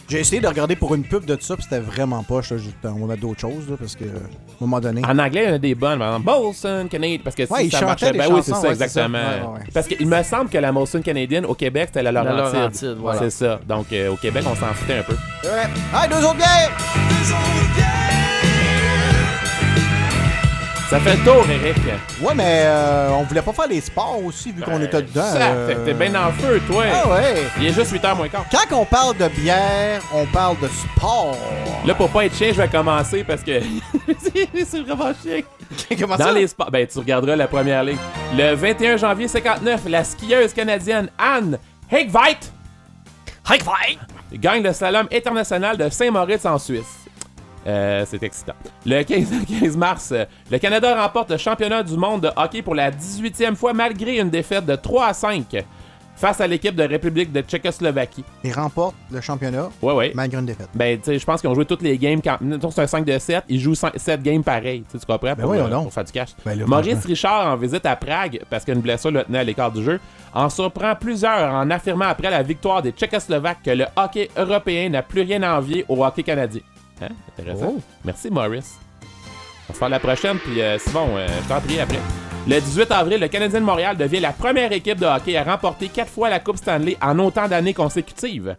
J'ai 0.09 0.21
essayé 0.21 0.41
de 0.41 0.47
regarder 0.47 0.77
pour 0.77 0.95
une 0.95 1.03
pub 1.03 1.25
de 1.25 1.37
ça, 1.41 1.57
puis 1.57 1.65
c'était 1.65 1.81
vraiment 1.81 2.23
pas. 2.23 2.41
Je, 2.41 2.57
je- 2.59 2.69
on 2.85 2.93
va 3.01 3.07
mettre 3.07 3.23
d'autres 3.23 3.41
choses, 3.41 3.69
là, 3.69 3.77
parce 3.79 3.97
que, 3.97 4.05
à 4.05 4.09
un 4.09 4.21
moment 4.61 4.79
donné. 4.79 5.03
En 5.05 5.19
anglais, 5.19 5.43
il 5.45 5.49
y 5.49 5.53
en 5.53 5.55
a 5.55 5.59
des 5.59 5.75
bonnes. 5.75 5.99
Par 5.99 6.09
exemple, 6.17 6.27
Molson 6.27 6.87
Canadian. 6.89 7.19
Parce 7.25 7.35
que 7.35 7.43
Ouais, 7.43 7.61
si 7.63 7.67
ils 7.67 7.73
ça 7.73 7.81
marchait. 7.85 8.13
des 8.13 8.19
Ben 8.19 8.27
oui, 8.31 8.41
c'est 8.45 8.53
chansons, 8.53 8.63
ça, 8.63 8.69
ouais, 8.69 8.75
c'est 8.77 8.85
exactement. 8.85 9.19
ça. 9.19 9.25
Ouais, 9.25 9.41
ouais, 9.41 9.53
ouais. 9.59 9.65
Parce 9.75 9.87
qu'il 9.89 10.07
me 10.07 10.23
semble 10.23 10.49
que 10.49 10.59
la 10.59 10.71
Molson 10.73 11.03
Canadian 11.03 11.43
au 11.45 11.55
Québec, 11.55 11.87
c'était 11.89 12.03
la 12.05 12.13
La 12.13 12.23
Laurentide. 12.23 12.55
Laurentide, 12.55 12.97
voilà. 13.01 13.19
C'est 13.19 13.31
ça. 13.31 13.61
Donc, 13.69 13.93
euh, 13.93 14.13
au 14.13 14.17
Québec, 14.17 14.45
on 14.47 14.55
s'en 14.55 14.73
foutait 14.75 14.99
un 14.99 15.03
peu. 15.03 15.15
Ouais. 15.45 15.51
Hey, 15.95 16.09
deux 16.09 16.25
autres 16.25 16.37
bières! 16.37 18.16
Ça 20.89 21.01
fait 21.01 21.17
le 21.17 21.25
tour, 21.25 21.45
Eric. 21.51 21.77
Ouais, 22.21 22.33
mais 22.37 22.63
euh, 22.65 23.11
on 23.11 23.25
voulait 23.25 23.43
pas 23.43 23.53
faire 23.53 23.67
les 23.67 23.81
sports 23.81 24.21
aussi, 24.25 24.53
vu 24.53 24.63
qu'on 24.63 24.81
était 24.81 25.03
dedans. 25.03 25.33
Ça 25.33 25.51
euh. 25.51 25.67
fait 25.69 25.75
que 25.75 25.81
t'es 25.81 25.95
bien 25.95 26.11
le 26.11 26.33
feu, 26.41 26.63
toi. 26.65 26.85
Ah 26.93 27.09
ouais! 27.09 27.43
Il 27.59 27.67
est 27.67 27.73
juste 27.73 27.93
8h 27.93 28.17
moins 28.17 28.29
quart. 28.29 28.45
Quand 28.53 28.77
on 28.77 28.85
parle 28.85 29.17
de 29.17 29.27
bière, 29.27 30.01
on 30.15 30.25
parle 30.27 30.57
de 30.61 30.69
sport. 30.69 31.37
Là, 31.85 31.93
pour 31.95 32.09
pas 32.11 32.27
être 32.27 32.37
chien, 32.37 32.53
je 32.53 32.63
vais 32.63 32.69
commencer 32.69 33.25
parce 33.25 33.43
que 33.43 33.61
c'est 34.65 34.81
vraiment 34.83 35.13
chien. 35.21 35.41
Comment 35.99 36.17
Dans 36.17 36.27
ça? 36.27 36.33
les 36.33 36.47
sports, 36.47 36.71
ben 36.71 36.87
tu 36.87 36.99
regarderas 37.01 37.35
la 37.35 37.49
première 37.49 37.83
ligne. 37.83 37.99
Le 38.37 38.55
21 38.55 38.97
janvier 38.97 39.27
59, 39.27 39.81
la 39.89 40.05
skieuse 40.05 40.53
canadienne 40.53 41.09
Anne 41.19 41.59
Hegveit 41.91 42.39
Hegveit 43.51 43.99
gagne 44.35 44.63
le 44.63 44.73
slalom 44.73 45.09
international 45.13 45.77
de 45.77 45.89
Saint-Moritz 45.89 46.45
en 46.47 46.59
Suisse. 46.59 47.06
Euh, 47.67 48.05
c'est 48.07 48.23
excitant. 48.23 48.53
Le 48.85 49.03
15, 49.03 49.27
15 49.61 49.77
mars, 49.79 50.13
euh, 50.13 50.25
le 50.51 50.59
Canada 50.59 51.03
remporte 51.03 51.31
le 51.31 51.37
championnat 51.37 51.83
du 51.83 51.97
monde 51.97 52.21
de 52.23 52.31
hockey 52.37 52.63
pour 52.63 52.75
la 52.75 52.91
18e 52.91 53.57
fois 53.57 53.73
malgré 53.73 54.19
une 54.19 54.31
défaite 54.31 54.67
de 54.67 54.77
3 54.77 55.07
à 55.07 55.13
5 55.15 55.65
face 56.15 56.41
à 56.41 56.47
l'équipe 56.47 56.75
de 56.75 56.83
République 56.83 57.31
de 57.31 57.43
Tchécoslovaquie. 57.43 58.25
Ils 58.43 58.53
remportent 58.53 58.95
le 59.11 59.21
championnat 59.21 59.69
Ouais, 59.83 59.93
ouais. 59.93 60.13
malgré 60.15 60.39
une 60.41 60.47
défaite. 60.47 60.69
Ben, 60.75 60.97
tu 60.99 61.05
sais, 61.05 61.19
je 61.19 61.25
pense 61.27 61.41
qu'ils 61.43 61.51
ont 61.51 61.55
joué 61.55 61.67
toutes 61.67 61.83
les 61.83 61.99
games. 61.99 62.23
Quand 62.23 62.39
c'est 62.71 62.81
un 62.83 62.87
5 62.87 63.05
de 63.05 63.19
7, 63.19 63.45
ils 63.49 63.61
jouent 63.61 63.75
7 63.75 64.23
games 64.23 64.43
pareils. 64.43 64.83
Tu 64.91 64.97
comprends? 64.99 65.35
Pour, 65.37 65.47
voyons 65.47 65.67
euh, 65.67 65.83
pour 65.83 65.93
faire 65.93 66.05
du 66.05 66.13
cash. 66.13 66.31
Ben 66.45 66.59
là, 66.59 66.65
Maurice. 66.67 67.05
Richard, 67.05 67.49
en 67.53 67.57
visite 67.57 67.85
à 67.85 67.97
Prague, 67.97 68.41
parce 68.49 68.65
qu'une 68.65 68.81
blessure 68.81 69.11
le 69.11 69.25
tenait 69.25 69.41
à 69.41 69.45
l'écart 69.45 69.71
du 69.71 69.85
jeu, 69.85 70.01
en 70.33 70.49
surprend 70.49 70.95
plusieurs 70.95 71.53
en 71.53 71.69
affirmant 71.71 72.07
après 72.07 72.31
la 72.31 72.43
victoire 72.43 72.81
des 72.81 72.93
Tchécoslovaques 72.93 73.63
que 73.65 73.71
le 73.73 73.85
hockey 73.97 74.31
européen 74.39 74.89
n'a 74.89 75.03
plus 75.03 75.23
rien 75.23 75.43
à 75.43 75.59
envier 75.59 75.85
au 75.89 76.03
hockey 76.03 76.23
canadien. 76.23 76.63
Hein? 77.03 77.09
Intéressant. 77.39 77.75
Oh. 77.77 77.81
Merci, 78.05 78.31
Maurice. 78.31 78.79
On 79.69 79.73
se 79.73 79.79
faire 79.79 79.89
la 79.89 79.99
prochaine, 79.99 80.39
puis 80.39 80.61
euh, 80.61 80.79
Simon, 80.79 81.17
euh, 81.17 81.27
je 81.43 81.49
t'en 81.49 81.61
prie 81.61 81.81
après. 81.81 81.99
Le 82.47 82.61
18 82.61 82.91
avril, 82.93 83.21
le 83.21 83.29
Canadien 83.29 83.61
de 83.61 83.65
Montréal 83.65 83.97
devient 83.97 84.21
la 84.21 84.33
première 84.33 84.71
équipe 84.71 84.99
de 85.01 85.07
hockey 85.07 85.37
à 85.37 85.43
remporter 85.43 85.89
quatre 85.89 86.11
fois 86.11 86.31
la 86.31 86.39
Coupe 86.39 86.57
Stanley 86.59 86.97
en 87.03 87.19
autant 87.19 87.49
d'années 87.49 87.75
consécutives. 87.75 88.57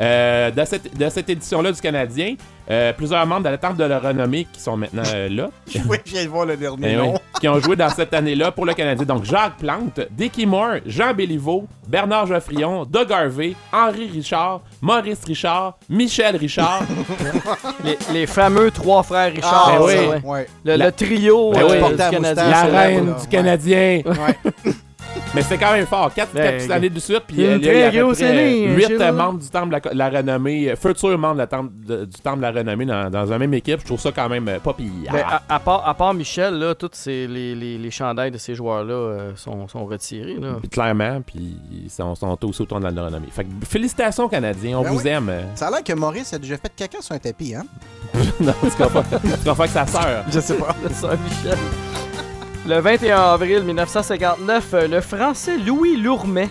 Euh, 0.00 0.50
de, 0.50 0.64
cette, 0.64 0.96
de 0.96 1.08
cette 1.10 1.28
édition-là 1.28 1.72
du 1.72 1.80
Canadien, 1.80 2.34
euh, 2.70 2.92
plusieurs 2.94 3.26
membres 3.26 3.42
de 3.44 3.50
la 3.50 3.58
Temple 3.58 3.76
de 3.76 3.84
la 3.84 3.98
Renommée 3.98 4.46
qui 4.50 4.58
sont 4.58 4.74
maintenant 4.76 5.02
euh, 5.14 5.28
là. 5.28 5.50
Oui, 5.88 5.98
je 6.06 6.12
viens 6.12 6.24
de 6.24 6.28
voir 6.30 6.46
le 6.46 6.56
dernier 6.56 6.88
Eh 6.92 6.96
nom. 6.96 7.12
oui, 7.12 7.18
qui 7.38 7.48
ont 7.48 7.60
joué 7.60 7.76
dans 7.76 7.90
cette 7.90 8.14
année-là 8.14 8.50
pour 8.50 8.64
le 8.64 8.72
Canadien. 8.72 9.04
Donc 9.04 9.24
Jacques 9.24 9.58
Plante, 9.58 10.00
Dickie 10.12 10.46
Moore, 10.46 10.76
Jean 10.86 11.12
Béliveau, 11.12 11.66
Bernard 11.86 12.26
Geoffrion, 12.28 12.86
Doug 12.86 13.12
Harvey, 13.12 13.54
Henri 13.72 14.08
Richard, 14.10 14.62
Maurice 14.80 15.22
Richard, 15.26 15.76
Michel 15.90 16.36
Richard. 16.36 16.82
Les, 17.84 17.98
les 18.12 18.26
fameux 18.26 18.70
trois 18.70 19.02
frères 19.02 19.32
Richard. 19.32 19.66
Ah, 19.68 19.72
ça, 19.78 19.84
oui. 19.84 19.92
ouais. 19.94 20.20
Ouais. 20.24 20.46
Le, 20.64 20.76
La- 20.76 20.86
le 20.86 20.92
trio 20.92 21.50
Ben 21.52 21.60
euh, 21.62 21.82
oui. 21.84 21.90
du 21.90 21.96
Canadien. 21.96 22.48
la 22.48 22.62
reine 22.64 23.04
du 23.04 23.10
ouais. 23.10 23.16
Canadien. 23.30 24.00
Ouais. 24.06 24.72
Mais 25.34 25.42
c'est 25.42 25.58
quand 25.58 25.72
même 25.72 25.86
fort. 25.86 26.12
Quatre, 26.12 26.32
Ben, 26.34 26.58
quatre 26.58 26.70
années 26.72 26.90
de 26.90 26.98
suite, 26.98 27.22
puis 27.26 27.46
euh, 27.46 27.56
il 27.60 27.64
y 27.64 27.70
a 27.82 27.86
à 27.86 27.90
peu 27.92 27.98
grosse 28.02 28.18
près 28.18 28.26
année, 28.30 28.66
huit 28.74 28.86
chez 28.88 29.00
euh, 29.00 29.10
vous. 29.12 29.16
membres 29.16 29.38
du 29.38 29.48
Temple 29.48 29.68
de 29.80 29.88
la, 29.96 30.10
la 30.10 30.18
Renommée, 30.18 30.70
euh, 30.70 30.76
futurs 30.76 31.16
membres 31.18 31.34
de 31.34 31.38
la 31.38 31.46
temple, 31.46 31.70
de- 31.86 32.04
du 32.04 32.20
Temple 32.20 32.38
de 32.38 32.42
la 32.42 32.50
Renommée 32.50 32.84
dans, 32.84 33.10
dans 33.10 33.32
une 33.32 33.38
même 33.38 33.54
équipe. 33.54 33.78
Je 33.80 33.84
trouve 33.86 34.00
ça 34.00 34.10
quand 34.10 34.28
même 34.28 34.48
euh, 34.48 34.58
pas 34.58 34.72
pire. 34.72 34.88
Ben, 35.12 35.22
à, 35.24 35.42
à 35.48 35.60
part, 35.60 35.88
à 35.88 35.94
part 35.94 36.14
Michel, 36.14 36.54
là, 36.58 36.74
tous 36.74 36.90
ces, 36.94 37.28
les, 37.28 37.54
les, 37.54 37.78
les 37.78 37.90
chandails 37.92 38.32
de 38.32 38.38
ces 38.38 38.56
joueurs-là 38.56 38.92
euh, 38.92 39.32
sont, 39.36 39.68
sont 39.68 39.84
retirés. 39.86 40.34
Là. 40.40 40.54
Puis 40.60 40.68
clairement, 40.68 41.20
puis 41.24 41.56
ils 41.70 41.90
sont, 41.90 42.14
sont 42.16 42.36
aussi 42.44 42.62
autour 42.62 42.80
de 42.80 42.88
la 42.88 42.90
renommée. 43.04 43.28
Fait 43.30 43.44
que 43.44 43.50
félicitations 43.68 44.28
Canadiens, 44.28 44.78
on 44.78 44.82
Ben 44.82 44.90
vous 44.90 44.98
oui. 45.02 45.08
aime. 45.08 45.30
Ça 45.54 45.68
a 45.68 45.70
l'air 45.70 45.84
que 45.84 45.92
Maurice 45.92 46.32
a 46.34 46.38
déjà 46.38 46.56
fait 46.56 46.72
caca 46.74 47.00
sur 47.00 47.14
un 47.14 47.18
tapis, 47.18 47.54
hein? 47.54 47.64
non, 48.40 48.52
tu 48.62 48.70
comprends 48.82 49.02
pas. 49.02 49.18
Tu 49.20 49.48
comprends 49.48 49.64
que 49.64 49.68
sa 49.70 49.86
sœur. 49.86 50.24
Je 50.28 50.40
sais 50.40 50.54
pas. 50.54 50.74
de 50.88 50.92
Saint-Michel. 50.92 51.58
Le 52.70 52.78
21 52.78 53.18
avril 53.18 53.64
1959, 53.64 54.74
euh, 54.74 54.86
le 54.86 55.00
Français 55.00 55.56
Louis 55.58 55.96
Lourmet 55.96 56.48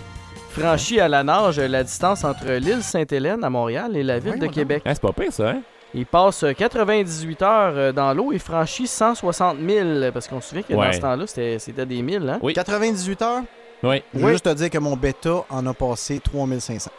franchit 0.50 1.00
à 1.00 1.08
la 1.08 1.22
nage 1.24 1.58
la 1.58 1.82
distance 1.82 2.24
entre 2.24 2.44
l'île 2.52 2.82
Sainte-Hélène 2.82 3.42
à 3.42 3.48
Montréal 3.48 3.96
et 3.96 4.02
la 4.02 4.18
ville 4.18 4.38
de 4.38 4.46
Québec. 4.46 4.82
Hein, 4.84 4.92
c'est 4.92 5.00
pas 5.00 5.12
pire 5.14 5.32
ça, 5.32 5.48
hein? 5.48 5.62
Il 5.94 6.04
passe 6.04 6.42
euh, 6.44 6.52
98 6.52 7.40
heures 7.40 7.72
euh, 7.74 7.92
dans 7.92 8.12
l'eau 8.12 8.32
et 8.32 8.38
franchit 8.38 8.86
160 8.86 9.56
000. 9.66 9.88
Parce 10.12 10.28
qu'on 10.28 10.42
se 10.42 10.50
souvient 10.50 10.62
que 10.62 10.74
dans 10.74 10.80
Ouais. 10.80 10.92
ce 10.92 11.00
temps-là, 11.00 11.24
c'était 11.26 11.86
des 11.86 12.02
milles. 12.02 12.28
Hein? 12.28 12.38
Oui. 12.42 12.52
98 12.52 13.22
heures? 13.22 13.42
Oui. 13.82 14.02
Je 14.14 14.18
veux 14.20 14.32
juste 14.32 14.44
te 14.44 14.52
dire 14.52 14.68
que 14.68 14.76
mon 14.78 14.96
bêta 14.96 15.42
en 15.48 15.66
a 15.66 15.72
passé 15.72 16.20
3500. 16.20 16.90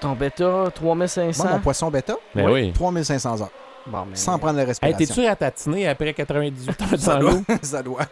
Ton 0.00 0.12
bêta, 0.12 0.66
3500. 0.72 1.42
Moi, 1.42 1.52
mon 1.54 1.58
poisson 1.58 1.90
bêta, 1.90 2.14
Ben 2.32 2.48
oui. 2.48 2.72
3500 2.72 3.40
heures. 3.42 3.50
Bon, 3.88 4.04
mais- 4.08 4.14
Sans 4.14 4.38
prendre 4.38 4.54
la 4.54 4.62
Hey, 4.62 4.68
respiration. 4.68 4.98
t'es-tu 4.98 5.26
à 5.26 5.34
tatiner 5.34 5.88
après 5.88 6.14
98 6.14 6.80
heures 6.80 7.16
dans 7.16 7.18
l'eau? 7.30 7.40
ça 7.62 7.82
doit. 7.82 8.02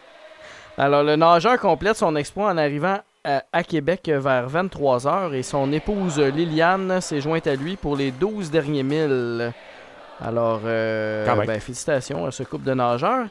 Alors, 0.77 1.03
le 1.03 1.15
nageur 1.15 1.57
complète 1.59 1.97
son 1.97 2.15
exploit 2.15 2.49
en 2.51 2.57
arrivant 2.57 2.99
à, 3.23 3.43
à 3.51 3.63
Québec 3.63 4.09
vers 4.13 4.47
23 4.47 4.99
h 5.05 5.33
et 5.33 5.43
son 5.43 5.71
épouse 5.73 6.19
Liliane 6.19 7.01
s'est 7.01 7.19
jointe 7.21 7.47
à 7.47 7.55
lui 7.55 7.75
pour 7.75 7.95
les 7.95 8.11
12 8.11 8.51
derniers 8.51 8.83
milles. 8.83 9.51
Alors, 10.23 10.61
euh, 10.65 11.25
ben, 11.45 11.59
félicitations 11.59 12.25
à 12.25 12.31
ce 12.31 12.43
couple 12.43 12.65
de 12.65 12.73
nageurs. 12.73 13.25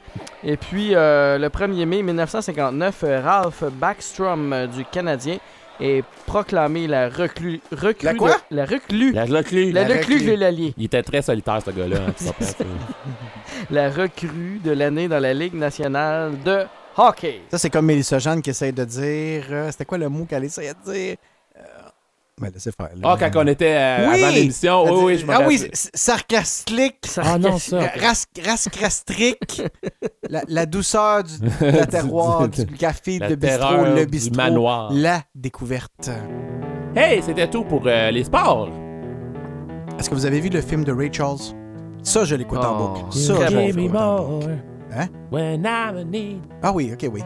Et 0.44 0.56
puis, 0.56 0.94
euh, 0.94 1.38
le 1.38 1.48
1er 1.48 1.84
mai 1.86 2.02
1959, 2.02 3.02
euh, 3.04 3.20
Ralph 3.24 3.64
Backstrom 3.72 4.66
du 4.72 4.84
Canadien 4.84 5.38
est 5.80 6.04
proclamé 6.26 6.86
la 6.86 7.08
reclus. 7.08 7.60
reclus 7.72 8.06
La 8.06 8.14
quoi? 8.14 8.30
de- 8.50 8.56
la 8.56 8.64
reclus. 8.64 9.12
La 9.12 9.24
reclue. 9.24 9.72
La, 9.72 9.82
La 9.88 9.94
reclus 9.96 10.14
reclue. 10.14 10.30
de 10.30 10.40
l'Allier. 10.40 10.74
Il 10.78 10.84
était 10.84 11.02
très 11.02 11.22
solitaire, 11.22 11.58
ce 11.64 11.70
gars-là. 11.70 11.96
hein? 12.08 12.64
La 13.70 13.88
recrue 13.90 14.60
de 14.64 14.70
l'année 14.72 15.08
dans 15.08 15.18
la 15.18 15.34
Ligue 15.34 15.54
nationale 15.54 16.32
de 16.44 16.64
hockey. 16.96 17.40
Ça, 17.50 17.58
c'est 17.58 17.70
comme 17.70 17.86
Mélissa 17.86 18.18
Jeanne 18.18 18.42
qui 18.42 18.50
essaye 18.50 18.72
de 18.72 18.84
dire. 18.84 19.44
euh, 19.50 19.70
C'était 19.70 19.84
quoi 19.84 19.98
le 19.98 20.08
mot 20.08 20.24
qu'elle 20.24 20.44
essayait 20.44 20.72
de 20.74 20.92
dire? 20.92 21.16
Euh, 21.58 21.62
Ben, 22.40 22.50
laissez 22.52 22.70
faire. 22.72 22.90
là. 22.94 23.16
Ah, 23.18 23.30
quand 23.30 23.42
on 23.42 23.46
était 23.46 23.74
euh, 23.76 24.08
Oui! 24.10 24.22
avant 24.22 24.34
l'émission, 24.34 24.84
oui, 24.84 25.00
oui, 25.04 25.18
je 25.18 25.26
me 25.26 25.32
Ah 25.32 25.40
oui, 25.46 25.62
sarcastique. 25.72 27.06
Ah 27.16 27.38
non, 27.38 27.58
ça. 27.58 27.78
Ras- 28.00 28.26
Rascrastrique. 28.44 29.62
la, 30.28 30.42
la 30.48 30.66
douceur 30.66 31.24
du, 31.24 31.38
de 31.38 31.76
la 31.76 31.86
terroir, 31.96 32.48
du, 32.48 32.66
café, 32.66 33.18
La 33.18 33.28
de 33.30 33.34
bistrot, 33.36 33.84
le 33.84 34.00
du 34.00 34.06
bistrot. 34.06 34.36
manoir. 34.36 34.90
La 34.92 35.22
découverte. 35.34 36.10
Hey, 36.94 37.22
c'était 37.22 37.48
tout 37.48 37.64
pour 37.64 37.82
euh, 37.86 38.10
les 38.10 38.24
sports. 38.24 38.68
Est-ce 39.98 40.10
que 40.10 40.14
vous 40.14 40.26
avez 40.26 40.40
vu 40.40 40.48
le 40.50 40.60
film 40.60 40.84
de 40.84 40.92
Ray 40.92 41.10
Charles? 41.12 41.38
Ça, 42.02 42.24
je 42.24 42.34
l'écoute 42.36 42.58
en 42.58 42.74
Oh, 42.78 42.88
boucle. 43.00 43.16
Ça, 43.18 43.34
je 43.48 43.56
l'écoute 43.56 43.96
en 43.96 44.24
boucle. 44.38 44.58
Hein? 44.94 45.06
When 45.30 45.64
I'm 45.66 45.96
in 45.98 46.04
need. 46.10 46.40
Ah 46.62 46.72
oui, 46.72 46.90
ok, 46.92 47.08
oui. 47.12 47.22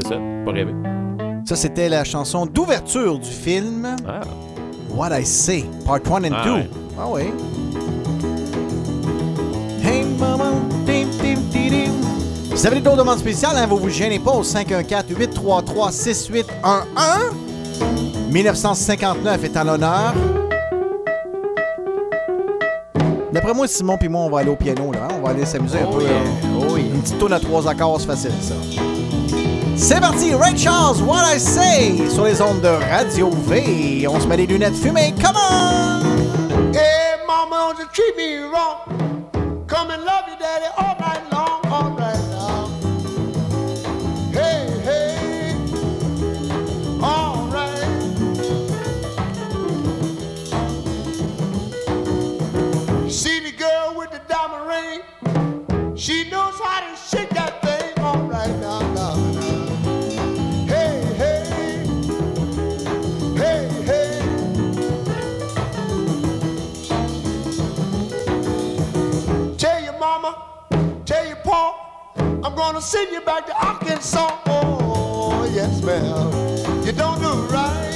C'est 0.00 0.08
ça, 0.08 0.16
pas 0.44 0.52
rêver. 0.52 0.72
Ça, 1.44 1.56
c'était 1.56 1.88
la 1.88 2.04
chanson 2.04 2.46
d'ouverture 2.46 3.18
du 3.18 3.30
film 3.30 3.96
Ah. 4.06 4.20
What 4.94 5.18
I 5.18 5.24
Say, 5.24 5.64
Part 5.86 6.00
1 6.10 6.24
and 6.24 6.30
2. 6.30 6.34
Ah 6.98 7.08
ouais. 7.08 7.08
Ah 7.08 7.10
oui. 7.10 7.22
Hey, 9.82 10.04
maman, 10.18 10.52
dim, 10.86 11.06
dim, 11.22 11.38
dim, 11.50 11.70
dim. 11.70 11.92
Si 12.54 12.54
vous 12.54 12.66
avez 12.66 12.80
d'autres 12.80 12.98
demandes 12.98 13.18
spéciales, 13.18 13.56
hein, 13.56 13.66
vous 13.66 13.78
vous 13.78 13.88
gênez 13.88 14.18
pas 14.18 14.32
au 14.32 14.42
514-833-6811. 14.42 16.44
1959 18.30 19.44
est 19.44 19.56
en 19.56 19.64
l'honneur. 19.64 20.12
D'après 23.32 23.54
moi, 23.54 23.66
Simon 23.66 23.96
et 24.02 24.08
moi, 24.08 24.20
on 24.22 24.30
va 24.30 24.40
aller 24.40 24.50
au 24.50 24.56
piano. 24.56 24.92
Là, 24.92 25.08
hein? 25.10 25.14
On 25.18 25.22
va 25.24 25.30
aller 25.30 25.46
s'amuser 25.46 25.78
un 25.78 25.86
Oh 25.90 25.94
peu. 25.96 26.02
yeah 26.02 26.10
petite 27.02 27.18
tourne 27.18 27.32
à 27.32 27.40
trois 27.40 27.68
accords, 27.68 28.00
c'est 28.00 28.06
facile 28.06 28.32
ça. 28.40 28.54
C'est 29.76 30.00
parti, 30.00 30.34
Ray 30.34 30.56
Charles, 30.56 31.02
What 31.02 31.34
I 31.34 31.40
Say, 31.40 32.10
sur 32.10 32.24
les 32.24 32.40
ondes 32.40 32.60
de 32.60 32.68
Radio 32.68 33.30
V. 33.30 34.06
On 34.08 34.20
se 34.20 34.26
met 34.26 34.36
les 34.36 34.46
lunettes 34.46 34.76
fumées, 34.76 35.14
come 35.20 35.36
on! 35.36 36.02
Hey 36.72 37.16
mama, 37.26 37.74
you 37.78 37.86
treat 37.92 38.16
me 38.16 38.44
wrong? 38.44 38.78
Come 39.66 39.90
and 39.90 40.04
love 40.04 40.28
you 40.28 40.36
daddy 40.38 40.66
all 40.76 40.96
night 41.00 41.22
long, 41.32 41.60
all 41.72 41.90
night 41.96 42.20
long. 42.30 42.70
Hey, 44.32 44.68
hey, 44.84 45.56
all 47.02 47.48
right. 47.50 47.88
See 53.10 53.40
the 53.40 53.52
girl 53.56 53.94
with 53.96 54.10
the 54.10 54.20
diamond 54.28 54.68
ring? 54.68 55.00
She 55.96 56.28
knows 56.30 56.58
how 56.58 56.80
to 56.80 56.91
I'm 72.44 72.56
gonna 72.56 72.80
send 72.80 73.12
you 73.12 73.20
back 73.20 73.46
to 73.46 73.66
Arkansas. 73.66 74.38
Oh, 74.46 75.48
yes, 75.54 75.80
ma'am. 75.82 76.84
You 76.84 76.92
don't 76.92 77.20
do 77.20 77.32
right. 77.52 77.92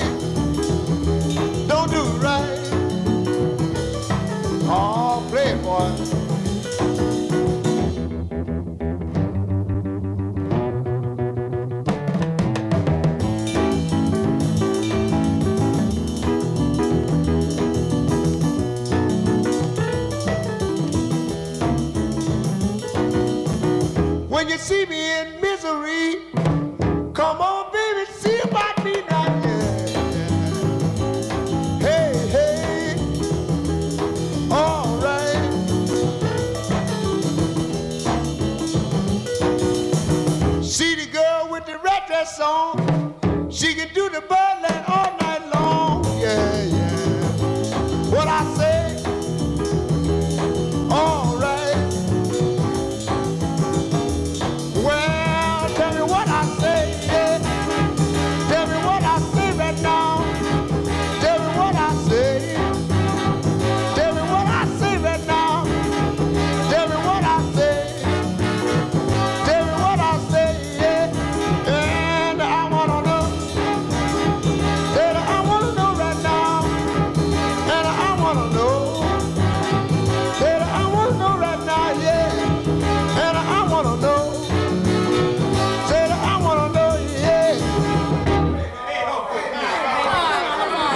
Don't 1.67 1.91
do 1.91 2.03
right. 2.23 2.59
Oh, 4.69 5.27
play 5.31 5.51
it, 5.51 5.63
boy. 5.63 6.26
When 24.37 24.51
you 24.51 24.59
see 24.59 24.85
me 24.85 25.19
in 25.19 25.41
misery, 25.41 26.17
come 27.15 27.41
on, 27.41 27.73
baby, 27.73 28.05
see 28.19 28.39
about 28.41 28.85
me 28.85 29.01
now. 29.09 29.25
Yeah. 29.47 29.79
Hey, 31.81 32.13
hey, 32.35 32.99
all 34.51 34.99
right. 34.99 35.41
See 40.63 40.97
the 40.97 41.07
girl 41.11 41.49
with 41.51 41.65
the 41.65 41.79
rat 41.79 42.29
song. 42.29 43.49
She 43.51 43.73
can 43.75 43.89
do 43.95 44.11
the 44.11 44.21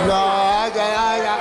No, 0.06 0.14
I 0.14 0.70
got, 0.74 0.78
I 0.78 1.22
got. 1.22 1.39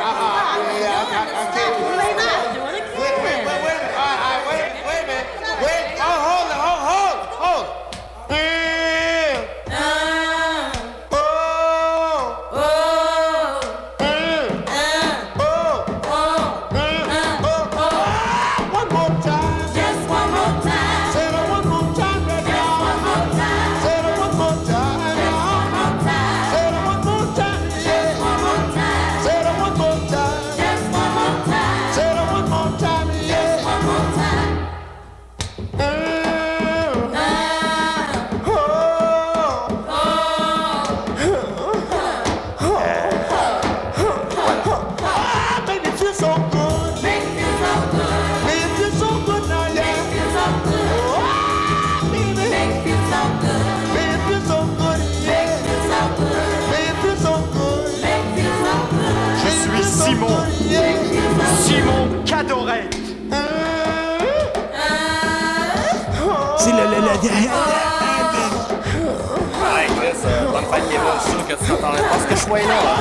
fajnie, 70.69 70.99
bo 70.99 71.13
już 71.13 71.23
szukać 71.23 71.69
na 71.69 71.77
talent. 71.77 72.07
Pasko 72.07 72.45
szło 72.45 72.57
i 72.57 72.61
nowa. 72.61 72.95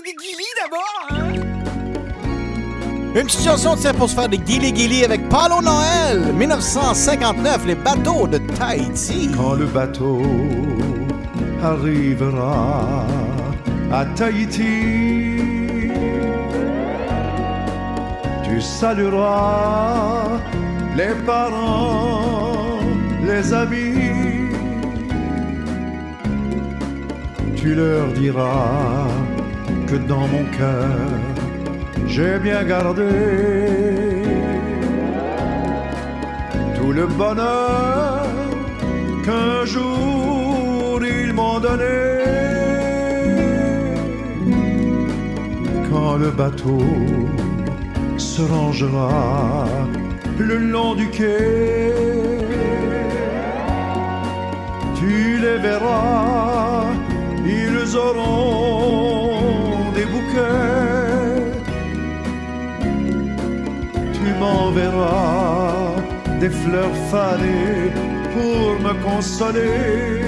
des 0.00 0.14
d'abord. 0.60 1.06
Hein. 1.10 1.32
Une 3.14 3.24
petite 3.24 3.44
chanson 3.44 3.76
de 3.76 3.92
pour 3.92 4.08
se 4.08 4.14
faire 4.14 4.28
des 4.28 4.38
guillis-guillis 4.38 5.04
avec 5.04 5.28
Paulo 5.28 5.60
Noël, 5.60 6.32
1959, 6.32 7.66
les 7.66 7.74
bateaux 7.74 8.26
de 8.26 8.38
Tahiti. 8.38 9.30
Quand 9.36 9.52
le 9.54 9.66
bateau 9.66 10.22
arrivera 11.62 13.06
à 13.92 14.06
Tahiti, 14.06 15.90
tu 18.44 18.60
salueras 18.62 20.40
les 20.96 21.14
parents, 21.26 22.80
les 23.26 23.52
amis, 23.52 24.48
tu 27.56 27.74
leur 27.74 28.08
diras 28.12 29.06
dans 29.98 30.26
mon 30.28 30.44
cœur, 30.58 30.88
j'ai 32.06 32.38
bien 32.38 32.64
gardé 32.64 33.08
tout 36.76 36.92
le 36.92 37.06
bonheur 37.06 38.26
qu'un 39.24 39.64
jour 39.64 41.00
ils 41.02 41.32
m'ont 41.32 41.60
donné. 41.60 41.84
Quand 45.90 46.16
le 46.16 46.30
bateau 46.30 46.82
se 48.16 48.42
rangera 48.42 49.66
le 50.38 50.56
long 50.56 50.94
du 50.94 51.08
quai, 51.08 51.92
tu 54.94 55.38
les 55.38 55.58
verras, 55.58 56.84
ils 57.44 57.96
auront 57.96 59.11
tu 64.12 64.28
m'enverras 64.40 65.94
des 66.40 66.48
fleurs 66.50 66.96
fanées 67.10 67.92
pour 68.34 68.80
me 68.80 68.94
consoler. 69.02 70.20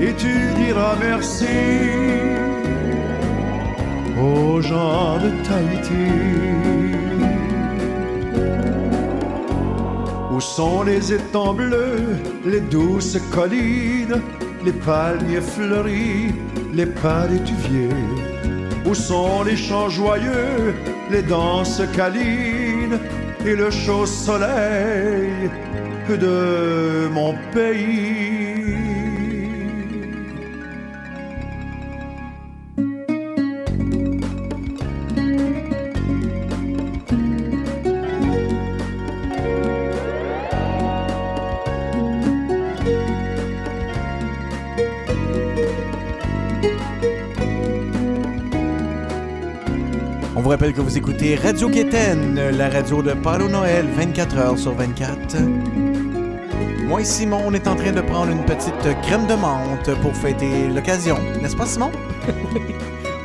Et 0.00 0.12
tu 0.14 0.34
diras 0.56 0.94
merci 1.00 1.46
aux 4.16 4.60
gens 4.60 5.18
de 5.18 5.30
Tahiti. 5.46 6.08
Où 10.32 10.40
sont 10.40 10.82
les 10.84 11.12
étangs 11.12 11.54
bleus, 11.54 12.16
les 12.44 12.60
douces 12.60 13.18
collines, 13.32 14.22
les 14.64 14.72
palmiers 14.72 15.40
fleuris 15.40 16.32
les 16.78 16.86
pas 16.86 17.26
d'étuviers 17.26 18.04
Où 18.86 18.94
sont 18.94 19.42
les 19.42 19.56
chants 19.56 19.88
joyeux, 19.88 20.74
les 21.10 21.22
danses 21.22 21.82
câlines 21.96 22.98
et 23.44 23.56
le 23.56 23.68
chaud 23.68 24.06
soleil 24.06 25.50
de 26.08 27.08
mon 27.12 27.34
pays 27.52 28.17
rappelle 50.68 50.84
que 50.84 50.90
vous 50.90 50.98
écoutez 50.98 51.34
Radio 51.36 51.68
Quétaine, 51.68 52.38
la 52.50 52.68
radio 52.68 53.00
de 53.02 53.12
Palo 53.12 53.48
Noël, 53.48 53.86
24 53.96 54.38
heures 54.38 54.58
sur 54.58 54.74
24. 54.74 55.36
Moi 56.86 57.00
et 57.00 57.04
Simon, 57.04 57.40
on 57.46 57.54
est 57.54 57.66
en 57.66 57.74
train 57.74 57.92
de 57.92 58.00
prendre 58.00 58.30
une 58.32 58.44
petite 58.44 59.00
crème 59.02 59.26
de 59.26 59.34
menthe 59.34 59.90
pour 60.02 60.14
fêter 60.14 60.68
l'occasion. 60.68 61.16
N'est-ce 61.40 61.56
pas, 61.56 61.64
Simon? 61.64 61.90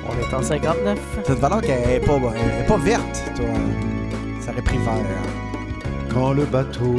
On 0.06 0.20
est 0.20 0.34
en 0.34 0.42
59. 0.42 1.00
Cette 1.26 1.40
valeur 1.40 1.62
qu'elle 1.62 1.86
n'est 1.86 2.00
pas, 2.00 2.14
elle 2.14 2.64
est 2.64 2.68
pas 2.68 2.78
verte, 2.78 3.24
toi. 3.36 3.46
Ça 4.40 4.52
aurait 4.52 4.62
pris 4.62 4.78
vert. 4.78 6.14
quand 6.14 6.34
le 6.34 6.46
bateau 6.46 6.96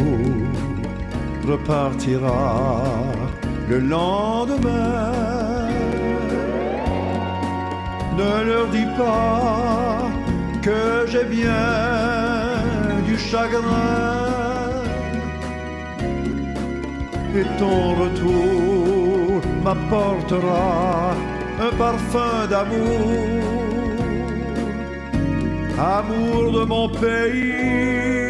repartira 1.47 2.83
le 3.69 3.79
lendemain. 3.79 5.13
Ne 8.19 8.45
leur 8.45 8.67
dis 8.69 8.87
pas 8.97 9.84
que 10.65 11.07
j'ai 11.11 11.25
bien 11.25 11.67
du 13.07 13.17
chagrin. 13.19 14.31
Et 17.39 17.47
ton 17.59 17.95
retour 18.03 19.43
m'apportera 19.65 21.15
un 21.61 21.73
parfum 21.77 22.47
d'amour 22.49 23.55
amour 25.79 26.53
de 26.53 26.65
mon 26.65 26.89
pays, 26.89 28.27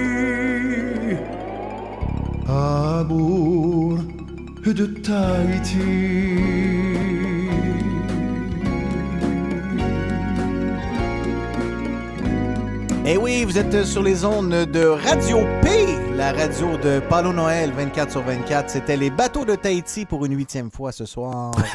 amour 2.49 3.99
de 4.65 4.87
Tahiti. 4.87 6.34
Eh 13.07 13.19
oui, 13.19 13.45
vous 13.45 13.59
êtes 13.59 13.85
sur 13.85 14.03
les 14.03 14.25
ondes 14.25 14.49
de 14.49 14.87
Radio 14.87 15.41
P, 15.61 16.15
la 16.17 16.33
radio 16.33 16.79
de 16.79 17.01
Palo 17.01 17.35
Noël 17.35 17.71
24 17.73 18.11
sur 18.11 18.23
24. 18.23 18.71
C'était 18.71 18.97
les 18.97 19.11
bateaux 19.11 19.45
de 19.45 19.55
Tahiti 19.55 20.07
pour 20.07 20.25
une 20.25 20.35
huitième 20.35 20.71
fois 20.71 20.91
ce 20.91 21.05
soir. 21.05 21.53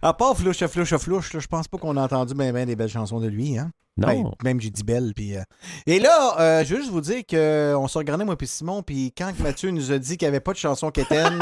à 0.00 0.12
part 0.16 0.36
Flouche, 0.36 0.64
Flouche, 0.66 0.96
Flouche, 0.96 1.36
je 1.36 1.46
pense 1.48 1.66
pas 1.66 1.78
qu'on 1.78 1.96
a 1.96 2.02
entendu 2.02 2.34
bien 2.34 2.52
ben 2.52 2.64
des 2.64 2.76
belles 2.76 2.88
chansons 2.88 3.18
de 3.18 3.26
lui. 3.26 3.58
Hein? 3.58 3.72
Non. 3.96 4.06
Ben, 4.06 4.24
même 4.44 4.60
j'ai 4.60 4.70
dit 4.70 4.84
belle. 4.84 5.14
Puis, 5.16 5.36
euh, 5.36 5.42
Et 5.86 5.98
là, 5.98 6.36
euh, 6.38 6.64
je 6.64 6.74
veux 6.74 6.80
juste 6.80 6.92
vous 6.92 7.00
dire 7.00 7.22
qu'on 7.28 7.88
se 7.88 7.98
regardait, 7.98 8.24
moi 8.24 8.36
puis 8.36 8.46
Simon, 8.46 8.84
puis 8.84 9.12
quand 9.18 9.32
Mathieu 9.40 9.72
nous 9.72 9.90
a 9.90 9.98
dit 9.98 10.16
qu'il 10.16 10.26
n'y 10.26 10.30
avait 10.30 10.38
pas 10.38 10.52
de 10.52 10.58
chanson 10.58 10.92
quétaine, 10.92 11.40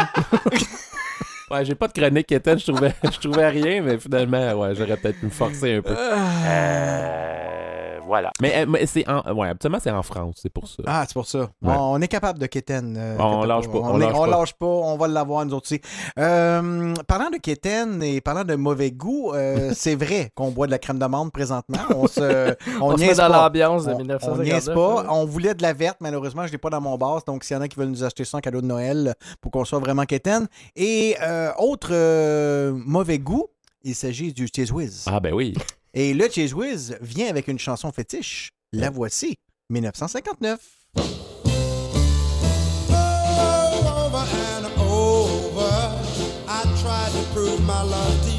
Ouais, 1.53 1.67
j'ai 1.67 1.75
pas 1.75 1.87
de 1.87 1.93
chronique 1.93 2.33
Étienne, 2.33 2.59
je 2.59 2.73
trouvais, 2.73 2.95
je 3.05 3.19
trouvais 3.29 3.49
rien, 3.51 3.83
mais 3.83 3.99
finalement, 3.99 4.55
ouais, 4.55 4.75
j'aurais 4.75 4.97
peut-être 4.97 5.21
pu 5.21 5.27
me 5.27 5.31
forcer 5.31 5.75
un 5.75 5.83
peu. 5.83 5.95
Euh, 5.95 7.72
voilà. 8.13 8.31
Mais, 8.43 8.53
euh, 8.63 8.67
mais 8.69 8.85
c'est 8.85 9.09
en. 9.09 9.23
Ouais, 9.35 9.49
absolument, 9.49 9.79
c'est 9.83 9.91
en 9.91 10.03
France, 10.03 10.35
c'est 10.43 10.53
pour 10.53 10.69
ça. 10.69 10.83
Ah, 10.87 11.05
c'est 11.09 11.15
pour 11.15 11.27
ça. 11.27 11.39
Ouais. 11.39 11.49
On, 11.63 11.95
on 11.95 12.01
est 12.03 12.09
capable 12.09 12.39
de 12.39 12.45
Kéten. 12.47 12.95
euh, 12.99 13.17
On 13.19 13.45
lâche 13.45 13.69
pas, 13.69 13.79
On, 13.79 13.95
on 13.95 14.01
est- 14.01 14.05
lâche 14.07 14.15
on 14.15 14.25
pas. 14.25 14.31
lâche 14.39 14.53
pas, 14.53 14.67
on 14.67 14.97
va 14.99 15.09
l'avoir 15.09 15.47
nous 15.47 15.55
autres 15.55 15.67
aussi. 15.73 15.81
Euh, 16.19 16.95
parlant 17.09 17.31
de 17.31 17.37
Kéten 17.39 18.03
et 18.03 18.21
parlant 18.21 18.45
de 18.45 18.55
mauvais 18.55 18.91
goût, 18.91 19.33
euh, 19.33 19.73
c'est 19.75 19.95
vrai 19.95 20.31
qu'on 20.35 20.51
boit 20.51 20.67
de 20.67 20.73
la 20.73 20.79
crème 20.79 20.99
d'amande 20.99 21.33
présentement. 21.33 21.79
On 21.97 22.07
se, 22.07 22.55
On 22.81 22.93
se 22.93 22.97
niaise 22.99 23.09
met 23.19 23.25
dans 23.25 23.31
pas. 23.31 23.43
l'ambiance 23.45 23.87
de 23.87 23.93
On- 23.93 23.99
1959, 23.99 24.69
On 24.69 24.75
pas. 24.75 25.03
ouais. 25.03 25.09
On 25.11 25.25
voulait 25.25 25.55
de 25.55 25.63
la 25.63 25.73
verte, 25.73 25.97
malheureusement, 26.01 26.47
je 26.47 26.53
l'ai 26.53 26.59
pas 26.59 26.71
dans 26.71 26.81
mon 26.81 26.97
bar. 26.97 27.23
Donc, 27.27 27.45
s'il 27.45 27.57
y 27.57 27.59
en 27.59 27.63
a 27.63 27.69
qui 27.69 27.79
veulent 27.79 27.89
nous 27.89 28.05
acheter 28.05 28.25
ça 28.25 28.39
en 28.39 28.41
cadeau 28.41 28.61
de 28.61 28.67
Noël 28.67 29.15
pour 29.41 29.51
qu'on 29.51 29.65
soit 29.65 29.79
vraiment 29.79 30.05
Kéten. 30.05 30.47
Et 30.77 31.17
euh, 31.23 31.51
autre 31.59 31.89
euh, 31.93 32.73
mauvais 32.87 33.19
goût, 33.19 33.47
il 33.85 33.95
s'agit 33.95 34.33
du 34.33 34.49
Cheese 34.55 34.73
Whiz. 34.73 35.05
Ah, 35.07 35.21
ben 35.21 35.33
oui. 35.33 35.55
Et 35.95 36.15
le 36.15 36.29
Cheese 36.29 36.55
Whiz 36.55 36.97
vient 37.01 37.29
avec 37.29 37.49
une 37.49 37.59
chanson 37.59 37.93
fétiche. 37.93 38.51
La 38.73 38.91
voici, 38.91 39.37
1959. 39.71 40.59
over 44.13 44.27
and 44.55 44.67
over. 44.79 45.73
I 46.49 46.63
tried 46.83 47.13
to 47.13 47.23
prove 47.33 47.61
my 47.67 47.83
love 47.83 48.27
to 48.27 48.32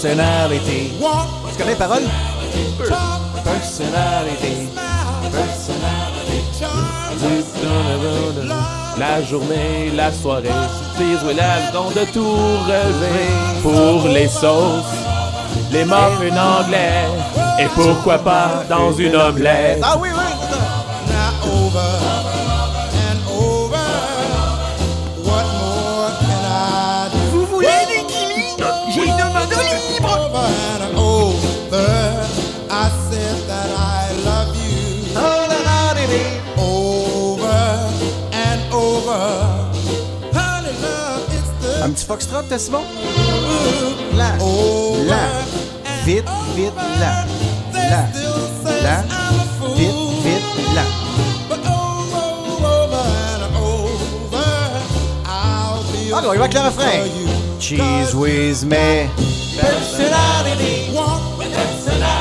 personality. 0.00 0.92
Tu 1.50 1.58
connais 1.58 1.70
les 1.70 1.76
paroles? 1.76 2.02
Personality. 3.44 4.68
La 8.96 9.22
journée, 9.22 9.90
la 9.94 10.12
soirée, 10.12 10.50
Cheese 10.96 11.24
Whiz 11.26 11.38
a 11.38 11.66
le 11.66 11.72
don 11.72 11.90
de 11.90 12.04
tout 12.12 12.36
relever. 12.66 13.28
Pour 13.62 14.08
les 14.08 14.28
sauces, 14.28 14.84
les 15.72 15.84
muffins 15.84 16.60
anglais, 16.60 17.06
et 17.58 17.66
pourquoi 17.74 18.18
pas 18.18 18.64
dans 18.68 18.92
une 18.92 19.16
omelette? 19.16 19.80
Ah 19.82 19.96
oui, 19.98 20.10
oui! 20.12 20.24
Un 41.88 41.92
petit 41.92 42.04
foxtrot, 42.04 42.42
t'as 42.46 42.58
Simon? 42.58 42.82
Là, 44.14 44.36
là, 45.06 45.16
vite, 46.04 46.22
vite, 46.54 46.74
là, 47.00 47.24
là, 47.72 48.04
là, 48.82 49.04
vite, 49.74 49.90
vite, 50.22 50.74
là. 50.74 50.82
Ah, 55.26 55.76
on 55.80 56.34
y 56.34 56.36
va 56.36 56.44
avec 56.44 56.52
le 56.52 56.60
refrain. 56.60 57.06
Cheese 57.58 58.14
Whiz, 58.14 58.66
mais 58.66 59.08
Personality. 59.58 60.92
Personality. 61.38 62.17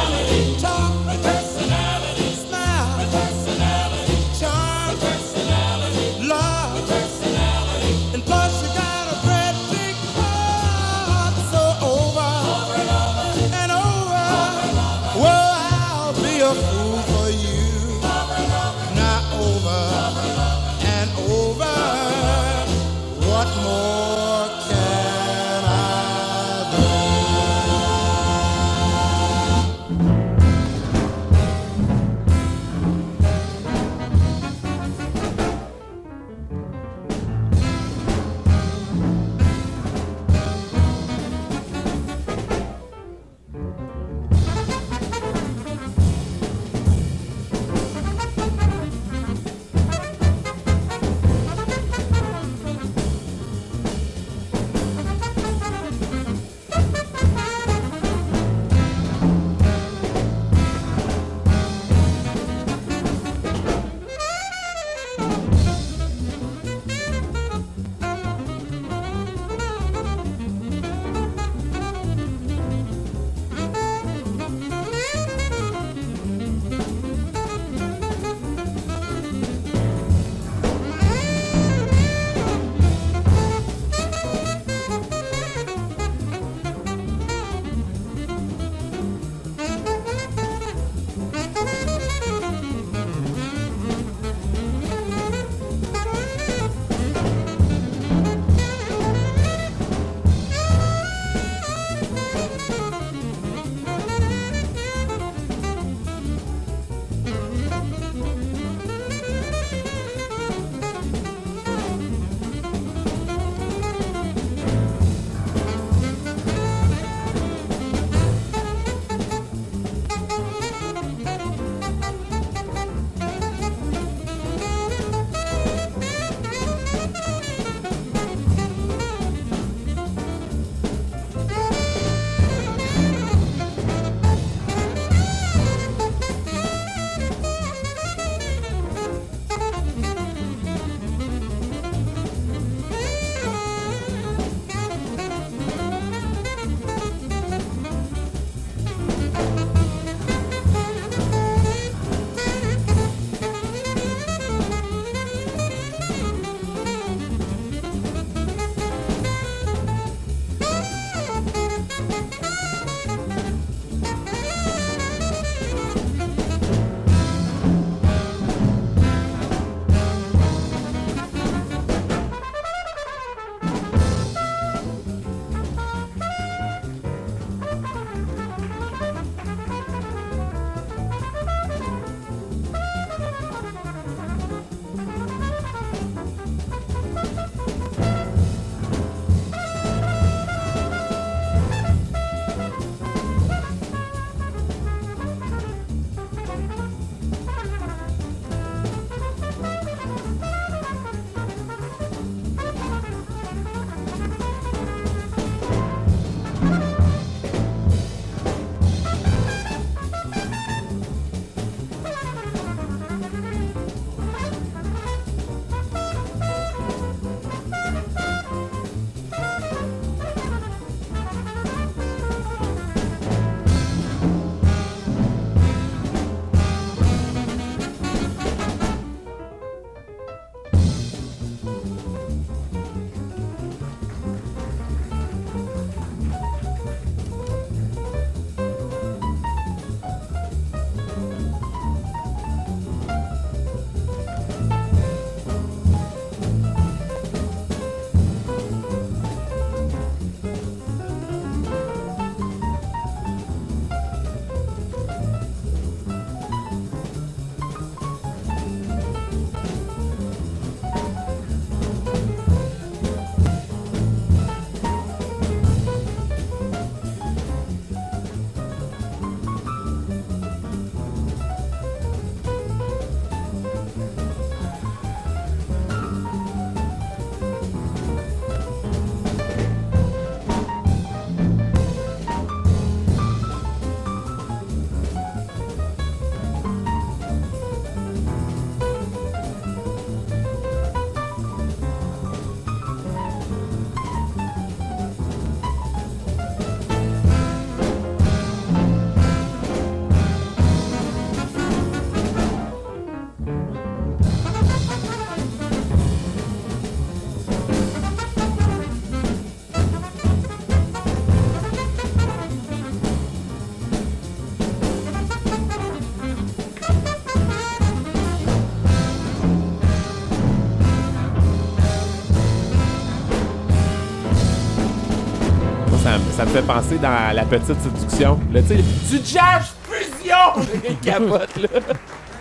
Ça 326.38 326.46
me 326.46 326.52
fait 326.52 326.62
penser 326.62 327.00
dans 327.00 327.36
la 327.36 327.44
petite 327.46 327.82
séduction. 327.82 328.40
Là, 328.54 328.62
tu 328.62 328.68
sais, 328.68 328.76
du 328.76 329.26
jazz 329.26 329.74
fusion! 329.90 330.96
Capote, 331.02 331.58
là. 331.58 331.80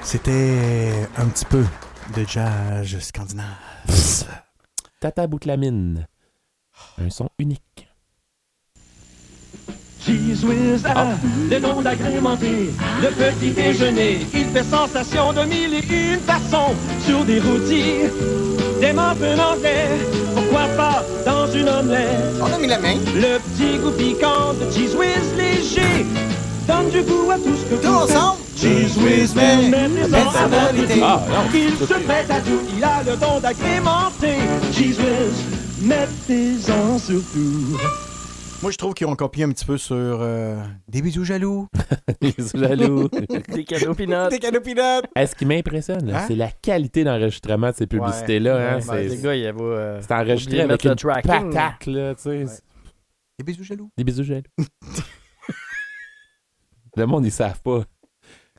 C'était 0.02 0.92
un 1.16 1.24
petit 1.28 1.46
peu 1.46 1.64
de 2.14 2.22
jazz 2.28 2.98
scandinave. 3.00 3.46
Tata 5.00 5.26
Boutlamine. 5.26 6.06
Un 7.00 7.08
son 7.08 7.30
unique. 7.38 7.88
Cheese 10.04 10.44
whiz, 10.44 10.84
ah, 10.84 11.14
le 11.50 11.58
nom 11.58 11.80
d'agrémenté, 11.80 12.70
le 13.00 13.08
petit 13.08 13.50
déjeuner, 13.50 14.18
il 14.34 14.44
fait 14.44 14.62
sensation 14.62 15.32
de 15.32 15.40
mille 15.40 15.74
et 15.74 16.12
une 16.12 16.20
façons 16.20 16.74
sur 17.00 17.24
des 17.24 17.40
rôtis, 17.40 18.02
des 18.80 18.92
muffins 18.92 19.38
anglais, 19.38 19.88
pourquoi 20.34 20.66
pas 20.76 21.04
dans 21.24 21.46
une 21.52 21.68
omelette? 21.68 22.34
On 22.40 22.52
a 22.52 22.58
mis 22.58 22.66
la 22.66 22.78
main. 22.78 22.96
Le 23.14 23.38
petit 23.38 23.78
goût 23.78 23.90
piquant 23.92 24.52
de 24.54 24.70
cheese 24.72 24.94
whiz 24.94 25.34
léger, 25.36 26.06
donne 26.66 26.90
du 26.90 27.02
goût 27.02 27.30
à 27.30 27.36
tout 27.36 27.56
ce 27.56 27.74
que 27.74 27.82
Tout 27.82 27.88
vous 27.88 27.94
ensemble. 28.04 28.38
Cheese 28.56 28.96
whiz, 28.98 29.34
mais 29.34 29.70
Belle 29.70 30.10
personnalité. 30.10 31.00
Ah, 31.02 31.20
non. 31.28 31.50
il 31.54 31.76
se 31.86 31.94
prête 31.94 32.30
à 32.30 32.40
tout, 32.40 32.60
il 32.76 32.84
a 32.84 33.02
le 33.06 33.16
don 33.16 33.40
d'agrémenter. 33.40 34.38
Cheese 34.72 34.98
whiz, 34.98 35.82
mettez-en 35.82 36.98
surtout. 36.98 37.78
Moi, 38.62 38.70
je 38.72 38.78
trouve 38.78 38.94
qu'ils 38.94 39.06
ont 39.06 39.14
copié 39.14 39.44
un 39.44 39.50
petit 39.50 39.64
peu 39.66 39.76
sur 39.78 39.94
euh, 39.96 40.60
Des 40.88 41.02
bisous 41.02 41.24
jaloux. 41.24 41.68
Les 42.20 42.34
jaloux. 42.54 43.08
Des 43.52 43.64
cadeaux 43.64 43.94
peanuts. 43.94 44.28
Des 44.30 44.38
cadeaux 44.38 44.60
peanuts. 44.60 45.06
Est-ce 45.14 45.36
qui 45.36 45.44
m'impressionne, 45.44 46.10
Hein? 46.10 46.24
c'est 46.26 46.34
la 46.34 46.50
qualité 46.50 47.04
d'enregistrement 47.04 47.70
de 47.70 47.74
ces 47.76 47.86
publicités-là. 47.86 48.72
hein, 48.72 48.74
Ouais, 48.76 48.80
c'est 48.80 49.08
les 49.08 49.18
gars, 49.18 49.34
il 49.36 49.44
euh, 49.46 50.00
c'est 50.00 50.12
enregistré 50.12 50.60
avec 50.62 50.84
une 50.84 50.94
tracking. 50.96 51.52
patate, 51.52 51.86
là, 51.86 52.14
tu 52.14 52.22
sais. 52.22 52.44
Des 53.38 53.44
bisous 53.44 53.62
jaloux. 53.64 53.90
Des 53.96 54.04
bisous 54.04 54.24
jaloux. 54.24 54.42
Le 56.96 57.04
monde, 57.06 57.26
ils 57.26 57.32
savent 57.32 57.60
pas. 57.60 57.82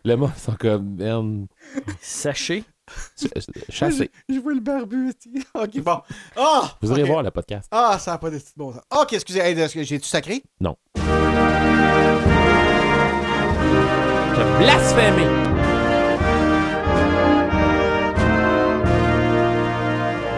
Le 0.05 0.15
monde, 0.15 0.31
ils 0.37 0.39
sont 0.39 0.53
comme, 0.55 0.95
merde, 0.95 1.47
Sachez. 1.99 2.63
Chassés. 3.69 4.09
Je 4.29 4.39
vois 4.39 4.53
le 4.53 4.59
barbu. 4.59 5.09
aussi. 5.09 5.45
OK, 5.53 5.79
bon. 5.83 5.99
Ah! 6.35 6.71
Vous 6.81 6.91
irez 6.91 7.03
Ok. 7.03 7.07
voir 7.09 7.23
le 7.23 7.31
podcast. 7.31 7.67
Ah, 7.71 7.97
ça 7.99 8.11
n'a 8.11 8.17
pas 8.17 8.29
de 8.29 8.39
bon 8.55 8.73
sens. 8.73 8.81
OK, 8.91 9.13
excusez. 9.13 9.39
Hey, 9.39 9.59
est-ce 9.59 9.73
que 9.73 9.83
J'ai-tu 9.83 10.07
sacré? 10.07 10.43
Non. 10.59 10.75
T'as 14.35 14.57
blasphémé. 14.59 15.25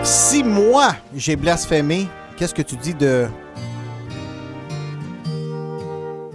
Si 0.03 0.43
moi, 0.43 0.95
j'ai 1.15 1.35
blasphémé, 1.35 2.07
qu'est-ce 2.37 2.53
que 2.53 2.61
tu 2.61 2.75
dis 2.77 2.93
de... 2.93 3.27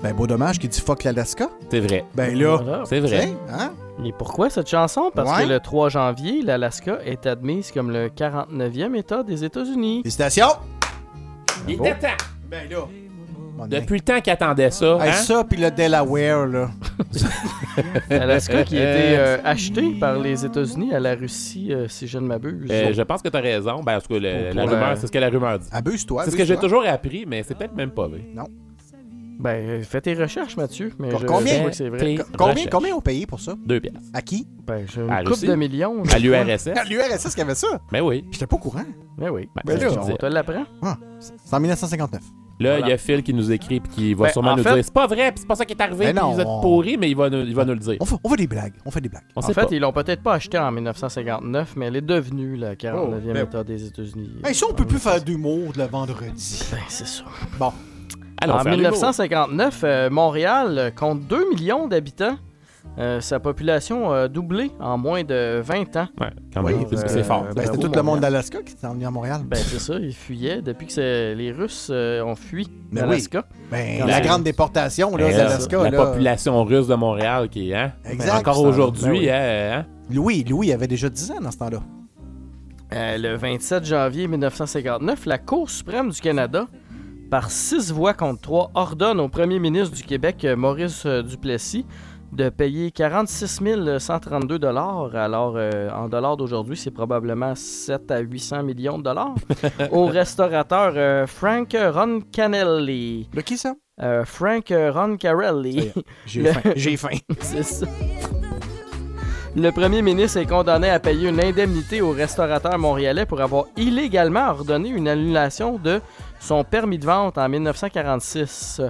Ben, 0.03 0.13
beau 0.15 0.27
dommage 0.27 0.59
qui 0.59 0.69
dit 0.69 0.81
fuck 0.81 1.03
l'Alaska. 1.05 1.49
C'est 1.71 1.81
vrai. 1.81 2.05
Ben 2.15 2.39
là. 2.39 2.83
C'est 2.87 3.01
vrai. 3.01 3.33
Hein? 3.51 3.73
Et 4.05 4.13
pourquoi 4.13 4.51
cette 4.51 4.69
chanson? 4.69 5.11
Parce 5.15 5.31
Ouais. 5.39 5.45
que 5.45 5.49
le 5.49 5.61
3 5.61 5.89
janvier, 5.89 6.43
l'Alaska 6.43 6.99
est 7.05 7.27
admise 7.27 7.71
comme 7.71 7.91
le 7.91 8.09
49e 8.09 8.95
État 8.97 9.23
des 9.23 9.45
États-Unis. 9.45 9.99
Félicitations! 10.03 10.49
Il 11.69 11.75
était 11.75 11.95
temps. 11.99 12.25
Ben 12.51 12.69
là. 12.71 12.87
Depuis 13.69 13.95
le 13.95 14.01
temps 14.01 14.21
qu'il 14.21 14.33
attendait 14.33 14.71
ça. 14.73 14.99
Hey, 15.01 15.11
hein? 15.11 15.13
ça, 15.13 15.45
puis 15.45 15.59
le 15.61 15.71
Delaware, 15.71 16.47
là. 16.47 16.71
L'Alaska 18.11 18.65
qui 18.65 18.77
a 18.79 18.81
été 18.97 19.17
euh, 19.19 19.39
acheté 19.45 19.93
par 19.99 20.19
les 20.19 20.45
États-Unis 20.45 20.93
à 20.93 20.99
la 21.01 21.15
Russie, 21.15 21.73
euh, 21.73 21.87
si 21.89 22.07
je 22.09 22.19
ne 22.19 22.27
m'abuse. 22.27 22.69
Euh, 22.71 22.93
je 22.93 23.03
pense 23.03 23.23
que 23.23 23.29
tu 23.29 23.37
as 23.37 23.41
raison. 23.41 23.81
Ben, 23.83 23.97
en 23.97 24.01
tout 24.01 24.09
cas, 24.15 24.19
le- 24.19 24.47
Pour 24.51 24.55
la 24.57 24.65
rumeur, 24.65 24.97
c'est 24.97 25.07
ce 25.07 25.13
que 25.13 25.19
la 25.19 25.29
rumeur 25.29 25.59
dit. 25.61 25.69
Abuse-toi. 25.71 26.25
C'est 26.25 26.31
ce 26.33 26.37
que 26.37 26.45
j'ai 26.45 26.57
toujours 26.57 26.85
appris, 26.87 27.25
mais 27.27 27.43
c'est 27.45 27.55
peut-être 27.57 27.75
même 27.75 27.91
pas 27.91 28.09
vrai. 28.09 28.25
Non. 28.35 28.47
Ben, 29.39 29.83
fais 29.83 30.01
tes 30.01 30.15
recherches, 30.15 30.57
Mathieu. 30.57 30.93
Mais 30.99 31.11
je, 31.11 31.27
combien? 31.27 31.53
je 31.55 31.59
crois 31.59 31.71
que 31.71 31.77
c'est 31.77 31.89
vrai. 31.89 31.99
Tes 31.99 32.17
Combien, 32.39 32.53
recherches. 32.55 32.71
combien 32.71 32.95
ont 32.95 33.01
payé 33.01 33.27
pour 33.27 33.41
ça? 33.41 33.55
Deux 33.67 33.81
piastres. 33.81 34.01
À 34.15 34.23
qui? 34.23 34.47
Ben, 34.67 34.87
j'ai 34.93 35.01
une 35.03 35.11
À 35.11 35.23
coupe 35.25 35.45
de 35.45 35.55
millions. 35.55 36.03
À 36.13 36.19
l'URSS. 36.19 36.69
À 36.77 36.85
l'URSS 36.85 37.35
qui 37.35 37.41
avait 37.41 37.55
ça? 37.55 37.81
Ben 37.93 38.01
oui. 38.01 38.25
J'étais 38.31 38.47
pas 38.47 38.57
au 38.57 38.61
courant. 38.61 38.85
Ben 39.19 39.31
oui. 39.31 39.49
Ben, 39.55 39.63
Ben 39.65 39.79
c'est 39.79 39.95
là, 39.95 40.03
On 40.03 40.17
te 40.17 40.27
l'apprend. 40.27 40.65
Ah, 40.83 40.97
c'est 41.19 41.55
en 41.55 41.61
1959. 41.61 42.21
Là, 42.61 42.75
il 42.77 42.79
Voilà. 42.79 42.89
y 42.89 42.93
a 42.93 42.99
Phil 42.99 43.23
qui 43.25 43.35
nous 43.35 43.51
écrit 43.51 43.81
puis 43.81 43.91
qui 43.93 44.15
va 44.15 44.27
Ben, 44.27 44.33
sûrement 44.33 44.53
en 44.53 44.57
nous 44.57 44.63
fait- 44.63 44.75
dire 44.75 44.85
c'est 44.85 44.95
pas 44.95 45.09
vrai, 45.09 45.33
puis 45.33 45.41
c'est 45.41 45.47
pas 45.49 45.57
ça 45.57 45.65
qui 45.65 45.73
est 45.75 45.83
arrivé, 45.83 46.05
Ben 46.07 46.15
puis 46.15 46.23
non, 46.25 46.33
vous 46.35 46.41
êtes 46.41 46.47
on- 46.47 46.61
pourris, 46.61 46.97
mais 46.97 47.11
il 47.11 47.17
va 47.17 47.29
nous, 47.29 47.41
il 47.41 47.53
va 47.55 47.65
nous 47.65 47.73
le 47.73 47.81
dire. 47.81 47.97
On 47.99 48.05
fait, 48.05 48.15
on 48.23 48.29
fait 48.29 48.37
des 48.37 48.47
blagues. 48.47 48.75
On 48.87 48.93
fait 48.93 49.01
des 49.01 49.09
blagues. 49.09 49.25
On 49.35 49.41
En 49.41 49.43
sait 49.43 49.53
fait, 49.55 49.63
pas. 49.63 49.69
ils 49.73 49.81
l'ont 49.81 49.93
peut-être 49.93 50.23
pas 50.23 50.35
acheté 50.35 50.57
en 50.57 50.71
1959, 50.71 51.75
mais 51.75 51.87
elle 51.87 51.97
est 51.97 52.01
devenue 52.01 52.57
le 52.57 52.77
49e 52.77 53.31
Oh, 53.31 53.33
ben- 53.35 53.45
État 53.45 53.65
des 53.65 53.85
États-Unis. 53.87 54.31
Hey, 54.45 54.55
ça, 54.55 54.67
on 54.71 54.73
peut 54.75 54.85
plus 54.87 55.01
faire 55.01 55.21
d'humour 55.21 55.73
de 55.73 55.79
le 55.79 55.87
vendredi. 55.89 56.63
Ben, 56.71 56.79
c'est 56.89 57.09
ça. 57.09 57.25
Bon. 57.59 57.73
Allons 58.41 58.55
en 58.55 58.59
faire 58.61 58.73
l'humour. 58.77 58.93
1959, 58.93 59.81
euh, 59.85 60.11
Montréal 60.11 60.79
euh, 60.79 60.91
compte 60.91 61.23
2 61.27 61.51
millions 61.51 61.87
d'habitants. 61.87 62.37
Euh, 62.99 63.21
sa 63.21 63.41
population 63.41 64.13
a 64.13 64.29
doublé 64.29 64.71
en 64.79 64.99
moins 64.99 65.25
de 65.25 65.61
20 65.65 65.97
ans. 65.97 66.07
Ouais, 66.21 66.29
quand 66.53 66.63
même, 66.63 66.81
euh, 66.93 66.97
c'est 67.07 67.25
fort. 67.25 67.47
Ben, 67.57 67.65
c'était 67.65 67.79
tout 67.79 67.91
le 67.93 68.03
monde 68.03 68.21
d'Alaska 68.21 68.63
qui 68.63 68.73
s'est 68.73 68.87
emmené 68.87 69.07
à 69.07 69.11
Montréal. 69.11 69.41
Ben, 69.45 69.57
c'est 69.57 69.81
ça, 69.81 69.95
ils 69.99 70.13
fuyaient 70.15 70.61
depuis 70.63 70.87
que 70.87 71.35
les 71.35 71.51
Russes 71.51 71.89
euh, 71.91 72.23
ont 72.23 72.37
fui 72.37 72.69
Ben 72.93 73.07
l'Alaska. 73.07 73.47
Ben, 73.71 74.07
la 74.07 74.21
grande 74.21 74.45
déportation, 74.45 75.17
là, 75.17 75.27
Eh, 75.29 75.33
d'Alaska, 75.35 75.83
la 75.83 75.91
là. 75.91 76.05
population 76.07 76.63
russe 76.63 76.87
de 76.87 76.95
Montréal 76.95 77.49
qui 77.49 77.71
est, 77.71 77.75
hein? 77.75 77.93
Exact. 78.09 78.37
Encore 78.39 78.61
aujourd'hui, 78.63 79.05
ben 79.05 79.11
oui. 79.13 79.31
hein, 79.31 79.79
hein? 79.81 79.87
Louis, 80.13 80.45
Louis 80.45 80.73
avait 80.73 80.87
déjà 80.87 81.09
10 81.09 81.31
ans 81.33 81.41
dans 81.41 81.51
ce 81.51 81.59
temps-là. 81.59 81.79
Euh, 82.93 83.17
le 83.19 83.35
27 83.37 83.85
janvier 83.87 84.29
1959, 84.29 85.27
la 85.27 85.39
Cour 85.39 85.69
suprême 85.71 86.11
du 86.11 86.21
Canada, 86.21 86.67
par 87.35 87.51
6 87.51 87.91
voix 87.91 88.15
contre 88.15 88.43
3, 88.43 88.71
ordonne 88.75 89.19
au 89.19 89.29
premier 89.29 89.59
ministre 89.59 89.97
du 89.97 90.05
Québec, 90.05 90.45
euh, 90.45 90.55
Maurice 90.55 91.05
euh, 91.05 91.21
Duplessis, 91.21 91.85
de 92.31 92.49
payer 92.49 92.93
46 92.93 93.61
132 93.99 94.57
dollars. 94.57 95.17
Alors, 95.17 95.55
euh, 95.57 95.91
en 95.91 96.09
dollars 96.09 96.37
d'aujourd'hui, 96.37 96.77
c'est 96.77 96.93
probablement 96.93 97.57
7 97.57 98.09
à 98.13 98.21
800 98.21 98.63
millions 98.63 98.99
de 98.99 99.03
dollars. 99.03 99.35
au 99.91 100.07
restaurateur 100.07 100.93
euh, 100.95 101.27
Frank 101.27 101.77
Roncanelli. 101.77 103.29
De 103.35 103.41
qui 103.41 103.59
ça? 103.59 103.75
Euh, 104.01 104.25
Frank 104.25 104.73
Roncarelli. 104.73 105.91
J'ai 106.27 106.43
Le- 106.43 106.53
faim. 106.53 106.71
J'ai 106.77 106.97
faim. 106.97 107.19
C'est 107.41 107.65
ça. 107.65 107.87
Le 109.57 109.71
premier 109.71 110.03
ministre 110.03 110.39
est 110.39 110.47
condamné 110.47 110.91
à 110.91 110.99
payer 110.99 111.29
une 111.29 111.41
indemnité 111.41 112.01
au 112.01 112.11
restaurateur 112.11 112.77
montréalais 112.77 113.25
pour 113.25 113.41
avoir 113.41 113.67
illégalement 113.77 114.51
ordonné 114.51 114.89
une 114.89 115.07
annulation 115.07 115.79
de 115.79 116.01
son 116.41 116.65
permis 116.65 116.99
de 116.99 117.07
vente 117.07 117.39
en 117.39 117.49
1946. 117.49 118.83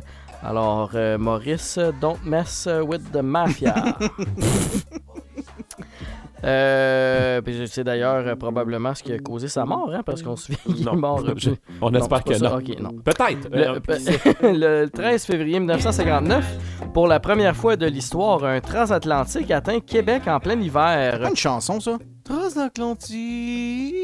Alors, 0.43 0.91
euh, 0.95 1.19
Maurice, 1.19 1.79
don't 2.01 2.17
mess 2.25 2.67
with 2.83 3.13
the 3.13 3.23
mafia. 3.23 3.75
Euh, 6.45 7.41
puis 7.41 7.67
c'est 7.67 7.85
d'ailleurs 7.85 8.27
euh, 8.27 8.37
probablement 8.37 8.95
ce 8.95 9.03
qui 9.03 9.13
a 9.13 9.19
causé 9.19 9.49
sa 9.49 9.65
mort, 9.65 9.91
hein, 9.93 10.03
parce 10.05 10.23
qu'on 10.23 10.37
se 10.37 10.47
souvient 10.53 10.59
qu'il 10.77 10.87
est 10.89 10.93
mort. 10.93 11.21
euh, 11.27 11.33
Je- 11.37 11.51
on 11.81 11.91
non, 11.91 12.01
espère 12.01 12.23
que 12.25 12.43
non. 12.43 12.57
Ok, 12.57 12.81
non. 12.81 12.91
Peut-être. 13.05 13.49
Le, 13.51 13.65
Euh, 14.45 14.83
le 14.83 14.89
13 14.91 15.25
février 15.25 15.59
1959, 15.59 16.45
pour 16.93 17.07
la 17.09 17.19
première 17.21 17.57
fois 17.57 17.77
de 17.77 17.87
l'histoire, 17.87 18.45
un 18.45 18.61
transatlantique 18.61 19.51
atteint 19.51 19.81
Québec 19.81 20.23
en 20.27 20.39
plein 20.41 20.61
hiver. 20.61 21.21
Pas 21.21 21.29
une 21.31 21.37
chanson, 21.37 21.81
ça? 21.81 21.97
Transatlantique. 22.25 23.95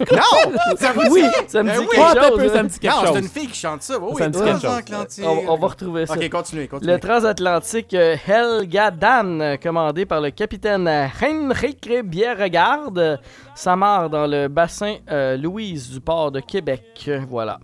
non! 0.10 0.76
Ça 0.76 0.92
Oui, 0.96 1.22
me 1.22 1.62
Ben 1.62 1.78
dit 1.78 1.78
oui. 1.80 1.86
quelque 1.96 2.20
chose. 2.22 2.38
peu, 2.38 2.48
ça 2.48 2.58
hein. 2.58 2.62
me 2.64 2.68
dit 2.68 2.78
quelque 2.78 2.94
non, 2.94 3.00
chose. 3.02 3.10
c'est 3.14 3.18
une 3.20 3.28
fille 3.28 3.46
qui 3.48 3.58
chante 3.58 3.82
ça. 3.82 3.98
Oui, 3.98 4.14
Ça 4.18 4.28
me 4.28 4.32
dit 4.32 4.38
quelque 4.38 4.52
chose. 4.52 4.60
Transatlantique. 4.62 5.24
On, 5.26 5.52
on 5.52 5.56
va 5.56 5.66
retrouver 5.68 6.06
ça. 6.06 6.14
Ok, 6.14 6.28
continuez, 6.30 6.68
continuez. 6.68 6.92
Le 6.94 6.98
transatlantique 7.00 7.94
euh, 7.94 8.16
Helga 8.26 8.90
Dan, 8.90 9.56
commandé 9.62 10.06
par 10.06 10.20
le 10.20 10.30
capitaine 10.30 10.88
Heinrich 10.88 11.88
Bierregarde, 12.04 13.20
s'amarre 13.54 14.10
dans 14.10 14.26
le 14.26 14.48
bassin 14.48 14.96
euh, 15.10 15.36
Louise 15.36 15.90
du 15.90 16.00
port 16.00 16.32
de 16.32 16.40
Québec. 16.40 17.08
Voilà. 17.28 17.60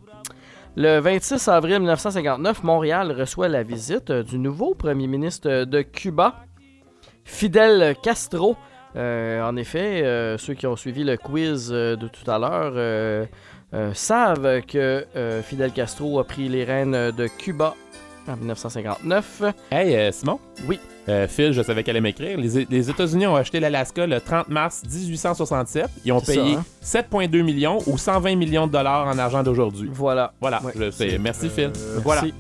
Le 0.77 1.01
26 1.01 1.49
avril 1.49 1.79
1959, 1.81 2.63
Montréal 2.63 3.11
reçoit 3.19 3.49
la 3.49 3.65
visite 3.65 4.13
du 4.13 4.39
nouveau 4.39 4.75
premier 4.77 5.09
ministre 5.09 5.65
de 5.65 5.83
Cuba, 5.83 6.37
Fidel 7.25 7.97
Castro. 8.03 8.57
Euh, 8.99 9.43
en 9.43 9.57
effet, 9.57 10.03
euh, 10.03 10.37
ceux 10.39 10.55
qui 10.55 10.67
ont 10.67 10.77
suivi 10.77 11.05
le 11.05 11.17
quiz 11.17 11.71
euh, 11.73 11.95
de 11.97 12.09
tout 12.09 12.29
à 12.31 12.39
l'heure 12.39 12.73
euh, 12.75 13.25
euh, 13.75 13.93
savent 13.95 14.63
que 14.63 15.07
euh, 15.15 15.43
Fidel 15.43 15.71
Castro 15.73 16.19
a 16.19 16.25
pris 16.25 16.49
les 16.49 16.65
rênes 16.65 17.13
de 17.13 17.27
Cuba 17.29 17.75
en 18.27 18.37
1959. 18.37 19.43
Hey, 19.71 20.13
Simon? 20.13 20.41
Oui. 20.67 20.81
Euh, 21.09 21.27
Phil, 21.29 21.53
je 21.53 21.63
savais 21.63 21.83
qu'elle 21.83 21.97
allait 21.97 22.03
m'écrire. 22.03 22.37
Les, 22.37 22.67
les 22.69 22.91
États-Unis 22.91 23.27
ont 23.27 23.37
acheté 23.37 23.61
l'Alaska 23.61 24.07
le 24.07 24.21
30 24.21 24.49
mars 24.49 24.83
1867. 24.85 25.87
Ils 26.05 26.13
ont 26.13 26.21
payé 26.21 26.55
ça, 26.83 27.01
hein? 27.01 27.07
7,2 27.11 27.43
millions 27.43 27.79
ou 27.87 27.97
120 27.97 28.37
millions 28.37 28.67
de 28.67 28.73
dollars 28.73 29.07
en 29.07 29.17
argent 29.19 29.43
d'aujourd'hui. 29.43 29.89
Voilà. 29.93 30.33
Voilà. 30.41 30.61
Ouais. 30.63 30.73
je 30.77 30.91
sais. 30.91 31.19
Merci, 31.19 31.49
Phil. 31.49 31.71
Voilà. 32.03 32.23
Merci. 32.23 32.35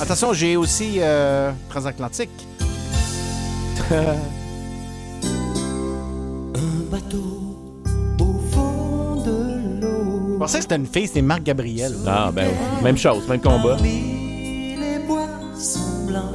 Attention, 0.00 0.32
j'ai 0.32 0.56
aussi 0.56 0.98
euh, 0.98 1.50
Transatlantique. 1.70 2.30
Un 6.54 6.90
bateau 6.90 7.56
au 8.20 8.38
fond 8.52 9.22
de 9.24 9.80
l'eau. 9.80 10.34
Je 10.34 10.38
pensais 10.38 10.58
que 10.58 10.62
c'était 10.62 10.76
une 10.76 10.86
fille, 10.86 11.06
c'était 11.06 11.22
Marc 11.22 11.42
Gabriel. 11.42 11.94
Ah, 12.06 12.30
ben, 12.32 12.48
oui. 12.48 12.84
même 12.84 12.96
chose, 12.98 13.26
même 13.28 13.40
combat. 13.40 13.76
Tu 13.80 14.76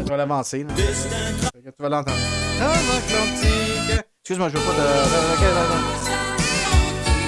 vas 0.10 0.18
l'avancer, 0.18 0.64
là. 0.64 0.70
Tu 0.76 0.84
vas 1.82 1.90
l'entendre. 1.90 2.18
Excuse-moi, 4.22 4.50
je 4.50 4.58
veux 4.58 4.64
pas 4.64 4.72
de. 4.72 4.78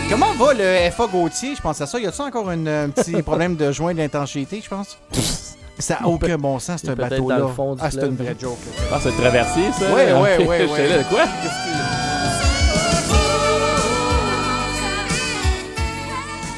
Comment 0.09 0.33
va 0.33 0.53
le 0.53 0.89
FA 0.91 1.07
Gauthier? 1.07 1.55
Je 1.55 1.61
pense 1.61 1.81
à 1.81 1.87
ça. 1.87 1.99
Y 1.99 2.05
a-tu 2.05 2.21
encore 2.21 2.51
une- 2.51 2.67
un 2.67 2.89
petit 2.89 3.21
problème 3.23 3.55
de 3.55 3.71
joint 3.71 3.93
d'intensité, 3.93 4.61
je 4.63 4.69
pense? 4.69 4.97
Ça 5.79 5.97
n'a 5.99 6.07
aucun 6.07 6.37
bon 6.37 6.59
sens, 6.59 6.81
ce 6.85 6.91
bateau-là. 6.91 7.39
dans 7.39 7.47
le 7.47 7.53
fond 7.53 7.75
du 7.75 7.81
Ah, 7.83 7.89
c'est 7.91 8.05
une 8.05 8.15
vraie 8.15 8.35
joke. 8.39 8.57
là. 8.65 8.71
Ah, 8.93 8.99
c'est 9.01 9.11
traversier, 9.11 9.63
ça? 9.77 9.93
Ouais, 9.93 10.13
Ok, 10.13 10.21
ouais, 10.21 10.37
j'étais 10.39 10.67
ouais. 10.71 10.87
là, 10.97 11.03
quoi? 11.03 11.23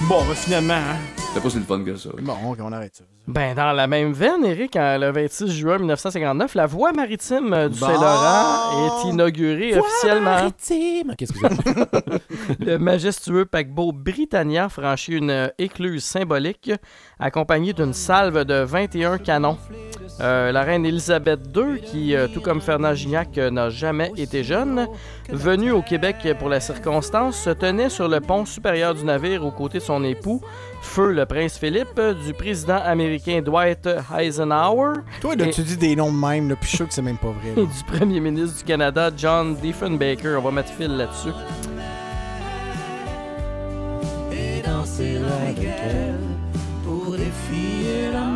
Bon, 0.08 0.24
ben 0.24 0.36
finalement, 0.36 0.74
hein. 0.74 0.98
C'était 1.18 1.42
pas 1.42 1.50
si 1.50 1.58
le 1.58 1.64
fun 1.66 1.84
que 1.84 1.96
ça. 1.98 2.10
Bon, 2.22 2.52
ok, 2.52 2.60
on 2.62 2.72
arrête 2.72 2.96
ça. 2.96 3.04
Ben, 3.28 3.54
dans 3.56 3.74
la 3.74 3.88
même 3.88 4.14
veine, 4.14 4.46
Eric, 4.46 4.78
en- 4.78 4.98
le 4.98 5.12
26 5.12 5.50
juin 5.52 5.78
1959, 5.80 6.56
la 6.56 6.66
voie 6.66 6.94
maritime 6.94 7.54
euh, 7.54 7.68
du 7.68 7.78
Bon. 7.78 7.86
Saint-Laurent 7.88 9.04
est 9.06 9.10
inaugurée 9.10 9.78
officiellement. 9.78 10.24
Maritime. 10.32 11.14
Qu'est-ce 11.18 11.34
que 11.34 11.40
c'est? 11.40 12.66
Le 12.66 12.78
majestueux 12.78 13.44
paquebot 13.46 13.92
Britannia 13.92 14.70
franchit 14.70 15.14
une 15.18 15.30
euh, 15.30 15.48
écluse 15.58 16.06
symbolique 16.06 16.72
accompagnée 17.20 17.74
d'une 17.74 17.94
salve 17.94 18.46
de 18.46 18.64
21 18.64 19.18
canons. 19.18 19.58
Euh, 20.22 20.54
la 20.54 20.64
reine 20.64 20.86
Élisabeth 20.86 21.42
II, 21.56 21.82
qui, 21.82 22.16
euh, 22.16 22.28
tout 22.34 22.40
comme 22.42 22.62
Fernand 22.62 22.94
Gignac, 22.96 23.38
euh, 23.38 23.52
n'a 23.52 23.70
jamais 23.70 24.12
été 24.16 24.44
jeune, 24.46 24.88
venue 25.30 25.72
au 25.72 25.82
Québec 25.82 26.16
pour 26.40 26.48
la 26.48 26.62
circonstance, 26.62 27.36
se 27.38 27.50
tenait 27.50 27.90
sur 27.90 28.08
le 28.08 28.22
pont 28.22 28.46
supérieur 28.46 28.96
du 28.96 29.04
navire 29.04 29.46
aux 29.46 29.52
côtés 29.52 29.80
de 29.80 29.84
son 29.84 30.04
époux, 30.06 30.42
feu 30.88 31.12
le 31.12 31.26
prince 31.26 31.58
Philippe, 31.58 31.98
euh, 32.00 32.14
du 32.14 32.34
président 32.34 32.78
américain 32.84 33.42
Dwight 33.44 33.88
Eisenhower 34.18 34.94
Toi, 35.22 35.36
là, 35.36 35.46
Et- 35.46 35.52
tu 35.52 35.62
dis 35.62 35.78
des 35.78 35.96
noms 35.96 36.12
de 36.12 36.18
même, 36.18 36.50
là, 36.50 36.56
puis 36.56 36.64
je 36.66 36.68
suis 36.70 36.78
sûr 36.78 36.88
que 36.88 36.94
c'est 36.94 37.02
même 37.02 37.18
pas 37.18 37.28
vrai. 37.30 37.52
et 37.56 37.66
du 37.66 37.84
premier 38.00 38.20
ministre 38.20 38.58
du 38.60 38.64
Canada, 38.64 39.10
John 39.16 39.56
Diefenbaker. 39.56 40.38
On 40.40 40.42
va 40.42 40.52
mettre 40.52 40.70
fil 40.74 40.96
là-dessus. 40.98 41.30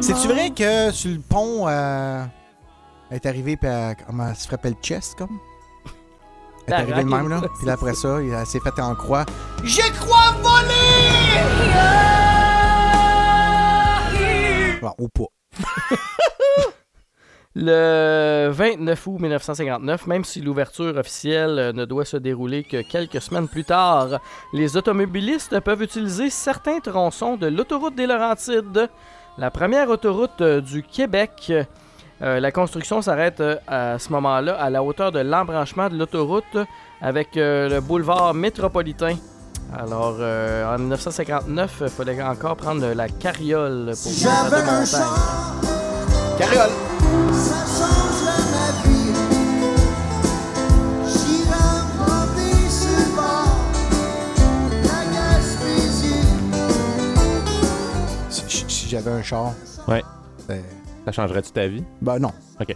C'est-tu 0.02 0.28
vrai 0.28 0.50
que 0.52 0.92
sur 0.92 1.12
le 1.12 1.20
pont, 1.20 1.68
euh, 1.68 2.24
elle 3.10 3.16
est 3.18 3.26
arrivée, 3.26 3.56
puis 3.56 3.70
elle, 3.70 3.96
comment, 4.06 4.28
elle 4.30 4.36
se 4.36 4.48
frappait 4.48 4.70
le 4.70 4.76
chest, 4.82 5.16
comme? 5.18 5.40
Elle 6.68 6.74
est 6.74 6.78
arrivée 6.78 7.04
de 7.04 7.10
même, 7.10 7.30
là. 7.30 7.42
Puis 7.60 7.70
après 7.70 7.94
ça, 7.94 8.18
elle 8.22 8.46
s'est 8.46 8.60
faite 8.60 8.80
en 8.80 8.94
croix. 8.96 9.26
Je 9.64 9.82
crois 9.94 10.34
voler 10.42 12.11
Ou 15.00 15.08
pas. 15.10 15.28
Le 17.54 18.48
29 18.50 19.08
août 19.08 19.20
1959, 19.20 20.08
même 20.08 20.24
si 20.24 20.40
l'ouverture 20.40 20.96
officielle 20.96 21.60
euh, 21.60 21.74
ne 21.74 21.84
doit 21.84 22.06
se 22.06 22.16
dérouler 22.16 22.64
que 22.64 22.82
quelques 22.82 23.22
semaines 23.22 23.50
plus 23.50 23.66
tard, 23.66 24.22
les 24.54 24.78
automobilistes 24.78 25.60
peuvent 25.60 25.84
utiliser 25.84 26.30
certains 26.30 26.80
tronçons 26.80 27.36
de 27.36 27.48
l'autoroute 27.48 27.94
des 27.96 28.08
Laurentides, 28.08 28.88
la 29.38 29.52
première 29.52 29.90
autoroute 29.90 30.40
euh, 30.40 30.62
du 30.62 30.82
Québec. 30.82 31.52
Euh, 32.22 32.40
la 32.40 32.52
construction 32.54 33.02
s'arrête 33.02 33.44
à 33.68 34.00
ce 34.00 34.14
moment-là 34.14 34.56
à 34.56 34.70
la 34.70 34.82
hauteur 34.82 35.12
de 35.12 35.20
l'embranchement 35.20 35.90
de 35.90 35.98
l'autoroute 35.98 36.58
avec 37.02 37.30
le 37.36 37.80
boulevard 37.82 38.34
métropolitain. 38.34 39.16
Alors, 39.74 40.18
euh, 40.20 40.76
en 40.76 40.78
1959, 40.80 41.78
il 41.82 41.90
fallait 41.90 42.22
encore 42.22 42.58
prendre 42.58 42.86
la 42.94 43.08
carriole 43.08 43.94
pour 44.02 44.12
faire 44.12 44.46
de 44.46 44.56
montagne. 44.56 45.02
Carriole. 46.38 46.70
Ça 47.34 47.66
changerait 47.66 48.46
ma 48.52 48.90
vie. 48.90 49.14
Bord. 53.16 53.72
Gaspésie. 55.14 56.28
Si, 58.30 58.44
si- 58.48 58.66
si 58.68 58.90
j'avais 58.90 59.12
un 59.12 59.22
char. 59.24 59.54
Ouais. 59.88 60.04
ben, 60.48 60.62
Ça 61.06 61.12
changerait-tu 61.14 61.52
ta 61.52 61.68
vie? 61.68 61.84
Ben 62.02 62.20
non. 62.20 62.32
OK. 62.60 62.76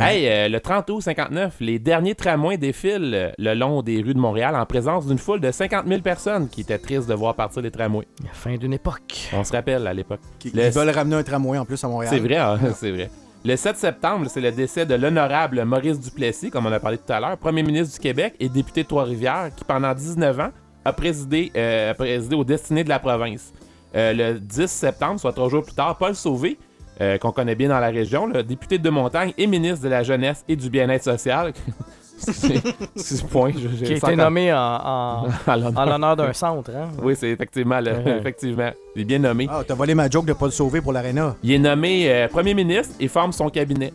Hey, 0.00 0.28
euh, 0.28 0.48
le 0.48 0.60
30 0.60 0.90
août 0.90 1.00
59, 1.00 1.56
les 1.60 1.78
derniers 1.78 2.14
tramways 2.14 2.56
défilent 2.58 3.12
euh, 3.14 3.30
le 3.38 3.54
long 3.54 3.82
des 3.82 4.00
rues 4.02 4.14
de 4.14 4.18
Montréal 4.18 4.54
en 4.56 4.64
présence 4.66 5.06
d'une 5.06 5.18
foule 5.18 5.40
de 5.40 5.50
50 5.50 5.86
000 5.86 6.00
personnes 6.02 6.48
qui 6.48 6.60
étaient 6.62 6.78
tristes 6.78 7.08
de 7.08 7.14
voir 7.14 7.34
partir 7.34 7.62
les 7.62 7.70
tramways. 7.70 8.06
La 8.24 8.32
fin 8.32 8.56
d'une 8.56 8.72
époque. 8.72 9.28
On 9.32 9.44
se 9.44 9.52
rappelle 9.52 9.86
à 9.86 9.94
l'époque. 9.94 10.20
Ils 10.44 10.52
Le- 10.54 10.70
veulent 10.70 10.90
ramener 10.90 11.16
un 11.16 11.22
tramway 11.22 11.58
en 11.58 11.64
plus 11.64 11.82
à 11.84 11.88
Montréal. 11.88 12.12
C'est 12.14 12.20
vrai, 12.20 12.36
hein, 12.36 12.58
c'est 12.74 12.90
vrai. 12.90 13.10
Le 13.44 13.56
7 13.56 13.76
septembre, 13.76 14.26
c'est 14.28 14.40
le 14.40 14.50
décès 14.50 14.84
de 14.84 14.94
l'honorable 14.94 15.64
Maurice 15.64 16.00
Duplessis, 16.00 16.50
comme 16.50 16.66
on 16.66 16.72
a 16.72 16.80
parlé 16.80 16.98
tout 16.98 17.12
à 17.12 17.20
l'heure, 17.20 17.36
premier 17.38 17.62
ministre 17.62 17.94
du 17.94 18.00
Québec 18.00 18.34
et 18.40 18.48
député 18.48 18.82
de 18.82 18.88
Trois-Rivières, 18.88 19.50
qui 19.56 19.64
pendant 19.64 19.94
19 19.94 20.40
ans 20.40 20.50
a 20.84 20.92
présidé, 20.92 21.52
euh, 21.56 21.92
a 21.92 21.94
présidé 21.94 22.34
aux 22.34 22.44
destinées 22.44 22.84
de 22.84 22.88
la 22.88 22.98
province. 22.98 23.52
Euh, 23.94 24.12
le 24.12 24.38
10 24.40 24.66
septembre, 24.66 25.18
soit 25.20 25.32
trois 25.32 25.48
jours 25.48 25.62
plus 25.62 25.74
tard, 25.74 25.96
Paul 25.96 26.14
Sauvé, 26.14 26.58
euh, 27.00 27.18
qu'on 27.18 27.30
connaît 27.32 27.54
bien 27.54 27.68
dans 27.68 27.80
la 27.80 27.88
région, 27.88 28.26
le 28.26 28.42
député 28.42 28.78
de 28.78 28.90
Montagne 28.90 29.32
et 29.38 29.46
ministre 29.46 29.84
de 29.84 29.88
la 29.88 30.02
Jeunesse 30.02 30.44
et 30.48 30.56
du 30.56 30.68
Bien-être 30.70 31.04
social. 31.04 31.52
c'est 32.18 32.60
c'est 32.96 33.24
point. 33.28 33.52
je- 33.56 33.68
je- 33.76 33.84
Qui 33.84 33.92
a 33.92 33.96
été 33.96 34.16
nommé 34.16 34.52
en, 34.52 34.56
en, 34.58 35.26
En 35.76 35.84
l'honneur. 35.86 36.16
d'un 36.16 36.32
centre. 36.32 36.70
Hein? 36.74 36.88
Oui, 37.00 37.14
c'est 37.16 37.28
effectivement, 37.30 37.78
le- 37.80 37.92
Ouais. 37.92 38.18
effectivement. 38.18 38.70
Il 38.96 39.02
est 39.02 39.04
bien 39.04 39.20
nommé. 39.20 39.46
Ah, 39.48 39.62
t'as 39.66 39.74
volé 39.74 39.94
ma 39.94 40.10
joke 40.10 40.26
de 40.26 40.32
pas 40.32 40.46
le 40.46 40.50
sauver 40.50 40.80
pour 40.80 40.92
l'aréna. 40.92 41.36
Il 41.44 41.52
est 41.52 41.58
nommé 41.58 42.10
euh, 42.10 42.26
premier 42.26 42.54
ministre 42.54 42.94
et 42.98 43.06
forme 43.06 43.30
son 43.32 43.48
cabinet. 43.50 43.92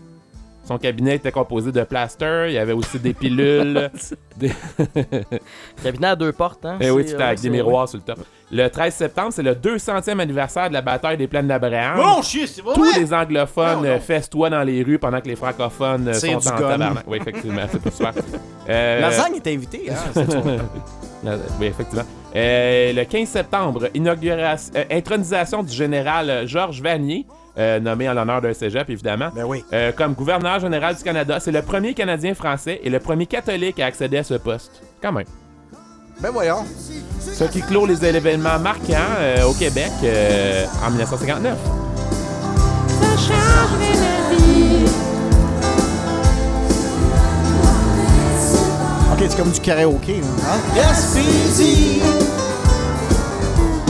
Son 0.65 0.77
cabinet 0.77 1.15
était 1.15 1.31
composé 1.31 1.71
de 1.71 1.83
plaster, 1.83 2.45
il 2.47 2.53
y 2.53 2.57
avait 2.57 2.71
aussi 2.73 2.97
des 2.97 3.13
pilules. 3.13 3.91
des... 4.37 4.51
Cabinet 5.83 6.07
à 6.07 6.15
deux 6.15 6.31
portes. 6.31 6.65
Hein? 6.65 6.77
Eh 6.79 6.89
oui, 6.89 7.03
c'était 7.05 7.21
euh, 7.21 7.27
avec 7.27 7.41
des 7.41 7.49
miroirs 7.49 7.89
sur 7.89 7.97
le 7.97 8.03
top. 8.03 8.19
Le 8.49 8.69
13 8.69 8.93
septembre, 8.93 9.29
c'est 9.31 9.43
le 9.43 9.55
200e 9.55 10.19
anniversaire 10.19 10.69
de 10.69 10.73
la 10.73 10.81
bataille 10.81 11.17
des 11.17 11.27
plaines 11.27 11.47
d'Abraham. 11.47 11.97
Bon, 11.97 12.21
chier, 12.21 12.47
c'est 12.47 12.61
vrai. 12.61 12.75
Tous 12.75 12.93
les 12.95 13.13
anglophones 13.13 13.81
Non, 13.83 13.93
non. 13.93 13.99
festoient 13.99 14.49
dans 14.49 14.63
les 14.63 14.83
rues 14.83 14.99
pendant 14.99 15.19
que 15.19 15.27
les 15.27 15.35
francophones 15.35 16.07
euh, 16.07 16.13
sont 16.13 16.27
du 16.27 16.35
en 16.35 16.39
tabarnak. 16.39 17.03
Oui, 17.07 17.17
effectivement, 17.19 17.63
c'est 17.69 17.81
pas 17.81 17.91
super. 17.91 18.13
Euh, 18.69 19.01
Lasagne 19.01 19.35
est 19.35 19.47
invité, 19.47 19.89
hein? 19.91 20.21
Oui, 21.59 21.67
effectivement. 21.67 22.03
Euh, 22.35 22.93
le 22.93 23.03
15 23.05 23.27
septembre, 23.27 23.87
inauguration, 23.93 24.73
euh, 24.75 24.83
intronisation 24.91 25.63
du 25.63 25.73
général 25.73 26.47
Georges 26.47 26.81
Vanier, 26.81 27.25
euh, 27.57 27.79
nommé 27.79 28.09
en 28.09 28.13
l'honneur 28.13 28.41
d'un 28.41 28.53
cégep, 28.53 28.89
évidemment, 28.89 29.29
Ben 29.35 29.43
oui. 29.45 29.63
euh, 29.73 29.91
comme 29.91 30.13
gouverneur 30.13 30.59
général 30.59 30.95
du 30.95 31.03
Canada. 31.03 31.39
C'est 31.39 31.51
le 31.51 31.61
premier 31.61 31.93
Canadien 31.93 32.33
français 32.33 32.79
et 32.83 32.89
le 32.89 32.99
premier 32.99 33.25
catholique 33.25 33.79
à 33.79 33.85
accéder 33.85 34.17
à 34.17 34.23
ce 34.23 34.33
poste. 34.35 34.81
Quand 35.01 35.11
même. 35.11 35.25
Ben 36.19 36.29
voyons. 36.31 36.63
Ce 37.19 37.43
qui 37.45 37.61
clôt 37.61 37.85
les 37.85 38.03
événements 38.05 38.59
marquants 38.59 38.93
euh, 39.19 39.43
au 39.45 39.53
Québec 39.53 39.91
euh, 40.03 40.65
en 40.85 40.89
1959. 40.91 41.57
Ok, 49.11 49.19
c'est 49.29 49.37
comme 49.37 49.51
du 49.51 49.59
karaoké. 49.59 50.21
là. 50.21 50.27
Hein? 50.53 50.59
Gaspésie! 50.75 52.01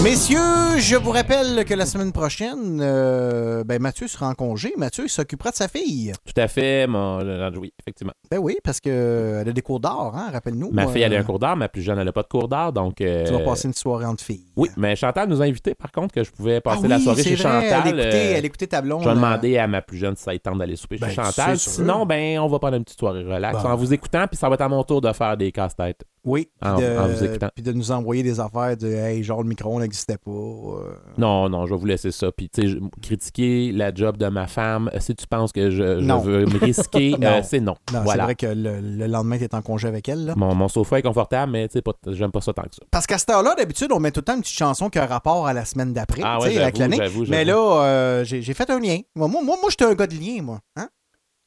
Messieurs, 0.04 0.38
je 0.80 0.98
vous 0.98 1.12
rappelle 1.12 1.64
que 1.64 1.74
la 1.74 1.86
semaine 1.86 2.12
prochaine, 2.12 2.80
euh, 2.82 3.64
ben 3.64 3.82
Mathieu 3.82 4.10
sera 4.10 4.28
en 4.28 4.34
congé. 4.34 4.74
Mathieu 4.78 5.06
il 5.06 5.10
s'occupera 5.10 5.52
de 5.52 5.56
sa 5.56 5.70
fille. 5.70 6.12
Tout 6.26 6.34
à 6.42 6.50
fait, 6.50 6.88
mon... 6.88 7.20
oui, 7.58 7.74
effectivement. 7.80 8.12
Ben 8.30 8.38
oui, 8.38 8.58
parce 8.66 8.82
qu'elle 8.82 9.48
a 9.48 9.52
des 9.54 9.62
cours 9.62 9.80
d'art, 9.80 10.12
hein, 10.14 10.30
rappelle-nous. 10.34 10.72
Ma 10.74 10.88
fille, 10.88 11.04
elle 11.04 11.14
a 11.14 11.18
Euh, 11.18 11.22
un 11.22 11.24
cours 11.24 11.40
d'art, 11.40 11.56
ma 11.56 11.70
plus 11.70 11.82
jeune, 11.82 11.98
elle 12.00 12.06
n'a 12.06 12.12
pas 12.12 12.24
de 12.24 12.28
cours 12.28 12.50
d'art, 12.50 12.74
donc... 12.74 13.00
euh, 13.00 13.26
Tu 13.26 13.32
vas 13.32 13.40
passer 13.40 13.70
une 13.70 13.74
soirée 13.74 14.06
entre 14.06 14.22
filles. 14.24 14.44
Oui, 14.58 14.70
mais 14.76 14.98
Chantal 14.98 15.30
nous 15.30 15.42
a 15.42 15.46
invités, 15.46 15.74
par 15.74 15.90
contre, 15.92 16.14
que 16.14 16.22
je 16.24 16.32
pouvais 16.32 16.60
passer 16.60 16.82
Ah 16.84 16.88
la 16.90 17.00
soirée 17.00 17.24
chez 17.24 17.36
vrai, 17.36 17.44
Chantal. 17.44 17.82
Elle 17.86 18.00
écoutait, 18.00 18.16
euh, 18.34 18.38
elle 18.38 18.46
écoutait 18.46 18.68
ta 18.68 18.82
blonde. 18.82 19.04
Je 19.04 19.06
vais 19.06 19.12
euh, 19.12 19.16
demander 19.16 19.58
à 19.58 19.68
ma 19.68 19.82
plus 19.82 19.98
jeune 19.98 20.18
si 20.18 20.24
ça 20.24 20.38
tente 20.38 20.58
d'aller 20.58 20.76
souper 20.76 20.98
Ben, 20.98 21.08
chez 21.08 21.16
Chantal. 21.16 21.58
c'est 21.58 21.70
sûr. 21.70 21.72
Sinon, 21.72 22.06
ben, 22.06 22.40
on 22.40 22.48
va 22.48 22.60
prendre 22.60 22.76
une 22.76 22.84
petite 22.84 23.00
soirée 23.00 23.24
relax 23.24 23.64
Bon. 23.64 23.70
en 23.70 23.76
vous 23.78 23.94
écoutant, 23.94 24.28
puis 24.28 24.36
ça 24.38 24.50
va 24.50 24.56
être 24.56 24.62
à 24.62 24.68
mon 24.70 24.84
tour 24.84 25.00
de 25.00 25.14
faire 25.14 25.38
des 25.38 25.52
casse-têtes. 25.54 26.02
Oui, 26.26 26.50
puis 26.62 26.70
En, 26.70 26.80
de, 26.80 26.98
en 26.98 27.08
vous 27.10 27.24
écoutant. 27.24 27.50
puis 27.54 27.64
de 27.64 27.74
nous 27.74 27.92
envoyer 27.92 28.24
des 28.24 28.40
affaires 28.40 28.78
de 28.78 28.88
Hey, 28.88 29.24
genre 29.24 29.44
le 29.44 29.50
micro 29.50 29.78
n'existait 29.80 30.18
pas. 30.18 30.32
euh. 30.32 30.94
Non, 31.18 31.50
non, 31.50 31.66
je 31.66 31.74
vais 31.74 31.80
vous 31.80 31.86
laisser 31.86 32.12
ça. 32.12 32.32
Puis, 32.32 32.50
tu 32.50 32.62
sais, 32.70 32.78
critiquer 33.02 33.72
la 33.74 33.94
job 33.94 34.16
de 34.18 34.28
ma 34.28 34.48
femme, 34.48 34.90
euh, 34.94 35.00
si 35.02 35.14
tu 35.16 35.28
penses 35.28 35.52
que 35.52 35.70
je, 35.70 35.84
veux 35.84 36.46
me 36.46 36.58
risquer, 36.60 37.16
euh, 37.24 37.42
c'est 37.44 37.60
non. 37.60 37.74
Non, 37.92 38.00
c'est 38.00 38.04
voilà. 38.04 38.24
vrai 38.24 38.36
que 38.36 38.46
le, 38.46 38.80
le 38.80 39.08
lendemain, 39.08 39.38
tu 39.38 39.44
es 39.44 39.54
en 39.56 39.62
congé 39.62 39.88
avec 39.88 40.08
elle. 40.08 40.26
Là. 40.26 40.34
Mon, 40.38 40.56
mon 40.56 40.68
sofa 40.70 41.00
est 41.00 41.02
confortable, 41.02 41.52
mais 41.52 41.68
tu 41.68 41.74
sais, 41.74 41.82
pas- 41.82 41.94
j'aime 42.08 42.32
pas 42.32 42.42
ça 42.42 42.54
tant 42.54 42.64
que 42.64 42.76
ça. 42.76 42.84
Parce 42.90 43.06
qu'à 43.06 43.18
cette 43.18 43.30
heure-là, 43.30 43.56
d'habitude, 43.56 43.92
on 43.92 44.00
met 44.00 44.12
tout 44.12 44.22
le 44.22 44.26
temps 44.26 44.36
une 44.36 44.42
petite 44.42 44.58
chanson 44.58 44.90
qui 44.90 45.00
a 45.00 45.04
un 45.04 45.08
rapport 45.08 45.46
à 45.46 45.52
la 45.54 45.66
semaine 45.66 45.92
d'après, 45.92 46.22
Ah 46.24 46.40
ouais, 46.40 46.58
avec 46.58 46.78
l'année. 46.78 47.00
Mais 47.28 47.44
là, 47.44 47.58
euh, 47.84 48.24
j'ai 48.24 48.42
j'ai 48.42 48.54
fait 48.54 48.70
un 48.70 48.80
lien. 48.80 49.00
Moi, 49.16 49.28
moi, 49.28 49.42
moi, 49.44 49.58
moi 49.60 49.70
j'étais 49.70 49.86
un 49.86 49.94
gars 49.94 50.08
de 50.08 50.16
lien, 50.16 50.42
moi. 50.42 50.60
Hein? 50.78 50.88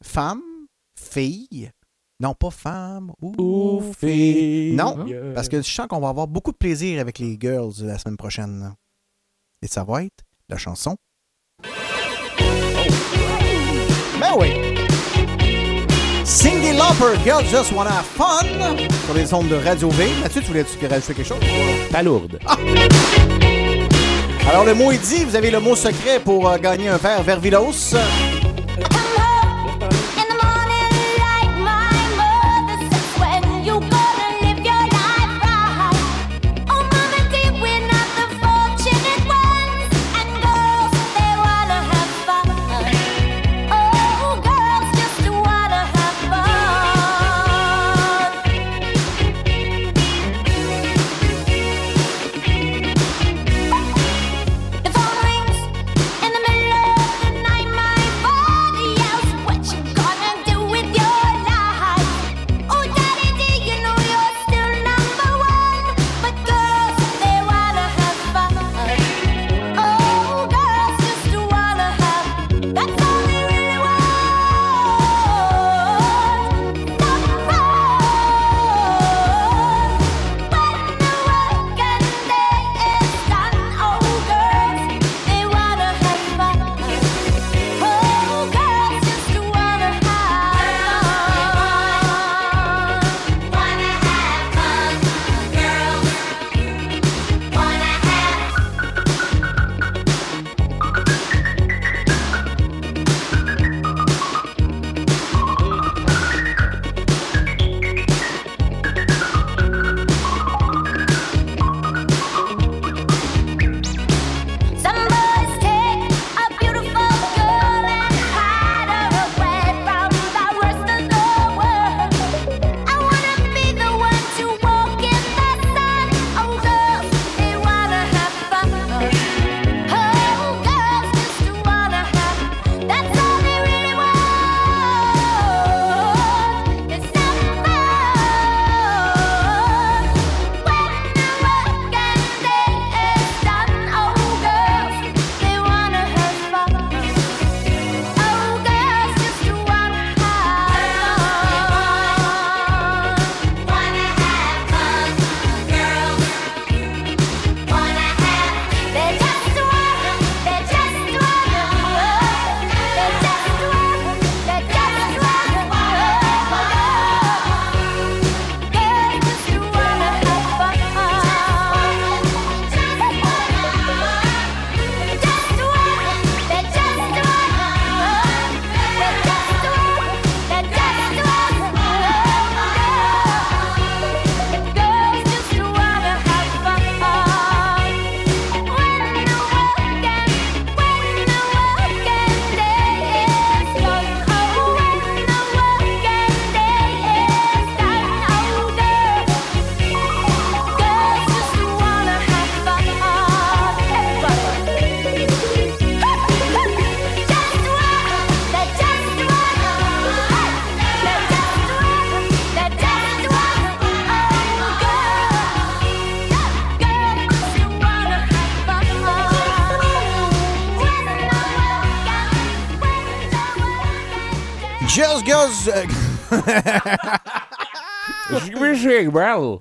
Femme, 0.02 0.42
fille. 0.98 1.70
Non, 2.18 2.34
pas 2.34 2.50
femme 2.50 3.12
ou, 3.20 3.82
fille. 3.98 4.74
Non, 4.74 5.06
parce 5.34 5.48
que 5.48 5.60
je 5.60 5.70
sens 5.70 5.86
qu'on 5.86 6.00
va 6.00 6.08
avoir 6.08 6.26
beaucoup 6.26 6.52
de 6.52 6.56
plaisir 6.56 7.00
avec 7.00 7.18
les 7.18 7.36
girls 7.38 7.74
la 7.80 7.98
semaine 7.98 8.16
prochaine. 8.16 8.72
Et 9.62 9.66
ça 9.66 9.84
va 9.84 10.04
être 10.04 10.24
la 10.48 10.56
chanson. 10.56 10.96
Ben 14.18 14.32
oui! 14.38 14.48
Cindy 16.24 16.72
Lauper, 16.72 17.18
Girls 17.22 17.44
Just 17.46 17.72
Wanna 17.72 17.90
Have 17.98 18.04
Fun, 18.04 18.76
sur 19.04 19.14
les 19.14 19.32
ondes 19.34 19.48
de 19.48 19.56
Radio 19.56 19.90
V. 19.90 20.06
Mathieu, 20.22 20.40
tu 20.40 20.48
voulais-tu 20.48 20.86
rajouter 20.86 21.14
quelque 21.14 21.26
chose? 21.26 21.40
Pas 21.92 22.02
lourde. 22.02 22.38
Alors, 24.48 24.64
le 24.64 24.74
mot 24.74 24.90
est 24.90 24.98
dit, 24.98 25.24
vous 25.24 25.36
avez 25.36 25.50
le 25.50 25.60
mot 25.60 25.76
secret 25.76 26.20
pour 26.20 26.48
euh, 26.48 26.56
gagner 26.58 26.88
un 26.88 26.96
verre 26.96 27.22
Vervilos. 27.22 27.94
Just 27.94 29.05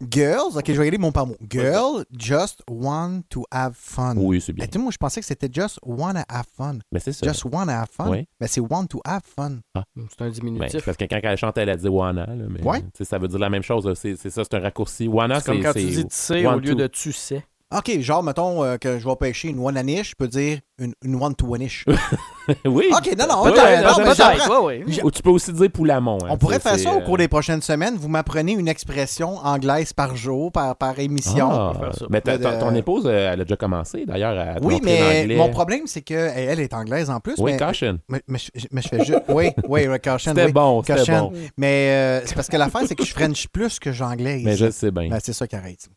Girls, 0.09 0.57
ok, 0.57 0.64
je 0.67 0.73
vais 0.73 0.85
y 0.85 0.88
aller 0.88 0.97
mon 0.97 1.11
par 1.11 1.25
mot. 1.27 1.35
Girl 1.49 2.03
just 2.17 2.61
want 2.69 3.22
to 3.30 3.43
have 3.51 3.73
fun. 3.75 4.15
Oui, 4.17 4.41
c'est 4.41 4.53
bien. 4.53 4.65
Eh, 4.65 4.67
tu 4.67 4.73
sais, 4.77 4.80
moi, 4.83 4.91
je 4.91 4.97
pensais 4.97 5.19
que 5.22 5.25
c'était 5.25 5.49
just 5.51 5.80
wanna 5.83 6.25
have 6.30 6.45
fun. 6.55 6.77
Mais 6.91 6.99
c'est 6.99 7.11
ça. 7.14 7.25
Just 7.27 7.45
wanna 7.45 7.81
have 7.81 7.89
fun? 7.91 8.09
Oui. 8.09 8.27
Mais 8.39 8.47
c'est 8.47 8.61
want 8.61 8.88
to 8.88 9.01
have 9.05 9.22
fun. 9.23 9.59
C'est 9.75 10.22
un 10.22 10.25
Ben, 10.25 10.30
diminutif. 10.31 10.85
parce 10.85 10.97
que 10.97 11.05
quand 11.05 11.19
elle 11.22 11.38
chante, 11.38 11.57
elle 11.57 11.69
a 11.69 11.75
dit 11.77 11.88
Wana. 11.88 12.25
Là, 12.25 12.33
mais, 12.49 12.61
Ouais. 12.64 12.81
tu 12.81 12.88
sais, 12.99 13.05
Ça 13.05 13.17
veut 13.17 13.27
dire 13.27 13.39
la 13.39 13.49
même 13.49 13.64
chose. 13.64 13.91
C'est 13.95 14.15
ça, 14.15 14.43
c'est 14.43 14.53
un 14.55 14.59
raccourci. 14.59 15.07
Wana, 15.07 15.39
C'est 15.39 15.51
comme 15.51 15.61
quand 15.61 15.73
tu 15.73 15.85
dis 15.85 16.05
tisser 16.05 16.45
au 16.45 16.59
lieu 16.59 16.75
de 16.75 16.88
tu 16.88 17.11
sais. 17.11 17.43
Ok, 17.78 18.00
genre, 18.00 18.24
mettons 18.24 18.64
euh, 18.64 18.78
que 18.78 19.00
je 19.00 19.06
vais 19.08 19.16
pêcher 19.16 19.50
une 19.50 19.60
one-anish, 19.60 20.12
je 20.12 20.16
peux 20.16 20.28
dire 20.28 20.60
une, 20.78 20.94
une 21.04 21.16
one-to-one-ish. 21.22 21.86
oui. 22.66 22.86
Ok, 22.92 23.16
non, 23.18 23.26
non, 23.28 23.44
Ouais, 23.44 23.52
peut-être, 23.52 23.64
ouais, 23.66 23.82
non, 23.82 23.94
mais 23.98 24.04
peut-être, 24.04 24.16
j'apprends. 24.18 24.66
ouais, 24.66 24.84
ouais. 24.86 25.04
Ou 25.04 25.12
tu 25.12 25.22
peux 25.22 25.30
aussi 25.30 25.52
dire 25.54 25.72
poulamon. 25.72 26.18
hein. 26.24 26.28
On 26.30 26.38
pourrait 26.38 26.60
faire 26.60 26.78
ça 26.78 26.92
au 26.94 27.02
cours 27.02 27.16
euh, 27.16 27.18
des 27.18 27.28
prochaines 27.28 27.62
semaines. 27.62 27.95
Vous 27.98 28.08
m'apprenez 28.08 28.52
une 28.54 28.68
expression 28.68 29.38
anglaise 29.38 29.94
par 29.94 30.16
jour, 30.16 30.52
par, 30.52 30.76
par 30.76 31.00
émission. 31.00 31.50
Ah, 31.52 31.74
mais 32.10 32.22
ta- 32.22 32.38
De- 32.38 32.44
ta- 32.44 32.58
ton 32.58 32.74
épouse, 32.76 33.04
euh, 33.06 33.34
elle 33.34 33.42
a 33.42 33.44
déjà 33.45 33.56
commencé 33.58 34.06
d'ailleurs 34.06 34.38
à 34.38 34.60
te 34.60 34.66
Oui, 34.66 34.80
mais 34.84 35.26
mon 35.36 35.50
problème, 35.50 35.82
c'est 35.86 36.02
qu'elle 36.02 36.34
elle 36.36 36.60
est 36.60 36.74
anglaise 36.74 37.10
en 37.10 37.20
plus. 37.20 37.36
Oui, 37.40 37.54
mais, 37.54 37.58
caution. 37.58 38.00
Mais, 38.10 38.22
mais 38.28 38.38
je, 38.40 38.68
mais 38.72 38.82
je 38.82 38.88
fais 38.90 39.04
juste. 39.04 39.22
Oui, 39.30 39.50
oui, 39.68 39.88
oui, 39.88 40.00
caution. 40.04 40.32
C'était 40.32 40.45
oui, 40.45 40.52
bon, 40.54 40.82
c'était 40.84 41.00
caution. 41.00 41.32
bon. 41.32 41.34
Mais 41.58 41.90
euh, 41.90 42.22
c'est 42.26 42.36
parce 42.36 42.48
que 42.48 42.58
l'affaire, 42.58 42.82
c'est 42.88 42.95
que 42.95 43.04
je 43.06 43.12
French 43.14 43.48
plus 43.48 43.80
que 43.80 43.92
j'anglaise. 43.92 44.44
Mais 44.45 44.56
je 44.56 44.70
sais 44.72 44.92
bien. 44.92 45.10
Ben, 45.10 45.20
c'est 45.22 45.34
ça 45.34 45.48
qui 45.48 45.56
arrête. 45.56 45.90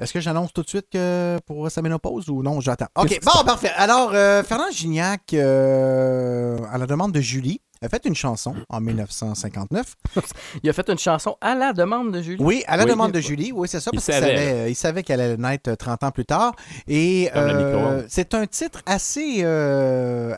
Est-ce 0.00 0.12
que 0.12 0.20
j'annonce 0.20 0.52
tout 0.52 0.62
de 0.62 0.68
suite 0.68 0.86
que 0.90 1.38
pour 1.46 1.70
sa 1.70 1.82
ménopause 1.82 2.28
ou 2.30 2.42
non? 2.42 2.60
J'attends. 2.60 2.86
OK, 2.96 3.20
bon, 3.22 3.44
parfait. 3.44 3.70
Alors, 3.76 4.12
euh, 4.14 4.42
Fernand 4.42 4.70
Gignac, 4.72 5.34
euh, 5.34 6.58
à 6.72 6.78
la 6.78 6.86
demande 6.86 7.12
de 7.12 7.20
Julie, 7.20 7.60
a 7.82 7.88
fait 7.88 8.04
une 8.04 8.14
chanson 8.14 8.54
en 8.68 8.80
1959. 8.80 9.94
Il 10.62 10.68
a 10.68 10.72
fait 10.72 10.88
une 10.90 10.98
chanson 10.98 11.36
à 11.40 11.54
la 11.54 11.72
demande 11.72 12.12
de 12.12 12.20
Julie. 12.20 12.42
Oui, 12.42 12.62
à 12.66 12.76
la 12.76 12.84
Oui. 12.84 12.90
demande 12.90 13.12
de 13.12 13.20
Julie, 13.20 13.52
oui, 13.52 13.68
c'est 13.68 13.80
ça, 13.80 13.90
parce 13.90 14.04
qu'il 14.04 14.14
savait, 14.14 14.52
euh, 14.52 14.68
il 14.68 14.74
savait 14.74 15.02
qu'elle 15.02 15.20
allait 15.20 15.36
naître 15.38 15.70
euh, 15.70 15.76
30 15.76 16.04
ans 16.04 16.10
plus 16.10 16.26
tard. 16.26 16.54
Et 16.88 17.30
euh, 17.36 18.02
c'est 18.08 18.34
un 18.34 18.46
titre 18.46 18.82
assez, 18.86 19.40
euh, 19.44 20.34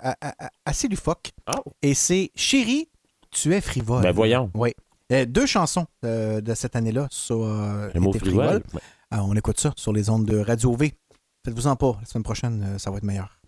assez 0.65 0.87
loufoque. 0.89 1.33
Et 1.83 1.95
c'est 1.95 2.31
Chérie, 2.37 2.89
tu 3.33 3.55
es 3.55 3.61
frivole. 3.61 4.03
Ben, 4.03 4.13
voyons. 4.13 4.51
Oui. 4.55 4.73
Deux 5.27 5.45
chansons 5.47 5.85
euh, 6.07 6.41
de 6.41 6.55
cette 6.55 6.75
année-là 6.75 7.07
sur 7.11 7.45
euh, 7.45 7.91
Le 7.93 8.01
mot 8.01 8.11
été 8.11 8.21
frivole, 8.21 8.63
ouais. 8.73 8.81
Ah, 9.15 9.23
on 9.25 9.37
écoute 9.37 9.61
ça 9.61 9.75
sur 9.77 9.93
les 9.93 10.09
ondes 10.09 10.25
de 10.25 10.39
Radio 10.39 10.75
V. 10.75 10.95
Faites-vous-en 11.45 11.77
pas. 11.77 11.99
La 12.01 12.07
semaine 12.07 12.23
prochaine, 12.23 12.65
euh, 12.67 12.79
ça 12.79 12.91
va 12.91 12.97
être 12.97 13.05
meilleur. 13.05 13.39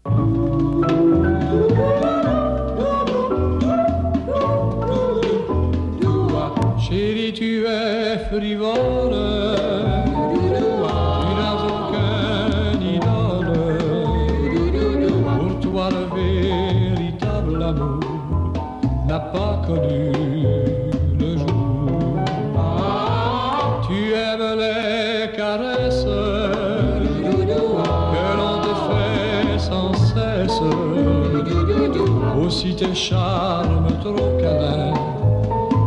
Tu 7.35 7.65
Charmes 32.95 33.89
trop 34.03 34.39
câlins 34.39 34.95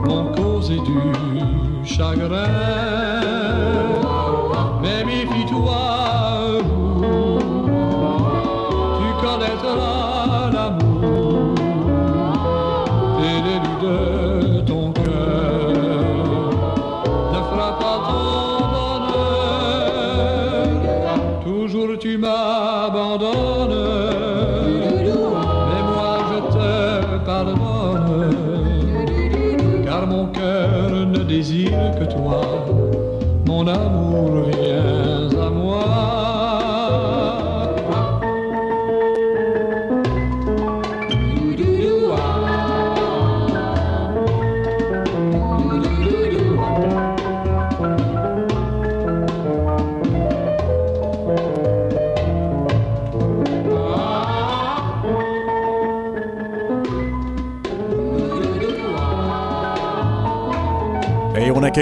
m'ont 0.05 0.29
causé 0.33 0.75
du 0.75 1.85
chagrin. 1.85 2.66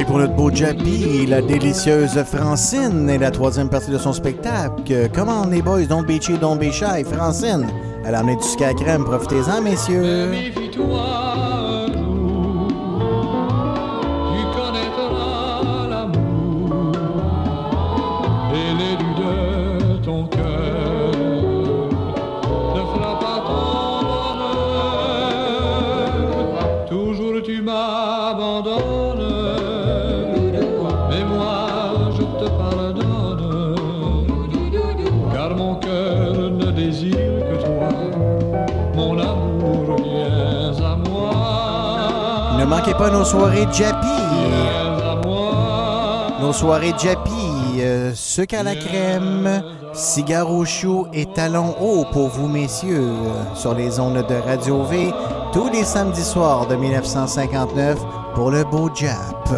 Pour 0.04 0.18
notre 0.18 0.34
beau 0.34 0.52
Jappy 0.54 1.26
la 1.26 1.42
délicieuse 1.42 2.22
Francine 2.24 3.10
et 3.10 3.18
la 3.18 3.32
troisième 3.32 3.70
partie 3.70 3.92
de 3.92 3.98
son 3.98 4.12
spectacle. 4.12 5.10
Comment 5.14 5.46
les 5.46 5.62
boys, 5.62 5.86
don't 5.86 6.06
be 6.06 6.22
cheap, 6.22 6.42
don't 6.42 6.60
be 6.60 6.70
shy. 6.70 7.06
Francine, 7.06 7.66
elle 8.06 8.14
a 8.14 8.20
amené 8.20 8.36
du 8.36 8.44
sucre 8.44 8.66
à 8.66 8.74
crème. 8.74 9.06
Profitez-en, 9.06 9.62
messieurs. 9.62 10.65
Pas 42.98 43.10
nos 43.10 43.26
soirées 43.26 43.68
Jappy. 43.72 44.08
Nos 46.40 46.54
soirées 46.54 46.94
Jappy, 46.98 47.80
euh, 47.80 48.14
sucre 48.14 48.60
à 48.60 48.64
la 48.64 48.76
crème, 48.76 49.64
cigare 49.94 50.52
au 50.52 50.66
chou 50.66 51.08
et 51.14 51.26
talons 51.26 51.76
hauts 51.80 52.06
pour 52.12 52.30
vous, 52.30 52.48
messieurs, 52.48 53.12
sur 53.54 53.74
les 53.74 54.00
ondes 54.00 54.26
de 54.28 54.36
Radio 54.36 54.84
V, 54.84 55.12
tous 55.52 55.70
les 55.70 55.84
samedis 55.84 56.24
soirs 56.24 56.68
de 56.68 56.76
1959 56.76 57.98
pour 58.36 58.52
le 58.52 58.64
beau 58.64 58.90
Jap. 58.94 59.50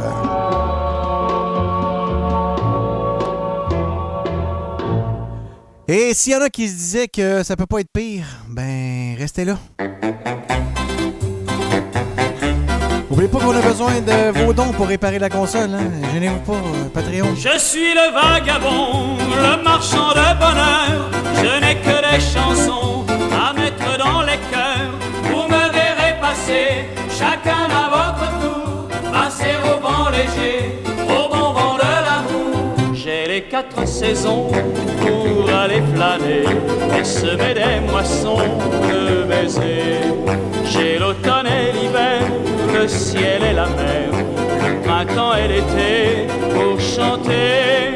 Et 5.90 6.14
s'il 6.14 6.34
y 6.34 6.36
en 6.36 6.42
a 6.42 6.50
qui 6.50 6.68
se 6.68 6.76
disaient 6.76 7.08
que 7.08 7.44
ça 7.44 7.56
peut 7.56 7.66
pas 7.66 7.80
être 7.80 7.92
pire, 7.92 8.26
ben 8.50 9.16
restez 9.18 9.46
là. 9.46 9.58
Qu'on 13.48 13.56
a 13.56 13.62
besoin 13.62 14.02
de 14.02 14.40
vos 14.40 14.52
dons 14.52 14.74
pour 14.74 14.88
réparer 14.88 15.20
la 15.20 15.30
console. 15.30 15.70
Hein? 15.74 15.90
Gênez-vous 16.14 16.40
pas, 16.40 16.52
euh, 16.52 16.90
Patreon. 16.94 17.34
Je 17.36 17.58
suis 17.58 17.94
le 17.94 18.12
vagabond, 18.14 19.16
le 19.18 19.64
marchand 19.64 20.10
de 20.10 20.28
bonheur. 20.38 21.10
Je 21.36 21.62
n'ai 21.62 21.76
que 21.76 21.98
des 22.08 22.20
chansons 22.20 23.06
à 23.32 23.54
mettre 23.54 23.98
dans 23.98 24.22
les 24.24 24.40
cœurs. 24.52 24.96
Vous 25.24 25.44
me 25.44 25.64
verrez 25.72 26.16
passer, 26.20 26.90
chacun 27.10 27.70
à 27.72 27.88
votre 27.96 28.28
tour. 28.42 28.90
Passer 29.14 29.56
au 29.64 29.80
vent 29.80 30.10
léger, 30.10 30.82
au 31.06 31.34
bon 31.34 31.54
vent 31.54 31.76
de 31.76 31.94
l'amour. 32.08 32.94
J'ai 32.94 33.28
les 33.28 33.44
quatre 33.44 33.88
saisons 33.88 34.52
pour 35.00 35.50
aller 35.50 35.82
flâner 35.94 36.44
et 37.00 37.04
semer 37.06 37.54
des 37.54 37.80
moissons 37.90 38.42
de 38.90 39.24
baisers. 39.24 40.14
J'ai 40.66 41.00
l'automne 41.00 41.48
et 41.48 41.72
l'hiver, 41.72 42.22
le 42.80 42.88
ciel 42.88 43.42
et 43.44 43.54
la 43.54 43.66
mer, 43.68 44.10
le 44.66 44.82
printemps 44.82 45.34
et 45.36 45.48
l'été 45.48 46.28
pour 46.54 46.80
chanter. 46.80 47.96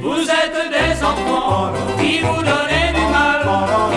Vous 0.00 0.22
êtes 0.22 0.58
des 0.78 1.04
enfants 1.04 1.70
qui 2.00 2.20
vous 2.20 2.42
donnez 2.42 2.88
du 2.94 3.06
mal, 3.12 3.40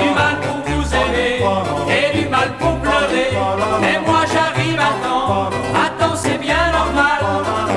du 0.02 0.10
mal 0.20 0.36
pour 0.46 0.60
vous 0.68 0.88
aimer 0.94 1.40
et 1.90 2.18
du 2.18 2.28
mal 2.28 2.50
pour 2.60 2.76
pleurer. 2.80 3.30
Mais 3.82 4.00
moi 4.06 4.22
j'arrive 4.34 4.80
à 4.80 4.94
temps, 5.06 5.50
à 5.74 5.90
temps 6.00 6.16
c'est 6.16 6.38
bien 6.38 6.72
normal 6.80 7.20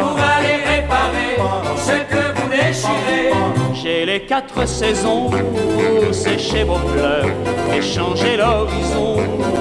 pour 0.00 0.16
aller 0.18 0.58
réparer 0.72 1.32
ce 1.76 1.96
que 2.12 2.22
vous 2.40 2.48
déchirez. 2.48 3.32
J'ai 3.74 4.04
les 4.04 4.20
quatre 4.20 4.66
saisons 4.66 5.30
pour 5.30 6.14
sécher 6.14 6.64
vos 6.64 6.78
fleurs 6.78 7.26
et 7.72 7.82
changer 7.82 8.36
l'horizon 8.36 9.16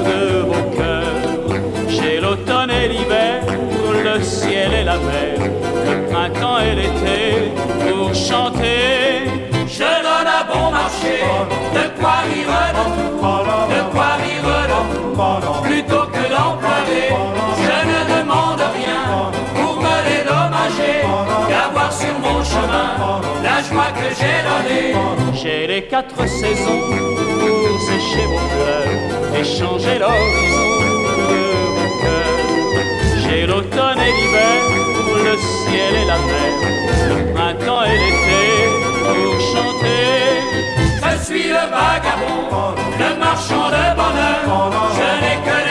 de 0.07 0.41
vos 0.41 0.75
cœurs. 0.75 1.36
L'automne 2.27 2.71
et 2.71 2.89
l'hiver, 2.89 3.41
le 4.03 4.21
ciel 4.21 4.73
et 4.73 4.83
la 4.83 4.97
mer, 4.97 5.37
le 5.39 6.11
printemps 6.11 6.59
et 6.59 6.75
l'été 6.75 7.53
pour 7.79 8.13
chanter. 8.13 9.31
Je 9.65 9.89
donne 10.07 10.27
à 10.27 10.43
bon 10.43 10.69
marché 10.69 11.23
de 11.73 11.97
quoi 11.97 12.17
rire 12.29 12.47
dans 12.75 12.89
de 13.73 13.81
quoi 13.93 14.17
rire 14.25 14.43
plutôt 15.63 16.05
que 16.07 16.23
d'en 16.29 16.57
pleurer. 16.57 17.15
Je 17.63 17.77
ne 17.91 18.19
demande 18.19 18.61
rien 18.75 19.31
pour 19.55 19.77
me 19.77 19.95
dédommager, 20.09 21.03
d'avoir 21.47 21.93
sur 21.93 22.19
mon 22.19 22.43
chemin 22.43 23.21
la 23.41 23.61
joie 23.63 23.91
que 23.95 24.09
j'ai 24.19 24.39
donnée. 24.49 24.93
J'ai 25.33 25.65
les 25.65 25.83
quatre 25.83 26.27
saisons 26.27 26.81
pour 27.39 27.79
sécher 27.87 28.25
vos 28.25 28.47
fleurs 28.49 29.39
et 29.39 29.45
changer 29.45 29.97
l'horizon. 29.97 30.76
J'ai 33.29 33.45
l'automne 33.45 33.99
et 33.99 34.11
l'hiver, 34.17 34.61
le 35.25 35.35
ciel 35.37 35.93
et 36.01 36.05
la 36.05 36.17
mer, 36.17 36.51
le 37.09 37.33
printemps 37.33 37.83
et 37.83 37.97
l'été 38.01 38.43
pour 39.03 39.39
chanter. 39.51 40.07
Je 41.03 41.25
suis 41.25 41.47
le 41.49 41.63
vagabond, 41.75 42.75
le 42.99 43.19
marchand 43.19 43.67
de 43.69 43.85
bonheur. 43.95 44.71
Je 44.97 45.09
n'ai 45.21 45.37
que 45.45 45.66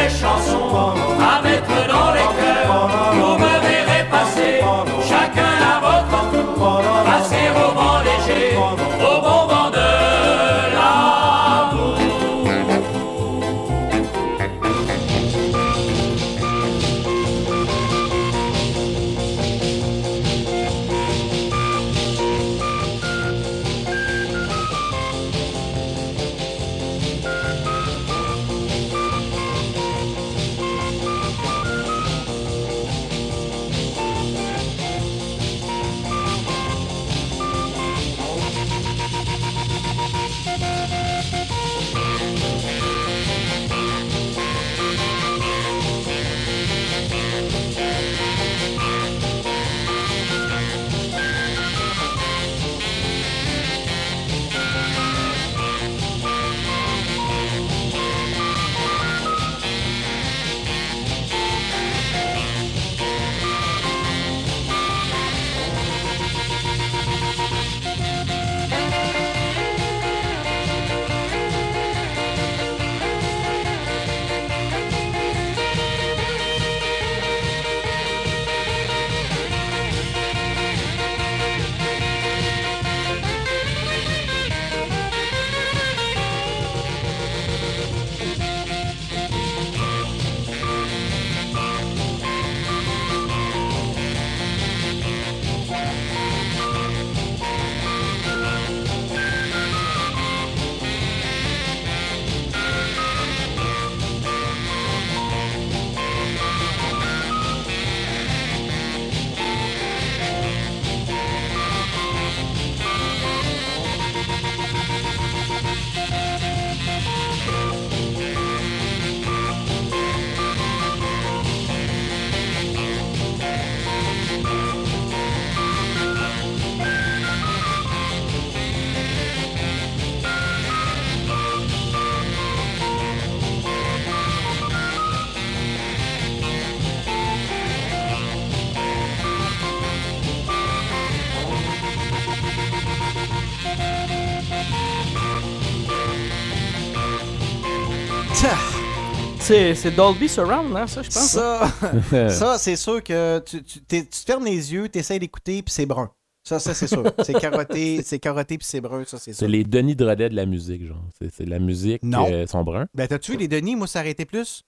C'est 149.46 149.74
c'est 149.76 149.92
Dolby 149.92 150.28
Surround, 150.28 150.76
hein, 150.76 150.86
ça, 150.88 151.02
je 151.02 151.08
pense. 151.08 151.28
Ça, 151.30 151.70
ça 152.30 152.58
c'est 152.58 152.74
sûr 152.76 153.02
que 153.02 153.38
tu, 153.40 153.62
tu, 153.62 153.80
t'es- 153.80 154.02
tu 154.02 154.08
te 154.10 154.24
fermes 154.26 154.44
les 154.44 154.72
yeux, 154.72 154.88
tu 154.88 154.98
essaies 154.98 155.18
d'écouter, 155.20 155.62
puis 155.62 155.72
c'est 155.72 155.86
brun. 155.86 156.10
Ça, 156.42 156.58
ça 156.58 156.74
c'est 156.74 156.86
sûr. 156.88 157.04
C'est 157.24 157.34
carotté, 157.34 158.02
c'est 158.04 158.18
carotté, 158.18 158.58
puis 158.58 158.66
c'est 158.68 158.80
brun, 158.80 159.04
ça, 159.06 159.18
c'est 159.18 159.32
C'est 159.32 159.38
sûr. 159.38 159.48
les 159.48 159.62
Denis 159.64 159.94
Drodet 159.94 160.28
de 160.30 160.34
la 160.36 160.46
musique, 160.46 160.84
genre. 160.86 161.04
C'est 161.20 161.32
c'est 161.32 161.44
la 161.44 161.60
musique, 161.60 162.02
Non. 162.02 162.26
euh, 162.30 162.46
sont 162.46 162.64
bruns. 162.64 162.86
Ben, 162.94 163.06
t'as-tu 163.06 163.32
vu 163.32 163.38
les 163.38 163.46
Denis? 163.48 163.76
Moi, 163.76 163.86
ça 163.86 164.00
arrêtait 164.00 164.24
plus. 164.24 164.64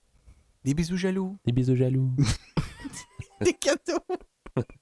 Des 0.63 0.73
bisous 0.73 0.97
jaloux. 0.97 1.37
Des 1.45 1.51
bisous 1.51 1.75
jaloux. 1.75 2.09
Des 3.41 3.53
cadeaux. 3.53 4.03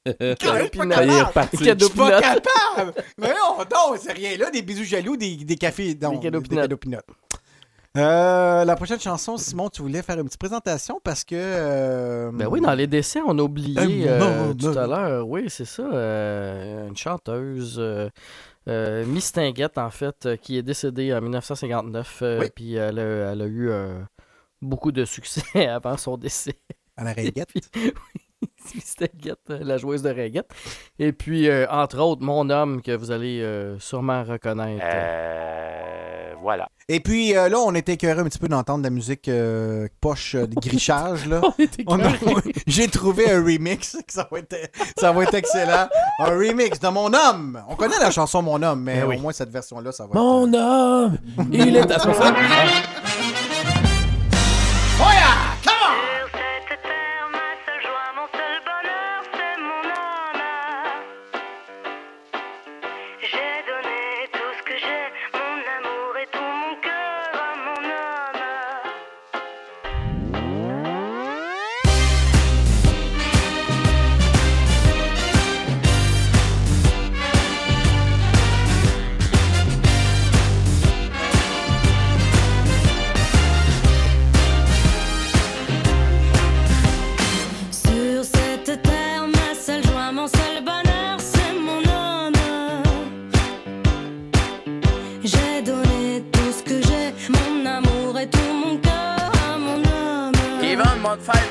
Je 0.06 1.86
suis 1.86 1.90
pas 1.96 2.22
capable! 2.22 2.94
Mais 3.20 3.28
non, 3.30 3.58
non, 3.72 3.96
c'est 4.00 4.14
rien 4.14 4.38
là, 4.38 4.50
des 4.52 4.62
bisous 4.64 4.84
jaloux, 4.86 5.18
des, 5.18 5.36
des 5.38 5.56
cafés. 5.56 5.98
Non, 6.02 6.12
Des 6.14 6.20
cadeaux 6.20 6.40
des 6.42 6.48
peanuts. 6.50 6.62
cadeaux 6.62 6.78
peanuts. 6.78 6.98
Euh, 7.98 8.64
la 8.66 8.76
prochaine 8.76 9.00
chanson, 9.00 9.38
Simon, 9.38 9.70
tu 9.70 9.82
voulais 9.82 10.02
faire 10.02 10.18
une 10.20 10.26
petite 10.26 10.40
présentation 10.40 11.00
parce 11.04 11.24
que. 11.24 11.36
euh, 11.36 12.32
Ben 12.34 12.48
oui, 12.48 12.62
dans 12.62 12.74
les 12.74 12.88
décès, 12.88 13.20
on 13.26 13.38
a 13.40 13.42
oublié 13.42 14.06
euh, 14.08 14.54
tout 14.54 14.68
à 14.68 14.86
l'heure. 14.88 15.28
Oui, 15.28 15.46
c'est 15.50 15.66
ça. 15.66 15.84
une 15.84 16.96
chanteuse, 16.96 17.82
Miss 18.68 19.32
Tinguette, 19.32 19.78
en 19.78 19.90
fait, 19.90 20.30
qui 20.42 20.58
est 20.58 20.64
décédée 20.64 21.14
en 21.14 21.22
1959. 21.22 22.20
euh, 22.22 22.40
Oui. 22.42 22.48
Puis 22.54 22.76
elle 22.76 23.00
a, 23.00 23.32
elle 23.32 23.42
a 23.42 23.48
eu 23.48 23.72
beaucoup 24.62 24.92
de 24.92 25.04
succès 25.06 25.68
avant 25.68 25.98
son 25.98 26.18
décès. 26.18 26.56
À 26.96 27.04
la 27.04 27.14
Ringuette. 27.14 27.50
Oui, 27.76 27.92
Euh, 29.50 29.60
la 29.62 29.78
joueuse 29.78 30.02
de 30.02 30.10
Ringuette. 30.10 30.50
Et 31.00 31.14
puis, 31.14 31.48
euh, 31.48 31.66
entre 31.70 32.00
autres, 32.00 32.22
mon 32.22 32.50
homme 32.50 32.82
que 32.82 32.92
vous 32.96 33.12
allez 33.12 33.42
euh, 33.42 33.80
sûrement 33.80 34.24
reconnaître. 34.24 34.84
Euh, 34.84 36.34
voilà. 36.42 36.68
Et 36.90 37.00
puis 37.00 37.36
euh, 37.36 37.48
là, 37.50 37.60
on 37.60 37.74
était 37.76 37.94
écœuré 37.94 38.20
un 38.20 38.26
petit 38.26 38.40
peu 38.40 38.48
d'entendre 38.50 38.80
de 38.80 38.84
la 38.86 38.90
musique 38.90 39.28
euh, 39.30 39.88
poche 40.02 40.36
euh, 40.36 40.48
de 40.48 40.56
grichage. 40.56 41.28
Là. 41.28 41.42
On 41.60 41.64
était 41.64 41.84
On 41.88 42.00
a- 42.00 42.10
écœurés. 42.10 42.54
J'ai 42.68 42.88
trouvé 42.88 43.32
un 43.32 43.42
remix, 43.44 43.94
que 44.06 44.14
ça 44.14 44.28
va, 44.30 44.40
être, 44.40 44.56
ça 44.98 45.12
va 45.12 45.24
être 45.24 45.34
excellent. 45.36 45.88
Un 46.20 46.30
remix 46.38 46.80
de 46.80 46.88
Mon 46.90 47.14
homme. 47.14 47.64
On 47.70 47.76
connaît 47.76 48.00
la 48.00 48.12
chanson 48.12 48.42
Mon 48.42 48.62
homme, 48.62 48.82
mais 48.84 49.04
oui. 49.04 49.18
au 49.18 49.22
moins 49.22 49.34
cette 49.34 49.50
version-là, 49.52 49.92
ça 49.92 50.06
va 50.08 50.14
Mon 50.20 50.54
homme, 50.54 51.18
il 51.52 51.76
est 51.78 51.92
à 51.92 52.00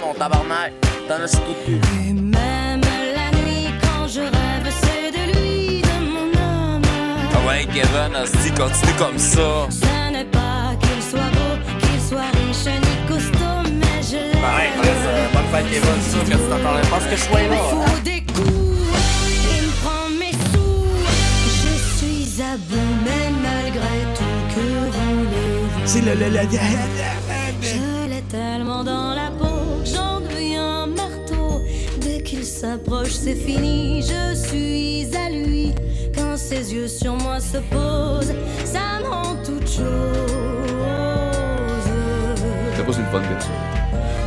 mon 0.07 0.15
tabarnak. 0.15 0.73
T'en 1.09 1.23
as 1.23 1.33
tout 1.33 1.57
cul. 1.65 1.81
Et 2.09 2.13
même 2.13 2.81
la 3.19 3.29
nuit, 3.39 3.69
quand 3.83 4.07
je 4.09 4.21
rêve, 4.21 4.69
c'est 4.83 5.11
de 5.17 5.25
lui, 5.33 5.83
de 5.83 5.97
mon 6.15 6.29
homme. 6.43 6.83
Ah 7.35 7.47
ouais, 7.49 7.65
Kevin, 7.75 8.15
Asti, 8.23 8.51
continue 8.53 8.93
comme 8.99 9.19
ça. 9.19 9.49
Ce 9.71 10.13
n'est 10.13 10.25
pas 10.25 10.75
qu'il 10.83 11.03
soit 11.11 11.31
beau, 11.37 11.53
qu'il 11.81 12.01
soit 12.09 12.31
riche 12.39 12.67
ni 12.85 12.95
costaud, 13.09 13.63
mais 13.81 14.03
je 14.03 14.17
l'aime. 14.17 14.41
Pareil, 14.43 14.71
Chris, 14.81 14.91
euh, 15.07 15.29
bonne 15.33 15.49
fête, 15.53 15.67
Kevin, 15.71 16.03
sûr 16.11 16.25
que 16.25 16.31
tu 16.31 16.49
t'attendais 16.51 16.89
pas 16.91 17.01
ce 17.01 17.09
que 17.11 17.17
je 17.17 17.23
sois 17.29 17.41
Il 17.43 17.51
là. 17.51 17.57
faut 17.71 18.01
des 18.05 18.21
coups, 18.33 18.89
il 19.55 19.63
me 19.67 19.73
prend 19.83 20.07
mes 20.21 20.33
sous. 20.51 20.87
Je 21.63 21.75
suis 21.99 22.43
à 22.43 22.57
bout, 22.57 22.93
mais 23.05 23.27
malgré 23.47 23.97
tout, 24.17 24.39
que 24.55 24.65
voulez-vous? 24.97 25.81
C'est 25.85 26.01
le, 26.03 26.15
le, 26.15 26.29
le- 26.31 26.49
Je 27.63 28.11
l'ai 28.11 28.23
tellement 28.23 28.83
dans 28.85 29.15
la 29.15 29.26
s'approche, 32.61 33.13
c'est 33.13 33.35
fini, 33.35 34.01
je 34.01 34.35
suis 34.35 35.15
à 35.15 35.29
lui. 35.29 35.75
Quand 36.15 36.37
ses 36.39 36.73
yeux 36.73 36.89
sur 36.89 37.15
moi 37.17 37.39
se 37.39 37.59
posent, 37.59 38.35
ça 38.65 39.01
me 39.01 39.09
rend 39.09 39.37
toute 39.45 39.69
chose. 39.69 39.85
C'est 42.75 42.87
pas 42.87 42.93
une 42.93 43.11
bonne 43.13 43.25
ça. 43.41 43.49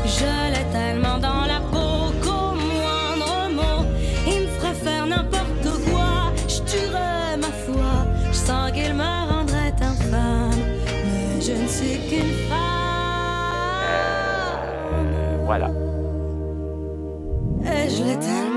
Je 0.06 0.32
l'ai 0.54 0.66
tellement 0.72 1.18
dans 1.18 1.46
la 1.54 1.60
peau 1.72 2.12
qu'au 2.22 2.54
moindre 2.54 3.50
mot, 3.52 3.82
il 4.28 4.42
me 4.44 4.48
ferait 4.48 4.76
faire 4.76 5.08
n'importe 5.08 5.68
quoi. 5.90 6.32
Je 6.48 6.60
tuerais 6.70 7.36
ma 7.38 7.52
foi. 7.66 7.92
Je 8.32 8.38
sens 8.38 8.72
qu'il 8.72 8.94
me 8.94 9.12
rendrait 9.32 9.74
infâme, 9.82 10.62
mais 11.06 11.42
je 11.42 11.54
ne 11.64 11.68
suis 11.68 11.98
qu'une 12.08 12.34
femme. 12.48 12.60
Voilà. 15.46 15.89
Et 17.72 17.90
je 17.90 18.04
l'ai 18.04 18.49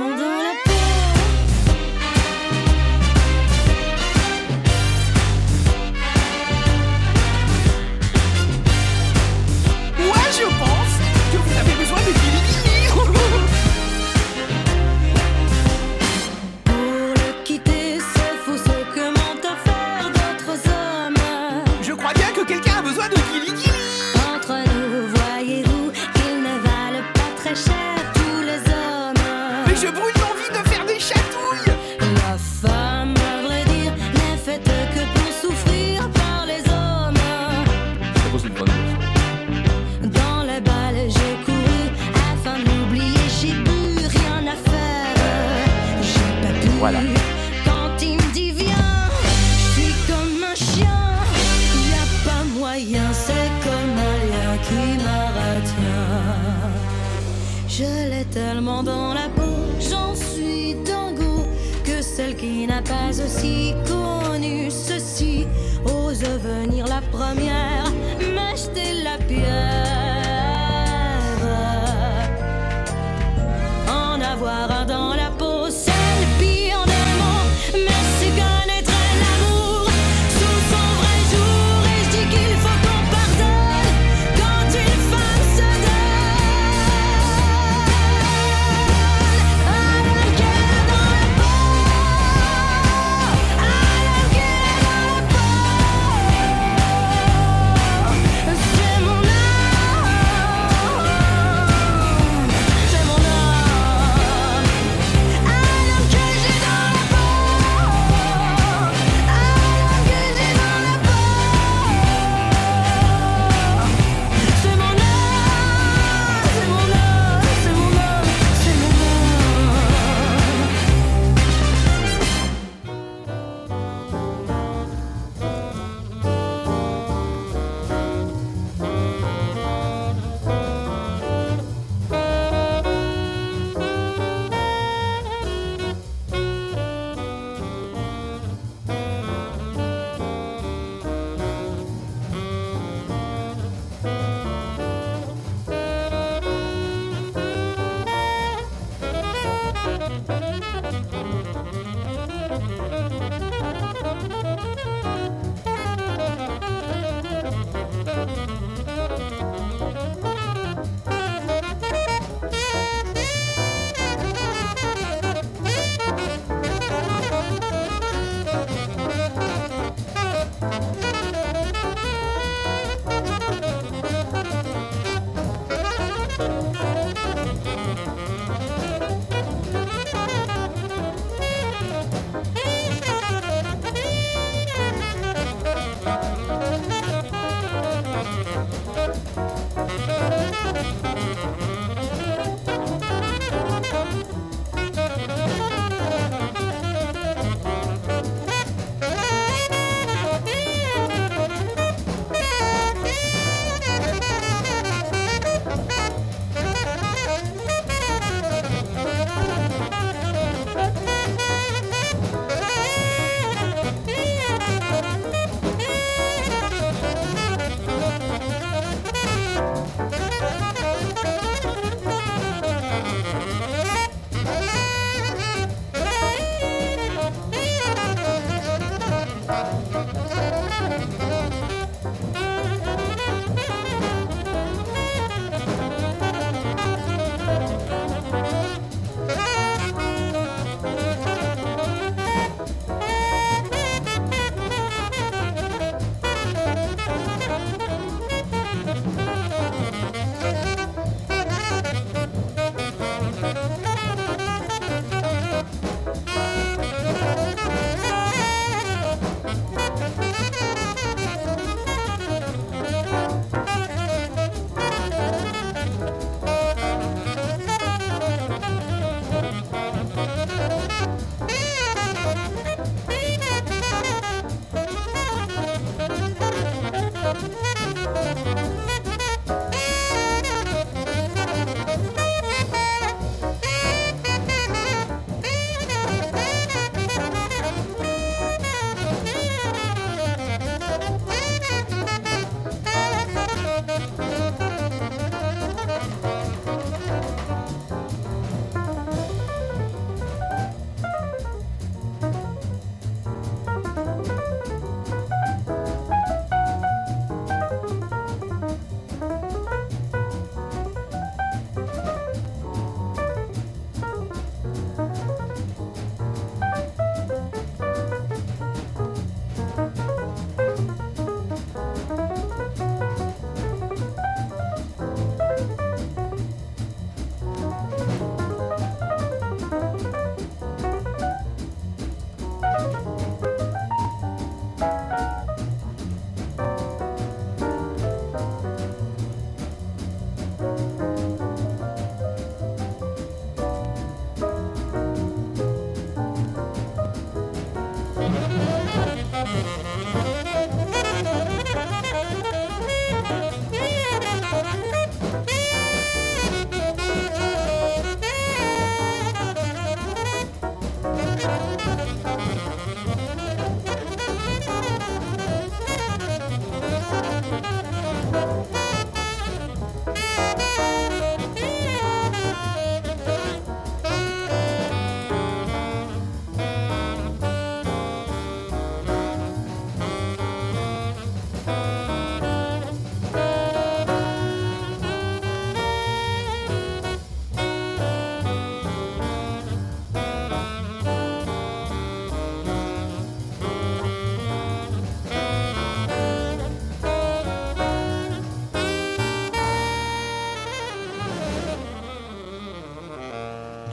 n'a 62.73 62.81
pas 62.81 63.11
aussi 63.23 63.75
connu 63.87 64.71
ceci. 64.71 65.47
Ose 65.85 66.23
venir 66.23 66.87
la 66.87 67.03
première 67.13 67.72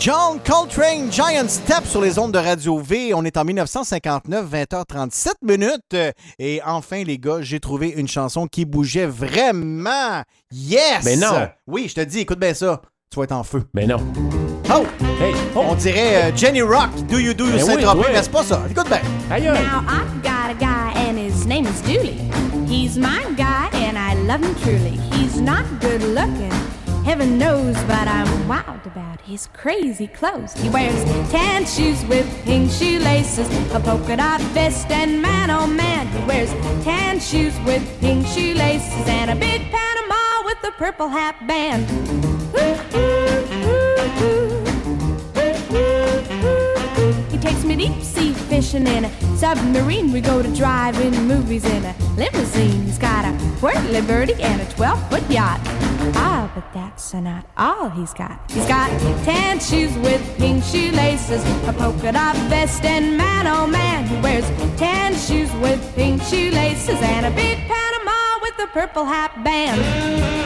John 0.09 0.39
Coltrane, 0.43 1.11
Giant 1.11 1.47
Step 1.47 1.85
sur 1.85 2.01
les 2.01 2.17
ondes 2.17 2.31
de 2.31 2.39
Radio 2.39 2.79
V. 2.79 3.13
On 3.13 3.23
est 3.25 3.37
en 3.37 3.43
1959, 3.43 4.43
20h37 4.51 5.27
minutes. 5.43 6.15
Et 6.39 6.61
enfin, 6.65 7.03
les 7.03 7.19
gars, 7.19 7.41
j'ai 7.41 7.59
trouvé 7.59 7.89
une 7.89 8.07
chanson 8.07 8.47
qui 8.47 8.65
bougeait 8.65 9.05
vraiment. 9.05 10.23
Yes! 10.51 11.05
Mais 11.05 11.15
non. 11.15 11.47
Oui, 11.67 11.85
je 11.89 11.93
te 11.93 12.01
dis, 12.01 12.21
écoute 12.21 12.39
bien 12.39 12.55
ça. 12.55 12.81
Tu 13.11 13.19
vas 13.19 13.25
être 13.25 13.33
en 13.33 13.43
feu. 13.43 13.67
Mais 13.75 13.85
non. 13.85 13.97
Oh! 14.73 14.83
On 15.55 15.75
dirait 15.75 16.31
euh, 16.31 16.35
Jenny 16.35 16.63
Rock, 16.63 16.89
Do 17.07 17.19
You 17.19 17.35
Do 17.35 17.45
You 17.45 17.51
Ben 17.51 17.63
oui, 17.63 17.65
Saint-Tropez, 17.67 17.99
oui. 17.99 18.05
mais 18.11 18.23
c'est 18.23 18.31
pas 18.31 18.43
ça? 18.43 18.63
Écoute 18.67 18.87
bien. 18.87 19.01
Aïe, 19.29 19.43
Now 19.43 19.83
I've 19.87 20.23
got 20.23 20.49
a 20.49 20.55
guy 20.59 20.91
and 21.07 21.19
his 21.19 21.45
name 21.45 21.67
is 21.67 21.83
Dooley. 21.83 22.17
He's 22.67 22.97
my 22.97 23.25
guy 23.37 23.69
and 23.73 23.95
I 23.95 24.15
love 24.25 24.41
him 24.41 24.55
truly. 24.63 24.97
He's 25.11 25.39
not 25.39 25.65
good 25.79 26.01
looking, 26.15 26.51
heaven 27.09 27.39
knows, 27.39 27.75
but 27.85 28.07
I'm 28.07 28.47
wild 28.47 28.85
about 28.85 29.19
his 29.21 29.47
crazy 29.47 30.05
clothes. 30.05 30.53
He 30.53 30.69
wears 30.69 31.03
tan 31.31 31.65
shoes 31.65 32.05
with 32.05 32.27
pink 32.43 32.69
shoelaces, 32.69 33.49
a 33.73 33.79
polka 33.79 34.15
dot 34.15 34.39
vest, 34.53 34.91
and 34.91 35.19
man 35.19 35.49
oh 35.49 35.65
man, 35.65 36.05
he 36.09 36.23
wears 36.27 36.51
tan 36.83 37.19
shoes 37.19 37.59
with 37.61 37.81
pink 37.99 38.27
shoelaces 38.27 39.07
and 39.07 39.31
a 39.31 39.35
big 39.35 39.59
Panama 39.71 40.43
with 40.45 40.63
a 40.63 40.71
purple 40.77 41.07
hat 41.07 41.35
band. 41.47 41.89
He 47.31 47.39
takes 47.39 47.63
me 47.63 47.75
deep 47.75 48.03
sea 48.03 48.33
fishing 48.33 48.85
in 48.85 49.05
a 49.05 49.11
submarine. 49.35 50.11
We 50.11 50.21
go 50.21 50.43
to 50.43 50.55
drive-in 50.55 51.27
movies 51.27 51.65
in 51.65 51.85
a 51.85 51.95
limousine. 52.15 52.83
He's 52.83 52.99
got 52.99 53.25
a 53.25 53.31
whirly 53.61 54.01
birdie 54.01 54.39
and 54.43 54.61
a 54.61 54.65
12-foot 54.65 55.27
yacht. 55.31 55.88
Ah, 56.15 56.51
but 56.55 56.63
that's 56.73 57.13
not 57.13 57.45
all 57.57 57.89
he's 57.89 58.13
got. 58.13 58.39
He's 58.49 58.65
got 58.67 58.89
tan 59.23 59.59
shoes 59.59 59.95
with 59.97 60.21
pink 60.37 60.63
shoelaces, 60.63 61.43
a 61.67 61.73
polka 61.73 62.11
dot 62.11 62.35
vest, 62.49 62.83
and 62.83 63.17
man, 63.17 63.47
oh 63.47 63.67
man, 63.67 64.05
he 64.07 64.19
wears 64.21 64.47
tan 64.77 65.15
shoes 65.15 65.51
with 65.61 65.79
pink 65.95 66.21
shoelaces 66.23 66.99
and 67.01 67.25
a 67.25 67.31
big 67.31 67.57
Panama 67.67 68.39
with 68.41 68.59
a 68.59 68.67
purple 68.67 69.05
hat 69.05 69.43
band. 69.43 70.38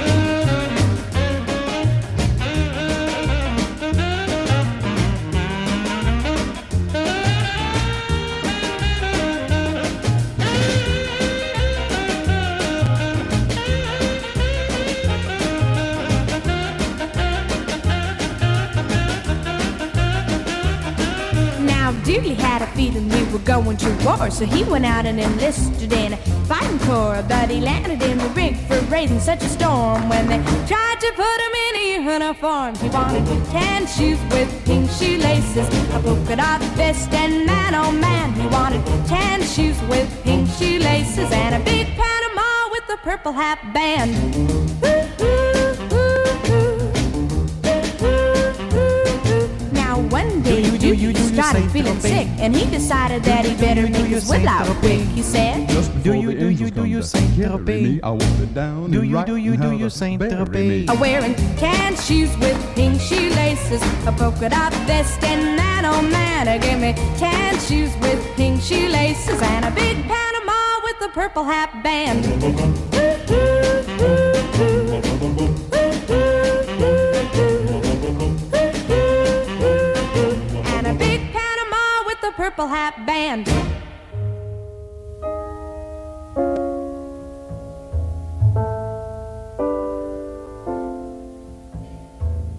Dooley 22.13 22.35
had 22.35 22.61
a 22.61 22.67
feeling 22.67 23.09
we 23.09 23.23
were 23.33 23.39
going 23.39 23.75
to 23.75 23.89
war, 24.05 24.29
so 24.29 24.45
he 24.45 24.63
went 24.65 24.85
out 24.85 25.07
and 25.07 25.19
enlisted 25.19 25.91
in 25.91 26.13
a 26.13 26.17
fighting 26.45 26.77
corps. 26.85 27.25
But 27.27 27.49
he 27.49 27.59
landed 27.59 28.03
in 28.03 28.19
the 28.19 28.29
rig 28.29 28.55
for 28.67 28.79
raising 28.81 29.19
such 29.19 29.41
a 29.41 29.49
storm 29.49 30.07
when 30.09 30.27
they 30.27 30.37
tried 30.67 30.99
to 30.99 31.11
put 31.15 31.37
him 31.45 31.53
in 31.67 31.75
a 31.75 32.13
uniform. 32.13 32.75
He 32.75 32.89
wanted 32.89 33.25
tan 33.49 33.87
shoes 33.87 34.19
with 34.29 34.47
pink 34.63 34.91
shoelaces, 34.91 35.67
a 35.95 35.99
polka 36.03 36.35
dot 36.35 36.61
vest, 36.77 37.11
and 37.13 37.47
man, 37.47 37.73
oh 37.73 37.91
man, 37.91 38.31
he 38.33 38.45
wanted 38.45 38.85
tan 39.07 39.41
shoes 39.41 39.81
with 39.89 40.07
pink 40.23 40.47
shoelaces 40.59 41.31
and 41.31 41.55
a 41.55 41.65
big 41.65 41.87
Panama 41.97 42.69
with 42.69 42.83
a 42.93 42.97
purple 42.97 43.31
hat 43.31 43.57
band. 43.73 44.62
One 50.13 50.43
day 50.43 50.61
Dooley 50.77 51.15
started 51.15 51.71
feeling 51.71 51.99
sick, 51.99 52.27
and 52.37 52.55
he 52.55 52.69
decided 52.69 53.23
that 53.23 53.45
he 53.45 53.55
better 53.55 53.81
make 53.81 54.05
his 54.05 54.29
will 54.29 54.47
out 54.47 54.67
quick. 54.77 55.01
He 55.17 55.23
said, 55.23 55.67
Do 56.03 56.13
you, 56.13 56.37
do 56.37 56.49
you, 56.49 56.69
do 56.69 56.85
you 56.85 57.01
Saint 57.01 57.31
Tropez? 57.31 57.99
I 58.03 58.11
want 58.11 58.39
it 58.39 58.53
down 58.53 58.91
Do 58.91 59.01
you, 59.01 59.25
do 59.25 59.37
you, 59.37 59.57
do 59.57 59.71
you 59.75 59.89
Saint 59.89 60.21
Tropez? 60.21 60.87
I'm 60.87 60.99
wearing 60.99 61.33
tan 61.57 61.95
shoes 61.95 62.29
with 62.37 62.59
pink 62.75 63.01
shoelaces, 63.01 63.81
a 64.05 64.11
polka 64.11 64.49
dot 64.49 64.71
vest, 64.85 65.23
and 65.23 65.57
that 65.57 65.81
old 65.83 66.05
man 66.11 66.45
gave 66.61 66.79
me 66.79 66.93
tan 67.17 67.57
shoes 67.65 67.91
with 67.99 68.21
pink 68.35 68.61
shoelaces 68.61 69.41
and 69.41 69.65
a 69.65 69.71
big 69.71 69.97
Panama 70.05 70.79
with 70.85 71.09
a 71.09 71.11
purple 71.11 71.43
hat 71.43 71.71
band. 71.81 72.21
Purple 82.55 82.67
hat 82.67 83.05
band. 83.05 83.47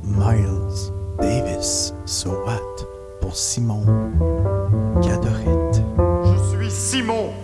Miles 0.03 0.91
Davis, 1.21 1.93
so 2.07 2.31
what? 2.45 2.61
Pour 3.21 3.37
Simon 3.37 3.85
Cadorette. 5.03 5.83
Je 6.25 6.39
suis 6.51 6.71
Simon. 6.71 7.33
Simon 7.35 7.44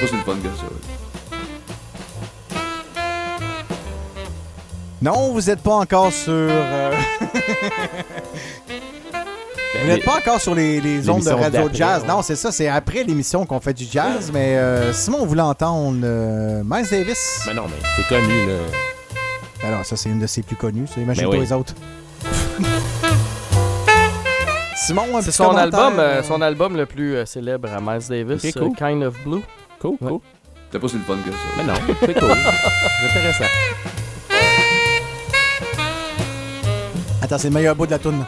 C'était 0.00 0.06
pas 0.06 0.06
si 0.06 0.16
le 0.16 0.22
fun 0.22 0.36
que 0.36 0.48
ça. 0.56 0.64
Non, 5.02 5.32
vous 5.32 5.40
n'êtes 5.42 5.60
pas 5.62 5.74
encore 5.76 6.12
sur. 6.12 6.32
euh, 6.32 6.92
vous 9.80 9.86
n'êtes 9.86 10.04
pas 10.04 10.16
encore 10.18 10.40
sur 10.40 10.54
les, 10.54 10.78
les 10.80 11.08
ondes 11.08 11.24
de 11.24 11.30
Radio 11.30 11.70
Jazz. 11.72 12.02
ouais. 12.02 12.08
Non, 12.08 12.20
c'est 12.22 12.36
ça, 12.36 12.52
c'est 12.52 12.68
après 12.68 13.02
l'émission 13.04 13.46
qu'on 13.46 13.60
fait 13.60 13.72
du 13.72 13.84
jazz. 13.90 14.30
Mais 14.32 14.58
euh, 14.58 14.92
Simon 14.92 15.24
voulait 15.24 15.40
entendre 15.42 16.00
euh, 16.04 16.62
Miles 16.64 16.86
Davis. 16.90 17.44
Mais 17.46 17.54
non, 17.54 17.64
mais 17.66 17.76
c'est 17.96 18.06
connu, 18.08 18.46
là. 18.46 18.58
Alors, 19.68 19.84
ça, 19.86 19.96
c'est 19.96 20.08
une 20.10 20.18
de 20.20 20.26
ses 20.26 20.42
plus 20.42 20.56
connues. 20.56 20.86
ça. 20.86 21.00
Imagine 21.00 21.24
Ben 21.24 21.30
pas 21.30 21.36
oui. 21.36 21.42
les 21.44 21.52
autres. 21.52 21.74
Simon, 24.76 25.16
un 25.16 25.20
C'est 25.20 25.26
petit 25.28 25.36
son 25.36 25.44
commentaire, 25.48 25.80
album, 25.80 25.98
euh, 26.00 26.22
son 26.22 26.40
album 26.42 26.76
le 26.76 26.86
plus 26.86 27.14
euh, 27.14 27.24
célèbre 27.26 27.68
à 27.72 27.80
Miles 27.80 28.06
Davis, 28.08 28.44
Ok, 28.44 28.52
cool. 28.54 28.62
euh, 28.64 28.70
Kind 28.76 29.02
of 29.02 29.14
Blue. 29.24 29.42
Cool, 29.80 29.96
cool. 29.98 30.20
C'était 30.66 30.78
pas 30.78 30.88
si 30.88 30.96
le 30.96 31.02
fun 31.02 31.16
que 31.24 31.30
ça. 31.30 31.36
Mais 31.56 31.64
non, 31.64 31.74
c'est 32.00 32.14
cool. 32.20 32.30
c'est 32.32 33.18
intéressant. 33.18 33.44
Attends, 37.22 37.38
c'est 37.38 37.48
le 37.48 37.54
meilleur 37.54 37.74
bout 37.74 37.86
de 37.86 37.90
la 37.92 37.98
toune. 37.98 38.24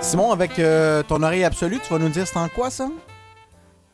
Simon, 0.00 0.30
avec 0.32 0.58
euh, 0.58 1.02
ton 1.02 1.22
oreille 1.22 1.44
absolue, 1.44 1.78
tu 1.82 1.92
vas 1.92 1.98
nous 1.98 2.08
dire 2.10 2.26
c'est 2.26 2.36
en 2.36 2.48
quoi 2.48 2.68
ça? 2.70 2.88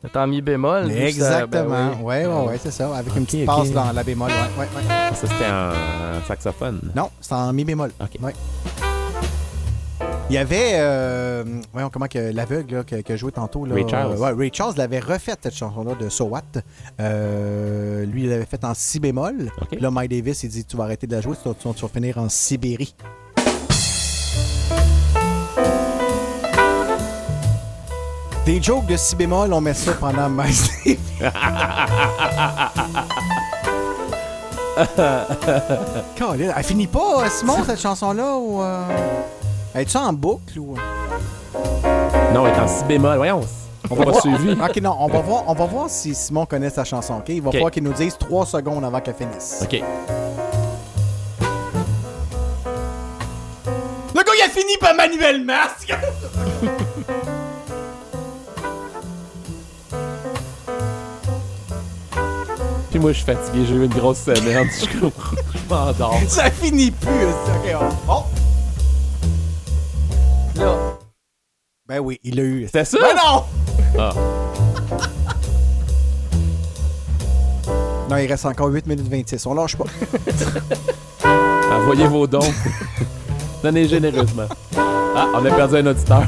C'est 0.01 0.15
en 0.17 0.27
mi 0.27 0.41
bémol. 0.41 0.91
Exactement. 0.91 1.69
ben 1.69 1.91
oui. 1.99 2.03
ouais, 2.03 2.25
ouais, 2.25 2.45
ouais, 2.47 2.59
c'est 2.61 2.71
ça. 2.71 2.95
Avec 2.95 3.15
une 3.15 3.25
petite 3.25 3.45
passe 3.45 3.71
dans 3.71 3.91
la 3.91 4.03
bémol. 4.03 4.29
Ouais, 4.29 4.65
ouais, 4.65 4.67
ouais. 4.77 5.15
Ça, 5.15 5.27
c'était 5.27 5.49
en 5.49 6.25
saxophone. 6.27 6.79
Non, 6.95 7.09
c'est 7.21 7.33
en 7.33 7.51
mi 7.53 7.63
bémol. 7.65 7.91
Ok. 8.01 8.21
Ouais. 8.21 8.33
Il 10.29 10.35
y 10.35 10.37
avait, 10.37 10.73
euh, 10.75 11.43
voyons 11.73 11.89
comment 11.89 12.05
que 12.05 12.31
l'aveugle 12.31 12.85
qui 12.85 13.11
a 13.11 13.15
joué 13.15 13.31
tantôt. 13.31 13.65
Là, 13.65 13.73
Ray 13.73 13.89
Charles. 13.89 14.15
ouais, 14.15 14.31
Ray 14.31 14.51
Charles 14.53 14.75
l'avait 14.77 14.99
refait 14.99 15.33
cette 15.41 15.55
chanson-là 15.55 15.95
de 15.95 16.07
So 16.07 16.25
What. 16.25 16.43
Euh, 16.99 18.05
lui, 18.05 18.25
il 18.25 18.29
l'avait 18.29 18.45
fait 18.45 18.63
en 18.63 18.75
si 18.75 18.99
bémol. 18.99 19.49
Là, 19.79 19.89
Mike 19.89 20.11
Davis, 20.11 20.43
il 20.43 20.49
dit 20.49 20.65
Tu 20.65 20.77
vas 20.77 20.83
arrêter 20.83 21.07
de 21.07 21.15
la 21.15 21.21
jouer, 21.21 21.35
tu 21.41 21.49
vas, 21.49 21.73
tu 21.73 21.81
vas 21.81 21.87
finir 21.87 22.19
en 22.19 22.29
Sibérie. 22.29 22.93
Des 28.45 28.61
jokes 28.61 28.85
de 28.85 28.97
si 28.97 29.15
bémol, 29.15 29.51
on 29.51 29.61
met 29.61 29.73
ça 29.73 29.93
pendant 29.93 30.29
Miles 30.29 30.53
Davis. 30.85 30.99
Elle 36.55 36.63
finit 36.63 36.87
pas, 36.87 37.27
Simon, 37.31 37.63
cette 37.65 37.81
chanson-là? 37.81 38.37
Ou, 38.37 38.61
euh... 38.61 38.83
Es-tu 39.75 39.97
en 39.97 40.13
boucle? 40.13 40.59
Ou... 40.59 40.75
Non, 42.33 42.45
elle 42.47 42.55
est 42.55 42.59
en 42.59 42.67
si 42.67 42.83
bémol. 42.85 43.17
Voyons. 43.17 43.41
On 43.89 43.95
va 43.95 44.03
voir- 44.05 44.21
suivi. 44.21 44.51
Ok, 44.61 44.81
non, 44.81 44.95
on 44.99 45.07
va, 45.07 45.19
voir, 45.19 45.43
on 45.47 45.53
va 45.53 45.65
voir 45.65 45.89
si 45.89 46.13
Simon 46.13 46.45
connaît 46.45 46.69
sa 46.69 46.83
chanson, 46.83 47.15
ok? 47.15 47.29
Il 47.29 47.41
va 47.41 47.47
Ok. 47.49 47.53
falloir 47.53 47.71
qu'il 47.71 47.83
nous 47.83 47.93
dise 47.93 48.17
trois 48.17 48.45
secondes 48.45 48.83
avant 48.83 48.99
qu'elle 48.99 49.15
finisse. 49.15 49.59
OK. 49.63 49.81
Le 54.15 54.23
gars, 54.23 54.31
il 54.37 54.41
a 54.45 54.49
fini 54.49 54.73
par 54.79 54.93
Manuel 54.95 55.43
Masque! 55.45 55.93
Puis 62.89 62.99
moi, 62.99 63.11
je 63.11 63.17
suis 63.17 63.25
fatigué. 63.25 63.65
J'ai 63.67 63.75
eu 63.75 63.83
une 63.85 63.93
grosse 63.93 64.19
semaine. 64.19 64.67
Je 64.81 64.99
comprends. 64.99 65.35
Je 65.53 65.73
m'endors. 65.73 66.19
Ça 66.27 66.49
finit 66.49 66.91
plus, 66.91 67.09
ok, 67.25 67.75
on- 68.07 68.11
oh. 68.11 68.23
Là. 70.59 70.75
Ben 71.87 71.99
oui, 71.99 72.19
il 72.23 72.35
l'a 72.35 72.43
eu. 72.43 72.65
C'était 72.65 72.85
ça? 72.85 72.97
Ben 73.01 73.15
non! 73.15 73.43
Ah. 73.97 74.13
Non, 78.09 78.17
il 78.17 78.27
reste 78.27 78.45
encore 78.45 78.67
8 78.67 78.87
minutes 78.87 79.07
26. 79.07 79.45
On 79.45 79.53
lâche 79.53 79.75
pas. 79.77 79.85
Envoyez 81.71 82.07
vos 82.07 82.27
dons. 82.27 82.39
Donnez 83.63 83.87
généreusement. 83.87 84.47
Ah, 84.75 85.27
on 85.33 85.45
a 85.45 85.51
perdu 85.51 85.77
un 85.77 85.85
auditeur. 85.87 86.23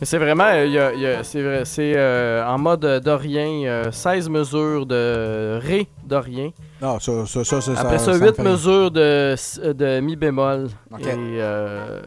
Mais 0.00 0.06
c'est 0.06 0.16
vraiment, 0.18 0.44
euh, 0.44 0.64
il 0.64 0.72
y 0.72 0.78
a- 0.78 0.94
il 0.94 1.00
y 1.00 1.06
a- 1.06 1.22
c'est 1.22 1.42
vrai- 1.42 1.64
c'est 1.66 1.92
euh, 1.94 2.42
en 2.46 2.56
mode 2.58 2.86
dorien, 3.04 3.64
euh, 3.66 3.92
16 3.92 4.30
mesures 4.30 4.86
de 4.86 5.58
ré 5.62 5.88
dorien. 6.04 6.50
Non, 6.80 6.98
ça, 6.98 7.26
ça, 7.26 7.44
ça, 7.44 7.60
ça 7.60 7.72
Après 7.78 7.98
ça, 7.98 8.12
me 8.14 8.18
8 8.26 8.36
fait- 8.36 8.42
mesures 8.42 8.90
de, 8.90 9.34
de 9.72 10.00
mi 10.00 10.16
bémol 10.16 10.68
Ok. 10.90 11.02
et 11.02 11.06
euh, 11.38 12.00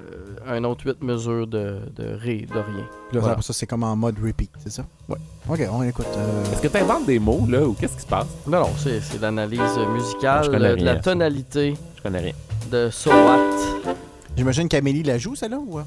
un 0.48 0.64
autre 0.64 0.86
8 0.88 1.04
mesures 1.04 1.46
de, 1.46 1.78
de 1.96 2.16
ré 2.20 2.48
dorien. 2.52 2.64
Puis 3.10 3.14
là, 3.14 3.20
Voilà. 3.20 3.34
après 3.34 3.44
ça, 3.44 3.54
c'est 3.54 3.68
comme 3.68 3.84
en 3.84 3.96
mode 3.96 4.16
repeat, 4.26 4.50
c'est 4.64 4.72
ça? 4.72 4.84
Ouais. 5.08 5.18
Ok, 5.48 5.60
on 5.72 5.84
écoute. 5.84 6.08
euh, 6.18 6.52
Est-ce 6.52 6.62
que 6.64 6.68
tu 6.70 6.78
inventes 6.78 7.06
des 7.06 7.20
mots, 7.20 7.46
là, 7.48 7.62
ou 7.62 7.74
qu'est-ce 7.74 7.94
qui 7.98 8.02
se 8.02 8.08
passe? 8.08 8.26
Non, 8.48 8.62
non, 8.62 8.70
c'est 8.76 9.02
c'est 9.02 9.22
l'analyse 9.22 9.60
musicale 9.94 10.50
de 10.50 10.84
la 10.84 10.96
tonalité 10.96 11.76
Je 11.98 12.02
connais 12.02 12.20
rien. 12.20 12.34
de 12.72 12.90
So 12.90 13.12
What. 13.12 13.94
J'imagine 14.36 14.68
qu'Amélie 14.68 15.04
la 15.04 15.20
joue, 15.20 15.36
celle-là, 15.36 15.60
ou? 15.60 15.80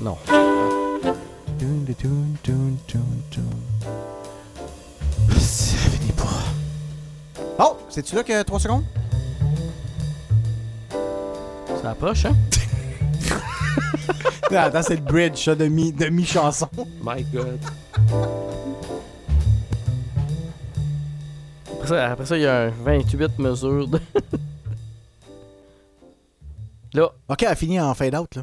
Non. 0.00 0.16
Ça 5.38 5.76
finit 5.90 6.12
pas. 6.12 6.44
Oh, 7.58 7.76
c'est-tu 7.88 8.14
là 8.14 8.22
que 8.22 8.42
3 8.42 8.60
secondes? 8.60 8.84
Ça 11.82 11.90
approche, 11.90 12.24
hein? 12.26 12.36
Non, 14.50 14.58
attends, 14.62 14.82
c'est 14.82 14.96
le 14.96 15.02
bridge, 15.02 15.44
ça, 15.44 15.54
de 15.54 15.66
mi- 15.66 15.92
de 15.92 16.06
mi-chanson. 16.08 16.68
My 17.02 17.22
God. 17.24 17.60
Après 21.72 21.88
ça, 21.88 22.10
après 22.12 22.26
ça, 22.26 22.36
il 22.36 22.42
y 22.42 22.46
a 22.46 22.62
un 22.66 22.70
28 22.70 23.38
mesures 23.38 23.88
de. 23.88 24.00
là. 26.94 27.10
Ok, 27.28 27.42
elle 27.42 27.56
finit 27.56 27.80
en 27.80 27.94
fade-out, 27.94 28.36
là. 28.36 28.42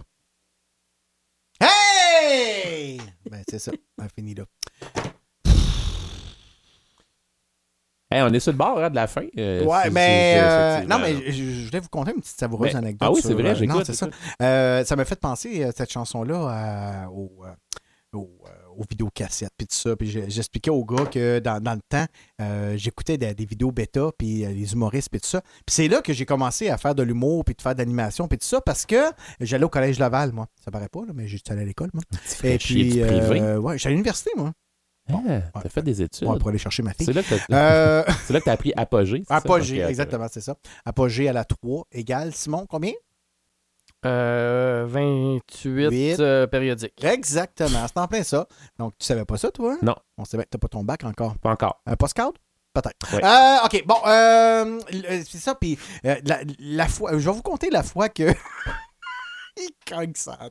Hey! 1.62 3.02
Ben, 3.30 3.44
c'est 3.50 3.60
ça. 3.60 3.72
Elle 4.02 4.10
finit 4.16 4.36
là. 4.36 4.44
Hey, 8.12 8.22
on 8.22 8.28
est 8.32 8.40
sur 8.40 8.52
le 8.52 8.58
bord 8.58 8.78
hein, 8.80 8.90
de 8.92 8.96
la 8.96 9.08
fin. 9.08 9.26
euh, 9.38 9.66
Ouais, 9.66 9.90
mais. 9.90 10.36
euh, 10.38 10.82
non, 10.86 11.00
mais 11.00 11.32
je, 11.32 11.44
je 11.44 11.66
voulais 11.66 11.80
vous 11.80 11.90
conter 11.90 12.12
une 12.12 12.22
petite 12.22 12.40
savoureuse 12.40 12.72
Ben, 12.74 12.78
anecdote. 12.78 13.08
ah 13.10 13.12
oui, 13.12 13.22
c'est 13.22 13.34
vrai, 13.34 13.50
euh, 13.50 13.56
j'écoute, 13.56 13.76
non, 13.76 13.84
c'est 13.84 13.94
ça. 13.96 14.08
Euh, 14.42 14.86
ça 14.86 14.96
m'a 14.96 15.06
fait 15.06 15.20
penser, 15.20 15.64
euh, 15.64 15.72
cette 15.76 15.92
chanson-là, 15.92 17.08
au, 17.12 17.32
au, 18.14 18.30
aux 18.78 18.84
vidéocassettes, 18.90 19.52
puis 19.58 19.68
tout 19.68 19.76
ça. 19.76 19.96
Puis 19.96 20.10
j'expliquais 20.10 20.70
aux 20.72 20.84
gars 20.86 21.06
que 21.06 21.40
dans, 21.40 21.62
dans 21.62 21.74
le 21.74 21.82
temps, 21.88 22.06
euh, 22.42 22.76
j'écoutais 22.78 23.18
des, 23.18 23.34
des 23.34 23.46
vidéos 23.46 23.72
bêta, 23.72 24.10
puis 24.18 24.46
euh, 24.46 24.50
les 24.50 24.74
humoristes, 24.74 25.10
puis 25.10 25.20
tout 25.22 25.28
ça. 25.28 25.42
Puis 25.42 25.64
c'est 25.76 25.88
là 25.88 26.02
que 26.02 26.14
j'ai 26.14 26.26
commencé 26.26 26.70
à 26.70 26.78
faire 26.78 26.96
de 26.96 27.04
l'humour, 27.04 27.44
puis 27.46 27.56
de 27.56 27.62
faire 27.62 27.74
de 27.74 27.80
l'animation, 27.80 28.28
puis 28.28 28.38
tout 28.38 28.46
ça, 28.48 28.62
parce 28.62 28.86
que 28.86 28.96
j'allais 29.40 29.66
au 29.66 29.70
Collège 29.70 30.00
Laval, 30.00 30.32
moi. 30.32 30.48
Ça 30.64 30.72
paraît 30.72 30.90
pas, 30.90 31.02
là, 31.06 31.14
mais 31.14 31.28
j'étais 31.28 31.52
allé 31.52 31.62
à 31.62 31.66
l'école, 31.66 31.90
moi. 31.94 32.04
Et 32.44 32.58
puis, 32.58 32.90
privé. 33.00 33.42
euh, 33.42 33.58
ouais, 33.60 33.78
j'étais 33.78 33.88
à 33.88 33.92
l'université, 33.92 34.32
moi. 34.36 34.52
Ah, 35.08 35.62
t'as 35.62 35.70
fait 35.70 35.84
des 35.84 36.02
études. 36.02 36.28
Ouais, 36.28 36.40
pour 36.40 36.50
aller 36.50 36.58
chercher 36.58 36.82
ma 36.82 36.92
fille. 36.92 37.06
C'est 37.06 37.14
là 37.14 37.22
que 37.22 37.30
t'as 37.30 37.56
Euh, 37.56 38.04
c'est 38.26 38.34
là 38.34 38.40
que 38.40 38.46
t'as 38.46 38.54
appris 38.54 38.74
apogée. 38.76 39.24
ça? 39.28 39.36
Apogée, 39.36 39.84
ok. 39.84 39.90
exactement, 39.92 40.26
c'est 40.32 40.42
ça. 40.42 40.56
Apogée 40.84 41.30
à 41.30 41.34
la 41.34 41.46
3 41.46 41.86
égale, 41.92 42.34
Simon, 42.34 42.66
combien? 42.68 42.92
Euh, 44.06 44.86
28 44.88 45.90
Huit. 45.92 46.20
euh, 46.20 46.48
périodiques. 46.48 47.04
Exactement, 47.04 47.86
c'est 47.88 47.98
en 48.00 48.08
plein 48.08 48.24
ça. 48.24 48.48
Donc, 48.78 48.94
tu 49.00 49.06
savais 49.06 49.26
pas 49.26 49.38
ça, 49.38 49.52
toi? 49.52 49.78
Non. 49.82 49.96
On 50.18 50.26
savait 50.26 50.44
que 50.44 50.50
t'as 50.50 50.58
pas 50.60 50.68
ton 50.68 50.84
bac 50.84 51.04
encore. 51.04 51.38
Pas 51.40 51.50
encore. 51.52 51.82
Un 51.86 51.96
postcard? 51.96 52.32
Peut-être. 52.74 53.16
Euh, 53.24 53.66
OK, 53.66 53.84
bon, 53.86 53.96
euh, 54.06 54.80
c'est 55.26 55.38
ça, 55.38 55.56
puis 55.56 55.80
euh, 56.06 56.16
la, 56.26 56.40
la 56.60 56.88
fois, 56.88 57.12
je 57.14 57.18
vais 57.30 57.36
vous 57.36 57.42
compter 57.42 57.70
la 57.70 57.84
fois 57.84 58.10
que... 58.10 58.24
Il 59.58 59.70
cogne 59.88 60.12
ça 60.16 60.38
à 60.40 60.50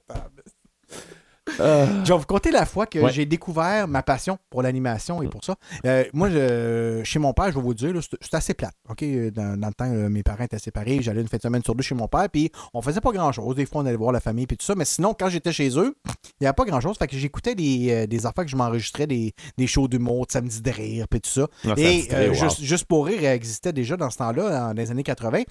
Je 1.59 2.13
vais 2.13 2.19
vous 2.19 2.25
conter 2.27 2.51
la 2.51 2.65
fois 2.67 2.87
que 2.87 2.99
Ouais. 2.99 3.13
j'ai 3.13 3.27
découvert 3.27 3.87
ma 3.87 4.03
passion 4.03 4.39
pour 4.51 4.63
l'animation 4.63 5.23
et 5.23 5.29
pour 5.29 5.45
ça. 5.45 5.57
Euh, 5.85 6.05
moi, 6.13 6.31
je- 6.31 7.03
chez 7.05 7.19
mon 7.19 7.33
père, 7.33 7.51
je 7.51 7.57
vais 7.57 7.61
vous 7.63 7.75
dire, 7.75 7.93
c'est 8.21 8.35
assez 8.35 8.55
plate. 8.55 8.75
OK? 8.89 9.05
Dans, 9.33 9.59
dans 9.61 9.69
le 9.69 9.75
temps, 9.75 9.91
euh, 9.93 10.09
mes 10.09 10.23
parents 10.23 10.45
étaient 10.45 10.59
séparés. 10.59 10.99
J'allais 11.03 11.21
une 11.21 11.29
fin 11.29 11.37
de 11.37 11.43
semaine 11.43 11.63
sur 11.63 11.75
deux 11.75 11.83
chez 11.83 11.95
mon 11.95 12.09
père, 12.09 12.29
puis 12.33 12.51
on 12.73 12.81
faisait 12.83 13.01
pas 13.01 13.13
grand-chose. 13.13 13.57
Des 13.57 13.67
fois, 13.67 13.83
on 13.83 13.87
allait 13.87 13.97
voir 13.97 14.13
la 14.13 14.21
famille, 14.21 14.47
puis 14.47 14.57
tout 14.57 14.65
ça. 14.65 14.75
Mais 14.75 14.85
sinon, 14.87 15.15
quand 15.19 15.29
j'étais 15.29 15.53
chez 15.53 15.69
eux, 15.79 15.95
il 16.07 16.13
n'y 16.43 16.47
avait 16.47 16.55
pas 16.55 16.65
grand-chose. 16.65 16.97
Fait 16.99 17.07
que 17.07 17.17
j'écoutais 17.17 17.55
des, 17.55 17.89
euh, 17.91 18.07
des 18.07 18.27
affaires 18.27 18.45
que 18.45 18.51
je 18.51 18.57
m'enregistrais, 18.57 19.07
des, 19.07 19.33
des 19.59 19.67
shows 19.67 19.89
d'humour, 19.89 20.27
de 20.27 20.33
samedi 20.33 20.63
de 20.63 20.71
rire, 20.71 21.07
puis 21.09 21.21
tout 21.21 21.31
ça. 21.31 21.47
Ah, 21.67 21.75
et 21.77 22.09
euh, 22.13 22.29
wow. 22.29 22.35
juste, 22.35 22.63
Juste 22.63 22.85
pour 22.87 23.07
rire 23.07 23.23
existait 23.31 23.73
déjà 23.73 23.97
dans 23.97 24.09
ce 24.11 24.19
temps-là, 24.19 24.51
dans 24.69 24.73
les 24.73 24.91
années 24.91 25.03
80. 25.03 25.43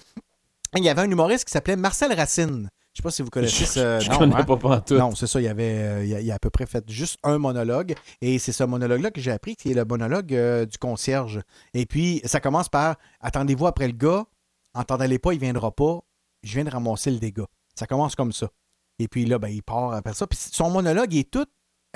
Il 0.76 0.82
y 0.84 0.88
avait 0.88 1.02
un 1.02 1.10
humoriste 1.10 1.44
qui 1.44 1.52
s'appelait 1.52 1.76
Marcel 1.76 2.12
Racine. 2.12 2.68
Je 2.94 3.00
sais 3.00 3.02
pas 3.02 3.10
si 3.10 3.22
vous 3.22 3.30
connaissez 3.30 3.66
ce 3.66 3.98
je 4.00 4.08
nom, 4.10 4.18
connais 4.18 4.36
hein? 4.36 4.44
pas. 4.44 4.84
Non, 4.90 5.14
c'est 5.16 5.26
ça. 5.26 5.40
Il 5.40 5.44
y 5.44 5.48
avait, 5.48 5.78
euh, 5.78 6.04
il 6.04 6.14
a, 6.14 6.20
il 6.20 6.30
a 6.30 6.36
à 6.36 6.38
peu 6.38 6.48
près 6.50 6.64
fait 6.64 6.88
juste 6.88 7.18
un 7.24 7.38
monologue. 7.38 7.94
Et 8.20 8.38
c'est 8.38 8.52
ce 8.52 8.62
monologue-là 8.62 9.10
que 9.10 9.20
j'ai 9.20 9.32
appris, 9.32 9.56
qui 9.56 9.72
est 9.72 9.74
le 9.74 9.84
monologue 9.84 10.32
euh, 10.32 10.64
du 10.64 10.78
concierge. 10.78 11.40
Et 11.74 11.86
puis, 11.86 12.20
ça 12.24 12.38
commence 12.38 12.68
par 12.68 12.94
Attendez-vous 13.20 13.66
après 13.66 13.88
le 13.88 13.94
gars, 13.94 14.24
entendez-les 14.74 15.18
pas, 15.18 15.32
il 15.32 15.40
viendra 15.40 15.72
pas, 15.72 16.00
je 16.44 16.54
viens 16.54 16.64
de 16.64 16.70
ramasser 16.70 17.10
le 17.10 17.18
dégât. 17.18 17.46
Ça 17.74 17.86
commence 17.88 18.14
comme 18.14 18.32
ça. 18.32 18.48
Et 19.00 19.08
puis 19.08 19.24
là, 19.24 19.38
ben, 19.38 19.48
il 19.48 19.62
part 19.62 19.92
après 19.92 20.14
ça. 20.14 20.28
Puis 20.28 20.38
son 20.38 20.70
monologue, 20.70 21.12
il 21.12 21.20
est 21.20 21.30
tout, 21.30 21.46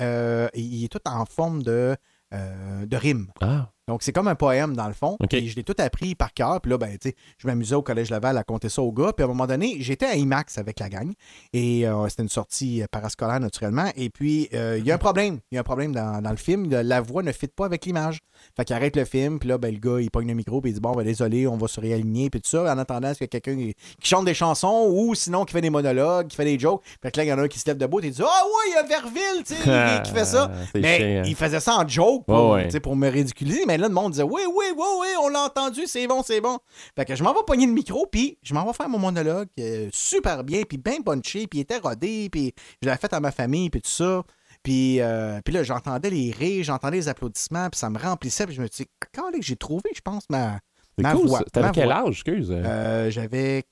euh, 0.01 0.49
il 0.53 0.83
est 0.83 0.89
tout 0.89 0.99
en 1.07 1.25
forme 1.25 1.63
de, 1.63 1.95
euh, 2.33 2.85
de 2.85 2.97
rime. 2.97 3.31
Ah. 3.39 3.71
Donc, 3.89 4.03
c'est 4.03 4.11
comme 4.11 4.27
un 4.27 4.35
poème, 4.35 4.75
dans 4.75 4.87
le 4.87 4.93
fond. 4.93 5.17
Puis 5.27 5.49
je 5.49 5.55
l'ai 5.55 5.63
tout 5.63 5.73
appris 5.79 6.13
par 6.13 6.31
cœur. 6.31 6.61
Puis 6.61 6.69
là, 6.69 6.77
ben, 6.77 6.91
tu 6.99 7.09
sais, 7.09 7.15
je 7.39 7.47
m'amusais 7.47 7.73
au 7.73 7.81
Collège 7.81 8.11
Laval 8.11 8.37
à 8.37 8.43
compter 8.43 8.69
ça 8.69 8.83
aux 8.83 8.91
gars. 8.91 9.13
Puis 9.13 9.23
à 9.23 9.25
un 9.25 9.29
moment 9.29 9.47
donné, 9.47 9.77
j'étais 9.79 10.05
à 10.05 10.15
IMAX 10.15 10.59
avec 10.59 10.79
la 10.79 10.89
gang. 10.89 11.11
Et 11.53 11.87
euh, 11.87 12.07
c'était 12.07 12.21
une 12.21 12.29
sortie 12.29 12.83
euh, 12.83 12.85
parascolaire, 12.91 13.39
naturellement. 13.39 13.89
Et 13.95 14.11
puis, 14.11 14.47
euh, 14.53 14.77
il 14.77 14.85
y 14.85 14.91
a 14.91 14.93
un 14.95 14.99
problème. 14.99 15.39
Il 15.51 15.55
y 15.55 15.57
a 15.57 15.61
un 15.61 15.63
problème 15.63 15.91
dans, 15.91 16.21
dans 16.21 16.29
le 16.29 16.35
film. 16.37 16.69
La 16.69 17.01
voix 17.01 17.23
ne 17.23 17.31
fit 17.31 17.47
pas 17.47 17.65
avec 17.65 17.87
l'image. 17.87 18.19
Fait 18.55 18.63
qu'il 18.63 18.75
arrête 18.75 18.95
le 18.95 19.05
film. 19.05 19.39
Puis 19.39 19.49
là, 19.49 19.57
ben, 19.57 19.73
le 19.73 19.79
gars, 19.79 19.99
il 19.99 20.11
pogne 20.11 20.27
le 20.27 20.35
micro. 20.35 20.61
Puis 20.61 20.69
il 20.69 20.75
dit 20.75 20.79
Bon, 20.81 20.91
ben, 20.91 21.03
désolé, 21.03 21.47
on 21.47 21.57
va 21.57 21.67
se 21.67 21.79
réaligner. 21.79 22.29
Puis 22.29 22.41
tout 22.41 22.49
ça. 22.51 22.71
En 22.71 22.77
attendant, 22.77 23.09
est-ce 23.09 23.17
qu'il 23.17 23.25
y 23.33 23.35
a 23.35 23.39
quelqu'un 23.39 23.59
qui, 23.59 23.73
qui 23.99 24.07
chante 24.07 24.25
des 24.25 24.35
chansons 24.35 24.87
ou 24.93 25.15
sinon 25.15 25.45
qui 25.45 25.53
fait 25.53 25.61
des 25.61 25.71
monologues, 25.71 26.27
qui 26.27 26.35
fait 26.35 26.45
des 26.45 26.59
jokes? 26.59 26.83
Fait 27.01 27.09
que 27.09 27.17
là, 27.17 27.23
il 27.23 27.27
y 27.29 27.33
en 27.33 27.39
a 27.39 27.41
un 27.41 27.47
qui 27.47 27.57
se 27.57 27.65
lève 27.65 27.77
debout. 27.77 28.01
Et 28.01 28.07
il 28.07 28.11
dit 28.11 28.21
Ah, 28.21 28.43
ouais, 28.45 28.71
il 28.71 28.73
y 28.75 28.77
a 28.77 28.83
Verville, 28.83 29.43
tu 29.47 29.55
sais, 29.55 30.01
qui- 30.03 30.11
fait 30.11 30.25
ça. 30.25 30.51
Mais 30.75 30.97
chiant. 30.97 31.23
il 31.25 31.35
faisait 31.35 31.59
ça 31.59 31.75
en 31.75 31.87
joke 31.87 32.25
pour, 32.27 32.51
ouais. 32.51 32.67
pour 32.79 32.95
me 32.95 33.09
ridiculiser. 33.09 33.63
Mais 33.65 33.78
là, 33.79 33.87
le 33.87 33.93
monde 33.93 34.11
disait 34.11 34.23
Oui, 34.23 34.41
oui, 34.47 34.65
oui, 34.75 34.85
oui, 35.01 35.07
on 35.23 35.29
l'a 35.29 35.43
entendu, 35.45 35.87
c'est 35.87 36.05
bon, 36.07 36.21
c'est 36.23 36.41
bon. 36.41 36.57
Fait 36.95 37.05
que 37.05 37.15
je 37.15 37.23
m'en 37.23 37.33
vais 37.33 37.39
pogner 37.45 37.65
le 37.65 37.73
micro, 37.73 38.05
puis 38.05 38.37
je 38.43 38.53
m'en 38.53 38.65
vais 38.65 38.73
faire 38.73 38.89
mon 38.89 38.99
monologue 38.99 39.47
euh, 39.59 39.89
super 39.91 40.43
bien, 40.43 40.63
puis 40.63 40.77
bien 40.77 41.01
punché, 41.01 41.47
puis 41.47 41.59
il 41.59 41.61
était 41.61 41.77
rodé, 41.77 42.29
puis 42.31 42.53
je 42.81 42.87
l'avais 42.87 42.99
fait 42.99 43.13
à 43.13 43.19
ma 43.19 43.31
famille, 43.31 43.69
puis 43.69 43.81
tout 43.81 43.89
ça. 43.89 44.23
Puis, 44.61 44.99
euh, 44.99 45.39
puis 45.45 45.53
là, 45.53 45.63
j'entendais 45.63 46.09
les 46.09 46.31
rires, 46.31 46.63
j'entendais 46.65 46.97
les 46.97 47.07
applaudissements, 47.07 47.69
puis 47.69 47.79
ça 47.79 47.89
me 47.89 47.97
remplissait, 47.97 48.45
puis 48.45 48.55
je 48.55 48.61
me 48.61 48.67
dit 48.67 48.85
Quand 49.15 49.31
j'ai 49.39 49.55
trouvé, 49.55 49.89
je 49.95 50.01
pense, 50.01 50.23
ma, 50.29 50.59
ma 50.97 51.13
cool, 51.13 51.27
voix. 51.27 51.41
T'avais 51.51 51.71
quel 51.73 51.85
voix. 51.85 51.95
âge, 52.07 52.09
excuse? 52.09 52.49
Euh, 52.51 53.09
J'avais 53.09 53.63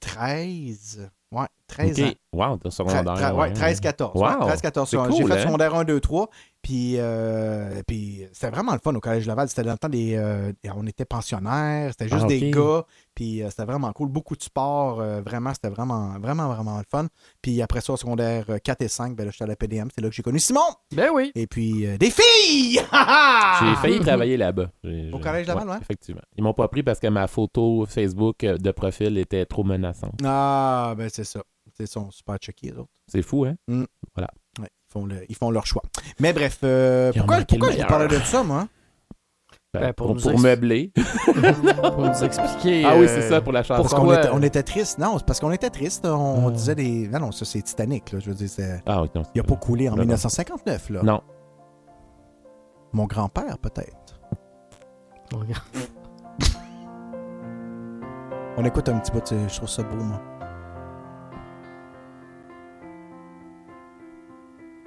13. 0.00 1.10
Ouais, 1.30 1.46
13 1.66 2.00
Ok. 2.00 2.06
ans. 2.06 2.12
Wow, 2.32 2.56
t'es 2.56 2.70
secondaire. 2.70 3.02
Tra- 3.04 3.32
tra- 3.32 3.34
ouais, 3.34 3.52
13-14. 3.52 4.12
Wow. 4.14 4.46
ouais, 4.46 4.54
13-14. 4.54 4.86
C'est 4.86 4.96
J'ai 4.96 5.22
cool, 5.22 5.30
fait 5.32 5.38
hein? 5.40 5.42
secondaire 5.44 5.74
1, 5.74 5.84
2, 5.84 6.00
3. 6.00 6.30
Puis, 6.68 6.96
euh, 6.98 7.82
puis 7.86 8.26
c'était 8.34 8.50
vraiment 8.50 8.74
le 8.74 8.78
fun 8.78 8.94
au 8.94 9.00
Collège 9.00 9.26
Laval. 9.26 9.48
C'était 9.48 9.62
dans 9.62 9.72
le 9.72 9.78
temps 9.78 9.88
des. 9.88 10.16
euh, 10.16 10.52
on 10.76 10.86
était 10.86 11.06
pensionnaires, 11.06 11.92
c'était 11.92 12.10
juste 12.10 12.24
Ah, 12.24 12.28
des 12.28 12.50
gars. 12.50 12.84
Puis 13.14 13.42
euh, 13.42 13.48
c'était 13.48 13.64
vraiment 13.64 13.90
cool. 13.94 14.10
Beaucoup 14.10 14.36
de 14.36 14.42
sport. 14.42 15.00
euh, 15.00 15.22
vraiment, 15.22 15.54
c'était 15.54 15.70
vraiment, 15.70 16.18
vraiment, 16.18 16.52
vraiment 16.52 16.76
le 16.76 16.84
fun. 16.86 17.06
Puis 17.40 17.62
après 17.62 17.80
ça, 17.80 17.94
au 17.94 17.96
secondaire 17.96 18.44
euh, 18.50 18.58
4 18.62 18.82
et 18.82 18.88
5, 18.88 19.16
ben 19.16 19.24
là, 19.24 19.30
j'étais 19.30 19.44
à 19.44 19.46
la 19.46 19.56
PDM. 19.56 19.88
C'est 19.94 20.02
là 20.02 20.10
que 20.10 20.14
j'ai 20.14 20.22
connu 20.22 20.38
Simon. 20.40 20.60
Ben 20.94 21.08
oui. 21.10 21.32
Et 21.34 21.46
puis, 21.46 21.86
euh, 21.86 21.96
des 21.96 22.10
filles! 22.10 22.80
J'ai 23.60 23.74
failli 23.76 24.00
travailler 24.00 24.36
là-bas. 24.36 24.70
Au 25.12 25.18
Collège 25.20 25.46
Laval, 25.46 25.70
ouais? 25.70 25.78
Effectivement. 25.80 26.20
Ils 26.36 26.44
m'ont 26.44 26.52
pas 26.52 26.68
pris 26.68 26.82
parce 26.82 27.00
que 27.00 27.06
ma 27.06 27.26
photo 27.28 27.86
Facebook 27.88 28.40
de 28.40 28.70
profil 28.72 29.16
était 29.16 29.46
trop 29.46 29.64
menaçante. 29.64 30.20
Ah, 30.22 30.94
ben 30.98 31.08
c'est 31.10 31.24
ça. 31.24 31.40
Ils 31.80 31.86
sont 31.88 32.10
super 32.10 32.36
checkés, 32.36 32.72
les 32.72 32.78
autres. 32.78 32.90
C'est 33.06 33.22
fou, 33.22 33.44
hein? 33.44 33.54
Mm. 33.68 33.84
Voilà. 34.14 34.28
Ils, 34.88 34.92
font 34.92 35.06
le- 35.06 35.24
ils 35.28 35.36
font 35.36 35.50
leur 35.50 35.66
choix. 35.66 35.82
Mais 36.18 36.32
bref, 36.32 36.58
euh, 36.64 37.12
pourquoi, 37.14 37.38
pourquoi 37.46 37.70
je 37.72 37.78
vous 37.78 37.86
parlais 37.86 38.08
de 38.08 38.14
ça, 38.24 38.42
moi? 38.42 38.66
Ben, 39.74 39.80
Ben, 39.80 39.92
pour 39.92 40.06
pour 40.06 40.14
nous 40.16 40.22
pour 40.22 40.30
ex- 40.32 40.40
meubler. 40.42 40.92
Pour 40.96 41.98
nous 42.06 42.24
expliquer. 42.24 42.84
Ah 42.86 42.96
oui, 42.96 43.04
euh, 43.04 43.08
c'est 43.08 43.28
ça, 43.28 43.42
pour 43.42 43.52
la 43.52 43.62
chanson. 43.62 43.82
Parce 43.82 43.92
qu'on 43.94 44.10
était, 44.14 44.30
on 44.32 44.42
était 44.42 44.62
triste. 44.62 44.98
Non, 44.98 45.18
c'est 45.18 45.26
parce 45.26 45.40
qu'on 45.40 45.52
était 45.52 45.68
triste. 45.68 46.06
On, 46.06 46.46
on 46.46 46.50
disait 46.50 46.74
des. 46.74 47.06
Non, 47.08 47.20
non, 47.20 47.32
ça 47.32 47.44
c'est 47.44 47.60
Titanic. 47.60 48.12
Là. 48.12 48.18
Je 48.18 48.30
veux 48.30 48.34
dire, 48.34 48.48
c'est- 48.48 48.82
Ah 48.86 49.02
oui, 49.02 49.08
non. 49.14 49.22
il 49.34 49.38
n'a 49.38 49.44
pas 49.44 49.56
coulé 49.56 49.88
en 49.88 49.92
Non, 49.92 49.96
non. 49.98 50.02
1959. 50.04 50.88
Là. 50.88 51.02
Non. 51.02 51.20
Mon 52.94 53.04
grand-père, 53.04 53.58
peut-être. 53.58 54.18
On 58.56 58.64
écoute 58.64 58.88
un 58.88 58.98
petit 58.98 59.10
peu. 59.10 59.20
Je 59.48 59.54
trouve 59.56 59.68
ça 59.68 59.82
beau, 59.82 60.02
moi. 60.02 60.20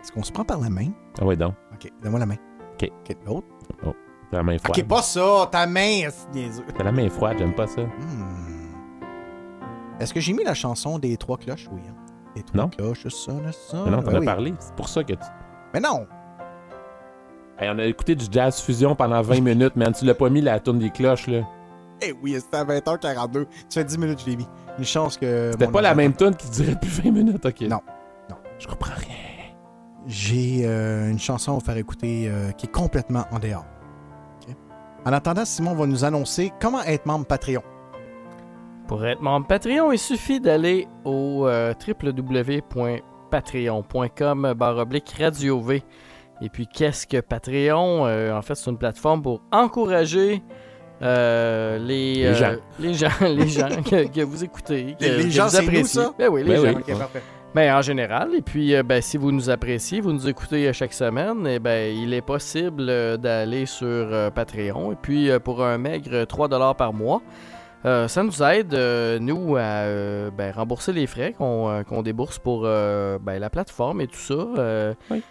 Est-ce 0.01 0.11
qu'on 0.11 0.23
se 0.23 0.31
prend 0.31 0.43
par 0.43 0.59
la 0.59 0.69
main? 0.69 0.87
Ah 1.19 1.25
oui, 1.25 1.37
donc. 1.37 1.53
Ok, 1.73 1.91
donne-moi 2.01 2.19
la 2.19 2.25
main. 2.25 2.35
Ok. 2.73 2.89
Ok, 3.09 3.17
l'autre. 3.25 3.47
Oh, 3.85 3.93
t'as 4.31 4.37
la 4.37 4.43
main 4.43 4.57
froide. 4.57 4.79
Ok, 4.79 4.87
pas 4.87 5.01
ça, 5.01 5.47
ta 5.51 5.67
main, 5.67 6.09
c'est 6.09 6.33
niaiseux. 6.33 6.63
T'as 6.75 6.83
la 6.83 6.91
main 6.91 7.09
froide, 7.09 7.37
j'aime 7.37 7.53
pas 7.53 7.67
ça. 7.67 7.81
Hmm. 7.83 8.71
Est-ce 9.99 10.13
que 10.13 10.19
j'ai 10.19 10.33
mis 10.33 10.43
la 10.43 10.53
chanson 10.55 10.97
des 10.97 11.15
trois 11.17 11.37
cloches? 11.37 11.67
Oui. 11.71 11.81
hein. 11.87 11.93
Les 12.35 12.43
trois 12.43 12.63
Non. 12.63 12.69
cloches, 12.69 13.07
ça, 13.09 13.33
là, 13.33 13.51
ça. 13.51 13.77
Mais 13.85 13.91
non, 13.91 14.01
t'en 14.01 14.07
Ben 14.11 14.15
as 14.15 14.19
oui. 14.19 14.25
parlé. 14.25 14.53
C'est 14.59 14.73
pour 14.75 14.89
ça 14.89 15.03
que 15.03 15.13
tu. 15.13 15.19
Mais 15.73 15.79
non! 15.79 16.07
Hey, 17.59 17.69
on 17.69 17.77
a 17.77 17.83
écouté 17.85 18.15
du 18.15 18.25
jazz 18.31 18.59
fusion 18.59 18.95
pendant 18.95 19.21
20 19.21 19.41
minutes, 19.41 19.75
man. 19.75 19.93
Tu 19.93 20.05
l'as 20.05 20.15
pas 20.15 20.29
mis 20.29 20.41
la 20.41 20.59
tourne 20.59 20.79
des 20.79 20.89
cloches, 20.89 21.27
là. 21.27 21.41
Eh 22.01 22.13
oui, 22.23 22.35
c'était 22.39 22.57
à 22.57 22.65
20h42. 22.65 23.45
Tu 23.45 23.47
fais 23.69 23.83
10 23.83 23.97
minutes, 23.99 24.21
je 24.21 24.31
l'ai 24.31 24.37
mis. 24.37 24.47
Une 24.79 24.85
chance 24.85 25.17
que. 25.17 25.49
C'était 25.51 25.67
mon 25.67 25.71
pas 25.73 25.81
la 25.81 25.93
même 25.93 26.13
tourne 26.13 26.35
qui 26.35 26.49
durait 26.49 26.75
plus 26.79 26.89
20 27.03 27.11
minutes, 27.11 27.45
ok. 27.45 27.61
Non. 27.61 27.81
Non. 28.29 28.37
Je 28.57 28.65
comprends 28.67 28.95
rien. 28.95 29.15
J'ai 30.07 30.61
euh, 30.65 31.09
une 31.11 31.19
chanson 31.19 31.51
à 31.51 31.55
vous 31.55 31.61
faire 31.61 31.77
écouter 31.77 32.25
euh, 32.27 32.51
qui 32.51 32.65
est 32.65 32.71
complètement 32.71 33.25
en 33.31 33.39
dehors. 33.39 33.65
En 35.05 35.13
attendant, 35.13 35.45
Simon 35.45 35.73
va 35.73 35.85
nous 35.87 36.05
annoncer 36.05 36.51
comment 36.61 36.81
être 36.83 37.05
membre 37.07 37.25
Patreon. 37.25 37.63
Pour 38.87 39.05
être 39.05 39.21
membre 39.21 39.47
Patreon, 39.47 39.91
il 39.91 39.97
suffit 39.99 40.39
d'aller 40.39 40.87
au 41.05 41.47
euh, 41.47 41.73
www.patreon.com 43.31 44.53
baroblique 44.55 45.13
radio 45.19 45.59
V. 45.61 45.83
Et 46.41 46.49
puis, 46.49 46.67
qu'est-ce 46.67 47.05
que 47.07 47.19
Patreon? 47.21 48.05
Euh, 48.05 48.33
en 48.35 48.41
fait, 48.41 48.55
c'est 48.55 48.69
une 48.69 48.77
plateforme 48.77 49.21
pour 49.21 49.41
encourager 49.51 50.41
euh, 51.01 51.77
les, 51.79 52.15
Les 52.15 52.25
euh, 52.25 52.33
gens. 52.33 52.55
les 52.79 52.93
gens, 52.93 53.09
les 53.21 53.47
gens 53.47 53.69
que, 53.89 54.07
que 54.07 54.21
vous 54.21 54.43
écoutez, 54.43 54.95
que, 54.99 55.03
Les- 55.05 55.17
les 55.17 55.23
que 55.25 55.29
gens, 55.29 55.43
vous 55.45 55.49
c'est 55.51 55.61
nous, 55.61 55.67
appréciez. 55.69 56.01
ça? 56.03 56.13
Ben 56.17 56.29
oui, 56.29 56.43
les 56.43 56.49
Ben 56.49 56.57
gens. 56.57 56.77
oui. 56.77 56.83
Ok, 56.87 56.97
parfait. 56.97 57.21
Ben, 57.53 57.73
en 57.73 57.81
général. 57.81 58.33
Et 58.33 58.41
puis, 58.41 58.75
euh, 58.75 58.83
ben, 58.83 59.01
si 59.01 59.17
vous 59.17 59.31
nous 59.31 59.49
appréciez, 59.49 59.99
vous 59.99 60.13
nous 60.13 60.29
écoutez 60.29 60.69
euh, 60.69 60.73
chaque 60.73 60.93
semaine, 60.93 61.45
eh 61.45 61.59
ben, 61.59 61.93
il 61.93 62.13
est 62.13 62.21
possible 62.21 62.87
euh, 62.87 63.17
d'aller 63.17 63.65
sur 63.65 64.31
Patreon. 64.33 64.93
Et 64.93 64.95
puis, 64.95 65.29
pour 65.43 65.63
un 65.63 65.77
maigre 65.77 66.23
3$ 66.23 66.75
par 66.75 66.93
mois, 66.93 67.21
ça 67.83 68.23
nous 68.23 68.43
aide, 68.43 68.73
nous, 69.21 69.57
à 69.57 69.85
ben, 70.31 70.53
rembourser 70.55 70.93
les 70.93 71.07
frais 71.07 71.33
qu'on 71.33 72.01
débourse 72.03 72.39
pour 72.39 72.61
ben, 72.61 73.39
la 73.39 73.49
plateforme 73.49 74.01
et 74.01 74.07
tout 74.07 74.15
ça. 74.15 74.93
Oui. 75.09 75.23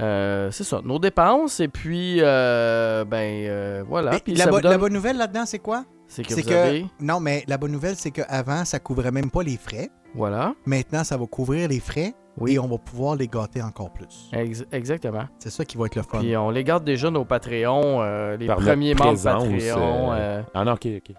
Euh, 0.00 0.50
c'est 0.50 0.64
ça, 0.64 0.80
nos 0.84 0.98
dépenses. 0.98 1.60
Et 1.60 1.68
puis, 1.68 2.18
euh, 2.20 3.04
ben, 3.04 3.44
euh, 3.46 3.84
voilà. 3.88 4.12
Mais 4.12 4.20
Puis 4.20 4.34
la, 4.34 4.44
ça 4.44 4.50
bo- 4.50 4.60
donne- 4.60 4.70
la 4.72 4.78
bonne 4.78 4.92
nouvelle 4.92 5.16
là-dedans, 5.16 5.44
c'est 5.46 5.58
quoi? 5.58 5.84
C'est 6.06 6.22
que 6.22 6.32
vous 6.32 6.52
avez... 6.52 6.86
Non, 7.00 7.20
mais 7.20 7.44
la 7.48 7.58
bonne 7.58 7.72
nouvelle, 7.72 7.96
c'est 7.96 8.10
qu'avant, 8.10 8.64
ça 8.64 8.78
couvrait 8.80 9.10
même 9.10 9.30
pas 9.30 9.42
les 9.42 9.56
frais. 9.58 9.90
Voilà. 10.14 10.54
Maintenant, 10.64 11.04
ça 11.04 11.16
va 11.18 11.26
couvrir 11.26 11.68
les 11.68 11.80
frais 11.80 12.14
Oui. 12.38 12.54
et 12.54 12.58
on 12.58 12.66
va 12.66 12.78
pouvoir 12.78 13.14
les 13.16 13.28
gâter 13.28 13.60
encore 13.62 13.92
plus. 13.92 14.30
Ex- 14.32 14.64
exactement. 14.72 15.24
C'est 15.38 15.50
ça 15.50 15.66
qui 15.66 15.76
va 15.76 15.84
être 15.84 15.96
le 15.96 16.02
fun. 16.02 16.20
Puis 16.20 16.34
on 16.34 16.48
les 16.50 16.64
garde 16.64 16.82
déjà 16.84 17.10
nos 17.10 17.26
Patreons, 17.26 18.00
euh, 18.00 18.38
les 18.38 18.46
Par 18.46 18.56
premiers 18.56 18.94
membres 18.94 19.22
Patreon. 19.22 20.12
Ah 20.54 20.64
non, 20.64 20.72
ok, 20.72 20.86
ok. 20.96 21.14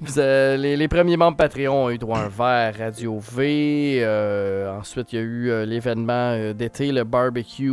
Vous, 0.00 0.18
euh, 0.18 0.56
les, 0.56 0.76
les 0.76 0.88
premiers 0.88 1.16
membres 1.16 1.36
Patreon 1.36 1.84
ont 1.86 1.90
eu 1.90 1.98
droit 1.98 2.18
à 2.18 2.22
un 2.24 2.28
verre 2.28 2.74
Radio 2.78 3.18
V. 3.18 3.98
euh, 4.02 4.78
ensuite, 4.78 5.12
il 5.12 5.16
y 5.16 5.18
a 5.18 5.22
eu 5.22 5.50
euh, 5.50 5.64
l'événement 5.64 6.32
euh, 6.32 6.52
d'été, 6.52 6.92
le 6.92 7.04
barbecue, 7.04 7.72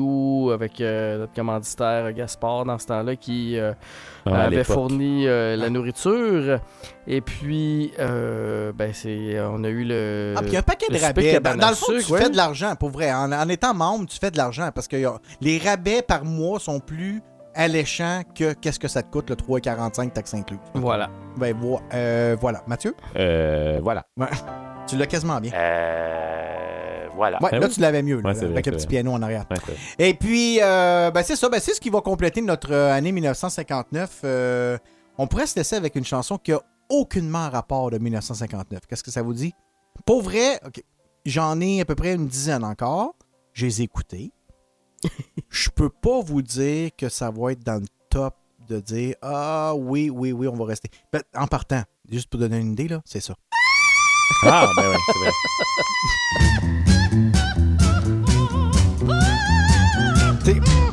avec 0.54 0.80
euh, 0.82 1.20
notre 1.20 1.34
commanditaire 1.34 2.06
euh, 2.06 2.12
Gaspard 2.12 2.66
dans 2.66 2.78
ce 2.78 2.88
temps-là 2.88 3.16
qui 3.16 3.58
euh, 3.58 3.74
Ah, 4.26 4.44
avait 4.44 4.64
fourni 4.64 5.28
euh, 5.28 5.56
la 5.56 5.70
nourriture. 5.70 6.60
Et 7.08 7.22
puis, 7.22 7.92
euh, 8.00 8.72
ben, 8.74 8.92
c'est, 8.94 9.38
on 9.42 9.64
a 9.64 9.70
eu 9.70 9.84
le. 9.84 10.34
Ah, 10.38 10.42
puis 10.42 10.52
il 10.52 10.54
y 10.54 10.58
a 10.58 10.60
un 10.60 10.64
paquet 10.64 10.88
de 10.92 10.98
rabais. 10.98 11.40
Dans, 11.42 11.70
le 11.70 11.76
fond, 11.76 11.88
sucre, 11.94 12.06
tu 12.08 12.14
ouais. 12.14 12.22
fais 12.22 12.30
de 12.30 12.38
l'argent, 12.38 12.76
pour 12.76 12.90
vrai. 12.90 13.12
En, 13.14 13.32
en 13.32 13.50
étant 13.50 13.74
membre, 13.74 14.06
tu 14.08 14.18
fais 14.18 14.32
de 14.32 14.38
l'argent 14.38 14.70
parce 14.74 14.88
que 14.88 15.04
a- 15.06 15.20
les 15.42 15.58
rabais 15.58 16.02
par 16.02 16.24
mois 16.24 16.60
sont 16.60 16.80
plus 16.80 17.22
alléchants 17.56 18.22
que 18.36 18.54
qu'est-ce 18.54 18.80
que 18.80 18.88
ça 18.88 19.02
te 19.04 19.12
coûte 19.12 19.30
le 19.30 19.36
3,45 19.36 20.12
taxes 20.12 20.34
inclus. 20.34 20.58
Voilà. 20.74 21.10
Ben, 21.38 21.56
vo- 21.56 21.80
euh, 21.94 22.36
voilà. 22.40 22.64
Mathieu? 22.68 22.96
Euh, 23.16 23.80
voilà. 23.84 24.06
Ouais. 24.18 24.28
Tu 24.88 24.98
l'as 24.98 25.08
quasiment 25.08 25.40
bien. 25.40 25.52
Euh, 25.54 27.08
voilà. 27.16 27.42
Ouais, 27.42 27.52
Ben 27.52 27.60
là, 27.60 27.68
oui. 27.68 27.74
tu 27.74 27.80
l'avais 27.80 28.04
mieux, 28.04 28.22
là, 28.22 28.32
Ouais, 28.32 28.44
avec 28.44 28.66
le 28.66 28.72
petit 28.74 28.86
vrai. 28.86 28.88
piano 28.88 29.12
en 29.14 29.22
arrière. 29.22 29.46
Et 30.00 30.14
puis, 30.14 30.60
euh, 30.62 31.12
ben, 31.12 31.24
c'est 31.24 31.36
ça. 31.36 31.50
Ben, 31.50 31.60
c'est 31.60 31.74
ce 31.74 31.82
qui 31.82 31.90
va 31.90 32.02
compléter 32.02 32.42
notre 32.42 32.74
année 32.74 33.12
1959. 33.12 34.22
Euh, 34.24 34.78
on 35.18 35.28
pourrait 35.28 35.46
se 35.48 35.56
laisser 35.56 35.76
avec 35.76 35.96
une 35.96 36.04
chanson 36.06 36.38
qui 36.38 36.52
a 36.54 36.60
aucunement 36.90 37.50
rapport 37.50 37.92
de 37.92 37.98
1959. 37.98 38.82
Qu'est-ce 38.88 39.04
que 39.04 39.12
ça 39.12 39.22
vous 39.22 39.34
dit? 39.34 39.54
Pour 40.06 40.22
vrai, 40.22 40.60
ok, 40.66 40.82
j'en 41.26 41.60
ai 41.62 41.82
à 41.82 41.86
peu 41.86 41.96
près 41.96 42.14
une 42.16 42.28
dizaine 42.28 42.64
encore. 42.64 43.14
Je 43.54 43.66
les 43.68 43.82
ai 43.82 43.84
écoutés. 43.86 44.32
Je 45.50 45.70
peux 45.70 45.90
pas 45.90 46.22
vous 46.22 46.42
dire 46.42 46.92
que 46.98 47.10
ça 47.10 47.32
va 47.32 47.52
être 47.52 47.64
dans 47.64 47.82
le 47.82 47.88
top 48.10 48.36
de 48.68 48.80
dire 48.80 49.16
Ah 49.22 49.74
oui, 49.76 50.10
oui, 50.10 50.32
oui, 50.32 50.48
on 50.48 50.56
va 50.56 50.66
rester. 50.66 50.90
Ben, 51.12 51.22
en 51.36 51.48
partant, 51.48 51.84
juste 52.10 52.30
pour 52.30 52.40
donner 52.40 52.58
une 52.58 52.74
idée, 52.74 52.88
là, 52.88 53.02
c'est 53.06 53.22
ça. 53.22 53.36
Ah, 54.46 54.70
ben 54.76 54.90
oui, 54.90 54.98
c'est 55.08 55.20
vrai. 55.20 56.93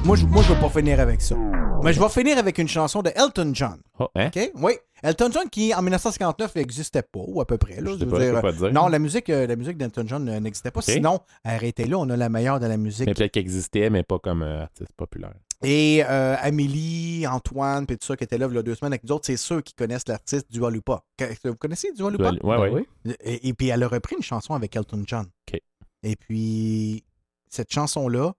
Moi, 0.05 0.17
je, 0.17 0.25
moi, 0.27 0.43
je 0.43 0.53
vais 0.53 0.61
pas 0.61 0.69
finir 0.71 0.99
avec 0.99 1.21
ça. 1.21 1.37
Mais 1.83 1.93
je 1.93 2.01
vais 2.01 2.09
finir 2.09 2.37
avec 2.39 2.59
une 2.59 2.69
chanson 2.69 3.03
de 3.03 3.11
Elton 3.15 3.51
John. 3.55 3.81
Oh, 3.99 4.09
hein? 4.17 4.29
OK? 4.35 4.51
Oui. 4.57 4.73
Elton 5.03 5.31
John 5.33 5.49
qui, 5.49 5.73
en 5.75 5.83
1959, 5.83 6.55
n'existait 6.57 7.03
pas, 7.03 7.21
ou 7.27 7.41
à 7.41 7.47
peu 7.47 7.59
près. 7.59 7.81
Là, 7.81 7.93
Je 7.99 8.05
veux 8.05 8.41
pas, 8.41 8.53
dire. 8.53 8.73
Non, 8.73 8.89
la 8.89 8.99
musique, 8.99 9.31
euh, 9.31 9.47
la 9.47 9.57
musique 9.57 9.77
d'Elton 9.77 10.05
John 10.07 10.29
euh, 10.29 10.41
n'existait 10.41 10.71
pas. 10.71 10.83
Sinon, 10.83 11.21
arrêtez 11.45 11.85
là, 11.87 11.99
on 11.99 12.09
a 12.11 12.17
la 12.17 12.29
meilleure 12.29 12.61
de 12.61 12.67
la 12.67 12.77
musique. 12.77 13.07
Mais 13.07 13.15
peut-être 13.15 13.33
qu'il 13.33 13.41
existait, 13.43 13.89
mais 13.91 14.03
pas 14.03 14.19
comme 14.19 14.43
euh, 14.43 14.63
artiste 14.63 14.93
populaire. 14.97 15.35
Et 15.63 16.03
euh, 16.09 16.37
Amélie, 16.41 17.27
Antoine, 17.27 17.87
puis 17.87 17.97
tout 17.99 18.07
ça 18.07 18.17
qui 18.17 18.25
étaient 18.25 18.39
là 18.39 18.49
il 18.51 18.55
y 18.57 18.59
a 18.59 18.63
deux 18.63 18.75
semaines 18.75 18.93
avec 18.95 19.05
nous 19.05 19.13
autres, 19.13 19.27
c'est 19.27 19.37
ceux 19.37 19.61
qui 19.61 19.75
connaissent 19.75 20.09
l'artiste 20.09 20.51
Dua. 20.51 20.71
Que- 21.17 21.49
Vous 21.49 21.55
connaissez 21.57 21.93
Dua 21.93 22.11
Lipa? 22.11 22.33
Dua- 22.33 22.59
ouais, 22.59 22.71
ouais. 22.71 22.87
Et, 23.23 23.49
et 23.49 23.55
puis 23.55 23.69
elle 23.69 23.83
a 23.83 23.89
repris 23.89 24.17
une 24.17 24.23
chanson 24.23 24.55
avec 24.55 24.75
Elton 24.75 25.03
John. 25.07 25.27
OK. 25.53 25.61
Et 26.03 26.17
puis 26.17 27.05
cette 27.49 27.71
chanson-là, 27.73 28.33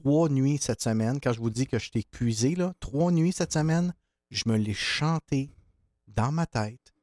trois 0.00 0.28
nuits 0.28 0.58
cette 0.60 0.82
semaine, 0.82 1.20
quand 1.20 1.32
je 1.32 1.40
vous 1.40 1.50
dis 1.50 1.66
que 1.66 1.78
je 1.78 1.90
t'ai 1.90 2.00
épuisé, 2.00 2.54
là, 2.54 2.72
trois 2.80 3.10
nuits 3.12 3.32
cette 3.32 3.52
semaine, 3.52 3.94
je 4.30 4.44
me 4.46 4.56
l'ai 4.56 4.74
chanté 4.74 5.50
dans 6.08 6.32
ma 6.32 6.46
tête 6.46 6.94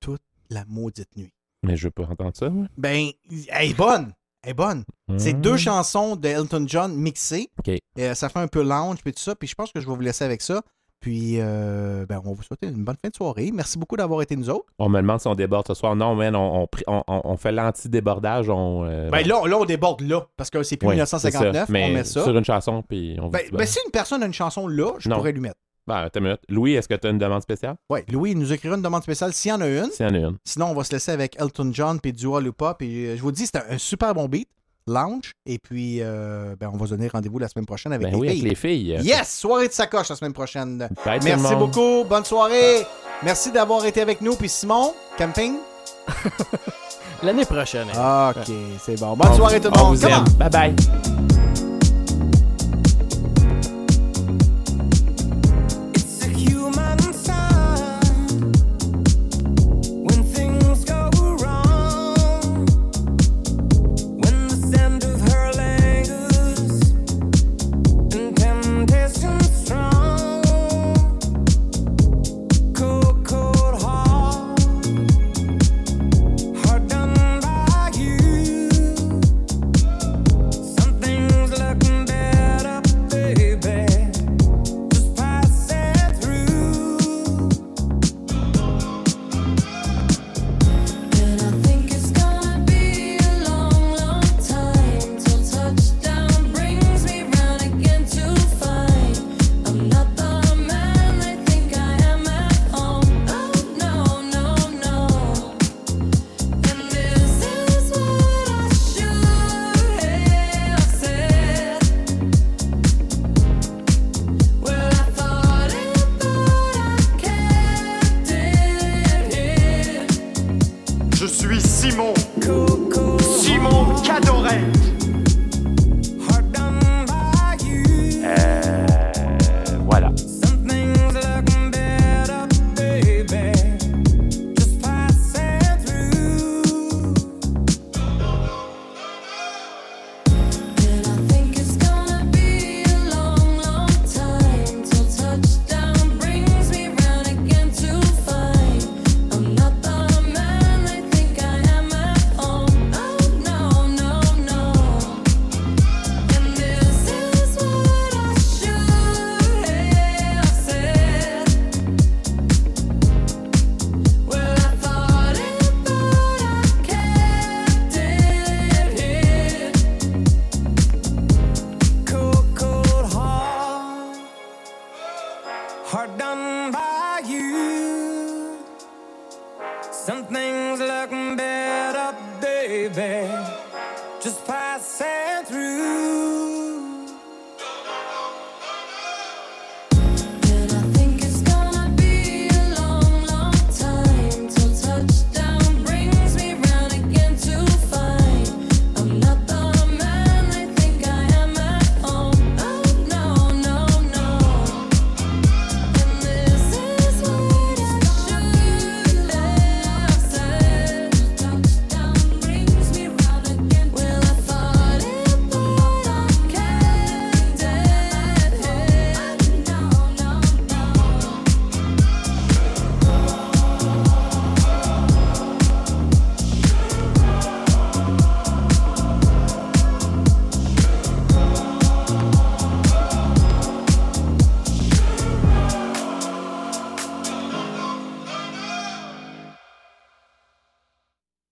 toute 0.00 0.22
la 0.50 0.64
maudite 0.66 1.16
nuit. 1.16 1.32
Mais 1.62 1.76
je 1.76 1.86
veux 1.88 1.90
pas 1.90 2.04
entendre 2.04 2.36
ça, 2.36 2.48
moi. 2.50 2.66
Ben, 2.76 3.10
elle 3.48 3.70
est 3.70 3.74
bonne. 3.76 4.12
Elle 4.42 4.50
est 4.50 4.54
bonne. 4.54 4.84
C'est 5.18 5.34
Mhm. 5.34 5.40
deux 5.40 5.56
chansons 5.56 6.14
de 6.14 6.28
Elton 6.28 6.64
John 6.68 6.94
mixées. 6.94 7.50
Euh, 7.98 8.14
ça 8.14 8.28
fait 8.28 8.38
un 8.38 8.46
peu 8.48 8.62
lounge 8.62 8.98
puis 9.02 9.12
tout 9.12 9.22
ça. 9.22 9.34
Puis 9.34 9.48
je 9.48 9.54
pense 9.54 9.72
que 9.72 9.80
je 9.80 9.86
vais 9.88 9.94
vous 9.94 10.00
laisser 10.00 10.24
avec 10.24 10.40
ça. 10.42 10.62
Puis 11.00 11.34
euh, 11.38 12.04
ben, 12.08 12.20
on 12.24 12.32
vous 12.32 12.42
souhaiter 12.42 12.66
une 12.66 12.82
bonne 12.84 12.96
fin 13.00 13.08
de 13.08 13.14
soirée. 13.14 13.50
Merci 13.54 13.78
beaucoup 13.78 13.96
d'avoir 13.96 14.22
été 14.22 14.34
nous 14.34 14.50
autres. 14.50 14.66
On 14.78 14.88
me 14.88 15.00
demande 15.00 15.20
si 15.20 15.28
on 15.28 15.34
déborde 15.34 15.66
ce 15.66 15.74
soir. 15.74 15.94
Non, 15.94 16.14
man, 16.14 16.34
on, 16.34 16.62
on, 16.62 16.64
pri- 16.66 16.84
on, 16.86 17.02
on- 17.06 17.20
on 17.24 17.36
fait 17.36 17.52
l'anti-débordage. 17.52 18.46
Euh, 18.50 19.10
Ben 19.10 19.26
là, 19.26 19.46
là, 19.46 19.58
on 19.58 19.64
déborde 19.64 20.00
là. 20.00 20.26
Parce 20.36 20.50
que 20.50 20.62
c'est 20.62 20.76
plus 20.76 20.88
ouais, 20.88 20.94
1959. 20.94 21.52
c'est 21.52 21.58
ça. 21.58 21.66
Mais 21.72 21.84
on 21.84 21.88
met 21.94 22.04
ça. 22.04 22.22
Sur 22.24 22.36
une 22.36 22.44
chanson, 22.44 22.82
puis 22.82 23.16
on 23.20 23.28
Ben, 23.28 23.42
ben, 23.52 23.66
si 23.66 23.78
une 23.84 23.90
personne 23.92 24.22
a 24.22 24.26
une 24.26 24.32
chanson 24.34 24.66
là, 24.66 24.92
je 24.98 25.08
Non. 25.08 25.16
pourrais 25.16 25.32
lui 25.32 25.40
mettre. 25.40 25.56
ben, 25.86 26.08
une 26.16 26.22
minute. 26.22 26.40
Louis, 26.48 26.72
est-ce 26.74 26.88
que 26.88 26.94
tu 26.94 27.06
as 27.06 27.10
une 27.10 27.18
demande 27.18 27.42
spéciale? 27.42 27.76
Oui, 27.90 28.00
Louis 28.10 28.32
il 28.32 28.38
nous 28.38 28.52
écrira 28.52 28.74
une 28.76 28.82
demande 28.82 29.02
spéciale 29.02 29.32
s'il 29.32 29.50
y 29.50 29.54
en 29.54 29.60
a 29.60 29.68
une. 29.68 29.90
S'il 29.92 30.06
y 30.06 30.08
en 30.08 30.14
a 30.14 30.18
une. 30.18 30.36
Sinon, 30.44 30.66
on 30.70 30.74
va 30.74 30.82
se 30.82 30.92
laisser 30.92 31.12
avec 31.12 31.40
Elton 31.40 31.70
John 31.72 32.00
puis 32.00 32.12
Dua 32.12 32.40
Lipa. 32.40 32.74
Puis 32.78 33.06
euh, 33.06 33.16
je 33.16 33.22
vous 33.22 33.30
dis, 33.32 33.46
c'est 33.46 33.56
un, 33.58 33.64
un 33.74 33.78
super 33.78 34.12
bon 34.14 34.26
beat. 34.26 34.48
Lounge. 34.86 35.32
Et 35.46 35.58
puis, 35.58 35.98
euh, 36.00 36.54
ben, 36.58 36.70
on 36.72 36.76
va 36.76 36.86
se 36.86 36.90
donner 36.90 37.08
rendez-vous 37.08 37.38
la 37.38 37.48
semaine 37.48 37.66
prochaine 37.66 37.92
avec 37.92 38.06
Ben 38.06 38.12
les 38.14 38.18
oui, 38.20 38.28
filles. 38.28 38.40
avec 38.40 38.50
les 38.50 38.54
filles. 38.54 38.98
Yes! 39.02 39.36
Soirée 39.38 39.68
de 39.68 39.72
sacoche 39.72 40.08
la 40.08 40.16
semaine 40.16 40.32
prochaine. 40.32 40.78
Bye, 41.04 41.18
tout 41.18 41.26
le 41.26 41.32
Merci 41.36 41.54
monde. 41.54 41.58
beaucoup. 41.58 42.04
Bonne 42.08 42.24
soirée. 42.24 42.86
Merci 43.22 43.50
d'avoir 43.50 43.84
été 43.84 44.00
avec 44.00 44.20
nous. 44.20 44.36
Puis 44.36 44.48
Simon, 44.48 44.94
camping? 45.18 45.54
L'année 47.22 47.44
prochaine. 47.46 47.88
OK, 47.88 48.52
c'est 48.84 48.98
bon. 49.00 49.16
Bonne 49.16 49.32
On- 49.32 49.36
soirée 49.36 49.60
tout 49.60 49.70
le 49.74 49.78
on 49.80 49.88
monde. 49.94 49.98
Bye 50.38 50.50
bye. 50.50 51.15